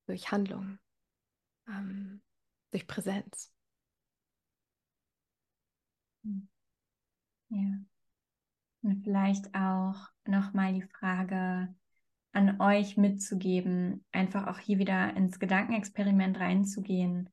durch 0.07 0.31
Handlung, 0.31 0.79
ähm, 1.67 2.21
durch 2.71 2.87
Präsenz. 2.87 3.51
Ja. 7.49 7.79
Und 8.81 9.03
vielleicht 9.03 9.53
auch 9.55 10.07
nochmal 10.25 10.73
die 10.73 10.83
Frage 10.83 11.73
an 12.31 12.61
euch 12.61 12.95
mitzugeben, 12.95 14.05
einfach 14.11 14.47
auch 14.47 14.59
hier 14.59 14.77
wieder 14.77 15.15
ins 15.15 15.39
Gedankenexperiment 15.39 16.39
reinzugehen 16.39 17.29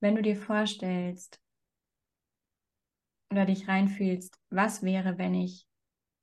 wenn 0.00 0.14
du 0.14 0.22
dir 0.22 0.36
vorstellst 0.36 1.40
oder 3.30 3.44
dich 3.44 3.68
reinfühlst, 3.68 4.38
was 4.50 4.82
wäre, 4.82 5.18
wenn 5.18 5.34
ich 5.34 5.66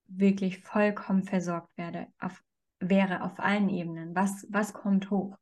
wirklich 0.08 0.60
vollkommen 0.60 1.24
versorgt 1.24 1.78
werde, 1.78 2.08
auf 2.20 2.44
wäre 2.90 3.24
auf 3.24 3.40
allen 3.40 3.70
Ebenen. 3.70 4.16
Was, 4.16 4.46
was 4.50 4.74
kommt 4.74 5.10
hoch? 5.12 5.38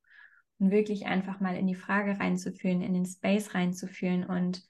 Und 0.60 0.72
wirklich 0.72 1.06
einfach 1.06 1.40
mal 1.40 1.56
in 1.56 1.68
die 1.68 1.76
Frage 1.76 2.20
reinzufühlen, 2.20 2.82
in 2.82 2.94
den 2.94 3.06
Space 3.06 3.54
reinzufühlen 3.54 4.24
und 4.24 4.64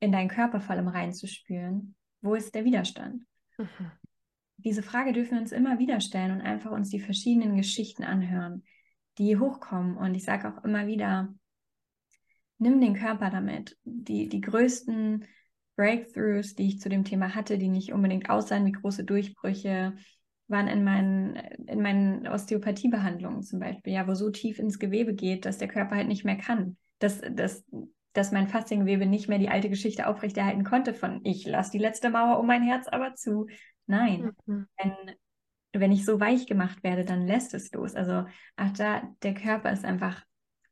in 0.00 0.12
deinen 0.12 0.28
Körper 0.28 0.60
vor 0.60 0.74
allem 0.74 0.88
reinzuspüren. 0.88 1.94
Wo 2.22 2.34
ist 2.34 2.54
der 2.54 2.64
Widerstand? 2.64 3.24
Mhm. 3.58 3.90
Diese 4.56 4.82
Frage 4.82 5.12
dürfen 5.12 5.32
wir 5.32 5.40
uns 5.40 5.52
immer 5.52 5.78
wieder 5.78 6.00
stellen 6.00 6.30
und 6.30 6.40
einfach 6.40 6.70
uns 6.70 6.88
die 6.88 7.00
verschiedenen 7.00 7.56
Geschichten 7.56 8.04
anhören, 8.04 8.62
die 9.18 9.36
hochkommen. 9.36 9.96
Und 9.96 10.14
ich 10.14 10.24
sage 10.24 10.48
auch 10.48 10.64
immer 10.64 10.86
wieder, 10.86 11.34
nimm 12.58 12.80
den 12.80 12.94
Körper 12.94 13.30
damit. 13.30 13.76
Die, 13.84 14.28
die 14.28 14.40
größten 14.40 15.26
Breakthroughs, 15.76 16.54
die 16.54 16.68
ich 16.68 16.80
zu 16.80 16.88
dem 16.88 17.04
Thema 17.04 17.34
hatte, 17.34 17.58
die 17.58 17.68
nicht 17.68 17.92
unbedingt 17.92 18.30
aussahen 18.30 18.66
wie 18.66 18.72
große 18.72 19.04
Durchbrüche, 19.04 19.96
waren 20.52 20.68
in 20.68 20.84
meinen, 20.84 21.36
in 21.66 21.82
meinen 21.82 22.28
Osteopathiebehandlungen 22.28 23.42
zum 23.42 23.58
Beispiel, 23.58 23.92
ja, 23.92 24.06
wo 24.06 24.14
so 24.14 24.30
tief 24.30 24.58
ins 24.60 24.78
Gewebe 24.78 25.14
geht, 25.14 25.44
dass 25.44 25.58
der 25.58 25.68
Körper 25.68 25.96
halt 25.96 26.06
nicht 26.06 26.24
mehr 26.24 26.36
kann. 26.36 26.76
Dass, 27.00 27.20
dass, 27.20 27.64
dass 28.12 28.30
mein 28.30 28.46
Fasziengewebe 28.46 29.06
nicht 29.06 29.28
mehr 29.28 29.38
die 29.38 29.48
alte 29.48 29.68
Geschichte 29.68 30.06
aufrechterhalten 30.06 30.62
konnte 30.62 30.94
von 30.94 31.20
ich 31.24 31.44
lasse 31.46 31.72
die 31.72 31.78
letzte 31.78 32.10
Mauer 32.10 32.38
um 32.38 32.46
mein 32.46 32.62
Herz 32.62 32.86
aber 32.86 33.14
zu. 33.16 33.48
Nein. 33.86 34.30
Mhm. 34.46 34.66
Wenn, 34.76 35.14
wenn 35.72 35.92
ich 35.92 36.04
so 36.04 36.20
weich 36.20 36.46
gemacht 36.46 36.84
werde, 36.84 37.04
dann 37.04 37.26
lässt 37.26 37.54
es 37.54 37.72
los. 37.72 37.96
Also 37.96 38.26
ach 38.56 38.70
da, 38.72 39.02
der 39.22 39.34
Körper 39.34 39.72
ist 39.72 39.84
einfach 39.84 40.24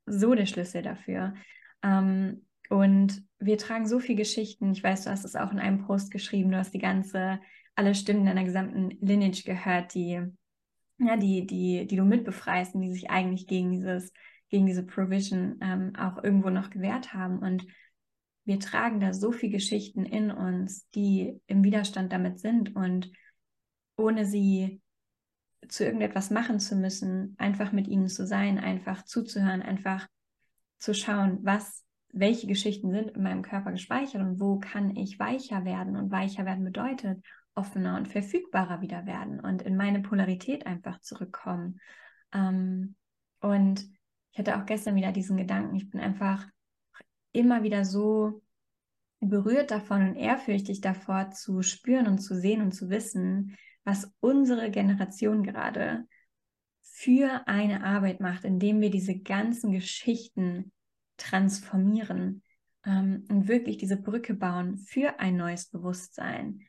so 0.06 0.34
der 0.34 0.46
Schlüssel 0.46 0.82
dafür. 0.82 1.34
Ähm, 1.82 2.46
und 2.68 3.24
wir 3.40 3.58
tragen 3.58 3.86
so 3.86 3.98
viele 3.98 4.18
Geschichten. 4.18 4.70
Ich 4.72 4.82
weiß, 4.82 5.04
du 5.04 5.10
hast 5.10 5.24
es 5.24 5.34
auch 5.34 5.50
in 5.50 5.58
einem 5.58 5.86
Post 5.86 6.12
geschrieben. 6.12 6.52
Du 6.52 6.58
hast 6.58 6.72
die 6.72 6.78
ganze, 6.78 7.40
alle 7.80 7.94
Stimmen 7.94 8.26
deiner 8.26 8.44
gesamten 8.44 8.90
Lineage 9.00 9.42
gehört, 9.42 9.94
die, 9.94 10.20
ja, 10.98 11.16
die, 11.16 11.46
die, 11.46 11.86
die 11.86 11.96
du 11.96 12.04
mitbefreist 12.04 12.74
und 12.74 12.82
die 12.82 12.92
sich 12.92 13.08
eigentlich 13.08 13.46
gegen 13.46 13.72
dieses, 13.72 14.12
gegen 14.50 14.66
diese 14.66 14.84
Provision 14.84 15.56
ähm, 15.62 15.94
auch 15.96 16.22
irgendwo 16.22 16.50
noch 16.50 16.68
gewehrt 16.68 17.14
haben. 17.14 17.38
Und 17.38 17.66
wir 18.44 18.60
tragen 18.60 19.00
da 19.00 19.14
so 19.14 19.32
viele 19.32 19.52
Geschichten 19.52 20.04
in 20.04 20.30
uns, 20.30 20.90
die 20.90 21.40
im 21.46 21.64
Widerstand 21.64 22.12
damit 22.12 22.38
sind 22.38 22.76
und 22.76 23.10
ohne 23.96 24.26
sie 24.26 24.82
zu 25.66 25.82
irgendetwas 25.82 26.30
machen 26.30 26.60
zu 26.60 26.76
müssen, 26.76 27.34
einfach 27.38 27.72
mit 27.72 27.88
ihnen 27.88 28.08
zu 28.08 28.26
sein, 28.26 28.58
einfach 28.58 29.06
zuzuhören, 29.06 29.62
einfach 29.62 30.06
zu 30.78 30.92
schauen, 30.92 31.38
was 31.44 31.82
welche 32.12 32.46
Geschichten 32.46 32.90
sind 32.90 33.12
in 33.12 33.22
meinem 33.22 33.40
Körper 33.40 33.72
gespeichert 33.72 34.20
und 34.20 34.38
wo 34.38 34.58
kann 34.58 34.94
ich 34.96 35.18
weicher 35.18 35.64
werden. 35.64 35.96
Und 35.96 36.10
weicher 36.10 36.44
werden 36.44 36.64
bedeutet 36.64 37.24
offener 37.54 37.96
und 37.96 38.08
verfügbarer 38.08 38.80
wieder 38.80 39.06
werden 39.06 39.40
und 39.40 39.62
in 39.62 39.76
meine 39.76 40.00
Polarität 40.00 40.66
einfach 40.66 41.00
zurückkommen. 41.00 41.80
Ähm, 42.32 42.94
und 43.40 43.86
ich 44.32 44.38
hatte 44.38 44.56
auch 44.56 44.66
gestern 44.66 44.94
wieder 44.94 45.12
diesen 45.12 45.36
Gedanken, 45.36 45.74
ich 45.76 45.90
bin 45.90 46.00
einfach 46.00 46.46
immer 47.32 47.62
wieder 47.62 47.84
so 47.84 48.42
berührt 49.20 49.70
davon 49.70 50.08
und 50.08 50.16
ehrfürchtig 50.16 50.80
davor 50.80 51.30
zu 51.30 51.62
spüren 51.62 52.06
und 52.06 52.18
zu 52.18 52.34
sehen 52.34 52.62
und 52.62 52.72
zu 52.72 52.88
wissen, 52.88 53.56
was 53.84 54.12
unsere 54.20 54.70
Generation 54.70 55.42
gerade 55.42 56.06
für 56.82 57.46
eine 57.46 57.84
Arbeit 57.84 58.20
macht, 58.20 58.44
indem 58.44 58.80
wir 58.80 58.90
diese 58.90 59.18
ganzen 59.18 59.72
Geschichten 59.72 60.72
transformieren 61.16 62.42
ähm, 62.84 63.24
und 63.28 63.48
wirklich 63.48 63.76
diese 63.76 63.96
Brücke 63.96 64.34
bauen 64.34 64.78
für 64.78 65.18
ein 65.18 65.36
neues 65.36 65.66
Bewusstsein. 65.66 66.60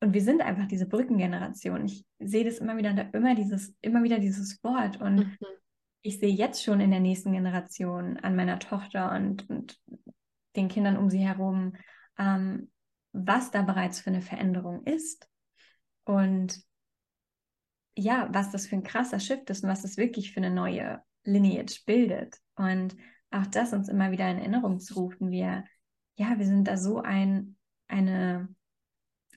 Und 0.00 0.14
wir 0.14 0.22
sind 0.22 0.42
einfach 0.42 0.66
diese 0.66 0.86
Brückengeneration. 0.86 1.84
Ich 1.84 2.04
sehe 2.18 2.44
das 2.44 2.58
immer 2.58 2.76
wieder, 2.76 3.12
immer 3.12 3.34
dieses, 3.34 3.74
immer 3.80 4.02
wieder 4.02 4.18
dieses 4.18 4.62
Wort. 4.62 5.00
Und 5.00 5.16
mhm. 5.16 5.36
ich 6.02 6.18
sehe 6.20 6.32
jetzt 6.32 6.62
schon 6.62 6.80
in 6.80 6.90
der 6.90 7.00
nächsten 7.00 7.32
Generation 7.32 8.16
an 8.18 8.36
meiner 8.36 8.58
Tochter 8.58 9.12
und, 9.12 9.48
und 9.50 9.78
den 10.54 10.68
Kindern 10.68 10.96
um 10.96 11.10
sie 11.10 11.26
herum, 11.26 11.74
ähm, 12.18 12.70
was 13.12 13.50
da 13.50 13.62
bereits 13.62 14.00
für 14.00 14.10
eine 14.10 14.22
Veränderung 14.22 14.84
ist. 14.84 15.28
Und 16.04 16.62
ja, 17.96 18.28
was 18.32 18.52
das 18.52 18.68
für 18.68 18.76
ein 18.76 18.84
krasser 18.84 19.18
Shift 19.18 19.50
ist 19.50 19.64
und 19.64 19.70
was 19.70 19.82
das 19.82 19.96
wirklich 19.96 20.32
für 20.32 20.38
eine 20.38 20.50
neue 20.50 21.02
Lineage 21.24 21.82
bildet. 21.84 22.36
Und 22.54 22.96
auch 23.30 23.46
das 23.46 23.72
uns 23.72 23.88
immer 23.88 24.12
wieder 24.12 24.30
in 24.30 24.38
Erinnerung 24.38 24.78
zu 24.78 24.94
rufen. 24.94 25.30
Wir, 25.30 25.64
ja, 26.16 26.38
wir 26.38 26.46
sind 26.46 26.68
da 26.68 26.76
so 26.76 27.02
ein, 27.02 27.56
eine, 27.88 28.48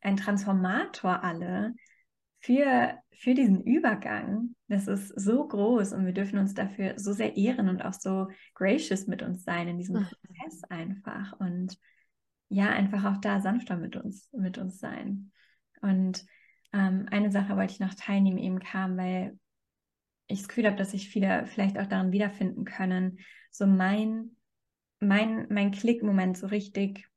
ein 0.02 0.18
Transformator 0.18 1.23
alle 1.23 1.73
für, 2.40 2.98
für 3.14 3.34
diesen 3.34 3.64
Übergang. 3.64 4.56
Das 4.68 4.88
ist 4.88 5.07
so 5.10 5.48
groß 5.48 5.94
und 5.94 6.06
wir 6.06 6.14
dürfen 6.14 6.40
uns 6.40 6.53
dafür 6.53 6.94
so 6.98 7.14
sehr 7.14 7.38
ehren 7.38 7.69
und 7.69 7.84
auch 7.84 7.94
so 7.94 8.28
gracious 8.56 9.07
mit 9.07 9.22
uns 9.22 9.44
sein 9.44 9.68
in 9.68 9.78
diesem 9.78 9.98
mhm. 9.98 10.06
Prozess 10.06 10.64
einfach. 10.69 11.40
Und 11.40 11.78
ja, 12.49 12.69
einfach 12.69 13.06
auch 13.06 13.22
da 13.22 13.40
sanfter 13.40 13.78
mit 13.78 13.95
uns, 13.95 14.30
mit 14.34 14.57
uns 14.57 14.80
sein. 14.80 15.32
Und 15.82 16.26
ähm, 16.73 17.06
eine 17.11 17.32
Sache 17.32 17.56
wollte 17.56 17.73
ich 17.73 17.80
noch 17.80 17.94
teilnehmen, 17.94 18.38
eben 18.38 18.60
kam, 18.60 18.98
weil 18.98 19.38
ich 20.28 20.40
das 20.40 20.48
Gefühl 20.48 20.65
habe, 20.65 20.78
dass 20.78 20.91
sich 20.91 21.10
viele 21.10 21.45
vielleicht 21.48 21.78
auch 21.78 21.88
darin 21.88 22.11
wiederfinden 22.11 22.65
können, 22.65 23.19
so 23.52 23.68
mein, 23.68 24.32
mein, 24.99 25.48
mein 25.49 25.72
Klickmoment 25.72 26.38
so 26.38 26.48
richtig 26.48 27.07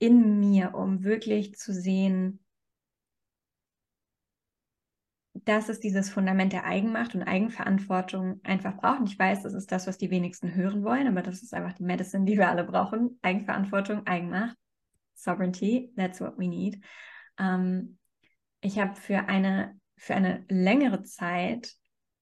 in 0.00 0.40
mir, 0.40 0.74
um 0.74 1.04
wirklich 1.04 1.54
zu 1.56 1.72
sehen, 1.72 2.40
dass 5.44 5.68
es 5.68 5.78
dieses 5.78 6.10
Fundament 6.10 6.52
der 6.52 6.64
Eigenmacht 6.64 7.14
und 7.14 7.22
Eigenverantwortung 7.22 8.40
einfach 8.42 8.76
braucht. 8.76 9.00
Und 9.00 9.08
ich 9.08 9.18
weiß, 9.18 9.42
das 9.42 9.54
ist 9.54 9.70
das, 9.70 9.86
was 9.86 9.98
die 9.98 10.10
wenigsten 10.10 10.54
hören 10.54 10.82
wollen, 10.82 11.06
aber 11.06 11.22
das 11.22 11.42
ist 11.42 11.54
einfach 11.54 11.74
die 11.74 11.84
Medicine, 11.84 12.24
die 12.24 12.36
wir 12.36 12.48
alle 12.48 12.64
brauchen. 12.64 13.18
Eigenverantwortung, 13.22 14.06
Eigenmacht, 14.06 14.56
Sovereignty, 15.14 15.92
that's 15.96 16.20
what 16.20 16.36
we 16.38 16.48
need. 16.48 16.82
Ähm, 17.38 17.98
ich 18.62 18.78
habe 18.78 18.96
für 18.96 19.28
eine, 19.28 19.78
für 19.96 20.14
eine 20.14 20.44
längere 20.48 21.02
Zeit 21.02 21.74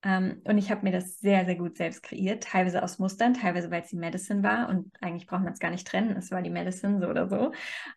ähm, 0.03 0.43
und 0.45 0.59
ich 0.59 0.70
habe 0.70 0.83
mir 0.85 0.93
das 0.93 1.19
sehr, 1.19 1.45
sehr 1.45 1.57
gut 1.57 1.77
selbst 1.77 2.03
kreiert, 2.03 2.45
teilweise 2.45 2.83
aus 2.83 2.99
Mustern, 2.99 3.35
teilweise 3.35 3.70
weil 3.70 3.83
es 3.83 3.91
die 3.91 3.97
Medicine 3.97 4.43
war 4.43 4.69
und 4.69 4.93
eigentlich 5.01 5.27
braucht 5.27 5.43
man 5.43 5.53
es 5.53 5.59
gar 5.59 5.70
nicht 5.70 5.87
trennen, 5.87 6.16
es 6.16 6.31
war 6.31 6.41
die 6.43 6.51
Medicine 6.51 7.01
so 7.01 7.09
oder 7.09 7.29
so. 7.29 7.53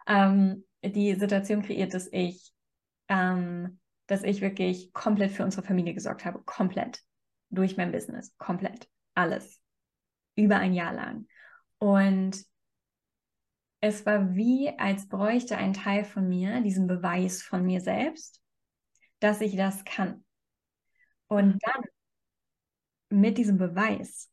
Ähm, 0.08 0.66
die 0.84 1.14
Situation 1.14 1.62
kreiert, 1.62 1.94
dass 1.94 2.10
ich, 2.12 2.52
ähm, 3.08 3.80
dass 4.08 4.24
ich 4.24 4.42
wirklich 4.42 4.92
komplett 4.94 5.32
für 5.32 5.44
unsere 5.44 5.64
Familie 5.64 5.94
gesorgt 5.94 6.26
habe, 6.26 6.42
komplett 6.44 7.02
durch 7.52 7.78
mein 7.78 7.92
Business, 7.92 8.36
komplett 8.38 8.90
alles, 9.14 9.62
über 10.36 10.58
ein 10.58 10.74
Jahr 10.74 10.94
lang. 10.94 11.28
Und 11.78 12.44
es 13.80 14.06
war 14.06 14.36
wie, 14.36 14.72
als 14.78 15.08
bräuchte 15.08 15.58
ein 15.58 15.74
Teil 15.74 16.04
von 16.04 16.28
mir 16.28 16.62
diesen 16.62 16.88
Beweis 16.88 17.42
von 17.44 17.64
mir 17.64 17.82
selbst, 17.82 18.42
dass 19.20 19.42
ich 19.42 19.56
das 19.56 19.84
kann. 19.86 20.24
Und 21.32 21.60
dann 21.64 21.84
mit 23.10 23.38
diesem 23.38 23.58
Beweis 23.58 24.30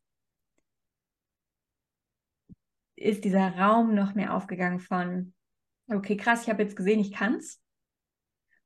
ist 2.97 3.23
dieser 3.23 3.57
Raum 3.57 3.95
noch 3.95 4.15
mehr 4.15 4.33
aufgegangen 4.33 4.81
von, 4.81 5.33
okay, 5.87 6.17
krass, 6.17 6.43
ich 6.43 6.49
habe 6.49 6.61
jetzt 6.61 6.75
gesehen, 6.75 6.99
ich 6.99 7.13
kann's. 7.13 7.63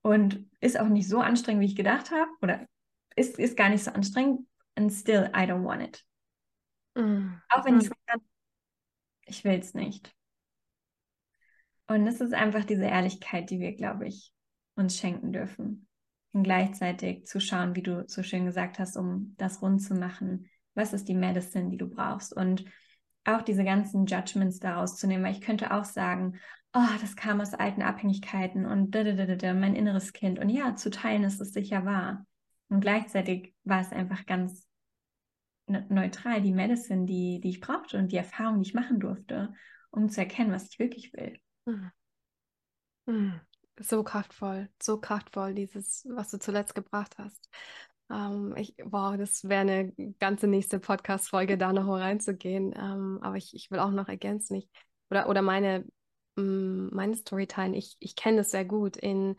Und 0.01 0.49
ist 0.61 0.79
auch 0.79 0.87
nicht 0.87 1.07
so 1.07 1.19
anstrengend, 1.19 1.61
wie 1.61 1.67
ich 1.67 1.75
gedacht 1.75 2.09
habe. 2.09 2.31
Oder 2.41 2.67
ist, 3.15 3.37
ist 3.37 3.55
gar 3.55 3.69
nicht 3.69 3.83
so 3.83 3.91
anstrengend. 3.91 4.47
And 4.73 4.91
still, 4.91 5.29
I 5.35 5.45
don't 5.45 5.63
want 5.63 5.83
it. 5.83 6.03
Mm. 6.95 7.35
Auch 7.49 7.65
wenn 7.65 7.75
mm. 7.75 7.81
ich 7.81 7.85
es 7.85 7.91
kann, 8.07 8.21
ich 9.27 9.43
will 9.43 9.59
es 9.59 9.75
nicht. 9.75 10.11
Und 11.85 12.07
es 12.07 12.19
ist 12.19 12.33
einfach 12.33 12.65
diese 12.65 12.85
Ehrlichkeit, 12.85 13.51
die 13.51 13.59
wir, 13.59 13.75
glaube 13.75 14.07
ich, 14.07 14.33
uns 14.73 14.97
schenken 14.97 15.31
dürfen 15.33 15.87
und 16.33 16.43
gleichzeitig 16.43 17.25
zu 17.25 17.39
schauen, 17.39 17.75
wie 17.75 17.83
du 17.83 18.03
so 18.07 18.23
schön 18.23 18.45
gesagt 18.45 18.79
hast, 18.79 18.97
um 18.97 19.35
das 19.37 19.61
rund 19.61 19.81
zu 19.81 19.95
machen, 19.95 20.49
was 20.73 20.93
ist 20.93 21.07
die 21.07 21.15
Medicine, 21.15 21.69
die 21.69 21.77
du 21.77 21.87
brauchst 21.87 22.35
und 22.35 22.65
auch 23.23 23.41
diese 23.41 23.63
ganzen 23.63 24.05
Judgments 24.05 24.59
daraus 24.59 24.97
zu 24.97 25.07
nehmen, 25.07 25.23
weil 25.23 25.33
ich 25.33 25.41
könnte 25.41 25.71
auch 25.71 25.85
sagen, 25.85 26.39
oh, 26.73 26.97
das 26.99 27.15
kam 27.15 27.39
aus 27.39 27.53
alten 27.53 27.83
Abhängigkeiten 27.83 28.65
und 28.65 28.93
mein 28.93 29.75
inneres 29.75 30.11
Kind 30.11 30.39
und 30.39 30.49
ja, 30.49 30.75
zu 30.75 30.89
teilen 30.89 31.23
ist 31.23 31.39
es 31.39 31.53
sicher 31.53 31.85
wahr 31.85 32.25
und 32.69 32.81
gleichzeitig 32.81 33.53
war 33.63 33.81
es 33.81 33.91
einfach 33.91 34.25
ganz 34.25 34.67
ne-, 35.67 35.85
neutral 35.89 36.41
die 36.41 36.51
Medicine, 36.51 37.05
die, 37.05 37.39
die 37.39 37.49
ich 37.49 37.61
brauchte 37.61 37.97
und 37.97 38.11
die 38.11 38.17
Erfahrung, 38.17 38.61
die 38.61 38.69
ich 38.69 38.73
machen 38.73 38.99
durfte, 38.99 39.53
um 39.91 40.09
zu 40.09 40.21
erkennen, 40.21 40.51
was 40.51 40.67
ich 40.69 40.79
wirklich 40.79 41.13
will. 41.13 41.39
Hm. 41.67 41.91
Hm. 43.07 43.41
So 43.79 44.03
kraftvoll, 44.03 44.69
so 44.81 44.99
kraftvoll, 44.99 45.53
dieses, 45.53 46.05
was 46.09 46.29
du 46.29 46.39
zuletzt 46.39 46.75
gebracht 46.75 47.15
hast. 47.17 47.49
Ähm, 48.11 48.55
ich, 48.57 48.75
wow, 48.83 49.17
das 49.17 49.47
wäre 49.49 49.61
eine 49.61 49.91
ganze 50.19 50.47
nächste 50.47 50.79
Podcast-Folge, 50.79 51.57
da 51.57 51.73
noch 51.73 51.87
reinzugehen. 51.87 52.73
Ähm, 52.77 53.19
aber 53.21 53.37
ich, 53.37 53.55
ich 53.55 53.71
will 53.71 53.79
auch 53.79 53.91
noch 53.91 54.07
ergänzen, 54.09 54.55
ich, 54.55 54.69
oder, 55.09 55.27
oder 55.27 55.41
meine, 55.41 55.85
mm, 56.35 56.89
meine 56.93 57.15
Story 57.15 57.47
teilen. 57.47 57.73
Ich, 57.73 57.97
ich 57.99 58.15
kenne 58.15 58.37
das 58.37 58.51
sehr 58.51 58.65
gut 58.65 58.97
in 58.97 59.35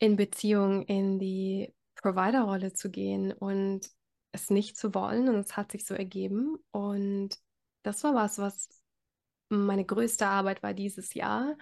in 0.00 0.16
Beziehung 0.16 0.82
in 0.84 1.18
die 1.18 1.72
Provider-Rolle 1.96 2.72
zu 2.72 2.90
gehen 2.90 3.32
und 3.32 3.88
es 4.32 4.50
nicht 4.50 4.76
zu 4.76 4.94
wollen. 4.94 5.28
Und 5.28 5.36
es 5.36 5.56
hat 5.56 5.70
sich 5.72 5.86
so 5.86 5.94
ergeben. 5.94 6.56
Und 6.72 7.36
das 7.82 8.02
war 8.02 8.14
was, 8.14 8.38
was 8.38 8.68
meine 9.50 9.84
größte 9.84 10.26
Arbeit 10.26 10.62
war 10.62 10.74
dieses 10.74 11.14
Jahr, 11.14 11.56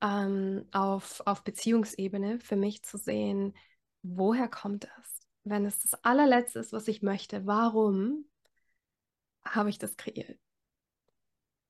ähm, 0.00 0.66
auf, 0.72 1.22
auf 1.26 1.42
Beziehungsebene 1.44 2.40
für 2.40 2.56
mich 2.56 2.82
zu 2.82 2.98
sehen, 2.98 3.54
woher 4.02 4.48
kommt 4.48 4.84
das? 4.84 5.26
Wenn 5.44 5.64
es 5.64 5.80
das 5.80 5.94
allerletzte 6.04 6.58
ist, 6.60 6.72
was 6.72 6.88
ich 6.88 7.02
möchte, 7.02 7.46
warum 7.46 8.26
habe 9.44 9.70
ich 9.70 9.78
das 9.78 9.96
kreiert? 9.96 10.38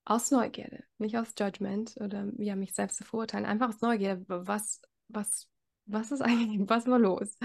Aus 0.05 0.31
Neugierde, 0.31 0.85
nicht 0.99 1.19
aus 1.19 1.35
Judgment 1.39 1.97
oder 1.99 2.33
ja, 2.39 2.57
mich 2.57 2.75
selbst 2.75 2.97
zu 2.97 3.05
verurteilen, 3.05 3.45
einfach 3.45 3.69
aus 3.69 3.81
Neugierde. 3.83 4.25
Was, 4.27 4.81
was, 5.09 5.51
was 5.87 6.13
ist 6.13 6.23
eigentlich, 6.23 6.69
was 6.69 6.87
war 6.87 6.99
los? 6.99 7.37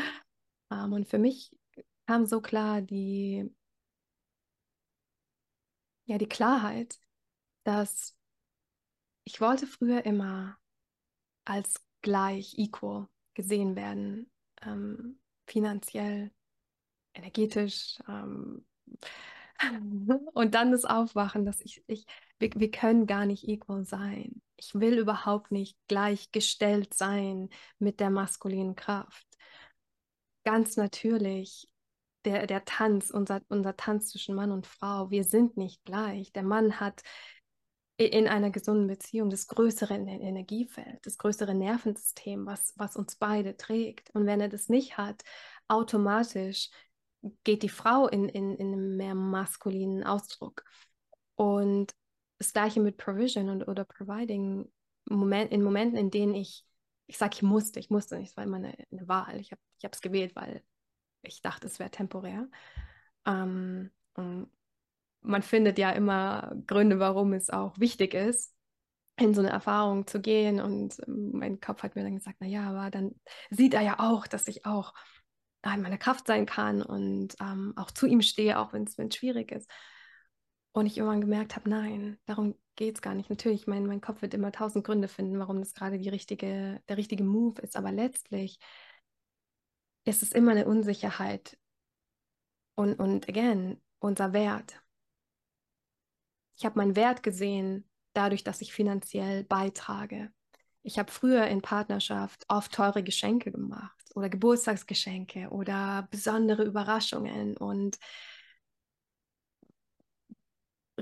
Ähm, 0.71 0.93
und 0.93 1.07
für 1.07 1.19
mich 1.19 1.55
kam 2.07 2.25
so 2.25 2.41
klar 2.41 2.81
die, 2.81 3.53
ja, 6.05 6.17
die 6.17 6.27
Klarheit, 6.27 6.99
dass 7.63 8.17
ich 9.25 9.39
wollte 9.39 9.67
früher 9.67 10.05
immer 10.05 10.57
als 11.45 11.75
gleich, 12.01 12.57
equal 12.57 13.07
gesehen 13.33 13.75
werden, 13.75 14.29
ähm, 14.61 15.19
finanziell, 15.47 16.31
energetisch. 17.13 17.99
Ähm, 18.07 18.65
und 20.33 20.55
dann 20.55 20.71
das 20.71 20.85
Aufwachen, 20.85 21.45
dass 21.45 21.61
ich, 21.61 21.83
ich 21.87 22.05
wir, 22.39 22.49
wir 22.55 22.71
können 22.71 23.07
gar 23.07 23.25
nicht 23.25 23.47
equal 23.47 23.85
sein. 23.85 24.41
Ich 24.57 24.75
will 24.75 24.97
überhaupt 24.97 25.51
nicht 25.51 25.77
gleichgestellt 25.87 26.93
sein 26.93 27.49
mit 27.79 27.99
der 27.99 28.09
maskulinen 28.09 28.75
Kraft. 28.75 29.25
Ganz 30.43 30.75
natürlich 30.75 31.69
der, 32.25 32.47
der 32.47 32.65
Tanz, 32.65 33.09
unser, 33.09 33.41
unser 33.49 33.75
Tanz 33.75 34.09
zwischen 34.09 34.35
Mann 34.35 34.51
und 34.51 34.67
Frau, 34.67 35.09
wir 35.09 35.23
sind 35.23 35.57
nicht 35.57 35.83
gleich. 35.85 36.31
Der 36.33 36.43
Mann 36.43 36.79
hat 36.79 37.01
in 38.05 38.27
einer 38.27 38.49
gesunden 38.49 38.87
Beziehung 38.87 39.29
das 39.29 39.47
größere 39.47 39.93
Energiefeld, 39.93 41.05
das 41.05 41.17
größere 41.17 41.53
Nervensystem, 41.53 42.45
was, 42.45 42.73
was 42.77 42.95
uns 42.95 43.15
beide 43.15 43.57
trägt. 43.57 44.09
Und 44.13 44.25
wenn 44.25 44.41
er 44.41 44.49
das 44.49 44.69
nicht 44.69 44.97
hat, 44.97 45.23
automatisch 45.67 46.69
geht 47.43 47.63
die 47.63 47.69
Frau 47.69 48.07
in, 48.07 48.29
in, 48.29 48.55
in 48.55 48.73
einen 48.73 48.97
mehr 48.97 49.15
maskulinen 49.15 50.03
Ausdruck. 50.03 50.63
Und 51.35 51.95
das 52.37 52.53
gleiche 52.53 52.81
mit 52.81 52.97
Provision 52.97 53.49
und, 53.49 53.67
oder 53.67 53.85
Providing, 53.85 54.71
Moment, 55.05 55.51
in 55.51 55.63
Momenten, 55.63 55.97
in 55.97 56.11
denen 56.11 56.35
ich, 56.35 56.65
ich 57.07 57.17
sage, 57.17 57.35
ich 57.35 57.43
musste, 57.43 57.79
ich 57.79 57.89
musste 57.89 58.17
nicht, 58.17 58.31
es 58.31 58.37
war 58.37 58.43
immer 58.43 58.57
eine, 58.57 58.75
eine 58.91 59.07
Wahl. 59.07 59.39
Ich 59.39 59.51
habe 59.51 59.61
es 59.81 60.01
gewählt, 60.01 60.35
weil 60.35 60.63
ich 61.21 61.41
dachte, 61.41 61.67
es 61.67 61.79
wäre 61.79 61.91
temporär. 61.91 62.49
Ähm, 63.25 63.91
man 65.23 65.41
findet 65.41 65.77
ja 65.77 65.91
immer 65.91 66.55
Gründe, 66.67 66.99
warum 66.99 67.33
es 67.33 67.49
auch 67.49 67.77
wichtig 67.79 68.13
ist, 68.13 68.53
in 69.17 69.33
so 69.33 69.41
eine 69.41 69.49
Erfahrung 69.49 70.07
zu 70.07 70.21
gehen. 70.21 70.59
Und 70.59 70.99
ähm, 71.07 71.31
mein 71.33 71.59
Kopf 71.59 71.83
hat 71.83 71.95
mir 71.95 72.03
dann 72.03 72.15
gesagt, 72.15 72.37
na 72.39 72.47
ja, 72.47 72.69
aber 72.69 72.91
dann 72.91 73.15
sieht 73.49 73.73
er 73.73 73.81
ja 73.81 73.99
auch, 73.99 74.27
dass 74.27 74.47
ich 74.47 74.65
auch 74.65 74.93
in 75.65 75.81
meiner 75.81 75.97
Kraft 75.97 76.27
sein 76.27 76.45
kann 76.45 76.81
und 76.81 77.35
ähm, 77.39 77.73
auch 77.77 77.89
zu 77.91 78.05
ihm 78.05 78.21
stehe, 78.21 78.59
auch 78.59 78.73
wenn 78.73 78.83
es 78.83 79.15
schwierig 79.15 79.51
ist. 79.51 79.69
Und 80.73 80.87
ich 80.87 80.97
irgendwann 80.97 81.21
gemerkt 81.21 81.55
habe, 81.55 81.69
nein, 81.69 82.19
darum 82.25 82.55
geht 82.75 82.95
es 82.95 83.01
gar 83.01 83.13
nicht. 83.13 83.29
Natürlich, 83.29 83.67
mein, 83.67 83.85
mein 83.85 84.01
Kopf 84.01 84.21
wird 84.21 84.33
immer 84.33 84.51
tausend 84.51 84.85
Gründe 84.85 85.07
finden, 85.07 85.39
warum 85.39 85.59
das 85.59 85.73
gerade 85.73 85.99
die 85.99 86.09
richtige, 86.09 86.81
der 86.89 86.97
richtige 86.97 87.23
Move 87.23 87.61
ist. 87.61 87.77
Aber 87.77 87.91
letztlich 87.91 88.59
ist 90.05 90.23
es 90.23 90.31
immer 90.31 90.51
eine 90.51 90.65
Unsicherheit. 90.65 91.57
Und, 92.75 92.99
und 92.99 93.29
again, 93.29 93.81
unser 93.99 94.33
Wert. 94.33 94.81
Ich 96.55 96.65
habe 96.65 96.77
meinen 96.77 96.95
Wert 96.95 97.23
gesehen 97.23 97.87
dadurch, 98.13 98.43
dass 98.43 98.61
ich 98.61 98.73
finanziell 98.73 99.43
beitrage. 99.43 100.31
Ich 100.83 100.99
habe 100.99 101.11
früher 101.11 101.47
in 101.47 101.61
Partnerschaft 101.61 102.45
oft 102.49 102.73
teure 102.73 103.03
Geschenke 103.03 103.51
gemacht 103.51 103.97
oder 104.15 104.29
Geburtstagsgeschenke 104.29 105.49
oder 105.49 106.07
besondere 106.11 106.63
Überraschungen 106.63 107.57
und 107.57 107.97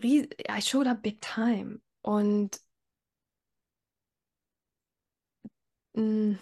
I 0.04 0.62
showed 0.62 0.88
up 0.88 1.02
big 1.04 1.22
time 1.22 1.82
und 2.02 2.60
mm, 5.96 6.38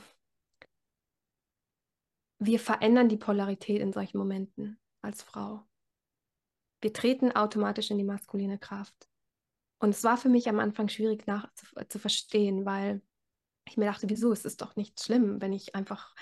wir 2.40 2.60
verändern 2.60 3.10
die 3.10 3.18
Polarität 3.18 3.82
in 3.82 3.94
solchen 3.94 4.18
Momenten 4.18 4.80
als 5.02 5.24
Frau. 5.24 5.69
Wir 6.82 6.94
treten 6.94 7.32
automatisch 7.32 7.92
in 7.92 7.98
die 7.98 8.04
maskuline 8.04 8.58
Kraft. 8.58 9.08
Und 9.80 9.90
es 9.92 10.04
war 10.04 10.18
für 10.18 10.30
mich 10.30 10.50
am 10.50 10.60
Anfang 10.60 10.90
schwierig 10.90 11.26
nach, 11.28 11.52
zu, 11.54 11.66
zu 11.88 12.00
verstehen, 12.00 12.66
weil 12.66 13.02
ich 13.66 13.78
mir 13.78 13.86
dachte, 13.86 14.10
wieso 14.10 14.32
ist 14.32 14.46
es 14.46 14.58
doch 14.58 14.76
nicht 14.76 15.02
schlimm, 15.02 15.42
wenn 15.42 15.54
ich 15.54 15.76
einfach 15.76 16.14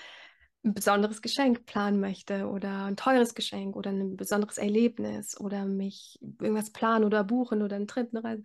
ein 0.64 0.74
besonderes 0.74 1.22
Geschenk 1.22 1.66
planen 1.66 2.00
möchte 2.00 2.48
oder 2.48 2.84
ein 2.84 2.96
teures 2.96 3.34
Geschenk 3.34 3.76
oder 3.76 3.90
ein 3.90 4.16
besonderes 4.16 4.58
Erlebnis 4.58 5.38
oder 5.38 5.64
mich 5.64 6.18
irgendwas 6.20 6.72
planen 6.72 7.04
oder 7.04 7.24
buchen 7.24 7.62
oder 7.62 7.76
einen 7.76 7.86
Trip, 7.86 8.08
eine 8.12 8.24
Reise. 8.24 8.42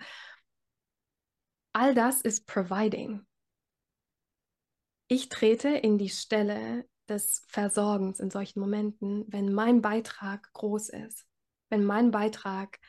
All 1.73 1.95
das 1.95 2.22
ist 2.22 2.45
Providing. 2.45 3.26
Ich 5.07 5.30
trete 5.30 5.69
in 5.69 5.98
die 5.98 6.10
Stelle 6.10 6.88
des 7.10 7.44
Versorgens 7.48 8.19
in 8.19 8.30
solchen 8.30 8.60
Momenten, 8.60 9.26
wenn 9.27 9.53
mein 9.53 9.81
Beitrag 9.81 10.52
groß 10.53 10.90
ist, 10.90 11.26
wenn 11.74 11.86
mein 11.86 12.12
Beitrag, 12.12 12.80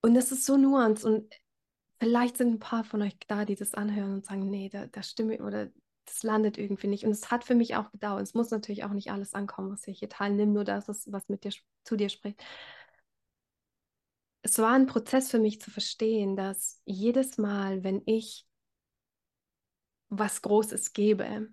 und 0.00 0.14
das 0.14 0.30
ist 0.30 0.46
so 0.46 0.56
nuanced 0.56 1.04
und 1.04 1.34
vielleicht 1.98 2.36
sind 2.36 2.52
ein 2.52 2.58
paar 2.60 2.84
von 2.84 3.02
euch 3.02 3.16
da, 3.26 3.44
die 3.44 3.56
das 3.56 3.74
anhören 3.74 4.14
und 4.14 4.26
sagen, 4.26 4.48
nee, 4.48 4.68
da, 4.68 4.86
da 4.86 5.02
stimme 5.02 5.38
oder 5.38 5.70
das 6.04 6.22
landet 6.22 6.56
irgendwie 6.56 6.86
nicht. 6.86 7.04
Und 7.04 7.10
es 7.10 7.30
hat 7.30 7.42
für 7.42 7.54
mich 7.54 7.74
auch 7.74 7.90
gedauert. 7.90 8.22
Es 8.22 8.34
muss 8.34 8.50
natürlich 8.50 8.84
auch 8.84 8.92
nicht 8.92 9.10
alles 9.10 9.34
ankommen, 9.34 9.72
was 9.72 9.88
ich 9.88 9.98
hier 9.98 10.08
teile. 10.08 10.36
Nimm 10.36 10.52
nur 10.52 10.64
das, 10.64 10.86
was 10.88 11.28
mit 11.28 11.44
dir 11.44 11.52
zu 11.84 11.96
dir 11.96 12.10
spricht. 12.10 12.44
Es 14.42 14.58
war 14.58 14.74
ein 14.74 14.86
Prozess 14.86 15.30
für 15.30 15.38
mich 15.38 15.60
zu 15.60 15.70
verstehen, 15.70 16.36
dass 16.36 16.80
jedes 16.84 17.38
Mal, 17.38 17.82
wenn 17.82 18.02
ich 18.04 18.46
was 20.10 20.42
Großes 20.42 20.92
gebe, 20.92 21.48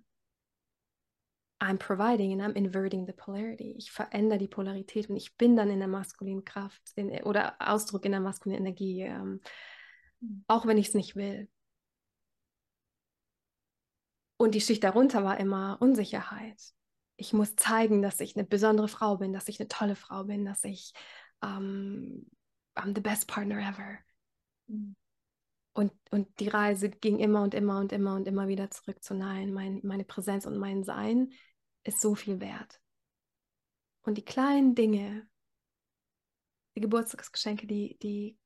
I'm 1.61 1.77
providing 1.77 2.33
and 2.33 2.41
I'm 2.41 2.55
inverting 2.57 3.05
the 3.05 3.13
polarity. 3.13 3.75
Ich 3.77 3.91
verändere 3.91 4.39
die 4.39 4.47
Polarität 4.47 5.09
und 5.09 5.15
ich 5.15 5.37
bin 5.37 5.55
dann 5.55 5.69
in 5.69 5.77
der 5.77 5.87
maskulinen 5.87 6.43
Kraft 6.43 6.81
in, 6.95 7.11
oder 7.23 7.55
Ausdruck 7.59 8.03
in 8.05 8.13
der 8.13 8.19
maskulinen 8.19 8.65
Energie, 8.65 9.01
ähm, 9.01 9.41
auch 10.47 10.65
wenn 10.65 10.79
ich 10.79 10.87
es 10.87 10.93
nicht 10.95 11.15
will. 11.15 11.47
Und 14.37 14.55
die 14.55 14.61
Schicht 14.61 14.83
darunter 14.83 15.23
war 15.23 15.39
immer 15.39 15.77
Unsicherheit. 15.79 16.59
Ich 17.15 17.31
muss 17.31 17.55
zeigen, 17.55 18.01
dass 18.01 18.19
ich 18.19 18.35
eine 18.35 18.45
besondere 18.45 18.87
Frau 18.87 19.17
bin, 19.17 19.31
dass 19.31 19.47
ich 19.47 19.59
eine 19.59 19.69
tolle 19.69 19.95
Frau 19.95 20.23
bin, 20.23 20.45
dass 20.45 20.63
ich 20.63 20.93
ähm, 21.43 22.25
I'm 22.73 22.95
the 22.95 23.01
best 23.01 23.27
partner 23.27 23.59
ever. 23.59 23.99
Und, 25.73 25.93
und 26.09 26.39
die 26.39 26.47
Reise 26.47 26.89
ging 26.89 27.19
immer 27.19 27.43
und 27.43 27.53
immer 27.53 27.79
und 27.79 27.91
immer 27.91 28.15
und 28.15 28.27
immer 28.27 28.47
wieder 28.47 28.71
zurück 28.71 29.03
zu 29.03 29.13
Nein. 29.13 29.53
Mein, 29.53 29.79
meine 29.83 30.05
Präsenz 30.05 30.47
und 30.47 30.57
mein 30.57 30.83
Sein 30.83 31.31
ist 31.83 32.01
so 32.01 32.15
viel 32.15 32.39
wert. 32.39 32.81
Und 34.03 34.17
die 34.17 34.25
kleinen 34.25 34.75
Dinge, 34.75 35.27
die 36.75 36.81
Geburtstagsgeschenke, 36.81 37.67
die, 37.67 37.97
die, 37.99 38.37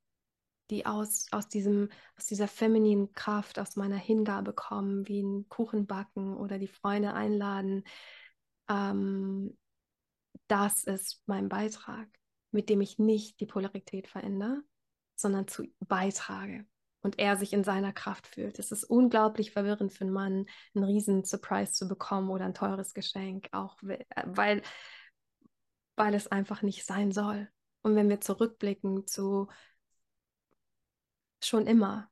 die 0.70 0.86
aus, 0.86 1.28
aus, 1.32 1.48
diesem, 1.48 1.90
aus 2.18 2.26
dieser 2.26 2.48
femininen 2.48 3.14
Kraft, 3.14 3.60
aus 3.60 3.76
meiner 3.76 3.98
Hingabe 3.98 4.54
kommen, 4.54 5.08
wie 5.08 5.22
ein 5.22 5.48
Kuchen 5.48 5.88
backen 5.88 6.36
oder 6.36 6.58
die 6.58 6.68
Freunde 6.68 7.14
einladen, 7.14 7.84
ähm, 8.70 9.58
das 10.48 10.84
ist 10.84 11.24
mein 11.26 11.50
Beitrag, 11.50 12.08
mit 12.52 12.70
dem 12.70 12.82
ich 12.82 13.00
nicht 13.00 13.40
die 13.40 13.46
Polarität 13.46 14.08
verändere, 14.08 14.64
sondern 15.16 15.48
zu 15.48 15.64
beitrage 15.80 16.66
und 17.06 17.20
er 17.20 17.38
sich 17.38 17.54
in 17.54 17.64
seiner 17.64 17.94
Kraft 17.94 18.26
fühlt. 18.26 18.58
Es 18.58 18.72
ist 18.72 18.84
unglaublich 18.84 19.52
verwirrend 19.52 19.94
für 19.94 20.06
einen 20.06 20.14
Mann, 20.14 20.48
einen 20.74 20.86
riesen 20.86 21.24
Surprise 21.24 21.72
zu 21.72 21.88
bekommen 21.88 22.32
oder 22.32 22.46
ein 22.46 22.56
teures 22.56 22.96
Geschenk, 22.96 23.48
auch 23.52 23.78
weil, 23.84 24.64
weil 25.96 26.14
es 26.16 26.28
einfach 26.28 26.64
nicht 26.64 26.84
sein 26.84 27.12
soll. 27.12 27.48
Und 27.84 27.96
wenn 27.96 28.10
wir 28.10 28.22
zurückblicken 28.22 29.06
zu 29.06 29.50
schon 31.44 31.68
immer, 31.68 32.10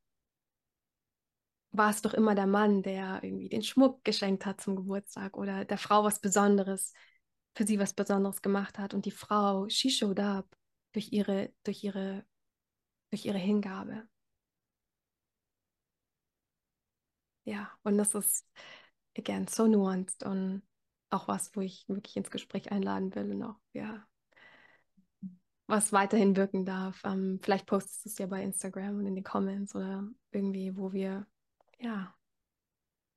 war 1.71 1.89
es 1.89 2.03
doch 2.03 2.13
immer 2.13 2.35
der 2.35 2.45
Mann, 2.45 2.83
der 2.83 3.23
irgendwie 3.23 3.49
den 3.49 3.63
Schmuck 3.63 4.03
geschenkt 4.03 4.45
hat 4.45 4.61
zum 4.61 4.75
Geburtstag 4.75 5.35
oder 5.35 5.65
der 5.65 5.79
Frau 5.79 6.03
was 6.03 6.21
Besonderes, 6.21 6.93
für 7.55 7.65
sie 7.65 7.79
was 7.79 7.95
Besonderes 7.95 8.43
gemacht 8.43 8.77
hat. 8.77 8.93
Und 8.93 9.05
die 9.05 9.11
Frau, 9.11 9.67
she 9.69 9.89
showed 9.89 10.19
up 10.19 10.55
durch 10.91 11.11
ihre, 11.11 11.51
durch 11.63 11.83
ihre, 11.83 12.23
durch 13.09 13.25
ihre 13.25 13.39
Hingabe. 13.39 14.07
Ja, 17.45 17.71
und 17.83 17.97
das 17.97 18.15
ist, 18.15 18.47
again, 19.17 19.47
so 19.47 19.67
nuanced 19.67 20.23
und 20.23 20.63
auch 21.09 21.27
was, 21.27 21.55
wo 21.55 21.61
ich 21.61 21.87
wirklich 21.87 22.15
ins 22.17 22.31
Gespräch 22.31 22.71
einladen 22.71 23.13
will 23.15 23.31
und 23.33 23.43
auch, 23.43 23.59
ja, 23.73 24.05
was 25.67 25.91
weiterhin 25.93 26.35
wirken 26.35 26.65
darf. 26.65 27.01
Ähm, 27.05 27.39
vielleicht 27.41 27.65
postest 27.65 28.05
du 28.05 28.09
es 28.09 28.17
ja 28.17 28.27
bei 28.27 28.43
Instagram 28.43 28.97
und 28.99 29.07
in 29.07 29.15
den 29.15 29.23
Comments 29.23 29.73
oder 29.75 30.07
irgendwie, 30.31 30.75
wo 30.77 30.91
wir, 30.93 31.25
ja. 31.79 32.15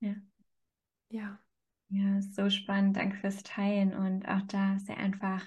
Ja. 0.00 0.14
Ja. 1.10 1.38
Ja, 1.90 2.20
so 2.22 2.50
spannend. 2.50 2.96
Danke 2.96 3.16
fürs 3.18 3.42
Teilen. 3.44 3.94
Und 3.94 4.26
auch 4.28 4.42
da 4.48 4.76
ist 4.76 4.88
ja 4.88 4.96
einfach 4.96 5.46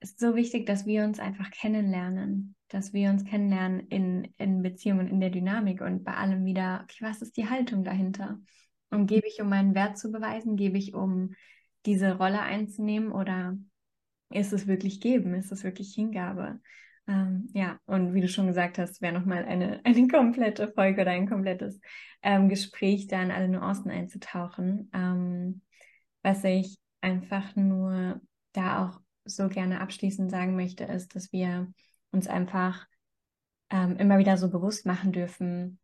ist 0.00 0.20
so 0.20 0.34
wichtig, 0.36 0.66
dass 0.66 0.86
wir 0.86 1.04
uns 1.04 1.18
einfach 1.18 1.50
kennenlernen, 1.50 2.54
dass 2.74 2.92
wir 2.92 3.08
uns 3.08 3.24
kennenlernen 3.24 3.86
in, 3.88 4.34
in 4.36 4.60
Beziehungen, 4.60 5.06
in 5.06 5.20
der 5.20 5.30
Dynamik 5.30 5.80
und 5.80 6.02
bei 6.02 6.14
allem 6.14 6.44
wieder, 6.44 6.80
okay, 6.82 7.04
was 7.04 7.22
ist 7.22 7.36
die 7.36 7.48
Haltung 7.48 7.84
dahinter? 7.84 8.40
Und 8.90 9.06
gebe 9.06 9.28
ich, 9.28 9.40
um 9.40 9.48
meinen 9.48 9.76
Wert 9.76 9.96
zu 9.96 10.10
beweisen, 10.10 10.56
gebe 10.56 10.76
ich, 10.76 10.92
um 10.92 11.34
diese 11.86 12.16
Rolle 12.16 12.40
einzunehmen 12.40 13.12
oder 13.12 13.56
ist 14.30 14.52
es 14.52 14.66
wirklich 14.66 15.00
geben, 15.00 15.34
ist 15.34 15.52
es 15.52 15.62
wirklich 15.62 15.94
Hingabe? 15.94 16.60
Ähm, 17.06 17.48
ja, 17.52 17.78
und 17.86 18.12
wie 18.12 18.20
du 18.20 18.28
schon 18.28 18.48
gesagt 18.48 18.78
hast, 18.78 19.00
wäre 19.00 19.12
nochmal 19.14 19.44
eine, 19.44 19.80
eine 19.84 20.08
komplette 20.08 20.66
Folge 20.66 21.02
oder 21.02 21.12
ein 21.12 21.28
komplettes 21.28 21.80
ähm, 22.22 22.48
Gespräch, 22.48 23.06
da 23.06 23.22
in 23.22 23.30
alle 23.30 23.48
Nuancen 23.48 23.92
einzutauchen. 23.92 24.90
Ähm, 24.92 25.60
was 26.22 26.42
ich 26.42 26.76
einfach 27.00 27.54
nur 27.54 28.20
da 28.52 28.84
auch 28.84 29.00
so 29.24 29.48
gerne 29.48 29.80
abschließend 29.80 30.28
sagen 30.28 30.56
möchte, 30.56 30.82
ist, 30.82 31.14
dass 31.14 31.32
wir 31.32 31.72
uns 32.14 32.26
einfach 32.26 32.86
ähm, 33.70 33.96
immer 33.96 34.18
wieder 34.18 34.36
so 34.36 34.50
bewusst 34.50 34.86
machen 34.86 35.12
dürfen, 35.12 35.78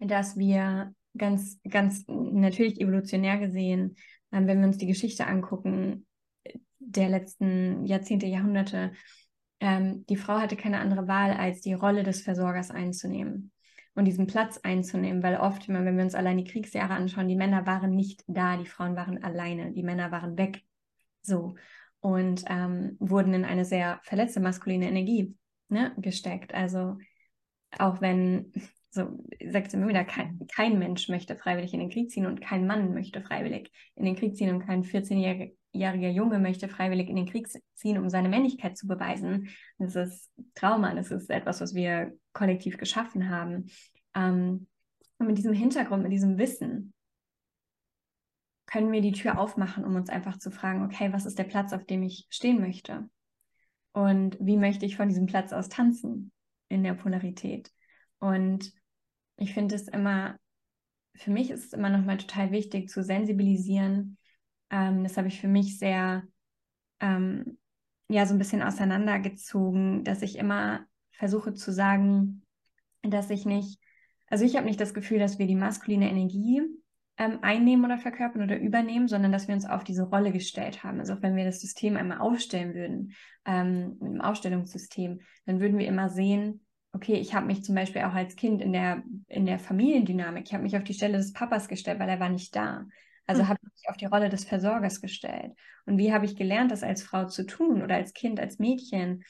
dass 0.00 0.36
wir 0.36 0.92
ganz, 1.16 1.60
ganz 1.68 2.04
natürlich 2.08 2.80
evolutionär 2.80 3.38
gesehen, 3.38 3.96
ähm, 4.32 4.46
wenn 4.46 4.58
wir 4.60 4.66
uns 4.66 4.78
die 4.78 4.86
Geschichte 4.86 5.26
angucken, 5.26 6.06
der 6.78 7.08
letzten 7.08 7.86
Jahrzehnte, 7.86 8.26
Jahrhunderte, 8.26 8.92
ähm, 9.60 10.04
die 10.06 10.16
Frau 10.16 10.34
hatte 10.34 10.56
keine 10.56 10.80
andere 10.80 11.08
Wahl, 11.08 11.32
als 11.32 11.60
die 11.60 11.72
Rolle 11.72 12.02
des 12.02 12.22
Versorgers 12.22 12.70
einzunehmen 12.70 13.52
und 13.94 14.04
diesen 14.04 14.26
Platz 14.26 14.58
einzunehmen, 14.58 15.22
weil 15.22 15.36
oft, 15.36 15.68
wenn 15.68 15.96
wir 15.96 16.04
uns 16.04 16.14
allein 16.14 16.36
die 16.36 16.44
Kriegsjahre 16.44 16.94
anschauen, 16.94 17.28
die 17.28 17.36
Männer 17.36 17.64
waren 17.64 17.94
nicht 17.94 18.24
da, 18.26 18.56
die 18.56 18.66
Frauen 18.66 18.96
waren 18.96 19.22
alleine, 19.22 19.72
die 19.72 19.84
Männer 19.84 20.10
waren 20.10 20.36
weg. 20.36 20.62
So. 21.22 21.54
Und 22.00 22.44
ähm, 22.48 22.96
wurden 22.98 23.32
in 23.32 23.44
eine 23.44 23.64
sehr 23.64 24.00
verletzte 24.02 24.40
maskuline 24.40 24.88
Energie 24.88 25.34
ne, 25.68 25.94
gesteckt. 25.98 26.54
Also 26.54 26.98
auch 27.78 28.00
wenn 28.00 28.52
so 28.94 29.24
sagt 29.50 29.70
sie 29.70 29.76
immer 29.76 29.88
wieder, 29.88 30.04
kein, 30.04 30.38
kein, 30.54 30.78
Mensch 30.78 31.08
möchte 31.08 31.34
freiwillig 31.34 31.74
in 31.74 31.80
den 31.80 31.90
Krieg 31.90 32.10
ziehen 32.10 32.26
und 32.26 32.40
kein 32.40 32.64
Mann 32.66 32.94
möchte 32.94 33.20
freiwillig 33.20 33.72
in 33.96 34.04
den 34.04 34.14
Krieg 34.14 34.36
ziehen 34.36 34.54
und 34.54 34.64
kein 34.64 34.84
14-jähriger 34.84 36.10
Junge 36.10 36.38
möchte 36.38 36.68
freiwillig 36.68 37.08
in 37.08 37.16
den 37.16 37.26
Krieg 37.26 37.48
ziehen, 37.74 37.98
um 37.98 38.08
seine 38.08 38.28
Männlichkeit 38.28 38.78
zu 38.78 38.86
beweisen. 38.86 39.48
Das 39.78 39.96
ist 39.96 40.30
Trauma, 40.54 40.94
das 40.94 41.10
ist 41.10 41.28
etwas, 41.28 41.60
was 41.60 41.74
wir 41.74 42.12
kollektiv 42.32 42.78
geschaffen 42.78 43.28
haben. 43.28 43.66
Ähm, 44.14 44.68
und 45.18 45.26
mit 45.26 45.38
diesem 45.38 45.54
Hintergrund, 45.54 46.04
mit 46.04 46.12
diesem 46.12 46.38
Wissen, 46.38 46.94
können 48.66 48.92
wir 48.92 49.00
die 49.00 49.12
Tür 49.12 49.38
aufmachen, 49.40 49.84
um 49.84 49.96
uns 49.96 50.08
einfach 50.08 50.38
zu 50.38 50.52
fragen, 50.52 50.84
okay, 50.84 51.12
was 51.12 51.26
ist 51.26 51.38
der 51.38 51.44
Platz, 51.44 51.72
auf 51.72 51.84
dem 51.84 52.04
ich 52.04 52.26
stehen 52.30 52.60
möchte? 52.60 53.08
Und 53.94 54.36
wie 54.40 54.56
möchte 54.56 54.84
ich 54.84 54.96
von 54.96 55.08
diesem 55.08 55.26
Platz 55.26 55.52
aus 55.52 55.68
tanzen 55.68 56.32
in 56.68 56.82
der 56.82 56.94
Polarität? 56.94 57.72
Und 58.18 58.72
ich 59.36 59.54
finde 59.54 59.76
es 59.76 59.86
immer, 59.86 60.36
für 61.14 61.30
mich 61.30 61.50
ist 61.50 61.66
es 61.66 61.72
immer 61.72 61.90
nochmal 61.90 62.18
total 62.18 62.50
wichtig 62.50 62.90
zu 62.90 63.04
sensibilisieren. 63.04 64.18
Ähm, 64.70 65.04
das 65.04 65.16
habe 65.16 65.28
ich 65.28 65.40
für 65.40 65.48
mich 65.48 65.78
sehr, 65.78 66.24
ähm, 66.98 67.56
ja, 68.08 68.26
so 68.26 68.34
ein 68.34 68.38
bisschen 68.38 68.62
auseinandergezogen, 68.62 70.02
dass 70.02 70.22
ich 70.22 70.38
immer 70.38 70.84
versuche 71.12 71.54
zu 71.54 71.72
sagen, 71.72 72.42
dass 73.02 73.30
ich 73.30 73.46
nicht, 73.46 73.78
also 74.26 74.44
ich 74.44 74.56
habe 74.56 74.66
nicht 74.66 74.80
das 74.80 74.92
Gefühl, 74.92 75.20
dass 75.20 75.38
wir 75.38 75.46
die 75.46 75.54
maskuline 75.54 76.10
Energie 76.10 76.62
ähm, 77.16 77.38
einnehmen 77.42 77.84
oder 77.84 77.98
verkörpern 77.98 78.42
oder 78.42 78.58
übernehmen, 78.58 79.08
sondern 79.08 79.32
dass 79.32 79.46
wir 79.46 79.54
uns 79.54 79.66
auf 79.66 79.84
diese 79.84 80.04
Rolle 80.04 80.32
gestellt 80.32 80.82
haben. 80.82 80.98
Also 80.98 81.14
auch 81.14 81.22
wenn 81.22 81.36
wir 81.36 81.44
das 81.44 81.60
System 81.60 81.96
einmal 81.96 82.18
aufstellen 82.18 82.74
würden, 82.74 83.12
ähm, 83.46 83.96
mit 84.00 84.12
dem 84.12 84.20
Aufstellungssystem, 84.20 85.20
dann 85.46 85.60
würden 85.60 85.78
wir 85.78 85.86
immer 85.86 86.08
sehen, 86.08 86.64
okay, 86.92 87.14
ich 87.14 87.34
habe 87.34 87.46
mich 87.46 87.64
zum 87.64 87.74
Beispiel 87.74 88.02
auch 88.02 88.14
als 88.14 88.36
Kind 88.36 88.62
in 88.62 88.72
der, 88.72 89.02
in 89.28 89.46
der 89.46 89.58
Familiendynamik, 89.58 90.44
ich 90.46 90.54
habe 90.54 90.62
mich 90.62 90.76
auf 90.76 90.84
die 90.84 90.94
Stelle 90.94 91.18
des 91.18 91.32
Papas 91.32 91.68
gestellt, 91.68 91.98
weil 91.98 92.08
er 92.08 92.20
war 92.20 92.28
nicht 92.28 92.54
da. 92.54 92.86
Also 93.26 93.42
mhm. 93.42 93.48
habe 93.48 93.58
ich 93.62 93.72
mich 93.72 93.88
auf 93.88 93.96
die 93.96 94.06
Rolle 94.06 94.28
des 94.28 94.44
Versorgers 94.44 95.00
gestellt. 95.00 95.52
Und 95.86 95.98
wie 95.98 96.12
habe 96.12 96.24
ich 96.24 96.36
gelernt, 96.36 96.70
das 96.70 96.82
als 96.82 97.02
Frau 97.02 97.26
zu 97.26 97.46
tun 97.46 97.82
oder 97.82 97.96
als 97.96 98.12
Kind, 98.12 98.40
als 98.40 98.58
Mädchen, 98.58 99.24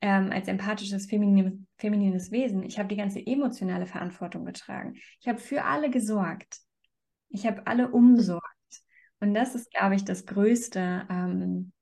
ähm, 0.00 0.30
als 0.32 0.48
empathisches, 0.48 1.06
feminines, 1.06 1.54
feminines 1.76 2.30
Wesen? 2.30 2.62
Ich 2.62 2.78
habe 2.78 2.88
die 2.88 2.96
ganze 2.96 3.24
emotionale 3.24 3.86
Verantwortung 3.86 4.44
getragen. 4.44 4.94
Ich 5.20 5.28
habe 5.28 5.38
für 5.38 5.64
alle 5.64 5.90
gesorgt. 5.90 6.60
Ich 7.30 7.46
habe 7.46 7.66
alle 7.66 7.90
umsorgt. 7.90 8.44
Und 9.20 9.34
das 9.34 9.54
ist, 9.54 9.70
glaube 9.72 9.94
ich, 9.94 10.04
das 10.04 10.26
Größte, 10.26 11.06
ähm, 11.08 11.72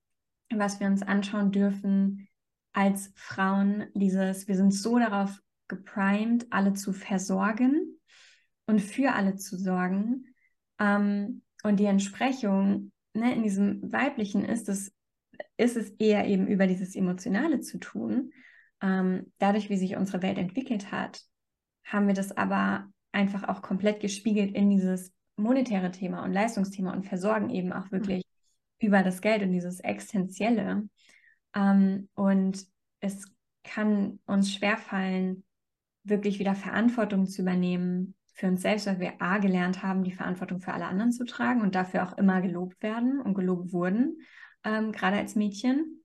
was 0.51 0.81
wir 0.81 0.87
uns 0.87 1.03
anschauen 1.03 1.51
dürfen, 1.53 2.29
als 2.73 3.13
Frauen 3.15 3.87
dieses, 3.95 4.49
wir 4.49 4.57
sind 4.57 4.73
so 4.73 4.99
darauf 4.99 5.41
geprimed, 5.69 6.47
alle 6.51 6.75
zu 6.75 6.93
versorgen 6.93 7.99
und 8.67 8.81
für 8.81 9.13
alle 9.13 9.37
zu 9.37 9.57
sorgen. 9.57 10.35
Ähm, 10.79 11.43
und 11.63 11.81
die 11.81 11.87
Entsprechung 11.87 12.93
ne, 13.15 13.35
in 13.35 13.43
diesem 13.43 13.93
Weiblichen 13.93 14.45
ist 14.45 14.69
es, 14.69 14.93
ist 15.57 15.77
es 15.77 15.91
eher 15.99 16.27
eben 16.27 16.47
über 16.47 16.67
dieses 16.67 16.95
Emotionale 16.95 17.61
zu 17.61 17.79
tun. 17.79 18.33
Ähm, 18.81 19.33
dadurch, 19.39 19.71
wie 19.71 19.77
sich 19.77 19.97
unsere 19.97 20.23
Welt 20.23 20.39
entwickelt 20.39 20.93
hat, 20.93 21.21
haben 21.85 22.07
wir 22.07 22.15
das 22.15 22.37
aber 22.37 22.89
einfach 23.13 23.49
auch 23.49 23.63
komplett 23.63 24.01
gespiegelt 24.01 24.55
in 24.55 24.71
dieses 24.71 25.13
monetäre 25.39 25.91
Thema 25.91 26.25
und 26.25 26.33
Leistungsthema 26.33 26.93
und 26.93 27.07
versorgen 27.07 27.51
eben 27.51 27.73
auch 27.73 27.91
wirklich 27.91 28.25
mhm. 28.81 28.87
über 28.87 29.03
das 29.03 29.21
Geld 29.21 29.43
und 29.43 29.53
dieses 29.53 29.81
Existenzielle. 29.81 30.89
Ähm, 31.55 32.09
und 32.15 32.67
es 33.01 33.25
kann 33.65 34.19
uns 34.27 34.53
schwerfallen, 34.53 35.45
wirklich 36.05 36.39
wieder 36.39 36.55
Verantwortung 36.55 37.27
zu 37.27 37.43
übernehmen 37.43 38.15
für 38.33 38.47
uns 38.47 38.63
selbst, 38.63 38.87
weil 38.87 39.01
wir 39.01 39.21
A 39.21 39.39
gelernt 39.39 39.83
haben, 39.83 40.05
die 40.05 40.13
Verantwortung 40.13 40.61
für 40.61 40.73
alle 40.73 40.87
anderen 40.87 41.13
zu 41.13 41.25
tragen 41.25 41.61
und 41.61 41.75
dafür 41.75 42.05
auch 42.05 42.17
immer 42.17 42.41
gelobt 42.41 42.83
werden 42.83 43.21
und 43.21 43.35
gelobt 43.35 43.73
wurden, 43.73 44.19
ähm, 44.65 44.93
gerade 44.93 45.17
als 45.17 45.35
Mädchen 45.35 46.05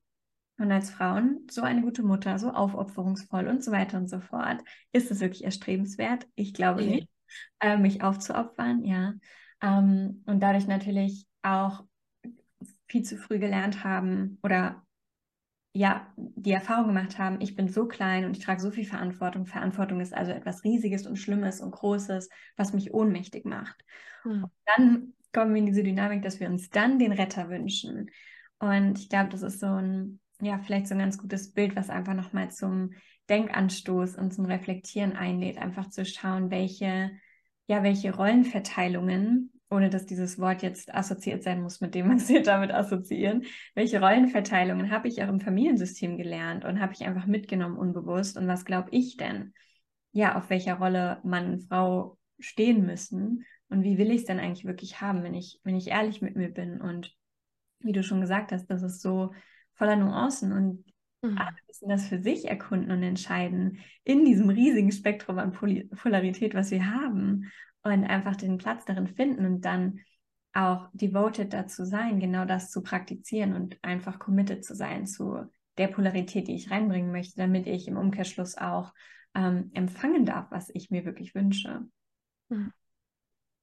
und 0.58 0.72
als 0.72 0.90
Frauen. 0.90 1.48
So 1.50 1.62
eine 1.62 1.82
gute 1.82 2.04
Mutter, 2.04 2.38
so 2.40 2.50
aufopferungsvoll 2.50 3.48
und 3.48 3.64
so 3.64 3.72
weiter 3.72 3.98
und 3.98 4.10
so 4.10 4.20
fort. 4.20 4.64
Ist 4.92 5.12
es 5.12 5.20
wirklich 5.20 5.44
erstrebenswert? 5.44 6.28
Ich 6.36 6.54
glaube 6.54 6.84
ja. 6.84 6.90
nicht, 6.90 7.08
äh, 7.60 7.78
mich 7.78 8.04
aufzuopfern, 8.04 8.84
ja. 8.84 9.14
Ähm, 9.62 10.24
und 10.26 10.42
dadurch 10.42 10.68
natürlich 10.68 11.26
auch 11.42 11.84
viel 12.88 13.04
zu 13.04 13.18
früh 13.18 13.40
gelernt 13.40 13.84
haben 13.84 14.38
oder 14.44 14.84
ja, 15.76 16.14
die 16.16 16.52
Erfahrung 16.52 16.88
gemacht 16.88 17.18
haben, 17.18 17.42
ich 17.42 17.56
bin 17.56 17.68
so 17.68 17.88
klein 17.88 18.26
und 18.26 18.38
ich 18.38 18.44
trage 18.44 18.62
so 18.62 18.70
viel 18.70 18.86
Verantwortung. 18.86 19.48
Verantwortung 19.48 20.02
ist 20.02 20.14
also 20.14 20.32
etwas 20.32 20.64
Riesiges 20.64 21.08
und 21.08 21.18
Schlimmes 21.18 21.62
und 21.62 21.72
Großes, 21.72 22.30
was 22.56 22.74
mich 22.74 22.94
ohnmächtig 22.94 23.46
macht. 23.46 23.84
Hm. 24.22 24.46
dann 24.66 25.14
kommen 25.34 25.54
wir 25.54 25.60
in 25.60 25.66
diese 25.66 25.84
Dynamik, 25.84 26.22
dass 26.22 26.40
wir 26.40 26.48
uns 26.48 26.70
dann 26.70 27.00
den 27.00 27.12
Retter 27.12 27.50
wünschen. 27.50 28.12
Und 28.60 29.00
ich 29.00 29.10
glaube, 29.10 29.30
das 29.30 29.42
ist 29.42 29.60
so 29.60 29.66
ein, 29.66 30.20
ja, 30.44 30.60
vielleicht 30.60 30.88
so 30.88 30.96
ein 30.96 31.00
ganz 31.00 31.18
gutes 31.18 31.54
Bild, 31.54 31.76
was 31.76 31.90
einfach 31.90 32.14
nochmal 32.14 32.52
zum 32.52 32.92
Denkanstoß 33.30 34.16
und 34.16 34.34
zum 34.34 34.46
Reflektieren 34.46 35.14
einlädt, 35.14 35.58
einfach 35.58 35.90
zu 35.90 36.06
schauen, 36.06 36.52
welche, 36.52 37.12
ja, 37.68 37.84
welche 37.84 38.16
Rollenverteilungen 38.16 39.54
ohne 39.74 39.90
dass 39.90 40.06
dieses 40.06 40.40
Wort 40.40 40.62
jetzt 40.62 40.94
assoziiert 40.94 41.44
sein 41.44 41.62
muss 41.62 41.82
mit 41.82 41.96
dem, 41.96 42.10
was 42.16 42.30
wir 42.30 42.44
damit 42.44 42.72
assoziieren. 42.72 43.44
Welche 43.76 44.00
Rollenverteilungen 44.00 44.92
habe 44.92 45.08
ich 45.08 45.22
auch 45.24 45.28
im 45.28 45.42
Familiensystem 45.42 46.18
gelernt 46.18 46.64
und 46.64 46.80
habe 46.80 46.94
ich 46.94 47.04
einfach 47.04 47.26
mitgenommen 47.26 47.78
unbewusst? 47.78 48.38
Und 48.38 48.48
was 48.48 48.66
glaube 48.66 48.90
ich 48.92 49.18
denn? 49.18 49.54
Ja, 50.12 50.38
auf 50.38 50.50
welcher 50.50 50.76
Rolle 50.76 51.20
Mann 51.24 51.52
und 51.52 51.64
Frau 51.68 52.18
stehen 52.40 52.86
müssen 52.86 53.46
und 53.70 53.84
wie 53.84 53.98
will 53.98 54.12
ich 54.12 54.22
es 54.22 54.26
denn 54.26 54.40
eigentlich 54.40 54.66
wirklich 54.66 55.02
haben, 55.02 55.24
wenn 55.24 55.34
ich, 55.34 55.60
wenn 55.64 55.76
ich 55.76 55.88
ehrlich 55.88 56.22
mit 56.22 56.36
mir 56.36 56.50
bin 56.50 56.80
und 56.80 57.16
wie 57.80 57.92
du 57.92 58.04
schon 58.04 58.22
gesagt 58.22 58.52
hast, 58.52 58.68
das 58.68 58.84
ist 58.84 59.02
so 59.02 59.34
voller 59.84 59.98
Nuancen 59.98 60.54
und 60.54 60.86
mhm. 61.22 61.38
alle 61.38 61.58
müssen 61.68 61.90
das 61.90 62.08
für 62.08 62.22
sich 62.22 62.46
erkunden 62.46 62.90
und 62.90 63.04
entscheiden 63.04 63.80
in 64.06 64.24
diesem 64.24 64.48
riesigen 64.48 64.94
Spektrum 64.94 65.40
an 65.40 65.52
Pol 65.52 65.90
Polarität, 66.02 66.54
was 66.54 66.72
wir 66.72 66.90
haben 66.90 67.52
und 67.84 68.06
einfach 68.06 68.38
den 68.38 68.58
Platz 68.58 68.86
darin 68.86 69.08
finden 69.08 69.46
und 69.46 69.66
dann 69.66 70.00
auch 70.54 70.90
devoted 70.94 71.52
dazu 71.52 71.84
sein, 71.84 72.22
genau 72.22 72.46
das 72.46 72.72
zu 72.72 72.82
praktizieren 72.82 73.54
und 73.54 73.78
einfach 73.84 74.20
committed 74.20 74.64
zu 74.64 74.74
sein 74.74 75.06
zu 75.06 75.52
der 75.78 75.90
Polarität, 75.90 76.48
die 76.48 76.56
ich 76.56 76.72
reinbringen 76.72 77.12
möchte, 77.12 77.36
damit 77.36 77.68
ich 77.68 77.90
im 77.90 77.98
Umkehrschluss 77.98 78.58
auch 78.58 78.94
ähm, 79.36 79.70
empfangen 79.74 80.26
darf, 80.26 80.50
was 80.50 80.70
ich 80.74 80.92
mir 80.92 81.04
wirklich 81.04 81.36
wünsche. 81.36 81.82
Hm. 82.50 82.72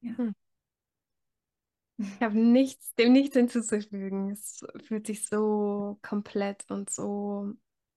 Ja. 0.02 0.18
Hm. 0.18 0.34
Ich 2.00 2.22
habe 2.22 2.38
nichts, 2.38 2.94
dem 2.94 3.12
nichts 3.12 3.36
hinzuzufügen. 3.36 4.30
Es 4.30 4.64
fühlt 4.84 5.06
sich 5.06 5.26
so 5.26 5.98
komplett 6.02 6.70
und 6.70 6.88
so 6.88 7.52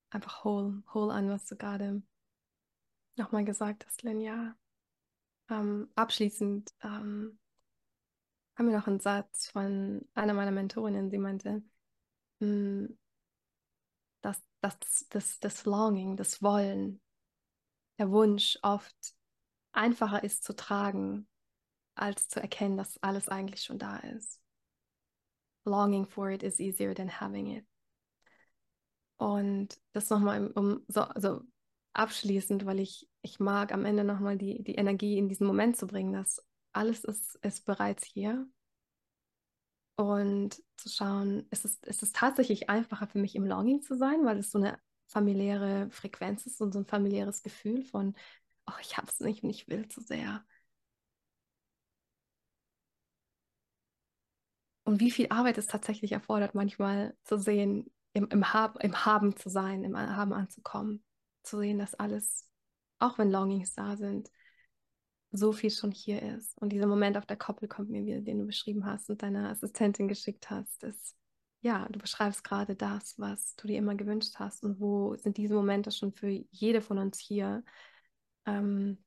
einfach 0.10 0.44
whole, 0.44 0.84
whole 0.94 1.14
an, 1.14 1.30
was 1.30 1.46
du 1.46 1.56
gerade 1.56 2.02
nochmal 3.16 3.46
gesagt 3.46 3.86
hast, 3.86 4.04
Lynn. 4.04 4.20
Ja. 4.20 4.56
Ähm, 5.50 5.90
abschließend 5.96 6.72
ähm, 6.84 7.40
haben 8.56 8.68
wir 8.68 8.78
noch 8.78 8.88
einen 8.88 9.00
Satz 9.00 9.48
von 9.50 10.06
einer 10.14 10.34
meiner 10.34 10.52
Mentorinnen, 10.52 11.10
sie 11.10 11.18
meinte, 11.18 11.64
hm, 12.40 12.98
dass, 14.22 14.42
dass 14.62 15.08
das, 15.10 15.40
das 15.40 15.66
Longing, 15.66 16.18
das 16.18 16.42
Wollen, 16.42 17.02
der 18.00 18.12
Wunsch 18.12 18.58
oft 18.62 19.16
einfacher 19.72 20.24
ist 20.24 20.44
zu 20.44 20.56
tragen, 20.56 21.28
als 21.96 22.28
zu 22.28 22.42
erkennen, 22.42 22.78
dass 22.78 23.02
alles 23.02 23.30
eigentlich 23.30 23.64
schon 23.64 23.80
da 23.80 23.98
ist. 23.98 24.40
Longing 25.66 26.06
for 26.06 26.30
it 26.30 26.44
is 26.44 26.60
easier 26.60 26.94
than 26.94 27.22
having 27.22 27.48
it. 27.48 27.66
Und 29.18 29.80
das 29.94 30.10
nochmal 30.10 30.52
um 30.52 30.84
so 30.88 31.02
also 31.02 31.42
abschließend, 31.94 32.66
weil 32.66 32.80
ich, 32.80 33.08
ich 33.22 33.40
mag 33.40 33.72
am 33.72 33.86
Ende 33.86 34.04
nochmal 34.04 34.38
die, 34.38 34.64
die 34.64 34.76
Energie 34.76 35.18
in 35.18 35.30
diesen 35.30 35.48
Moment 35.48 35.78
zu 35.78 35.88
bringen, 35.88 36.14
dass 36.14 36.46
alles 36.74 37.04
ist, 37.04 37.36
ist 37.42 37.66
bereits 37.66 38.06
hier. 38.06 38.48
Und 39.96 40.62
zu 40.76 40.90
schauen, 40.90 41.46
ist 41.52 41.66
es, 41.66 41.78
ist 41.84 42.02
es 42.02 42.12
tatsächlich 42.12 42.70
einfacher 42.70 43.08
für 43.08 43.20
mich 43.20 43.36
im 43.36 43.46
Longing 43.46 43.82
zu 43.84 43.96
sein, 43.96 44.26
weil 44.26 44.40
es 44.40 44.52
so 44.52 44.58
eine 44.58 44.80
familiäre 45.08 45.90
Frequenz 45.92 46.48
ist 46.48 46.60
und 46.62 46.74
so 46.74 46.80
ein 46.80 46.88
familiäres 46.88 47.44
Gefühl 47.44 47.84
von, 47.84 48.16
oh, 48.66 48.80
ich 48.82 48.98
habe 48.98 49.08
es 49.08 49.20
nicht 49.20 49.44
und 49.44 49.52
ich 49.52 49.68
will 49.68 49.88
zu 49.88 50.02
sehr. 50.02 50.44
Und 54.84 55.00
wie 55.00 55.12
viel 55.12 55.28
Arbeit 55.30 55.58
es 55.58 55.68
tatsächlich 55.68 56.12
erfordert, 56.12 56.56
manchmal 56.56 57.16
zu 57.24 57.38
sehen, 57.38 57.92
im, 58.14 58.28
im, 58.30 58.54
Hab, 58.54 58.84
im 58.84 59.06
Haben 59.06 59.36
zu 59.36 59.50
sein, 59.50 59.84
im 59.84 59.98
Haben 59.98 60.34
anzukommen, 60.34 61.04
zu 61.42 61.58
sehen, 61.58 61.80
dass 61.80 61.96
alles, 61.96 62.48
auch 63.00 63.18
wenn 63.18 63.32
Longings 63.32 63.74
da 63.74 63.96
sind, 63.96 64.30
so 65.32 65.52
viel 65.52 65.72
schon 65.72 65.92
hier 65.92 66.22
ist. 66.22 66.56
Und 66.62 66.70
dieser 66.70 66.86
Moment 66.86 67.18
auf 67.18 67.26
der 67.26 67.38
Koppel 67.38 67.68
kommt 67.68 67.90
mir 67.90 68.06
wieder, 68.06 68.22
den 68.22 68.40
du 68.40 68.46
beschrieben 68.46 68.86
hast 68.86 69.10
und 69.10 69.24
deiner 69.24 69.50
Assistentin 69.50 70.08
geschickt 70.08 70.50
hast, 70.50 70.84
ist, 70.84 71.16
ja, 71.62 71.88
du 71.90 71.98
beschreibst 71.98 72.44
gerade 72.44 72.76
das, 72.76 73.18
was 73.18 73.56
du 73.56 73.68
dir 73.68 73.78
immer 73.78 73.96
gewünscht 73.96 74.36
hast 74.38 74.64
und 74.64 74.80
wo 74.80 75.16
sind 75.16 75.38
diese 75.38 75.56
Momente 75.56 75.92
schon 75.92 76.12
für 76.12 76.28
jede 76.52 76.82
von 76.82 77.00
uns 77.00 77.20
hier, 77.20 77.64
ähm, 78.46 79.04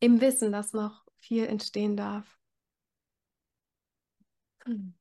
im 0.00 0.20
Wissen, 0.20 0.52
dass 0.52 0.72
noch 0.72 1.04
viel 1.16 1.46
entstehen 1.46 1.96
darf. 1.96 2.38
Hm. 4.66 4.94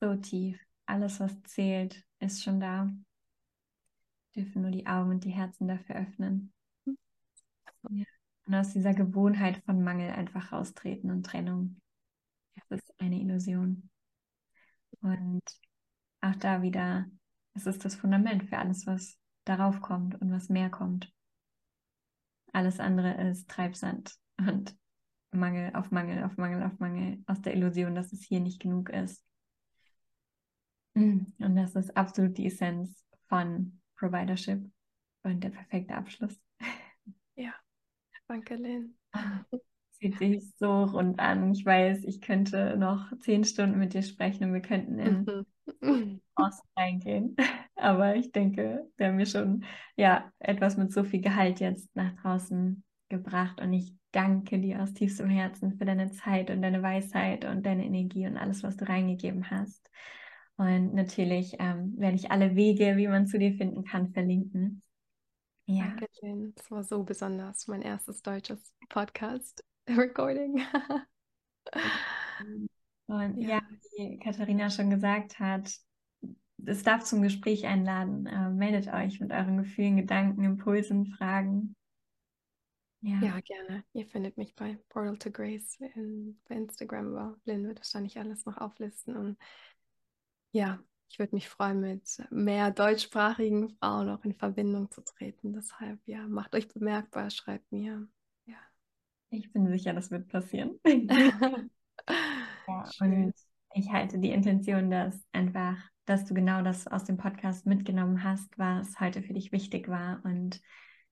So 0.00 0.16
tief. 0.16 0.58
Alles, 0.86 1.20
was 1.20 1.42
zählt, 1.44 2.04
ist 2.18 2.42
schon 2.42 2.60
da. 2.60 2.90
Wir 4.32 4.44
dürfen 4.44 4.62
nur 4.62 4.70
die 4.70 4.86
Augen 4.86 5.10
und 5.10 5.24
die 5.24 5.30
Herzen 5.30 5.68
dafür 5.68 5.96
öffnen. 5.96 6.52
Hm. 6.84 6.98
Ja. 7.90 8.04
Und 8.46 8.54
aus 8.54 8.72
dieser 8.72 8.94
Gewohnheit 8.94 9.62
von 9.64 9.82
Mangel 9.82 10.10
einfach 10.10 10.52
raustreten 10.52 11.10
und 11.10 11.24
Trennung. 11.24 11.80
Das 12.54 12.80
ist 12.80 13.00
eine 13.00 13.18
Illusion. 13.20 13.88
Und 15.00 15.42
auch 16.20 16.34
da 16.36 16.62
wieder, 16.62 17.06
es 17.54 17.66
ist 17.66 17.84
das 17.84 17.94
Fundament 17.94 18.44
für 18.44 18.58
alles, 18.58 18.86
was 18.86 19.18
darauf 19.44 19.80
kommt 19.80 20.20
und 20.20 20.30
was 20.30 20.48
mehr 20.48 20.70
kommt. 20.70 21.12
Alles 22.52 22.80
andere 22.80 23.14
ist 23.28 23.48
Treibsand 23.48 24.14
und 24.38 24.76
Mangel 25.34 25.74
auf 25.74 25.90
Mangel 25.90 26.24
auf 26.24 26.36
Mangel 26.36 26.62
auf 26.62 26.78
Mangel 26.78 27.22
aus 27.26 27.40
der 27.42 27.54
Illusion, 27.54 27.94
dass 27.94 28.12
es 28.12 28.22
hier 28.22 28.40
nicht 28.40 28.60
genug 28.60 28.88
ist. 28.90 29.24
Und 30.94 31.34
das 31.38 31.74
ist 31.74 31.96
absolut 31.96 32.38
die 32.38 32.46
Essenz 32.46 33.04
von 33.28 33.80
Providership 33.96 34.64
und 35.24 35.42
der 35.42 35.50
perfekte 35.50 35.94
Abschluss. 35.94 36.38
Ja, 37.34 37.52
danke, 38.28 38.54
Lynn. 38.54 38.96
Sieht 39.92 40.18
sich 40.18 40.52
so 40.58 40.84
rund 40.84 41.18
an. 41.18 41.52
Ich 41.52 41.64
weiß, 41.64 42.04
ich 42.04 42.20
könnte 42.20 42.76
noch 42.76 43.10
zehn 43.20 43.44
Stunden 43.44 43.78
mit 43.78 43.94
dir 43.94 44.02
sprechen 44.02 44.44
und 44.44 44.52
wir 44.52 44.60
könnten 44.60 44.98
in 44.98 45.46
mhm. 45.80 46.20
Ost 46.36 46.62
reingehen. 46.76 47.36
Aber 47.76 48.16
ich 48.16 48.30
denke, 48.32 48.88
wir 48.96 49.06
haben 49.06 49.16
mir 49.16 49.26
schon 49.26 49.64
ja 49.96 50.30
etwas 50.38 50.76
mit 50.76 50.92
so 50.92 51.04
viel 51.04 51.20
Gehalt 51.20 51.60
jetzt 51.60 51.94
nach 51.96 52.14
draußen 52.22 52.84
gebracht 53.08 53.60
und 53.60 53.72
ich 53.72 53.94
danke 54.14 54.58
dir 54.60 54.82
aus 54.82 54.92
tiefstem 54.92 55.28
Herzen 55.28 55.76
für 55.76 55.84
deine 55.84 56.12
Zeit 56.12 56.50
und 56.50 56.62
deine 56.62 56.82
Weisheit 56.82 57.44
und 57.44 57.66
deine 57.66 57.84
Energie 57.84 58.26
und 58.26 58.36
alles, 58.36 58.62
was 58.62 58.76
du 58.76 58.88
reingegeben 58.88 59.50
hast. 59.50 59.90
Und 60.56 60.94
natürlich 60.94 61.56
ähm, 61.58 61.94
werde 61.96 62.16
ich 62.16 62.30
alle 62.30 62.54
Wege, 62.54 62.96
wie 62.96 63.08
man 63.08 63.26
zu 63.26 63.38
dir 63.38 63.54
finden 63.54 63.84
kann, 63.84 64.12
verlinken. 64.12 64.82
Ja. 65.66 65.86
Danke, 65.86 66.06
Jen. 66.22 66.54
Das 66.54 66.70
war 66.70 66.84
so 66.84 67.02
besonders. 67.02 67.66
Mein 67.66 67.82
erstes 67.82 68.22
deutsches 68.22 68.72
Podcast-Recording. 68.88 70.62
und 73.06 73.36
ja. 73.38 73.48
ja, 73.48 73.62
wie 73.96 74.18
Katharina 74.18 74.70
schon 74.70 74.90
gesagt 74.90 75.40
hat, 75.40 75.72
es 76.64 76.82
darf 76.84 77.02
zum 77.02 77.22
Gespräch 77.22 77.66
einladen. 77.66 78.26
Äh, 78.26 78.50
meldet 78.50 78.92
euch 78.92 79.18
mit 79.18 79.32
euren 79.32 79.56
Gefühlen, 79.56 79.96
Gedanken, 79.96 80.44
Impulsen, 80.44 81.06
Fragen. 81.06 81.74
Ja. 83.04 83.20
ja, 83.20 83.40
gerne. 83.40 83.84
Ihr 83.92 84.06
findet 84.06 84.38
mich 84.38 84.54
bei 84.54 84.78
Portal 84.88 85.18
to 85.18 85.30
Grace 85.30 85.76
in, 85.94 86.40
bei 86.48 86.54
Instagram. 86.54 87.14
Aber 87.14 87.36
Lynn 87.44 87.68
wird 87.68 87.78
wahrscheinlich 87.78 88.18
alles 88.18 88.46
noch 88.46 88.56
auflisten. 88.56 89.14
Und 89.14 89.36
ja, 90.52 90.82
ich 91.10 91.18
würde 91.18 91.34
mich 91.34 91.50
freuen, 91.50 91.80
mit 91.80 92.22
mehr 92.30 92.70
deutschsprachigen 92.70 93.68
Frauen 93.68 94.08
auch 94.08 94.24
in 94.24 94.32
Verbindung 94.32 94.90
zu 94.90 95.02
treten. 95.02 95.52
Deshalb, 95.52 96.00
ja, 96.06 96.26
macht 96.26 96.54
euch 96.54 96.66
bemerkbar, 96.66 97.28
schreibt 97.28 97.70
mir. 97.70 98.08
Ja. 98.46 98.56
Ich 99.28 99.52
bin 99.52 99.68
sicher, 99.68 99.92
das 99.92 100.10
wird 100.10 100.28
passieren. 100.28 100.80
ja, 100.86 101.60
und 103.00 103.34
ich 103.74 103.92
halte 103.92 104.18
die 104.18 104.30
Intention, 104.30 104.90
dass 104.90 105.22
einfach, 105.32 105.76
dass 106.06 106.24
du 106.24 106.32
genau 106.32 106.62
das 106.62 106.86
aus 106.86 107.04
dem 107.04 107.18
Podcast 107.18 107.66
mitgenommen 107.66 108.24
hast, 108.24 108.58
was 108.58 108.98
heute 108.98 109.22
für 109.22 109.34
dich 109.34 109.52
wichtig 109.52 109.88
war 109.88 110.22
und 110.24 110.62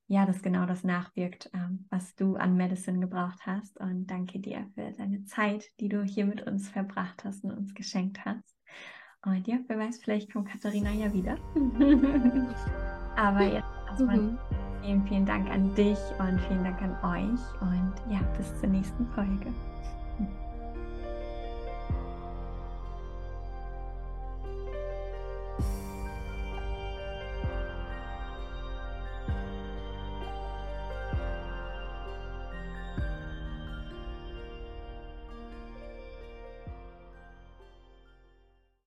ja, 0.07 0.27
dass 0.27 0.43
genau 0.43 0.67
das 0.67 0.85
nachwirkt, 0.85 1.51
ähm, 1.55 1.87
was 1.91 2.15
du 2.15 2.37
an 2.37 2.57
Medicine 2.57 3.01
gebraucht 3.01 3.41
hast. 3.47 3.79
Und 3.79 4.07
danke 4.07 4.41
dir 4.41 4.67
für 4.75 4.91
deine 4.93 5.25
Zeit, 5.25 5.65
die 5.81 5.89
du 5.89 6.03
hier 6.03 6.27
mit 6.27 6.47
uns 6.47 6.69
verbracht 6.69 7.25
hast 7.25 7.45
und 7.45 7.53
uns 7.53 7.75
geschenkt 7.75 8.25
hast. 8.25 8.57
Und 9.25 9.47
ja, 9.47 9.59
wer 9.69 9.79
weiß, 9.79 10.01
vielleicht 10.03 10.33
kommt 10.33 10.49
Katharina 10.49 10.91
ja 10.91 11.13
wieder. 11.13 11.37
Aber 13.17 13.43
jetzt 13.43 13.69
erstmal 13.89 14.17
mhm. 14.17 14.39
vielen, 14.83 15.07
vielen 15.07 15.27
Dank 15.27 15.49
an 15.49 15.75
dich 15.75 15.99
und 16.19 16.41
vielen 16.41 16.65
Dank 16.65 16.83
an 16.83 16.97
euch. 17.05 17.61
Und 17.61 17.95
ja, 18.13 18.21
bis 18.37 18.59
zur 18.61 18.69
nächsten 18.69 19.07
Folge. 19.09 19.53